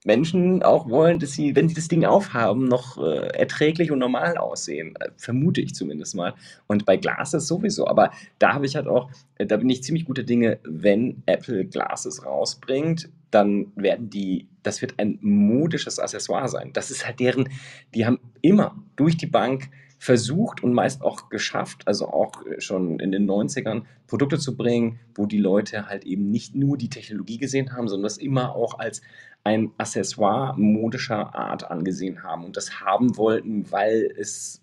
Menschen 0.06 0.62
auch 0.62 0.88
wollen, 0.88 1.18
dass 1.18 1.32
sie, 1.32 1.54
wenn 1.56 1.68
sie 1.68 1.74
das 1.74 1.88
Ding 1.88 2.04
aufhaben, 2.04 2.64
noch, 2.64 2.96
äh, 2.96 3.26
erträglich 3.36 3.90
und 3.90 3.98
normal 3.98 4.38
aussehen, 4.38 4.94
äh, 4.96 5.10
vermute 5.16 5.60
ich 5.60 5.74
zumindest 5.74 6.14
mal. 6.14 6.34
Und 6.66 6.86
bei 6.86 6.96
Glasses 6.96 7.46
sowieso. 7.46 7.86
Aber 7.86 8.10
da 8.38 8.54
habe 8.54 8.66
ich 8.66 8.76
halt 8.76 8.86
auch 8.86 9.10
äh, 9.38 9.46
da 9.46 9.56
bin 9.56 9.68
ich 9.68 9.82
ziemlich 9.82 10.04
guter 10.04 10.22
Dinge, 10.22 10.58
wenn 10.64 11.22
Apple 11.26 11.64
Glasses 11.66 12.24
rausbringt, 12.24 13.08
dann 13.30 13.72
werden 13.74 14.10
die 14.10 14.46
das 14.62 14.80
wird 14.82 14.94
ein 14.98 15.18
modisches 15.20 15.98
Accessoire 15.98 16.48
sein. 16.48 16.70
Das 16.72 16.90
ist 16.90 17.06
halt 17.06 17.20
deren 17.20 17.48
die 17.94 18.06
haben 18.06 18.18
immer 18.40 18.76
durch 18.96 19.16
die 19.16 19.26
Bank 19.26 19.68
versucht 19.98 20.62
und 20.62 20.72
meist 20.72 21.02
auch 21.02 21.28
geschafft, 21.28 21.86
also 21.86 22.08
auch 22.08 22.32
schon 22.58 23.00
in 23.00 23.12
den 23.12 23.28
90ern 23.28 23.84
Produkte 24.06 24.38
zu 24.38 24.56
bringen, 24.56 25.00
wo 25.14 25.26
die 25.26 25.38
Leute 25.38 25.86
halt 25.86 26.04
eben 26.04 26.30
nicht 26.30 26.54
nur 26.54 26.76
die 26.76 26.90
Technologie 26.90 27.38
gesehen 27.38 27.72
haben, 27.72 27.88
sondern 27.88 28.04
das 28.04 28.18
immer 28.18 28.54
auch 28.54 28.78
als 28.78 29.00
ein 29.44 29.70
Accessoire 29.78 30.58
modischer 30.58 31.34
Art 31.34 31.70
angesehen 31.70 32.22
haben 32.22 32.44
und 32.44 32.56
das 32.56 32.80
haben 32.80 33.16
wollten, 33.16 33.70
weil 33.70 34.12
es 34.18 34.62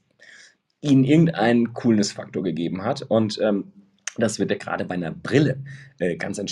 ihnen 0.81 1.05
irgendeinen 1.05 1.73
Coolness-Faktor 1.73 2.43
gegeben 2.43 2.83
hat. 2.83 3.01
Und 3.03 3.39
ähm, 3.41 3.71
das 4.17 4.39
wird 4.39 4.51
ja 4.51 4.57
gerade 4.57 4.85
bei 4.85 4.95
einer 4.95 5.11
Brille 5.11 5.63
äh, 5.99 6.15
ganz 6.17 6.37
äh, 6.39 6.43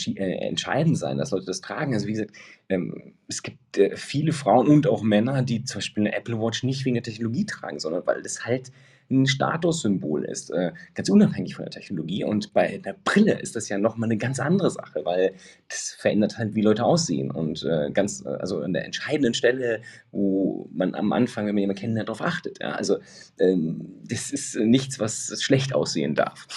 entscheidend 0.47 0.97
sein, 0.97 1.17
dass 1.17 1.31
Leute 1.31 1.45
das 1.45 1.61
tragen. 1.61 1.93
Also 1.93 2.07
wie 2.07 2.13
gesagt, 2.13 2.31
ähm, 2.69 3.13
es 3.27 3.43
gibt 3.43 3.77
äh, 3.77 3.95
viele 3.95 4.33
Frauen 4.33 4.67
und 4.67 4.87
auch 4.87 5.03
Männer, 5.03 5.43
die 5.43 5.63
zum 5.63 5.77
Beispiel 5.79 6.03
eine 6.07 6.15
Apple 6.15 6.39
Watch 6.39 6.63
nicht 6.63 6.85
wegen 6.85 6.95
der 6.95 7.03
Technologie 7.03 7.45
tragen, 7.45 7.79
sondern 7.79 8.05
weil 8.07 8.21
das 8.23 8.45
halt 8.45 8.71
ein 9.11 9.27
Statussymbol 9.27 10.23
ist, 10.23 10.51
äh, 10.51 10.71
ganz 10.93 11.09
unabhängig 11.09 11.55
von 11.55 11.65
der 11.65 11.71
Technologie. 11.71 12.23
Und 12.23 12.53
bei 12.53 12.77
der 12.77 12.95
Brille 13.03 13.39
ist 13.39 13.55
das 13.55 13.67
ja 13.69 13.77
noch 13.77 13.97
mal 13.97 14.07
'ne 14.07 14.17
ganz 14.17 14.39
andere 14.39 14.71
Sache, 14.71 15.01
weil 15.03 15.33
das 15.69 15.91
verändert 15.99 16.37
halt, 16.37 16.55
wie 16.55 16.61
Leute 16.61 16.85
aussehen. 16.85 17.29
Und 17.29 17.63
äh, 17.63 17.91
ganz 17.91 18.25
also 18.25 18.61
an 18.61 18.73
der 18.73 18.85
entscheidenden 18.85 19.33
Stelle, 19.33 19.81
wo 20.11 20.69
man 20.73 20.95
am 20.95 21.11
Anfang, 21.11 21.45
wenn 21.45 21.55
man 21.55 21.61
jemanden 21.61 21.81
kennenlernt, 21.81 22.09
drauf 22.09 22.21
achtet. 22.21 22.59
Ja, 22.61 22.71
also 22.71 22.99
ähm, 23.39 23.99
das 24.07 24.31
ist 24.31 24.55
nichts, 24.55 24.99
was 24.99 25.41
schlecht 25.41 25.75
aussehen 25.75 26.15
darf. 26.15 26.47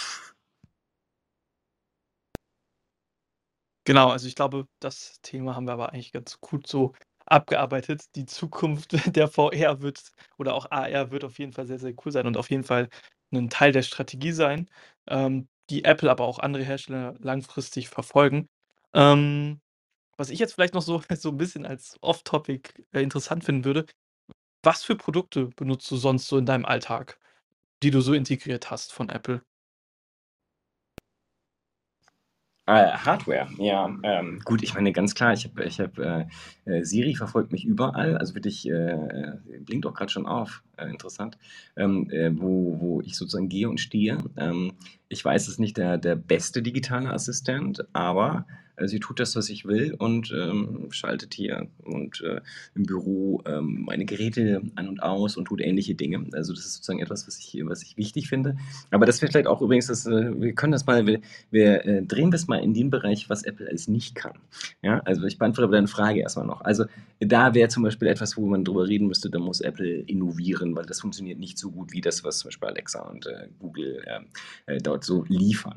Genau, 3.86 4.08
also 4.08 4.26
ich 4.26 4.34
glaube, 4.34 4.66
das 4.80 5.20
Thema 5.20 5.54
haben 5.54 5.66
wir 5.66 5.72
aber 5.74 5.92
eigentlich 5.92 6.12
ganz 6.12 6.40
gut 6.40 6.66
so 6.66 6.94
abgearbeitet. 7.26 8.04
Die 8.16 8.24
Zukunft 8.24 8.92
der 9.16 9.28
VR 9.28 9.82
wird 9.82 10.02
oder 10.38 10.54
auch 10.54 10.70
AR 10.70 11.10
wird 11.10 11.24
auf 11.24 11.38
jeden 11.38 11.52
Fall 11.52 11.66
sehr, 11.66 11.78
sehr 11.78 11.92
cool 12.04 12.10
sein 12.12 12.26
und 12.26 12.36
auf 12.38 12.50
jeden 12.50 12.64
Fall 12.64 12.88
'nen 13.30 13.50
Teil 13.50 13.72
der 13.72 13.82
Strategie 13.82 14.32
sein, 14.32 14.70
ähm, 15.08 15.48
die 15.70 15.84
Apple, 15.84 16.10
aber 16.10 16.24
auch 16.24 16.38
andere 16.38 16.62
Hersteller 16.64 17.14
langfristig 17.18 17.88
verfolgen. 17.90 18.48
Ähm, 18.94 19.60
was 20.18 20.30
ich 20.30 20.38
jetzt 20.40 20.54
vielleicht 20.54 20.74
noch 20.74 20.82
so 20.82 21.02
so 21.16 21.30
'n 21.30 21.38
bisschen 21.38 21.66
als 21.66 21.98
off 22.02 22.22
topic, 22.24 22.74
äh, 22.92 23.02
interessant 23.02 23.44
finden 23.44 23.64
würde: 23.66 23.86
Was 24.64 24.84
für 24.84 24.96
Produkte 24.96 25.46
benutzt 25.56 25.90
du 25.90 25.96
sonst 25.96 26.28
so 26.28 26.38
in 26.38 26.46
deinem 26.46 26.66
Alltag, 26.66 27.18
die 27.82 27.90
du 27.92 28.00
so 28.02 28.14
integriert 28.14 28.70
hast 28.70 28.92
von 28.92 29.10
Apple? 29.10 29.42
Äh, 32.66 32.92
Hardware, 32.92 33.46
ja, 33.58 33.94
ähm, 34.04 34.40
gut, 34.42 34.62
ich 34.62 34.72
meine, 34.72 34.90
ganz 34.92 35.14
klar, 35.14 35.34
ich 35.34 35.44
habe 35.44 35.64
ich 35.64 35.80
habe, 35.80 36.26
äh, 36.66 36.78
äh, 36.78 36.82
Siri 36.84 37.14
verfolgt 37.14 37.52
mich 37.52 37.66
überall, 37.66 38.16
also 38.16 38.34
wirklich, 38.34 38.66
äh, 38.70 39.32
blinkt 39.60 39.84
auch 39.84 39.92
grad 39.92 40.10
schon 40.10 40.24
auf, 40.24 40.62
äh, 40.78 40.86
interessant, 40.88 41.36
ähm, 41.76 42.08
äh, 42.10 42.30
wo 42.34 42.80
wo 42.80 43.00
ich 43.02 43.16
sozusagen 43.18 43.50
gehe 43.50 43.68
und 43.68 43.80
stehe. 43.80 44.16
Ähm, 44.38 44.72
ich 45.14 45.24
weiß, 45.24 45.42
es 45.42 45.48
ist 45.54 45.60
nicht 45.60 45.76
der 45.76 45.96
der 45.98 46.16
beste 46.16 46.60
digitale 46.62 47.10
Assistent, 47.10 47.84
aber, 47.92 48.46
äh, 48.76 48.88
sie 48.88 48.98
tut 48.98 49.20
das, 49.20 49.36
was 49.36 49.48
ich 49.50 49.64
will 49.66 49.94
und, 49.96 50.32
ähm, 50.36 50.88
schaltet 50.90 51.34
hier 51.34 51.68
und, 51.84 52.20
äh, 52.22 52.40
im 52.74 52.82
Büro, 52.84 53.40
ähm, 53.46 53.84
meine 53.86 54.04
Geräte 54.04 54.62
an 54.74 54.88
und 54.88 55.00
aus 55.02 55.36
und 55.36 55.44
tut 55.46 55.60
ähnliche 55.60 55.94
Dinge. 55.94 56.26
Also, 56.32 56.52
das 56.52 56.64
ist 56.66 56.74
sozusagen 56.74 56.98
etwas, 57.00 57.26
was 57.28 57.38
ich 57.38 57.60
was 57.64 57.82
ich 57.84 57.96
wichtig 57.96 58.28
finde. 58.28 58.56
Aber 58.90 59.06
das 59.06 59.22
wäre 59.22 59.30
vielleicht 59.30 59.46
auch 59.46 59.62
übrigens 59.62 59.86
das 59.86 60.06
äh, 60.06 60.32
wir 60.40 60.52
können 60.54 60.72
das 60.72 60.86
mal 60.86 61.06
wir 61.06 61.20
wir, 61.50 61.84
äh, 61.86 62.02
drehen 62.02 62.30
das 62.32 62.48
mal 62.48 62.56
in 62.58 62.74
den 62.74 62.90
Bereich, 62.90 63.30
was 63.30 63.44
Apple 63.44 63.68
alles 63.68 63.86
nicht 63.88 64.14
kann. 64.16 64.38
Ja, 64.82 65.00
also 65.04 65.24
ich 65.24 65.38
beantworte 65.38 65.70
deine 65.70 65.86
Frage 65.88 66.20
erst 66.20 66.36
mal 66.36 66.44
noch. 66.44 66.62
Also, 66.62 66.84
da 67.20 67.54
wäre 67.54 67.68
zum 67.68 67.84
Beispiel 67.84 68.08
etwas, 68.08 68.36
wo 68.36 68.46
man 68.46 68.64
drüber 68.64 68.88
reden 68.88 69.06
müsste, 69.06 69.30
da 69.30 69.38
muss 69.38 69.60
Apple 69.60 70.00
innovieren, 70.06 70.74
weil 70.74 70.84
das 70.86 71.00
funktioniert 71.00 71.38
nicht 71.38 71.58
so 71.58 71.70
gut 71.70 71.92
wie 71.92 72.00
das, 72.00 72.24
was 72.24 72.38
zum 72.40 72.48
Beispiel 72.48 72.68
Alexa 72.68 73.00
und, 73.02 73.26
äh, 73.26 73.48
Google, 73.60 74.02
ähm, 74.08 74.26
so 75.04 75.24
liefern. 75.28 75.76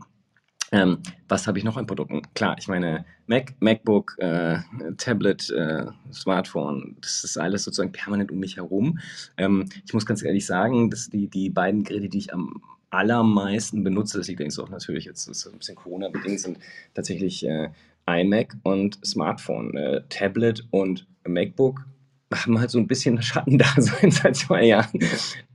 Ähm, 0.71 0.97
was 1.30 1.47
habe 1.47 1.57
ich 1.57 1.63
noch 1.63 1.78
an 1.78 1.86
Produkten? 1.86 2.21
Klar, 2.34 2.57
ich 2.59 2.67
meine, 2.67 3.05
Mac, 3.28 3.53
MacBook, 3.61 4.15
äh, 4.19 4.57
Tablet, 4.97 5.49
äh, 5.49 5.86
Smartphone, 6.11 6.97
das 6.99 7.23
ist 7.23 7.38
alles 7.38 7.63
sozusagen 7.63 7.93
permanent 7.93 8.32
um 8.32 8.39
mich 8.39 8.57
herum. 8.57 8.99
Ähm, 9.38 9.69
ich 9.86 9.93
muss 9.93 10.05
ganz 10.05 10.23
ehrlich 10.23 10.45
sagen, 10.45 10.89
dass 10.89 11.09
die 11.09 11.28
die 11.30 11.49
beiden 11.49 11.84
Geräte, 11.84 12.09
die 12.09 12.17
ich 12.17 12.34
am 12.34 12.61
allermeisten 12.89 13.84
benutze, 13.84 14.17
das 14.17 14.28
liegt 14.28 14.39
allerdings 14.41 14.59
auch 14.59 14.69
natürlich 14.69 15.05
jetzt 15.05 15.28
ist 15.28 15.45
'n 15.47 15.57
bisschen 15.57 15.75
Corona-bedingt, 15.75 16.39
sind 16.39 16.59
tatsächlich, 16.93 17.45
äh, 17.45 17.69
iMac 18.09 18.55
und 18.63 18.99
Smartphone. 19.05 19.75
Äh, 19.75 20.01
Tablet 20.09 20.65
und 20.71 21.05
MacBook 21.28 21.86
haben 22.34 22.59
halt 22.59 22.69
so 22.71 22.80
'n 22.80 22.88
bisschen 22.88 23.21
Schattendasein 23.21 24.11
seit 24.11 24.36
2 24.36 24.65
Jahren. 24.65 24.99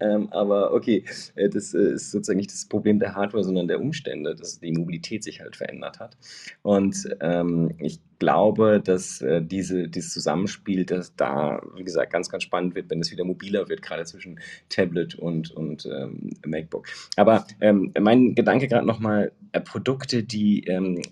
Ähm, 0.01 0.29
aber 0.33 0.73
okay, 0.73 1.05
äh, 1.37 1.49
das, 1.49 1.75
äh, 1.75 1.95
ist 1.95 2.11
sozusagen 2.11 2.39
nicht 2.39 2.53
das 2.53 2.66
Problem 2.68 2.99
der 2.99 3.14
Hardware, 3.14 3.45
sondern 3.45 3.68
der 3.68 3.81
Umstände, 3.81 4.35
dass 4.35 4.61
die 4.61 4.73
Mobilität 4.73 5.23
sich 5.25 5.41
halt 5.41 5.57
verändert 5.57 6.01
hat. 6.01 6.16
Und, 6.62 7.09
ähm, 7.20 7.73
ich 7.79 8.01
glaube, 8.18 8.81
dass, 8.83 9.20
äh, 9.20 9.43
diese 9.43 9.89
dieses 9.89 10.12
Zusammenspiel, 10.12 10.85
dass 10.87 11.14
da, 11.16 11.61
wie 11.77 11.83
gesagt, 11.85 12.12
ganz, 12.12 12.29
ganz 12.31 12.45
spannend 12.45 12.75
wird, 12.77 12.89
wenn 12.91 13.01
es 13.01 13.11
wieder 13.11 13.25
mobiler 13.25 13.68
wird, 13.68 13.83
grade 13.83 14.05
zwischen 14.05 14.39
Tablet 14.68 15.14
und 15.16 15.51
und, 15.51 15.87
ähm, 15.87 16.31
MacBook. 16.47 16.87
Aber, 17.16 17.47
ähm, 17.61 17.93
mein 18.01 18.35
Gedanke 18.35 18.68
grad 18.68 18.85
noch 18.87 19.01
mal, 19.01 19.33
äh, 19.53 19.61
Produkte, 19.61 20.23
die, 20.25 20.64
ähm 20.64 21.03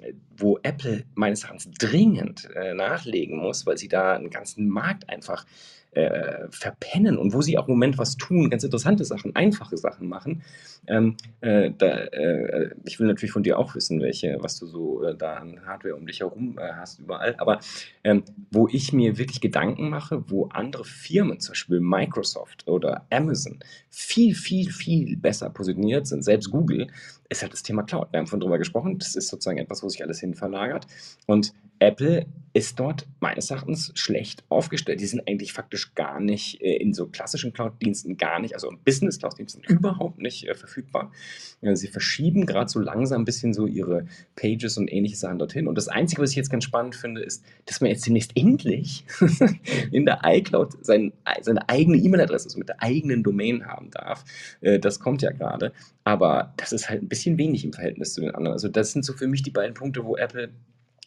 wo 0.43 0.59
Apple 0.63 1.05
meines 1.17 1.43
Erachtens 1.45 1.71
dringend, 1.79 2.49
äh, 2.57 2.73
nachlegen 2.73 3.37
muss, 3.37 3.67
weil 3.67 3.77
sie 3.77 3.89
da 3.89 4.15
'n 4.17 4.31
ganzen 4.31 4.71
Markt 4.71 5.07
einfach, 5.11 5.45
äh, 5.93 6.47
verpennen 6.51 7.19
und 7.19 7.35
wo 7.35 7.43
sie 7.43 7.59
auch 7.59 7.67
im 7.67 7.75
Moment 7.75 7.99
was 7.99 8.17
tun, 8.17 8.51
ganz 8.51 8.63
interessante 8.63 9.05
Sachen, 9.05 9.35
einfache 9.35 9.77
Sachen 9.77 10.09
machen. 10.09 10.43
Ähm, 10.87 11.17
äh, 11.41 11.73
da, 11.77 11.89
äh 11.89 12.71
ich 12.85 13.01
will 13.01 13.09
natürlich 13.09 13.33
von 13.33 13.43
dir 13.43 13.59
auch 13.59 13.75
wissen, 13.75 14.01
welche 14.01 14.39
was 14.41 14.59
du 14.59 14.67
so, 14.67 15.03
äh, 15.03 15.17
da 15.17 15.35
an 15.35 15.67
Hardware 15.67 15.97
um 15.97 16.07
dich 16.07 16.21
herum, 16.21 16.59
äh, 16.59 16.73
hast 16.75 17.01
überall. 17.01 17.35
Aber, 17.39 17.59
ähm, 18.05 18.23
wo 18.51 18.69
ich 18.69 18.93
mir 18.93 19.19
wirklich 19.19 19.41
Gedanken 19.41 19.91
mache, 19.91 20.23
wo 20.31 20.47
andere 20.47 20.85
Firmen, 20.85 21.41
zum 21.41 21.53
Beispiel 21.53 21.81
Microsoft 21.81 22.69
oder 22.69 23.07
Amazon, 23.11 23.59
viel, 23.89 24.35
viel, 24.35 24.71
viel 24.71 25.17
besser 25.17 25.51
positioniert 25.51 26.07
sind, 26.07 26.23
selbst 26.23 26.51
Google, 26.51 26.87
ist 27.29 27.43
halt 27.43 27.53
das 27.53 27.63
Thema 27.63 27.83
Cloud. 27.83 28.13
Wir 28.13 28.19
haben 28.19 28.27
vorhin 28.27 28.43
drüber 28.43 28.59
gesprochen, 28.59 28.99
das 28.99 29.17
ist 29.17 29.29
sozusagen 29.29 29.59
etwas, 29.59 29.83
wo 29.83 29.89
sich 29.89 30.03
alles 30.03 30.21
hin 30.21 30.35
verlagert. 30.35 30.87
Und 31.27 31.53
Apple 31.81 32.27
ist 32.53 32.81
dort 32.81 33.07
meines 33.21 33.51
Erachtens 33.53 33.93
schlecht 33.95 34.43
aufgestellt. 34.49 35.01
Die 35.01 35.07
sind 35.07 35.29
eigentlich 35.29 35.53
faktisch 35.53 35.95
gar 35.95 36.19
nicht, 36.21 36.61
äh, 36.61 36.77
in 36.79 36.93
so 36.93 37.07
klassischen 37.07 37.53
Cloud-Diensten 37.53 38.17
gar 38.17 38.41
nicht 38.41 38.55
also 38.55 38.73
Business-Cloud-Diensten 38.85 39.63
überhaupt 39.69 40.19
nicht, 40.21 40.49
äh, 40.49 40.55
verfügbar. 40.57 41.13
Äh, 41.61 41.77
sie 41.77 41.87
verschieben 41.87 42.47
grad 42.47 42.69
so 42.69 42.81
langsam 42.81 43.23
'n 43.23 43.25
bisschen 43.25 43.55
so 43.55 43.67
ihre 43.69 44.07
Pages 44.35 44.79
und 44.79 44.93
ähnliche 44.93 45.15
Sachen 45.17 45.39
dorthin. 45.39 45.69
Und 45.69 45.77
das 45.79 45.87
Einzige, 45.87 46.23
was 46.23 46.31
ich 46.31 46.37
jetzt 46.37 46.51
ganz 46.51 46.65
spannend 46.65 46.97
finde, 46.97 47.23
ist, 47.23 47.45
dass 47.67 47.81
man 47.81 47.91
jetzt 47.91 48.05
demnächst 48.07 48.33
endlich 48.37 49.05
in 49.93 50.05
der 50.05 50.21
iCloud 50.25 50.85
sein 50.85 51.13
ei 51.25 51.41
seine 51.43 51.69
eigene 51.69 51.99
E-Mail-Adresse, 51.99 52.47
also 52.47 52.59
mit 52.59 52.69
der 52.69 52.83
eigenen 52.83 53.23
Domain 53.23 53.65
haben 53.67 53.91
darf. 53.93 54.25
Äh, 54.61 54.81
das 54.81 54.99
kommt 54.99 55.23
ja 55.23 55.31
grade. 55.31 55.73
Aber 56.05 56.53
das 56.57 56.73
ist 56.73 56.91
halt 56.91 57.03
'n 57.03 57.09
bisschen 57.09 57.21
bisschen 57.21 57.39
wenig 57.39 57.65
im 57.65 57.73
Verhältnis 57.75 58.15
zu 58.15 58.23
den 58.23 58.31
anderen. 58.35 58.55
Also, 58.55 58.69
das 58.69 58.93
sind 58.93 59.05
so 59.05 59.13
für 59.13 59.29
mich 59.29 59.43
die 59.43 59.51
beiden 59.51 59.75
Punkte, 59.75 60.05
wo 60.05 60.17
Apple 60.17 60.51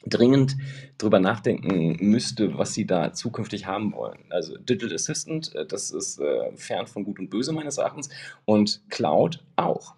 dringend 0.06 0.58
drüber 0.98 1.20
nachdenken 1.20 1.98
müsste, 2.00 2.58
was 2.58 2.74
sie 2.74 2.86
da 2.86 3.14
zukünftig 3.14 3.66
haben 3.66 3.94
wollen. 3.94 4.20
Also 4.30 4.58
Digital 4.58 4.96
Assistant, 4.96 5.54
äh, 5.56 5.66
das 5.66 5.92
ist 5.92 6.20
äh, 6.20 6.56
fern 6.56 6.88
von 6.88 7.04
Gut 7.04 7.20
und 7.20 7.30
Böse 7.30 7.54
meines 7.54 7.78
Erachtens 7.78 8.10
und 8.46 8.82
Cloud 8.90 9.44
auch. 9.56 9.96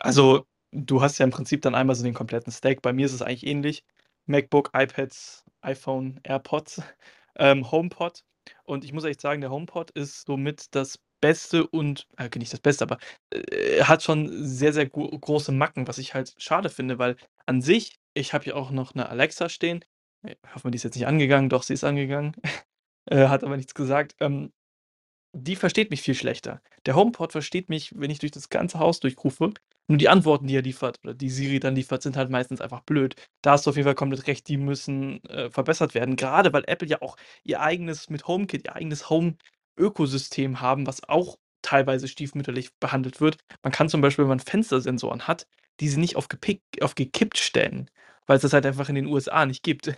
Also, 0.00 0.46
du 0.72 1.00
hast 1.00 1.18
ja 1.18 1.24
im 1.24 1.30
Prinzip 1.30 1.62
dann 1.62 1.74
einmal 1.74 1.96
so 1.96 2.04
den 2.04 2.14
kompletten 2.14 2.52
Stack. 2.52 2.82
Bei 2.82 2.92
mir 2.92 3.06
ist 3.06 3.12
es 3.14 3.22
eigentlich 3.22 3.46
ähnlich. 3.46 3.84
MacBook, 4.26 4.70
iPads, 4.74 5.44
iPhone, 5.62 6.20
AirPods, 6.24 6.82
ähm, 7.36 7.70
HomePod. 7.70 8.22
Und 8.64 8.84
ich 8.84 8.92
muss 8.92 9.04
echt 9.04 9.20
sagen, 9.20 9.40
der 9.40 9.50
HomePod 9.50 9.90
ist 9.92 10.26
somit 10.26 10.74
das 10.74 10.98
Beste 11.24 11.66
und 11.66 12.06
äh, 12.18 12.28
nicht 12.38 12.52
das 12.52 12.60
Beste, 12.60 12.84
aber, 12.84 12.98
äh, 13.32 13.82
hat 13.84 14.02
schon 14.02 14.28
sehr, 14.44 14.72
sehr 14.72 14.86
gro 14.88 15.08
große 15.18 15.52
Macken, 15.52 15.88
was 15.88 15.98
ich 15.98 16.14
halt 16.14 16.34
schade 16.38 16.68
finde, 16.70 16.98
weil 16.98 17.16
an 17.46 17.62
sich 17.62 17.98
ich 18.14 18.32
habe 18.34 18.44
hier 18.44 18.56
auch 18.56 18.70
noch 18.70 18.94
'ne 18.94 19.08
Alexa 19.08 19.48
stehen. 19.48 19.84
Äh, 20.26 20.36
hoffe, 20.54 20.70
die 20.70 20.76
ist 20.76 20.84
jetzt 20.84 20.96
nicht 20.96 21.06
angegangen. 21.06 21.48
Doch, 21.50 21.62
sie 21.64 21.74
ist 21.74 21.84
angegangen, 21.84 22.34
äh, 23.10 23.28
hat 23.28 23.44
aber 23.44 23.56
nichts 23.56 23.74
gesagt. 23.74 24.16
Ähm, 24.20 24.52
die 25.36 25.56
versteht 25.56 25.90
mich 25.90 26.02
viel 26.02 26.14
schlechter. 26.14 26.60
Der 26.86 26.94
HomePod 26.96 27.32
versteht 27.32 27.68
mich, 27.68 27.92
wenn 27.98 28.10
ich 28.10 28.20
durch 28.20 28.32
das 28.32 28.48
ganze 28.50 28.78
Haus 28.78 29.00
durchrufe. 29.00 29.52
Nur 29.88 29.98
die 29.98 30.08
Antworten, 30.08 30.46
die 30.46 30.56
er 30.56 30.62
liefert 30.62 30.98
oder 31.04 31.14
die 31.14 31.28
Siri 31.30 31.60
dann 31.60 31.74
liefert, 31.76 32.02
sind 32.02 32.16
halt 32.16 32.30
meistens 32.30 32.60
einfach 32.60 32.80
blöd. 32.82 33.16
Da 33.42 33.52
hast 33.52 33.66
du 33.66 33.70
auf 33.70 33.76
jeden 33.76 33.86
Fall 33.86 33.94
komplett 33.96 34.26
recht, 34.28 34.48
die 34.48 34.56
müssen, 34.56 35.22
äh, 35.26 35.50
verbessert 35.50 35.94
werden. 35.94 36.16
Grade 36.16 36.52
weil 36.52 36.64
Apple 36.68 36.88
ja 36.88 37.02
auch 37.02 37.16
ihr 37.44 37.60
eigenes 37.60 38.08
mit 38.10 38.26
HomeKit, 38.28 38.64
ihr 38.64 38.76
eigenes 38.76 39.10
Home-Ökosystem 39.78 40.60
haben, 40.60 40.86
was 40.86 41.08
auch 41.08 41.36
teilweise 41.62 42.08
stiefmütterlich 42.08 42.70
behandelt 42.80 43.20
wird. 43.20 43.38
Man 43.62 43.72
kann 43.72 43.88
zum 43.88 44.00
Beispiel, 44.00 44.24
wenn 44.24 44.28
man 44.30 44.40
Fenstersensoren 44.40 45.26
hat, 45.28 45.46
diese 45.80 45.98
nicht 46.00 46.16
auf 46.16 46.28
gepick 46.28 46.62
auf 46.82 46.94
gekippt 46.94 47.38
stellen, 47.38 47.90
weil's 48.26 48.42
das 48.42 48.52
halt 48.52 48.66
einfach 48.66 48.88
in 48.88 48.94
den 48.94 49.06
USA 49.06 49.46
nicht 49.46 49.62
gibt. 49.62 49.94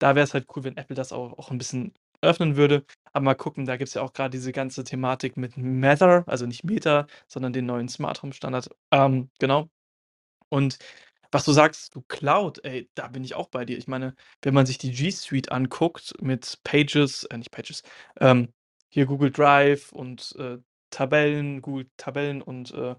Da 0.00 0.14
wäre 0.16 0.24
es 0.24 0.34
halt 0.34 0.46
cool, 0.56 0.64
wenn 0.64 0.76
Apple 0.76 0.96
das 0.96 1.12
auch 1.12 1.38
auch 1.38 1.50
'n 1.50 1.58
bisschen 1.58 1.94
öffnen 2.22 2.56
würde. 2.56 2.84
Aber 3.12 3.24
mal 3.24 3.34
gucken, 3.34 3.66
da 3.66 3.76
gibt's 3.76 3.94
ja 3.94 4.02
auch 4.02 4.12
grad 4.12 4.34
diese 4.34 4.52
ganze 4.52 4.84
Thematik 4.84 5.36
mit 5.36 5.56
Matter, 5.58 6.24
also 6.26 6.46
nicht 6.46 6.64
Meta, 6.64 7.06
sondern 7.28 7.52
den 7.52 7.66
neuen 7.66 7.88
Smart 7.88 8.22
Home 8.22 8.32
Standard. 8.32 8.70
Ähm, 8.92 9.30
genau. 9.40 9.68
Und 10.48 10.78
was 11.32 11.44
du 11.44 11.52
sagst, 11.52 11.94
du 11.94 12.02
Cloud, 12.08 12.64
ey, 12.64 12.90
da 12.94 13.08
bin 13.08 13.24
ich 13.24 13.34
auch 13.36 13.48
bei 13.50 13.64
dir. 13.64 13.78
Ich 13.78 13.88
meine, 13.88 14.14
wenn 14.42 14.54
man 14.54 14.66
sich 14.66 14.78
die 14.78 14.92
G 14.92 15.10
Suite 15.10 15.52
anguckt 15.52 16.14
mit 16.20 16.58
Pages 16.64 17.24
äh, 17.24 17.38
nicht 17.38 17.50
Pages, 17.52 17.82
ähm, 18.20 18.52
hier 18.90 19.06
Google 19.06 19.30
Drive 19.32 19.92
und, 19.92 20.34
äh, 20.38 20.58
Tabellen, 20.90 21.62
Google 21.62 21.88
Tabellen 21.96 22.42
und, 22.42 22.72
äh, 22.74 22.96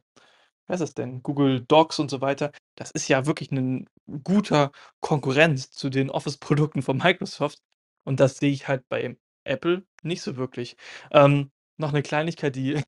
heißt 0.70 0.82
das 0.82 0.94
denn? 0.96 1.24
Google 1.24 1.62
Docs 1.68 2.00
und 2.00 2.12
so 2.12 2.22
weiter. 2.22 2.52
Das 2.76 2.92
ist 2.92 3.08
ja 3.10 3.26
wirklich 3.28 3.52
'nen 3.52 3.88
guter 4.24 4.72
Konkurrent 5.02 5.60
zu 5.74 5.90
den 5.90 6.10
Office-Produkten 6.12 6.82
von 6.84 6.98
Microsoft. 7.00 7.60
Und 8.06 8.20
das 8.22 8.38
sehe 8.40 8.52
ich 8.52 8.68
halt 8.70 8.88
bei 8.90 9.18
Apple 9.46 9.86
nicht 10.04 10.22
so 10.24 10.38
wirklich. 10.38 10.78
Ähm, 11.12 11.52
noch 11.78 11.92
'ne 11.94 12.04
Kleinigkeit, 12.04 12.56
die 12.56 12.82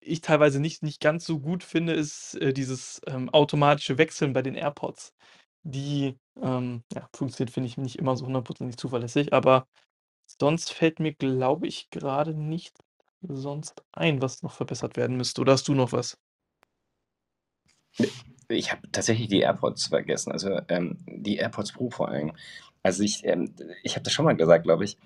ich 0.00 0.20
teilweise 0.22 0.60
nicht 0.60 0.82
nicht 0.84 1.00
ganz 1.02 1.24
so 1.26 1.40
gut 1.40 1.64
finde, 1.64 1.94
ist, 1.94 2.34
äh, 2.36 2.52
dieses, 2.54 3.00
ähm, 3.08 3.30
automatische 3.30 3.98
Wechseln 3.98 4.32
bei 4.34 4.42
den 4.42 4.54
AirPods. 4.56 5.12
Die, 5.64 6.16
ähm, 6.42 6.84
ja, 6.94 7.08
funktioniert, 7.16 7.52
finde 7.54 7.68
ich, 7.68 7.78
nicht 7.78 7.98
immer 7.98 8.16
so 8.16 8.26
hundertprozentig 8.26 8.76
zuverlässig, 8.78 9.32
aber 9.34 9.66
sonst 10.38 10.72
fällt 10.72 11.00
mir, 11.00 11.12
glaube 11.12 11.66
ich, 11.66 11.90
grade 11.90 12.34
nichts 12.34 12.80
sonst 13.22 13.82
ein, 13.92 14.22
was 14.22 14.42
noch 14.42 14.52
verbessert 14.52 14.96
werden 14.96 15.16
müsste. 15.16 15.40
Oder 15.40 15.52
hast 15.52 15.68
du 15.68 15.74
noch 15.74 15.92
was? 15.92 16.18
Ich 18.48 18.72
habe 18.72 18.90
tatsächlich 18.90 19.28
die 19.28 19.40
AirPods 19.40 19.86
vergessen, 19.88 20.32
also, 20.32 20.60
ähm, 20.68 20.98
die 21.06 21.36
AirPods 21.36 21.72
Pro 21.72 21.90
vor 21.90 22.08
allem. 22.08 22.32
Also, 22.82 23.02
ich, 23.02 23.24
ähm 23.24 23.54
ich 23.82 23.94
habe 23.94 24.02
das 24.04 24.12
schon 24.12 24.24
mal 24.24 24.36
gesagt, 24.36 24.64
glaube 24.64 24.84
ich. 24.84 24.96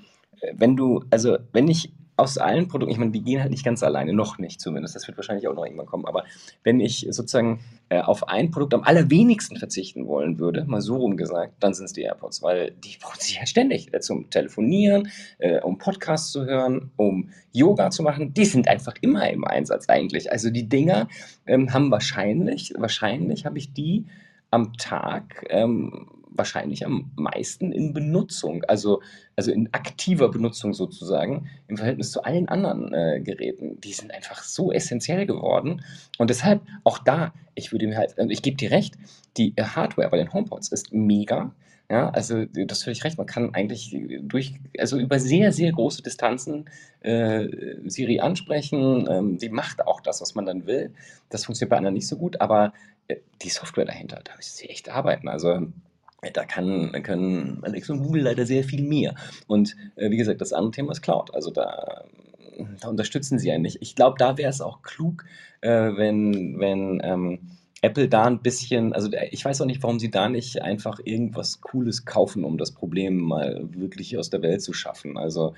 Äh, 0.41 0.55
wenn 0.57 0.77
du 0.77 1.05
also, 1.11 1.39
wenn 1.53 1.69
ich 1.69 1.93
aus 2.17 2.39
allen 2.39 2.69
Produkten 2.69 2.93
ich 2.93 2.99
meine, 2.99 3.11
die 3.11 3.23
gehen 3.23 3.41
halt 3.41 3.51
nicht 3.51 3.65
ganz 3.65 3.83
alleine, 3.83 4.13
noch 4.13 4.39
nicht 4.39 4.61
zumindest. 4.61 4.95
Das 4.95 5.07
wird 5.07 5.19
wahrscheinlich 5.19 5.49
auch 5.49 5.55
noch 5.55 5.65
irgendwann 5.65 5.87
kommen. 5.87 6.07
Aber 6.07 6.25
wenn 6.63 6.81
ich 6.81 7.07
sozusagen, 7.11 7.61
äh, 7.89 8.01
auf 8.01 8.29
ein 8.29 8.51
Produkt 8.51 8.75
am 8.75 8.83
allerwenigsten 8.83 9.57
verzichten 9.57 10.07
wollen 10.07 10.39
würde, 10.39 10.65
mal 10.65 10.81
so 10.81 10.97
rum 10.97 11.17
gesagt, 11.17 11.55
dann 11.61 11.75
sind's 11.75 11.93
die 11.93 12.03
AirPods, 12.03 12.43
weil 12.43 12.71
die 12.73 12.97
brauche 13.01 13.19
ich 13.21 13.39
halt 13.39 13.49
ständig, 13.49 13.93
äh, 13.93 14.01
zum 14.01 14.31
Telefonieren, 14.31 15.09
äh, 15.39 15.61
um 15.61 15.79
Podcasts 15.79 16.31
zu 16.31 16.45
hören, 16.45 16.91
um 16.97 17.31
Yoga 17.53 17.91
zu 17.91 18.03
machen. 18.03 18.33
Die 18.33 18.45
sind 18.45 18.69
einfach 18.69 18.95
immer 19.01 19.29
im 19.31 19.45
Einsatz 19.45 19.89
eigentlich. 19.89 20.31
Also, 20.31 20.51
die 20.51 20.69
Dinger, 20.69 21.09
ähm, 21.47 21.73
haben 21.73 21.91
wahrscheinlich 21.91 22.75
wahrscheinlich 22.77 23.45
habe 23.45 23.59
ich 23.59 23.73
die 23.73 24.07
am 24.55 24.73
Tag, 24.75 25.45
ähm, 25.51 26.07
wahrscheinlich 26.37 26.85
am 26.87 27.11
meisten 27.17 27.73
in 27.73 27.93
Benutzung, 27.93 28.65
also 28.65 29.03
also 29.37 29.51
in 29.53 29.69
aktiver 29.73 30.29
Benutzung 30.31 30.75
sozusagen 30.75 31.49
im 31.69 31.77
Verhältnis 31.77 32.13
zu 32.13 32.23
allen 32.23 32.49
anderen, 32.49 32.93
äh, 32.95 33.21
Geräten. 33.21 33.81
Die 33.81 33.93
sind 33.93 34.13
einfach 34.13 34.43
so 34.43 34.73
essenziell 34.73 35.27
geworden. 35.27 35.83
Und 36.19 36.31
deshalb 36.31 36.63
auch 36.85 36.99
da, 36.99 37.33
ich 37.55 37.73
würde 37.73 37.87
mir 37.87 37.97
halt 37.97 38.17
äh, 38.17 38.27
ich 38.29 38.43
gebe 38.43 38.57
dir 38.57 38.71
recht, 38.71 38.95
die, 39.37 39.53
äh, 39.57 39.65
Hardware 39.65 40.09
bei 40.11 40.19
den 40.19 40.33
HomePods 40.33 40.69
ist 40.69 40.93
mega, 40.93 41.53
ja? 41.91 42.09
Also, 42.11 42.47
du 42.47 42.67
hast 42.69 42.85
völlig 42.85 43.05
recht, 43.05 43.19
man 43.19 43.27
kann 43.27 43.55
eigentlich 43.55 43.97
durch 44.23 44.55
also 44.79 44.99
über 44.99 45.19
sehr, 45.19 45.53
sehr 45.53 45.73
große 45.73 46.03
Distanzen, 46.03 46.65
äh, 47.01 47.49
Siri 47.87 48.21
ansprechen. 48.21 49.07
Ähm, 49.11 49.39
die 49.39 49.51
macht 49.51 49.87
auch 49.87 50.01
das, 50.01 50.21
was 50.21 50.35
man 50.35 50.47
dann 50.47 50.67
will. 50.67 50.93
Das 51.29 51.45
funktioniert 51.45 51.71
bei 51.71 51.77
anderen 51.77 51.95
nicht 51.95 52.09
so 52.09 52.17
gut, 52.17 52.41
aber, 52.41 52.73
die 53.43 53.49
Software 53.51 53.85
dahinter, 53.85 54.21
da 54.25 54.35
müssen 54.37 54.57
sie 54.57 54.69
echt 54.69 54.89
arbeiten. 54.89 55.29
Also 55.29 55.61
da 56.33 56.45
kann 56.47 56.91
können 57.03 57.61
Alexa 57.65 57.93
und 57.93 58.03
Google 58.03 58.23
leider 58.23 58.47
sehr 58.47 58.65
viel 58.65 58.83
mehr. 58.83 59.15
Und, 59.47 59.77
äh, 59.97 60.11
wie 60.11 60.17
gesagt, 60.17 60.41
das 60.41 60.53
andere 60.55 60.73
Thema 60.73 60.93
ist 60.93 61.03
Cloud. 61.03 61.35
Also, 61.35 61.51
da 61.51 62.05
da 62.81 62.89
unterstützen 62.89 63.39
sie 63.39 63.51
einen 63.51 63.63
nicht. 63.63 63.79
Ich 63.83 63.97
glaube, 63.97 64.17
da 64.19 64.39
wäre 64.39 64.49
es 64.51 64.61
auch 64.61 64.83
klug, 64.83 65.25
äh, 65.61 65.69
wenn 65.97 66.59
wenn, 66.61 67.01
ähm, 67.05 67.41
Apple 67.83 68.09
da 68.09 68.27
'n 68.27 68.41
bisschen 68.43 68.93
also, 68.95 69.11
äh, 69.13 69.29
ich 69.33 69.45
weiß 69.45 69.61
auch 69.61 69.67
nicht, 69.67 69.83
warum 69.83 69.99
sie 70.01 70.11
da 70.11 70.29
nicht 70.31 70.63
einfach 70.63 71.01
irgendwas 71.05 71.61
Cooles 71.61 72.05
kaufen, 72.07 72.45
um 72.45 72.57
das 72.59 72.73
Problem 72.73 73.19
mal 73.19 73.69
wirklich 73.75 74.17
aus 74.19 74.31
der 74.31 74.41
Welt 74.43 74.63
zu 74.63 74.73
schaffen. 74.73 75.19
Also, 75.19 75.55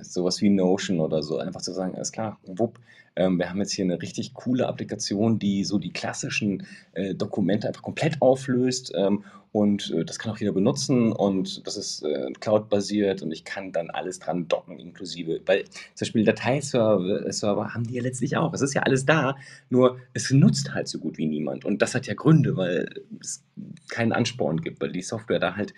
äh, 0.00 0.04
so 0.04 0.24
was 0.24 0.40
wie 0.42 0.50
Notion 0.50 1.00
oder 1.00 1.22
so, 1.22 1.38
einfach 1.38 1.62
zu 1.62 1.72
sagen: 1.72 1.94
„Alles 1.96 2.12
klar, 2.12 2.38
wupp, 2.46 2.78
ähm, 3.16 3.38
wir 3.38 3.48
haben 3.50 3.58
jetzt 3.60 3.72
hier 3.72 3.84
'ne 3.86 4.00
richtig 4.02 4.34
coole 4.34 4.66
Applikation, 4.68 5.38
die 5.38 5.64
so 5.64 5.78
die 5.78 5.92
klassischen, 5.92 6.66
äh, 6.94 7.14
Dokumente 7.14 7.68
einfach 7.68 7.82
komplett 7.82 8.20
auflöst, 8.22 8.92
ähm, 8.96 9.24
und, 9.52 9.92
äh, 9.92 10.04
das 10.04 10.18
kann 10.18 10.32
auch 10.32 10.38
jeder 10.38 10.50
benutzen 10.52 11.12
und 11.12 11.64
das 11.66 11.76
ist, 11.76 12.02
äh, 12.04 12.32
Cloud-basiert 12.40 13.22
und 13.22 13.30
ich 13.32 13.44
kann 13.44 13.70
dann 13.72 13.88
alles 13.90 14.18
dran 14.18 14.48
docken 14.48 14.78
inklusive“ 14.80 15.40
weil 15.46 15.64
zum 15.94 16.06
Beispiel 16.06 16.24
Dateiserver 16.24 17.32
Server 17.32 17.72
haben 17.72 17.84
die 17.86 17.94
ja 17.94 18.02
letztlich 18.02 18.36
auch. 18.36 18.52
Es 18.52 18.62
ist 18.62 18.74
ja 18.74 18.82
alles 18.82 19.06
da, 19.06 19.36
nur 19.70 19.98
es 20.12 20.30
nutzt 20.32 20.74
halt 20.74 20.88
so 20.88 20.98
gut 20.98 21.18
wie 21.18 21.26
niemand. 21.26 21.64
Und 21.64 21.82
das 21.82 21.94
hat 21.94 22.06
ja 22.08 22.14
Gründe, 22.14 22.56
weil 22.56 22.88
es 23.20 23.44
keinen 23.88 24.12
Ansporn 24.12 24.60
gibt, 24.60 24.80
weil 24.80 24.90
die 24.92 25.02
Software 25.02 25.38
da 25.38 25.54
halt, 25.56 25.72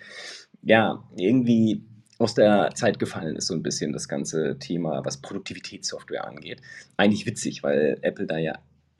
ja, 0.63 1.03
irgendwie 1.17 1.83
aus 2.19 2.33
der 2.35 2.71
Zeit 2.75 2.99
gefallen 2.99 3.35
ist 3.35 3.47
so 3.47 3.53
'n 3.55 3.63
bisschen 3.63 3.93
das 3.93 4.07
ganze 4.07 4.57
Thema, 4.59 5.03
was 5.05 5.17
Produktivitätssoftware 5.21 6.27
angeht. 6.27 6.61
Eigentlich 6.97 7.25
witzig, 7.25 7.63
weil 7.63 7.97
Apple 8.01 8.25
da 8.27 8.37
ja 8.37 8.53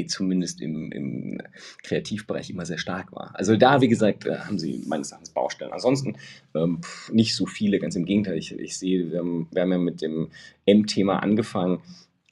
zumindest 0.08 0.62
im 0.62 0.92
im 0.92 1.42
Kreativbereich 1.84 2.52
immer 2.52 2.66
sehr 2.68 2.78
stark 2.78 3.12
war. 3.14 3.32
Also, 3.34 3.56
da, 3.58 3.82
wie 3.82 3.88
gesagt, 3.88 4.26
äh, 4.28 4.38
haben 4.38 4.60
sie 4.60 4.84
meines 4.88 5.12
Erachtens 5.12 5.32
Baustellen. 5.32 5.74
Ansonsten, 5.74 6.16
ähm, 6.56 6.82
nicht 7.12 7.36
so 7.36 7.46
viele, 7.48 7.80
ganz 7.80 7.96
im 7.96 8.06
Gegenteil. 8.06 8.38
Ich 8.38 8.52
ich 8.54 8.78
sehe, 8.78 9.12
wir 9.12 9.20
haben 9.20 9.48
wir 9.52 9.64
haben 9.64 9.72
ja 9.72 9.78
mit 9.80 10.02
dem 10.04 10.30
M-Thema 10.68 11.24
angefangen. 11.24 11.82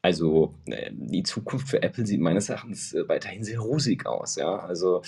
Also, 0.03 0.53
äh, 0.67 0.91
die 0.93 1.23
Zukunft 1.23 1.67
für 1.69 1.81
Apple 1.81 2.05
sieht 2.05 2.21
meines 2.21 2.49
Erachtens, 2.49 2.93
äh, 2.93 3.09
weiterhin 3.09 3.43
sehr 3.43 3.59
rosig 3.59 4.05
aus, 4.05 4.35
ja. 4.35 4.57
Also, 4.59 5.01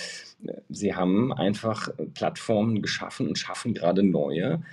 sie 0.70 0.96
haben 0.96 1.32
einfach 1.34 1.90
Plattformen 2.16 2.82
geschaffen 2.82 3.28
und 3.28 3.38
schaffen 3.38 3.74
grade 3.76 4.02
neue, 4.04 4.64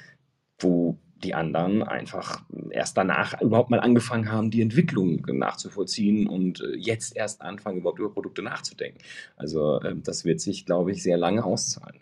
wo 0.61 0.99
die 1.23 1.35
anderen 1.35 1.83
einfach 1.83 2.43
erst 2.71 2.97
danach 2.99 3.41
überhaupt 3.41 3.71
mal 3.71 3.81
angefangen 3.81 4.31
haben, 4.31 4.51
die 4.51 4.61
Entwicklung 4.63 5.25
nachzuvollziehen 5.27 6.27
und, 6.29 6.61
äh, 6.61 6.77
jetzt 6.77 7.17
erst 7.17 7.41
anfangen, 7.43 7.79
überhaupt 7.79 7.99
über 7.99 8.13
Produkte 8.13 8.43
nachzudenken. 8.43 8.99
Also, 9.37 9.81
ähm, 9.83 10.03
das 10.05 10.25
wird 10.25 10.41
sich, 10.41 10.67
glaube 10.67 10.93
ich, 10.93 11.03
sehr 11.03 11.17
lange 11.17 11.45
auszahlen. 11.45 12.01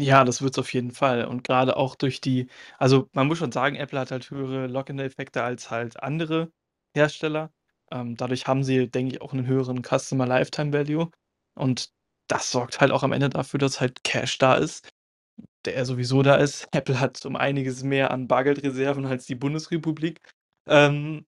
Ja, 0.00 0.24
das 0.24 0.42
wird's 0.42 0.58
auf 0.58 0.72
jeden 0.74 0.92
Fall. 0.92 1.24
Und 1.24 1.42
grade 1.42 1.76
auch 1.76 1.96
durch 1.96 2.20
die 2.20 2.46
also, 2.78 3.08
man 3.14 3.26
muss 3.26 3.38
schon 3.38 3.50
sagen, 3.50 3.74
Apple 3.74 3.98
hat 3.98 4.12
halt 4.12 4.30
höhere 4.30 4.68
Lock-in-Effekte 4.68 5.42
als 5.42 5.70
halt 5.72 6.00
andere 6.02 6.52
Hersteller. 6.94 7.50
Ähm, 7.90 8.16
dadurch 8.16 8.46
haben 8.46 8.62
sie, 8.62 8.88
denke 8.88 9.14
ich, 9.14 9.22
auch 9.22 9.32
'nen 9.32 9.46
höheren 9.46 9.82
Customer 9.82 10.24
Lifetime 10.26 10.72
Value. 10.72 11.10
Und 11.56 11.90
das 12.28 12.50
sorgt 12.52 12.80
halt 12.80 12.92
auch 12.92 13.02
am 13.02 13.10
Ende 13.12 13.28
dafür, 13.28 13.58
dass 13.58 13.80
halt 13.80 14.04
Cash 14.04 14.38
da 14.38 14.54
ist, 14.54 14.88
der 15.66 15.84
sowieso 15.86 16.22
da 16.22 16.36
ist. 16.36 16.68
Apple 16.72 17.00
hat 17.00 17.24
um 17.26 17.36
einiges 17.36 17.82
mehr 17.82 18.10
an 18.10 18.28
Bargeldreserven 18.28 19.06
als 19.06 19.26
die 19.26 19.34
Bundesrepublik. 19.34 20.20
Ähm 20.68 21.26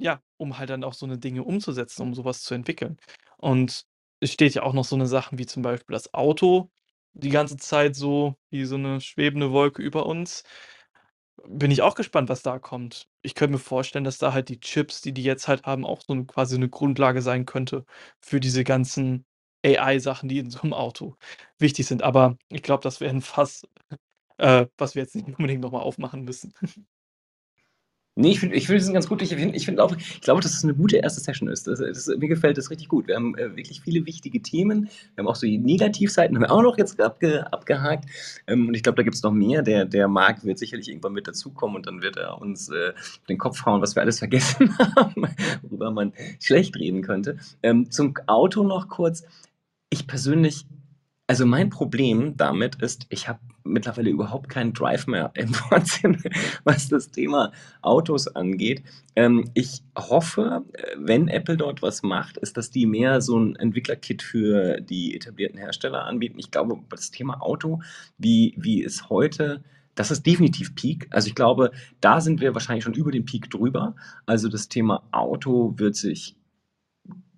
ja, 0.00 0.20
um 0.38 0.58
halt 0.58 0.70
dann 0.70 0.84
auch 0.84 0.94
so 0.94 1.06
'ne 1.06 1.18
Dinge 1.18 1.44
umzusetzen, 1.44 2.02
um 2.02 2.14
so 2.14 2.24
was 2.26 2.42
zu 2.42 2.54
entwickeln. 2.54 2.98
Und 3.38 3.84
es 4.20 4.32
steht 4.32 4.54
ja 4.54 4.62
auch 4.64 4.74
noch 4.74 4.84
so 4.84 4.96
'ne 4.96 5.06
Sachen 5.06 5.38
wie 5.38 5.46
zum 5.46 5.62
Beispiel 5.62 5.94
das 5.94 6.14
Auto 6.14 6.70
die 7.14 7.30
ganze 7.30 7.56
Zeit 7.58 7.96
so 7.96 8.36
wie 8.50 8.64
so 8.66 8.78
'ne 8.78 9.00
schwebende 9.00 9.52
Wolke 9.52 9.82
über 9.82 10.06
uns. 10.06 10.42
Bin 11.46 11.70
ich 11.70 11.82
auch 11.82 11.94
gespannt, 11.94 12.28
was 12.28 12.42
da 12.42 12.58
kommt. 12.58 13.08
Ich 13.22 13.34
könnte 13.34 13.52
mir 13.54 13.58
vorstellen, 13.58 14.04
dass 14.04 14.18
da 14.18 14.32
halt 14.32 14.48
die 14.48 14.60
Chips, 14.60 15.00
die 15.02 15.12
die 15.12 15.22
jetzt 15.24 15.48
halt 15.48 15.64
haben, 15.64 15.86
auch 15.86 16.02
so 16.06 16.12
'n 16.14 16.26
quasi 16.26 16.58
'ne 16.58 16.68
Grundlage 16.68 17.22
sein 17.22 17.46
könnte 17.46 17.84
für 18.20 18.40
diese 18.40 18.64
ganzen 18.64 19.24
AI-Sachen, 19.64 20.28
die 20.28 20.38
in 20.38 20.50
so 20.50 20.60
'nem 20.62 20.72
Auto 20.74 21.16
wichtig 21.58 21.86
sind. 21.86 22.02
Aber 22.02 22.36
ich 22.50 22.62
glaube, 22.62 22.82
das 22.82 23.00
wäre 23.00 23.12
'n 23.14 23.22
Fass, 23.22 23.62
äh, 24.38 24.66
was 24.78 24.94
wir 24.96 25.02
jetzt 25.02 25.16
nicht 25.16 25.28
unbedingt 25.28 25.62
noch 25.62 25.72
mal 25.72 25.80
aufmachen 25.80 26.24
müssen. 26.24 26.54
Ne, 28.16 28.30
ich 28.32 28.40
finde 28.40 28.56
ich 28.56 28.66
finde, 28.66 28.80
die 28.80 28.84
sind 28.84 28.94
ganz 28.94 29.08
gut. 29.08 29.22
Ich 29.22 29.28
finde 29.32 29.56
ich 29.56 29.64
finde 29.64 29.80
auch 29.84 29.94
ich 29.96 30.20
glaube, 30.22 30.40
dass 30.40 30.52
es 30.52 30.64
'ne 30.64 30.74
gute 30.74 30.96
erste 30.96 31.20
Session 31.20 31.48
ist. 31.48 31.68
Das 31.68 31.78
das 31.78 32.08
mir 32.08 32.26
gefällt 32.26 32.58
das 32.58 32.68
richtig 32.68 32.88
gut. 32.88 33.06
Wir 33.06 33.14
haben, 33.14 33.36
äh, 33.38 33.54
wirklich 33.56 33.80
viele 33.80 34.04
wichtige 34.06 34.42
Themen. 34.42 34.88
Wir 35.14 35.22
haben 35.22 35.28
auch 35.28 35.36
so 35.36 35.46
die 35.46 35.56
Negativseiten 35.58 36.34
haben 36.36 36.42
wir 36.42 36.50
auch 36.50 36.62
noch 36.62 36.76
jetzt 36.78 37.00
abge 37.00 37.46
abgehakt. 37.52 38.06
Ähm, 38.48 38.66
und 38.68 38.74
ich 38.74 38.82
glaube, 38.82 38.96
da 38.96 39.04
gibt's 39.04 39.22
noch 39.22 39.30
mehr. 39.30 39.62
Der 39.62 39.84
der 39.84 40.08
Marc 40.08 40.44
wird 40.44 40.58
sicherlich 40.58 40.88
irgendwann 40.88 41.12
mit 41.12 41.28
dazukommen 41.28 41.76
und 41.76 41.86
dann 41.86 42.02
wird 42.02 42.16
er 42.16 42.40
uns, 42.40 42.68
äh, 42.70 42.92
den 43.28 43.38
Kopf 43.38 43.64
hauen, 43.64 43.80
was 43.82 43.94
wir 43.94 44.02
alles 44.02 44.18
vergessen 44.18 44.76
haben, 44.96 45.28
worüber 45.62 45.92
man 45.92 46.12
schlecht 46.40 46.74
reden 46.76 47.02
könnte. 47.02 47.36
Ähm, 47.62 47.88
zum 47.92 48.14
Auto 48.26 48.64
noch 48.64 48.88
kurz. 48.88 49.22
Ich 49.90 50.06
persönlich 50.06 50.66
also, 51.30 51.44
mein 51.44 51.68
Problem 51.68 52.38
damit 52.38 52.76
ist, 52.76 53.06
ich 53.10 53.28
habe 53.28 53.40
mittlerweile 53.62 54.08
überhaupt 54.08 54.48
keinen 54.48 54.72
Drive 54.72 55.06
mehr 55.06 55.30
im 55.36 55.50
Wahnsinn, 55.70 56.22
was 56.64 56.88
das 56.88 57.10
Thema 57.10 57.52
Autos 57.82 58.28
angeht. 58.28 58.82
Ähm, 59.14 59.50
ich 59.52 59.82
hoffe, 59.96 60.64
wenn 60.96 61.28
Apple 61.28 61.58
dort 61.58 61.82
was 61.82 62.02
macht, 62.02 62.38
ist, 62.38 62.56
dass 62.56 62.70
die 62.70 62.86
mehr 62.86 63.20
so 63.20 63.36
'n 63.38 63.56
Entwicklerkit 63.56 64.22
für 64.22 64.80
die 64.80 65.14
etablierten 65.14 65.58
Hersteller 65.58 66.04
anbieten. 66.06 66.38
Ich 66.38 66.50
glaube, 66.50 66.78
das 66.90 67.10
Thema 67.10 67.42
Auto, 67.42 67.82
wie 68.16 68.54
wie 68.58 68.82
es 68.82 69.10
heute 69.10 69.62
das 69.94 70.10
ist 70.12 70.24
definitiv 70.26 70.74
Peak. 70.76 71.08
Also, 71.10 71.28
ich 71.28 71.34
glaube, 71.34 71.72
da 72.00 72.20
sind 72.20 72.40
wir 72.40 72.54
wahrscheinlich 72.54 72.84
schon 72.84 72.94
über 72.94 73.10
den 73.10 73.24
Peak 73.26 73.50
drüber. 73.50 73.96
Also, 74.26 74.48
das 74.48 74.68
Thema 74.68 75.02
Auto 75.12 75.74
wird 75.76 75.96
sich 75.96 76.36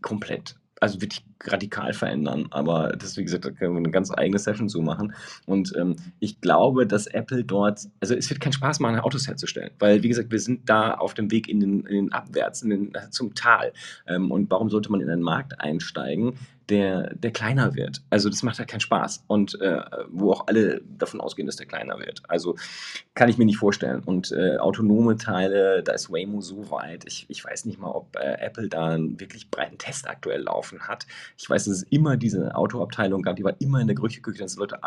komplett 0.03 0.57
also, 0.81 1.01
wirklich 1.03 1.25
radikal 1.45 1.93
verändern. 1.93 2.47
Aber 2.51 2.91
das 2.99 3.17
wie 3.17 3.25
gesagt, 3.25 3.45
da 3.45 3.51
können 3.51 3.75
wir 3.75 3.81
'ne 3.81 3.91
ganz 3.91 4.11
eigene 4.13 4.39
Session 4.39 4.69
zu 4.69 4.83
machen. 4.83 5.15
Und, 5.47 5.73
ähm, 5.77 5.97
ich 6.21 6.41
glaube, 6.41 6.87
dass 6.87 7.07
Apple 7.07 7.45
dort 7.45 7.81
also, 8.01 8.15
es 8.15 8.29
wird 8.31 8.41
keinen 8.41 8.53
Spaß 8.53 8.81
machen, 8.81 8.99
Autos 9.01 9.27
herzustellen, 9.29 9.71
weil, 9.79 10.03
wie 10.03 10.09
gesagt, 10.09 10.31
wir 10.31 10.41
sind 10.41 10.69
da 10.69 10.95
auf 10.95 11.15
dem 11.15 11.31
Weg 11.31 11.49
in 11.49 11.61
den 11.61 11.81
in 11.87 11.95
den 12.07 12.13
abwärts, 12.13 12.63
in 12.63 12.71
den 12.71 12.95
äh, 12.95 13.11
zum 13.11 13.35
Tal. 13.35 13.73
Ähm, 14.07 14.31
und 14.31 14.51
warum 14.51 14.71
sollte 14.71 14.91
man 14.93 15.01
in 15.01 15.11
einen 15.11 15.23
Markt 15.23 15.61
einsteigen, 15.61 16.35
der 16.69 17.15
der 17.15 17.31
kleiner 17.33 17.75
wird? 17.75 18.03
Also, 18.11 18.29
das 18.29 18.43
macht 18.43 18.59
halt 18.59 18.69
keinen 18.69 18.81
Spaß 18.81 19.25
und, 19.27 19.61
äh, 19.61 19.81
wo 20.11 20.33
auch 20.33 20.47
alle 20.49 20.83
davon 20.99 21.21
ausgehen, 21.21 21.47
dass 21.47 21.57
der 21.57 21.67
kleiner 21.67 21.99
wird. 21.99 22.23
Also, 22.29 22.57
kann 23.15 23.29
ich 23.29 23.39
mir 23.39 23.45
nicht 23.47 23.59
vorstellen. 23.59 24.01
Und, 24.05 24.33
äh, 24.33 24.57
autonome 24.59 25.17
Teile, 25.17 25.83
da 25.83 25.93
ist 25.93 26.11
Waymo 26.13 26.41
so 26.41 26.71
weit. 26.71 27.05
Ich 27.07 27.27
ich 27.29 27.45
weiß 27.45 27.65
nicht 27.67 27.79
mal, 27.81 27.91
ob, 27.91 28.17
äh, 28.17 28.35
Apple 28.41 28.69
da 28.69 28.95
'n 28.95 29.19
wirklich 29.21 29.51
breiten 29.51 29.79
Test 29.79 30.09
aktuell 30.09 30.43
laufen 30.43 30.81
hat. 30.89 31.07
Ich 31.39 31.49
weiß, 31.49 31.65
dass 31.65 31.79
es 31.79 31.83
immer 31.85 32.17
diese 32.17 32.55
Autoabteilung 32.55 33.23
gab, 33.23 33.37
die 33.37 33.45
war 33.45 33.55
immer 33.61 33.81
in 33.81 33.87
der 33.87 33.97
Gerüchteküche, 33.97 34.39
da 34.39 34.49
sind 34.49 34.61
Leute 34.61 34.79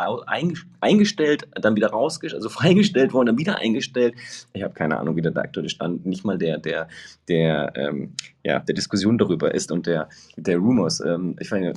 eingestellt, 0.82 1.48
dann 1.60 1.76
wieder 1.76 1.90
rausgesch 1.90 2.34
also, 2.34 2.50
freigestellt 2.60 3.14
worden, 3.14 3.28
dann 3.28 3.38
wieder 3.38 3.58
eingestellt. 3.60 4.16
Ich 4.54 4.64
habe 4.64 4.74
keine 4.74 4.98
Ahnung, 4.98 5.16
wie 5.16 5.22
der 5.22 5.36
aktuelle 5.38 5.70
Stand 5.70 6.06
nicht 6.06 6.26
mal 6.26 6.38
der 6.38 6.58
der 6.58 6.88
der, 7.28 7.74
ähm, 7.76 8.14
ja, 8.44 8.60
der 8.60 8.76
Diskussion 8.76 9.18
darüber 9.18 9.54
ist 9.54 9.72
und 9.72 9.88
der 9.88 10.10
der 10.38 10.58
Rumors. 10.58 11.00
Ähm, 11.00 11.36
ich 11.40 11.52
meine, 11.52 11.74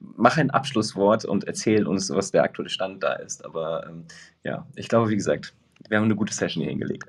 mach 0.00 0.36
ein 0.36 0.50
Abschlusswort 0.50 1.24
und 1.24 1.44
erzähl 1.44 1.86
uns, 1.86 2.10
was 2.10 2.30
der 2.30 2.42
aktuelle 2.42 2.70
Stand 2.70 3.02
da 3.02 3.14
ist. 3.14 3.44
Aber, 3.44 3.86
ähm, 3.88 4.04
ja, 4.44 4.66
ich 4.74 4.88
glaube, 4.88 5.10
wie 5.10 5.16
gesagt, 5.16 5.54
wir 5.88 5.98
haben 5.98 6.08
'ne 6.08 6.16
gute 6.16 6.32
Session 6.34 6.62
hier 6.62 6.70
hingelegt. 6.70 7.04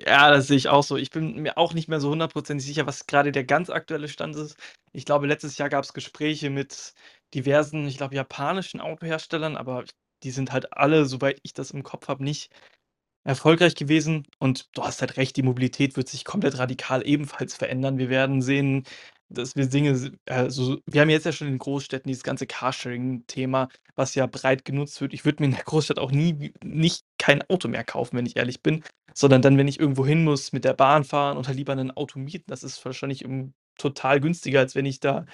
Ja, 0.00 0.30
das 0.30 0.46
sehe 0.46 0.56
ich 0.56 0.68
auch 0.68 0.82
so. 0.84 0.96
Ich 0.96 1.10
bin 1.10 1.40
mir 1.42 1.58
auch 1.58 1.74
nicht 1.74 1.88
mehr 1.88 2.00
so 2.00 2.10
hundertprozentig 2.10 2.64
sicher, 2.66 2.86
was 2.86 3.06
grade 3.06 3.32
der 3.32 3.44
ganz 3.44 3.68
aktuelle 3.68 4.08
Stand 4.08 4.36
ist. 4.36 4.56
Ich 4.92 5.04
glaube, 5.04 5.26
letztes 5.26 5.58
Jahr 5.58 5.68
gab's 5.68 5.92
Gespräche 5.92 6.50
mit 6.50 6.94
diversen, 7.34 7.86
ich 7.88 7.96
glaube, 7.96 8.14
japanischen 8.14 8.80
Autoherstellern, 8.80 9.56
aber 9.56 9.84
die 10.22 10.30
sind 10.30 10.52
halt 10.52 10.72
alle, 10.72 11.04
soweit 11.06 11.40
ich 11.42 11.52
das 11.52 11.72
im 11.72 11.82
Kopf 11.82 12.06
habe, 12.08 12.22
nicht 12.22 12.50
erfolgreich 13.24 13.74
gewesen. 13.76 14.24
Und 14.38 14.68
du 14.76 14.84
hast 14.84 15.00
halt 15.02 15.16
recht, 15.18 15.36
die 15.36 15.42
Mobilität 15.44 15.96
wird 15.96 16.08
sich 16.08 16.24
komplett 16.24 16.58
radikal 16.58 17.06
ebenfalls 17.06 17.54
verändern. 17.56 17.98
Wir 17.98 18.10
werden 18.10 18.42
sehen, 18.42 18.84
dass 19.30 19.56
wir 19.56 19.66
Dinge 19.68 20.12
also, 20.26 20.78
wir 20.86 21.00
haben 21.02 21.10
jetzt 21.10 21.26
ja 21.26 21.32
schon 21.32 21.48
in 21.48 21.58
Großstädten 21.58 22.08
dieses 22.08 22.22
ganze 22.24 22.46
Carsharing-Thema, 22.46 23.68
was 23.96 24.14
ja 24.14 24.26
breit 24.26 24.64
genutzt 24.64 25.00
wird. 25.00 25.14
Ich 25.14 25.24
würde 25.24 25.42
mir 25.42 25.46
in 25.50 25.54
der 25.56 25.64
Großstadt 25.64 25.98
auch 25.98 26.10
nie 26.12 26.52
nicht 26.64 27.04
kein 27.18 27.42
Auto 27.50 27.68
mehr 27.68 27.84
kaufen, 27.84 28.16
wenn 28.16 28.26
ich 28.26 28.36
ehrlich 28.36 28.62
bin, 28.62 28.84
sondern 29.14 29.42
dann, 29.42 29.58
wenn 29.58 29.68
ich 29.68 29.80
irgendwo 29.80 30.06
hin 30.06 30.24
muss, 30.24 30.52
mit 30.52 30.64
der 30.64 30.74
Bahn 30.74 31.04
fahren 31.04 31.36
oder 31.38 31.52
lieber 31.54 31.74
'nen 31.74 31.90
Auto 31.92 32.18
mieten. 32.18 32.44
Das 32.48 32.62
ist 32.64 32.84
wahrscheinlich, 32.84 33.24
total 33.78 34.20
günstiger, 34.20 34.60
als 34.60 34.74
wenn 34.74 34.86
ich 34.86 35.00
da, 35.00 35.24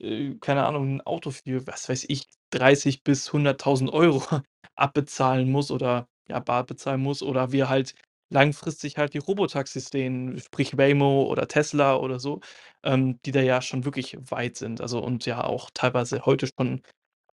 äh, 0.00 0.34
keine 0.40 0.66
Ahnung, 0.66 0.96
'n 0.98 1.02
Auto 1.02 1.30
für, 1.32 1.66
was 1.66 1.88
weiß 1.88 2.06
ich, 2.08 2.26
30 2.50 3.04
bis 3.04 3.32
100.000 3.32 3.92
€ 3.92 4.22
abbezahlen 4.76 5.50
muss 5.52 5.70
oder, 5.72 6.08
ja, 6.28 6.40
bar 6.40 6.64
bezahlen 6.66 7.02
muss 7.02 7.22
oder 7.22 7.52
wir 7.52 7.68
halt 7.70 7.94
langfristig 8.34 8.98
halt 8.98 9.14
die 9.14 9.18
Robotaxis 9.20 9.86
sehen, 9.88 10.38
sprich 10.40 10.78
Waymo 10.78 11.24
oder 11.24 11.48
Tesla 11.48 11.96
oder 11.96 12.20
so, 12.20 12.40
ähm, 12.84 13.20
die 13.26 13.32
da 13.32 13.42
ja 13.42 13.62
schon 13.62 13.86
wirklich 13.86 14.18
weit 14.30 14.56
sind, 14.58 14.82
also 14.82 15.00
und 15.02 15.26
ja 15.26 15.44
auch 15.44 15.70
teilweise 15.74 16.26
heute 16.26 16.48
schon 16.48 16.82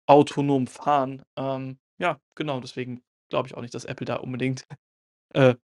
autonom 0.08 0.68
fahren. 0.68 1.24
Ähm, 1.38 1.80
ja, 2.00 2.20
genau, 2.36 2.60
deswegen 2.62 3.02
glaube 3.30 3.48
ich 3.50 3.56
auch 3.56 3.62
nicht, 3.62 3.74
dass 3.76 3.86
Apple 3.86 4.06
da 4.06 4.18
unbedingt, 4.18 4.66
äh, 5.36 5.56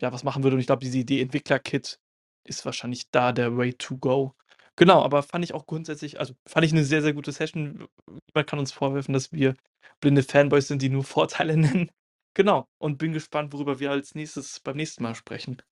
ja, 0.00 0.12
was 0.12 0.24
machen 0.24 0.42
würde. 0.44 0.56
Und 0.56 0.60
ich 0.60 0.66
glaube, 0.66 0.80
diese 0.84 0.98
Idee 0.98 1.20
Entwicklerkit 1.22 1.98
ist 2.44 2.64
wahrscheinlich 2.66 3.10
da 3.10 3.32
der 3.32 3.56
Way 3.56 3.74
to 3.74 3.96
go. 3.98 4.34
Genau, 4.76 5.02
aber 5.02 5.22
fand 5.22 5.44
ich 5.44 5.54
auch 5.54 5.66
grundsätzlich 5.66 6.18
also, 6.20 6.34
fand 6.46 6.64
ich 6.66 6.72
'ne 6.72 6.84
sehr, 6.84 7.02
sehr 7.02 7.12
gute 7.14 7.32
Session. 7.32 7.86
Niemand 8.28 8.48
kann 8.48 8.58
uns 8.58 8.72
vorwerfen, 8.72 9.12
dass 9.14 9.32
wir 9.32 9.54
blinde 10.00 10.22
Fanboys 10.22 10.68
sind, 10.68 10.82
die 10.82 10.88
nur 10.90 11.04
Vorteile 11.04 11.56
nennen. 11.58 11.90
Genau, 12.34 12.68
und 12.78 12.98
bin 12.98 13.12
gespannt, 13.14 13.52
worüber 13.54 13.78
wir 13.78 13.90
als 13.90 14.14
Nächstes 14.14 14.60
beim 14.60 14.76
nächsten 14.76 15.02
Mal 15.02 15.14
sprechen. 15.14 15.62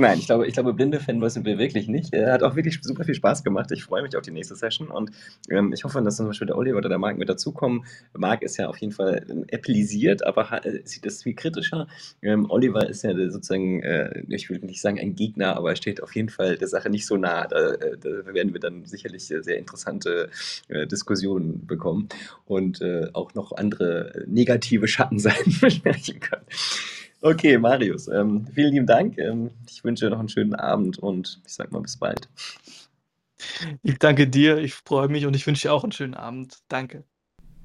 Nein, 0.00 0.18
ich 0.18 0.26
glaube 0.26 0.46
ich 0.46 0.54
glaube, 0.54 0.72
blinde 0.72 0.98
Fanboys 0.98 1.34
sind 1.34 1.44
wir 1.44 1.58
wirklich 1.58 1.86
nicht. 1.86 2.14
Äh, 2.14 2.30
hat 2.30 2.42
auch 2.42 2.56
wirklich 2.56 2.78
super 2.80 3.04
viel 3.04 3.14
Spaß 3.14 3.44
gemacht. 3.44 3.70
Ich 3.72 3.84
freue 3.84 4.02
mich 4.02 4.16
auf 4.16 4.22
die 4.22 4.30
nächste 4.30 4.54
Session 4.56 4.88
und, 4.88 5.10
ähm, 5.50 5.72
ich 5.74 5.84
hoffe, 5.84 6.00
dass 6.00 6.16
zum 6.16 6.26
Beispiel 6.28 6.46
der 6.46 6.56
Oliver 6.56 6.78
oder 6.78 6.88
der 6.88 6.98
Marc 6.98 7.18
mit 7.18 7.28
dazukommen. 7.28 7.84
Marc 8.16 8.42
ist 8.42 8.56
ja 8.56 8.68
auf 8.68 8.78
jeden 8.78 8.92
Fall, 8.94 9.26
ähm, 9.28 9.44
Appleisiert, 9.52 10.24
aber 10.24 10.48
ha 10.50 10.58
äh, 10.58 10.80
sieht 10.84 11.04
das 11.04 11.22
viel 11.24 11.34
kritischer. 11.34 11.86
Ähm, 12.22 12.48
Oliver 12.50 12.88
ist 12.88 13.02
ja 13.02 13.14
sozusagen, 13.30 13.82
äh, 13.82 14.22
ich 14.28 14.48
will 14.48 14.60
nicht 14.60 14.80
sagen 14.80 14.98
ein 14.98 15.16
Gegner, 15.16 15.56
aber 15.56 15.70
er 15.70 15.76
steht 15.76 16.02
auf 16.02 16.14
jeden 16.14 16.30
Fall 16.30 16.56
der 16.56 16.68
Sache 16.68 16.88
nicht 16.88 17.04
so 17.06 17.16
nah. 17.16 17.46
Da 17.46 17.72
äh, 17.72 17.98
da 17.98 18.32
werden 18.32 18.54
wir 18.54 18.60
dann 18.60 18.86
sicherlich 18.86 19.26
sehr, 19.26 19.42
sehr 19.42 19.58
interessante, 19.58 20.30
äh, 20.68 20.86
Diskussionen 20.86 21.66
bekommen 21.66 22.08
und, 22.46 22.80
äh, 22.80 23.08
auch 23.12 23.34
noch 23.34 23.52
andere 23.52 24.24
negative 24.28 24.88
Schattenseiten 24.88 25.56
besprechen 25.60 26.20
können. 26.20 26.46
Okay, 27.22 27.58
Marius, 27.58 28.08
ähm, 28.08 28.46
vielen 28.54 28.72
lieben 28.72 28.86
Dank. 28.86 29.18
Ähm, 29.18 29.50
ich 29.68 29.84
wünsche 29.84 30.06
dir 30.06 30.10
noch 30.10 30.20
'n 30.20 30.28
schönen 30.28 30.54
Abend 30.54 30.98
und 30.98 31.40
ich 31.46 31.52
sage 31.52 31.70
mal 31.72 31.82
bis 31.82 31.96
bald. 31.98 32.28
Ich 33.82 33.98
danke 33.98 34.26
dir, 34.26 34.58
ich 34.58 34.74
freue 34.74 35.08
mich 35.08 35.26
und 35.26 35.36
ich 35.36 35.46
wünsche 35.46 35.68
dir 35.68 35.72
auch 35.72 35.84
'n 35.84 35.92
schönen 35.92 36.14
Abend. 36.14 36.58
Danke. 36.68 37.04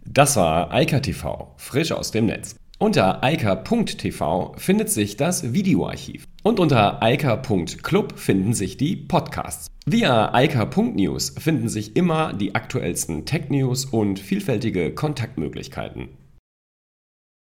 Das 0.06 0.36
war 0.36 0.74
Eika 0.74 1.00
TV, 1.00 1.54
frisch 1.58 1.92
aus 1.92 2.12
dem 2.12 2.26
Netz. 2.28 2.56
Unter 2.78 3.24
eika.tv 3.24 4.54
findet 4.58 4.90
sich 4.90 5.16
das 5.16 5.54
Videoarchiv 5.54 6.28
und 6.44 6.60
unter 6.60 7.02
eika.club 7.02 8.20
finden 8.20 8.54
sich 8.54 8.76
die 8.76 8.98
Podcasts. 8.98 9.68
Via 9.86 10.34
eika.news 10.34 11.36
finden 11.40 11.70
sich 11.70 11.96
immer 11.96 12.34
die 12.34 12.54
aktuellsten 12.56 13.26
Tech-News 13.26 13.86
und 13.86 14.20
vielfältige 14.20 14.94
Kontaktmöglichkeiten. 14.94 16.10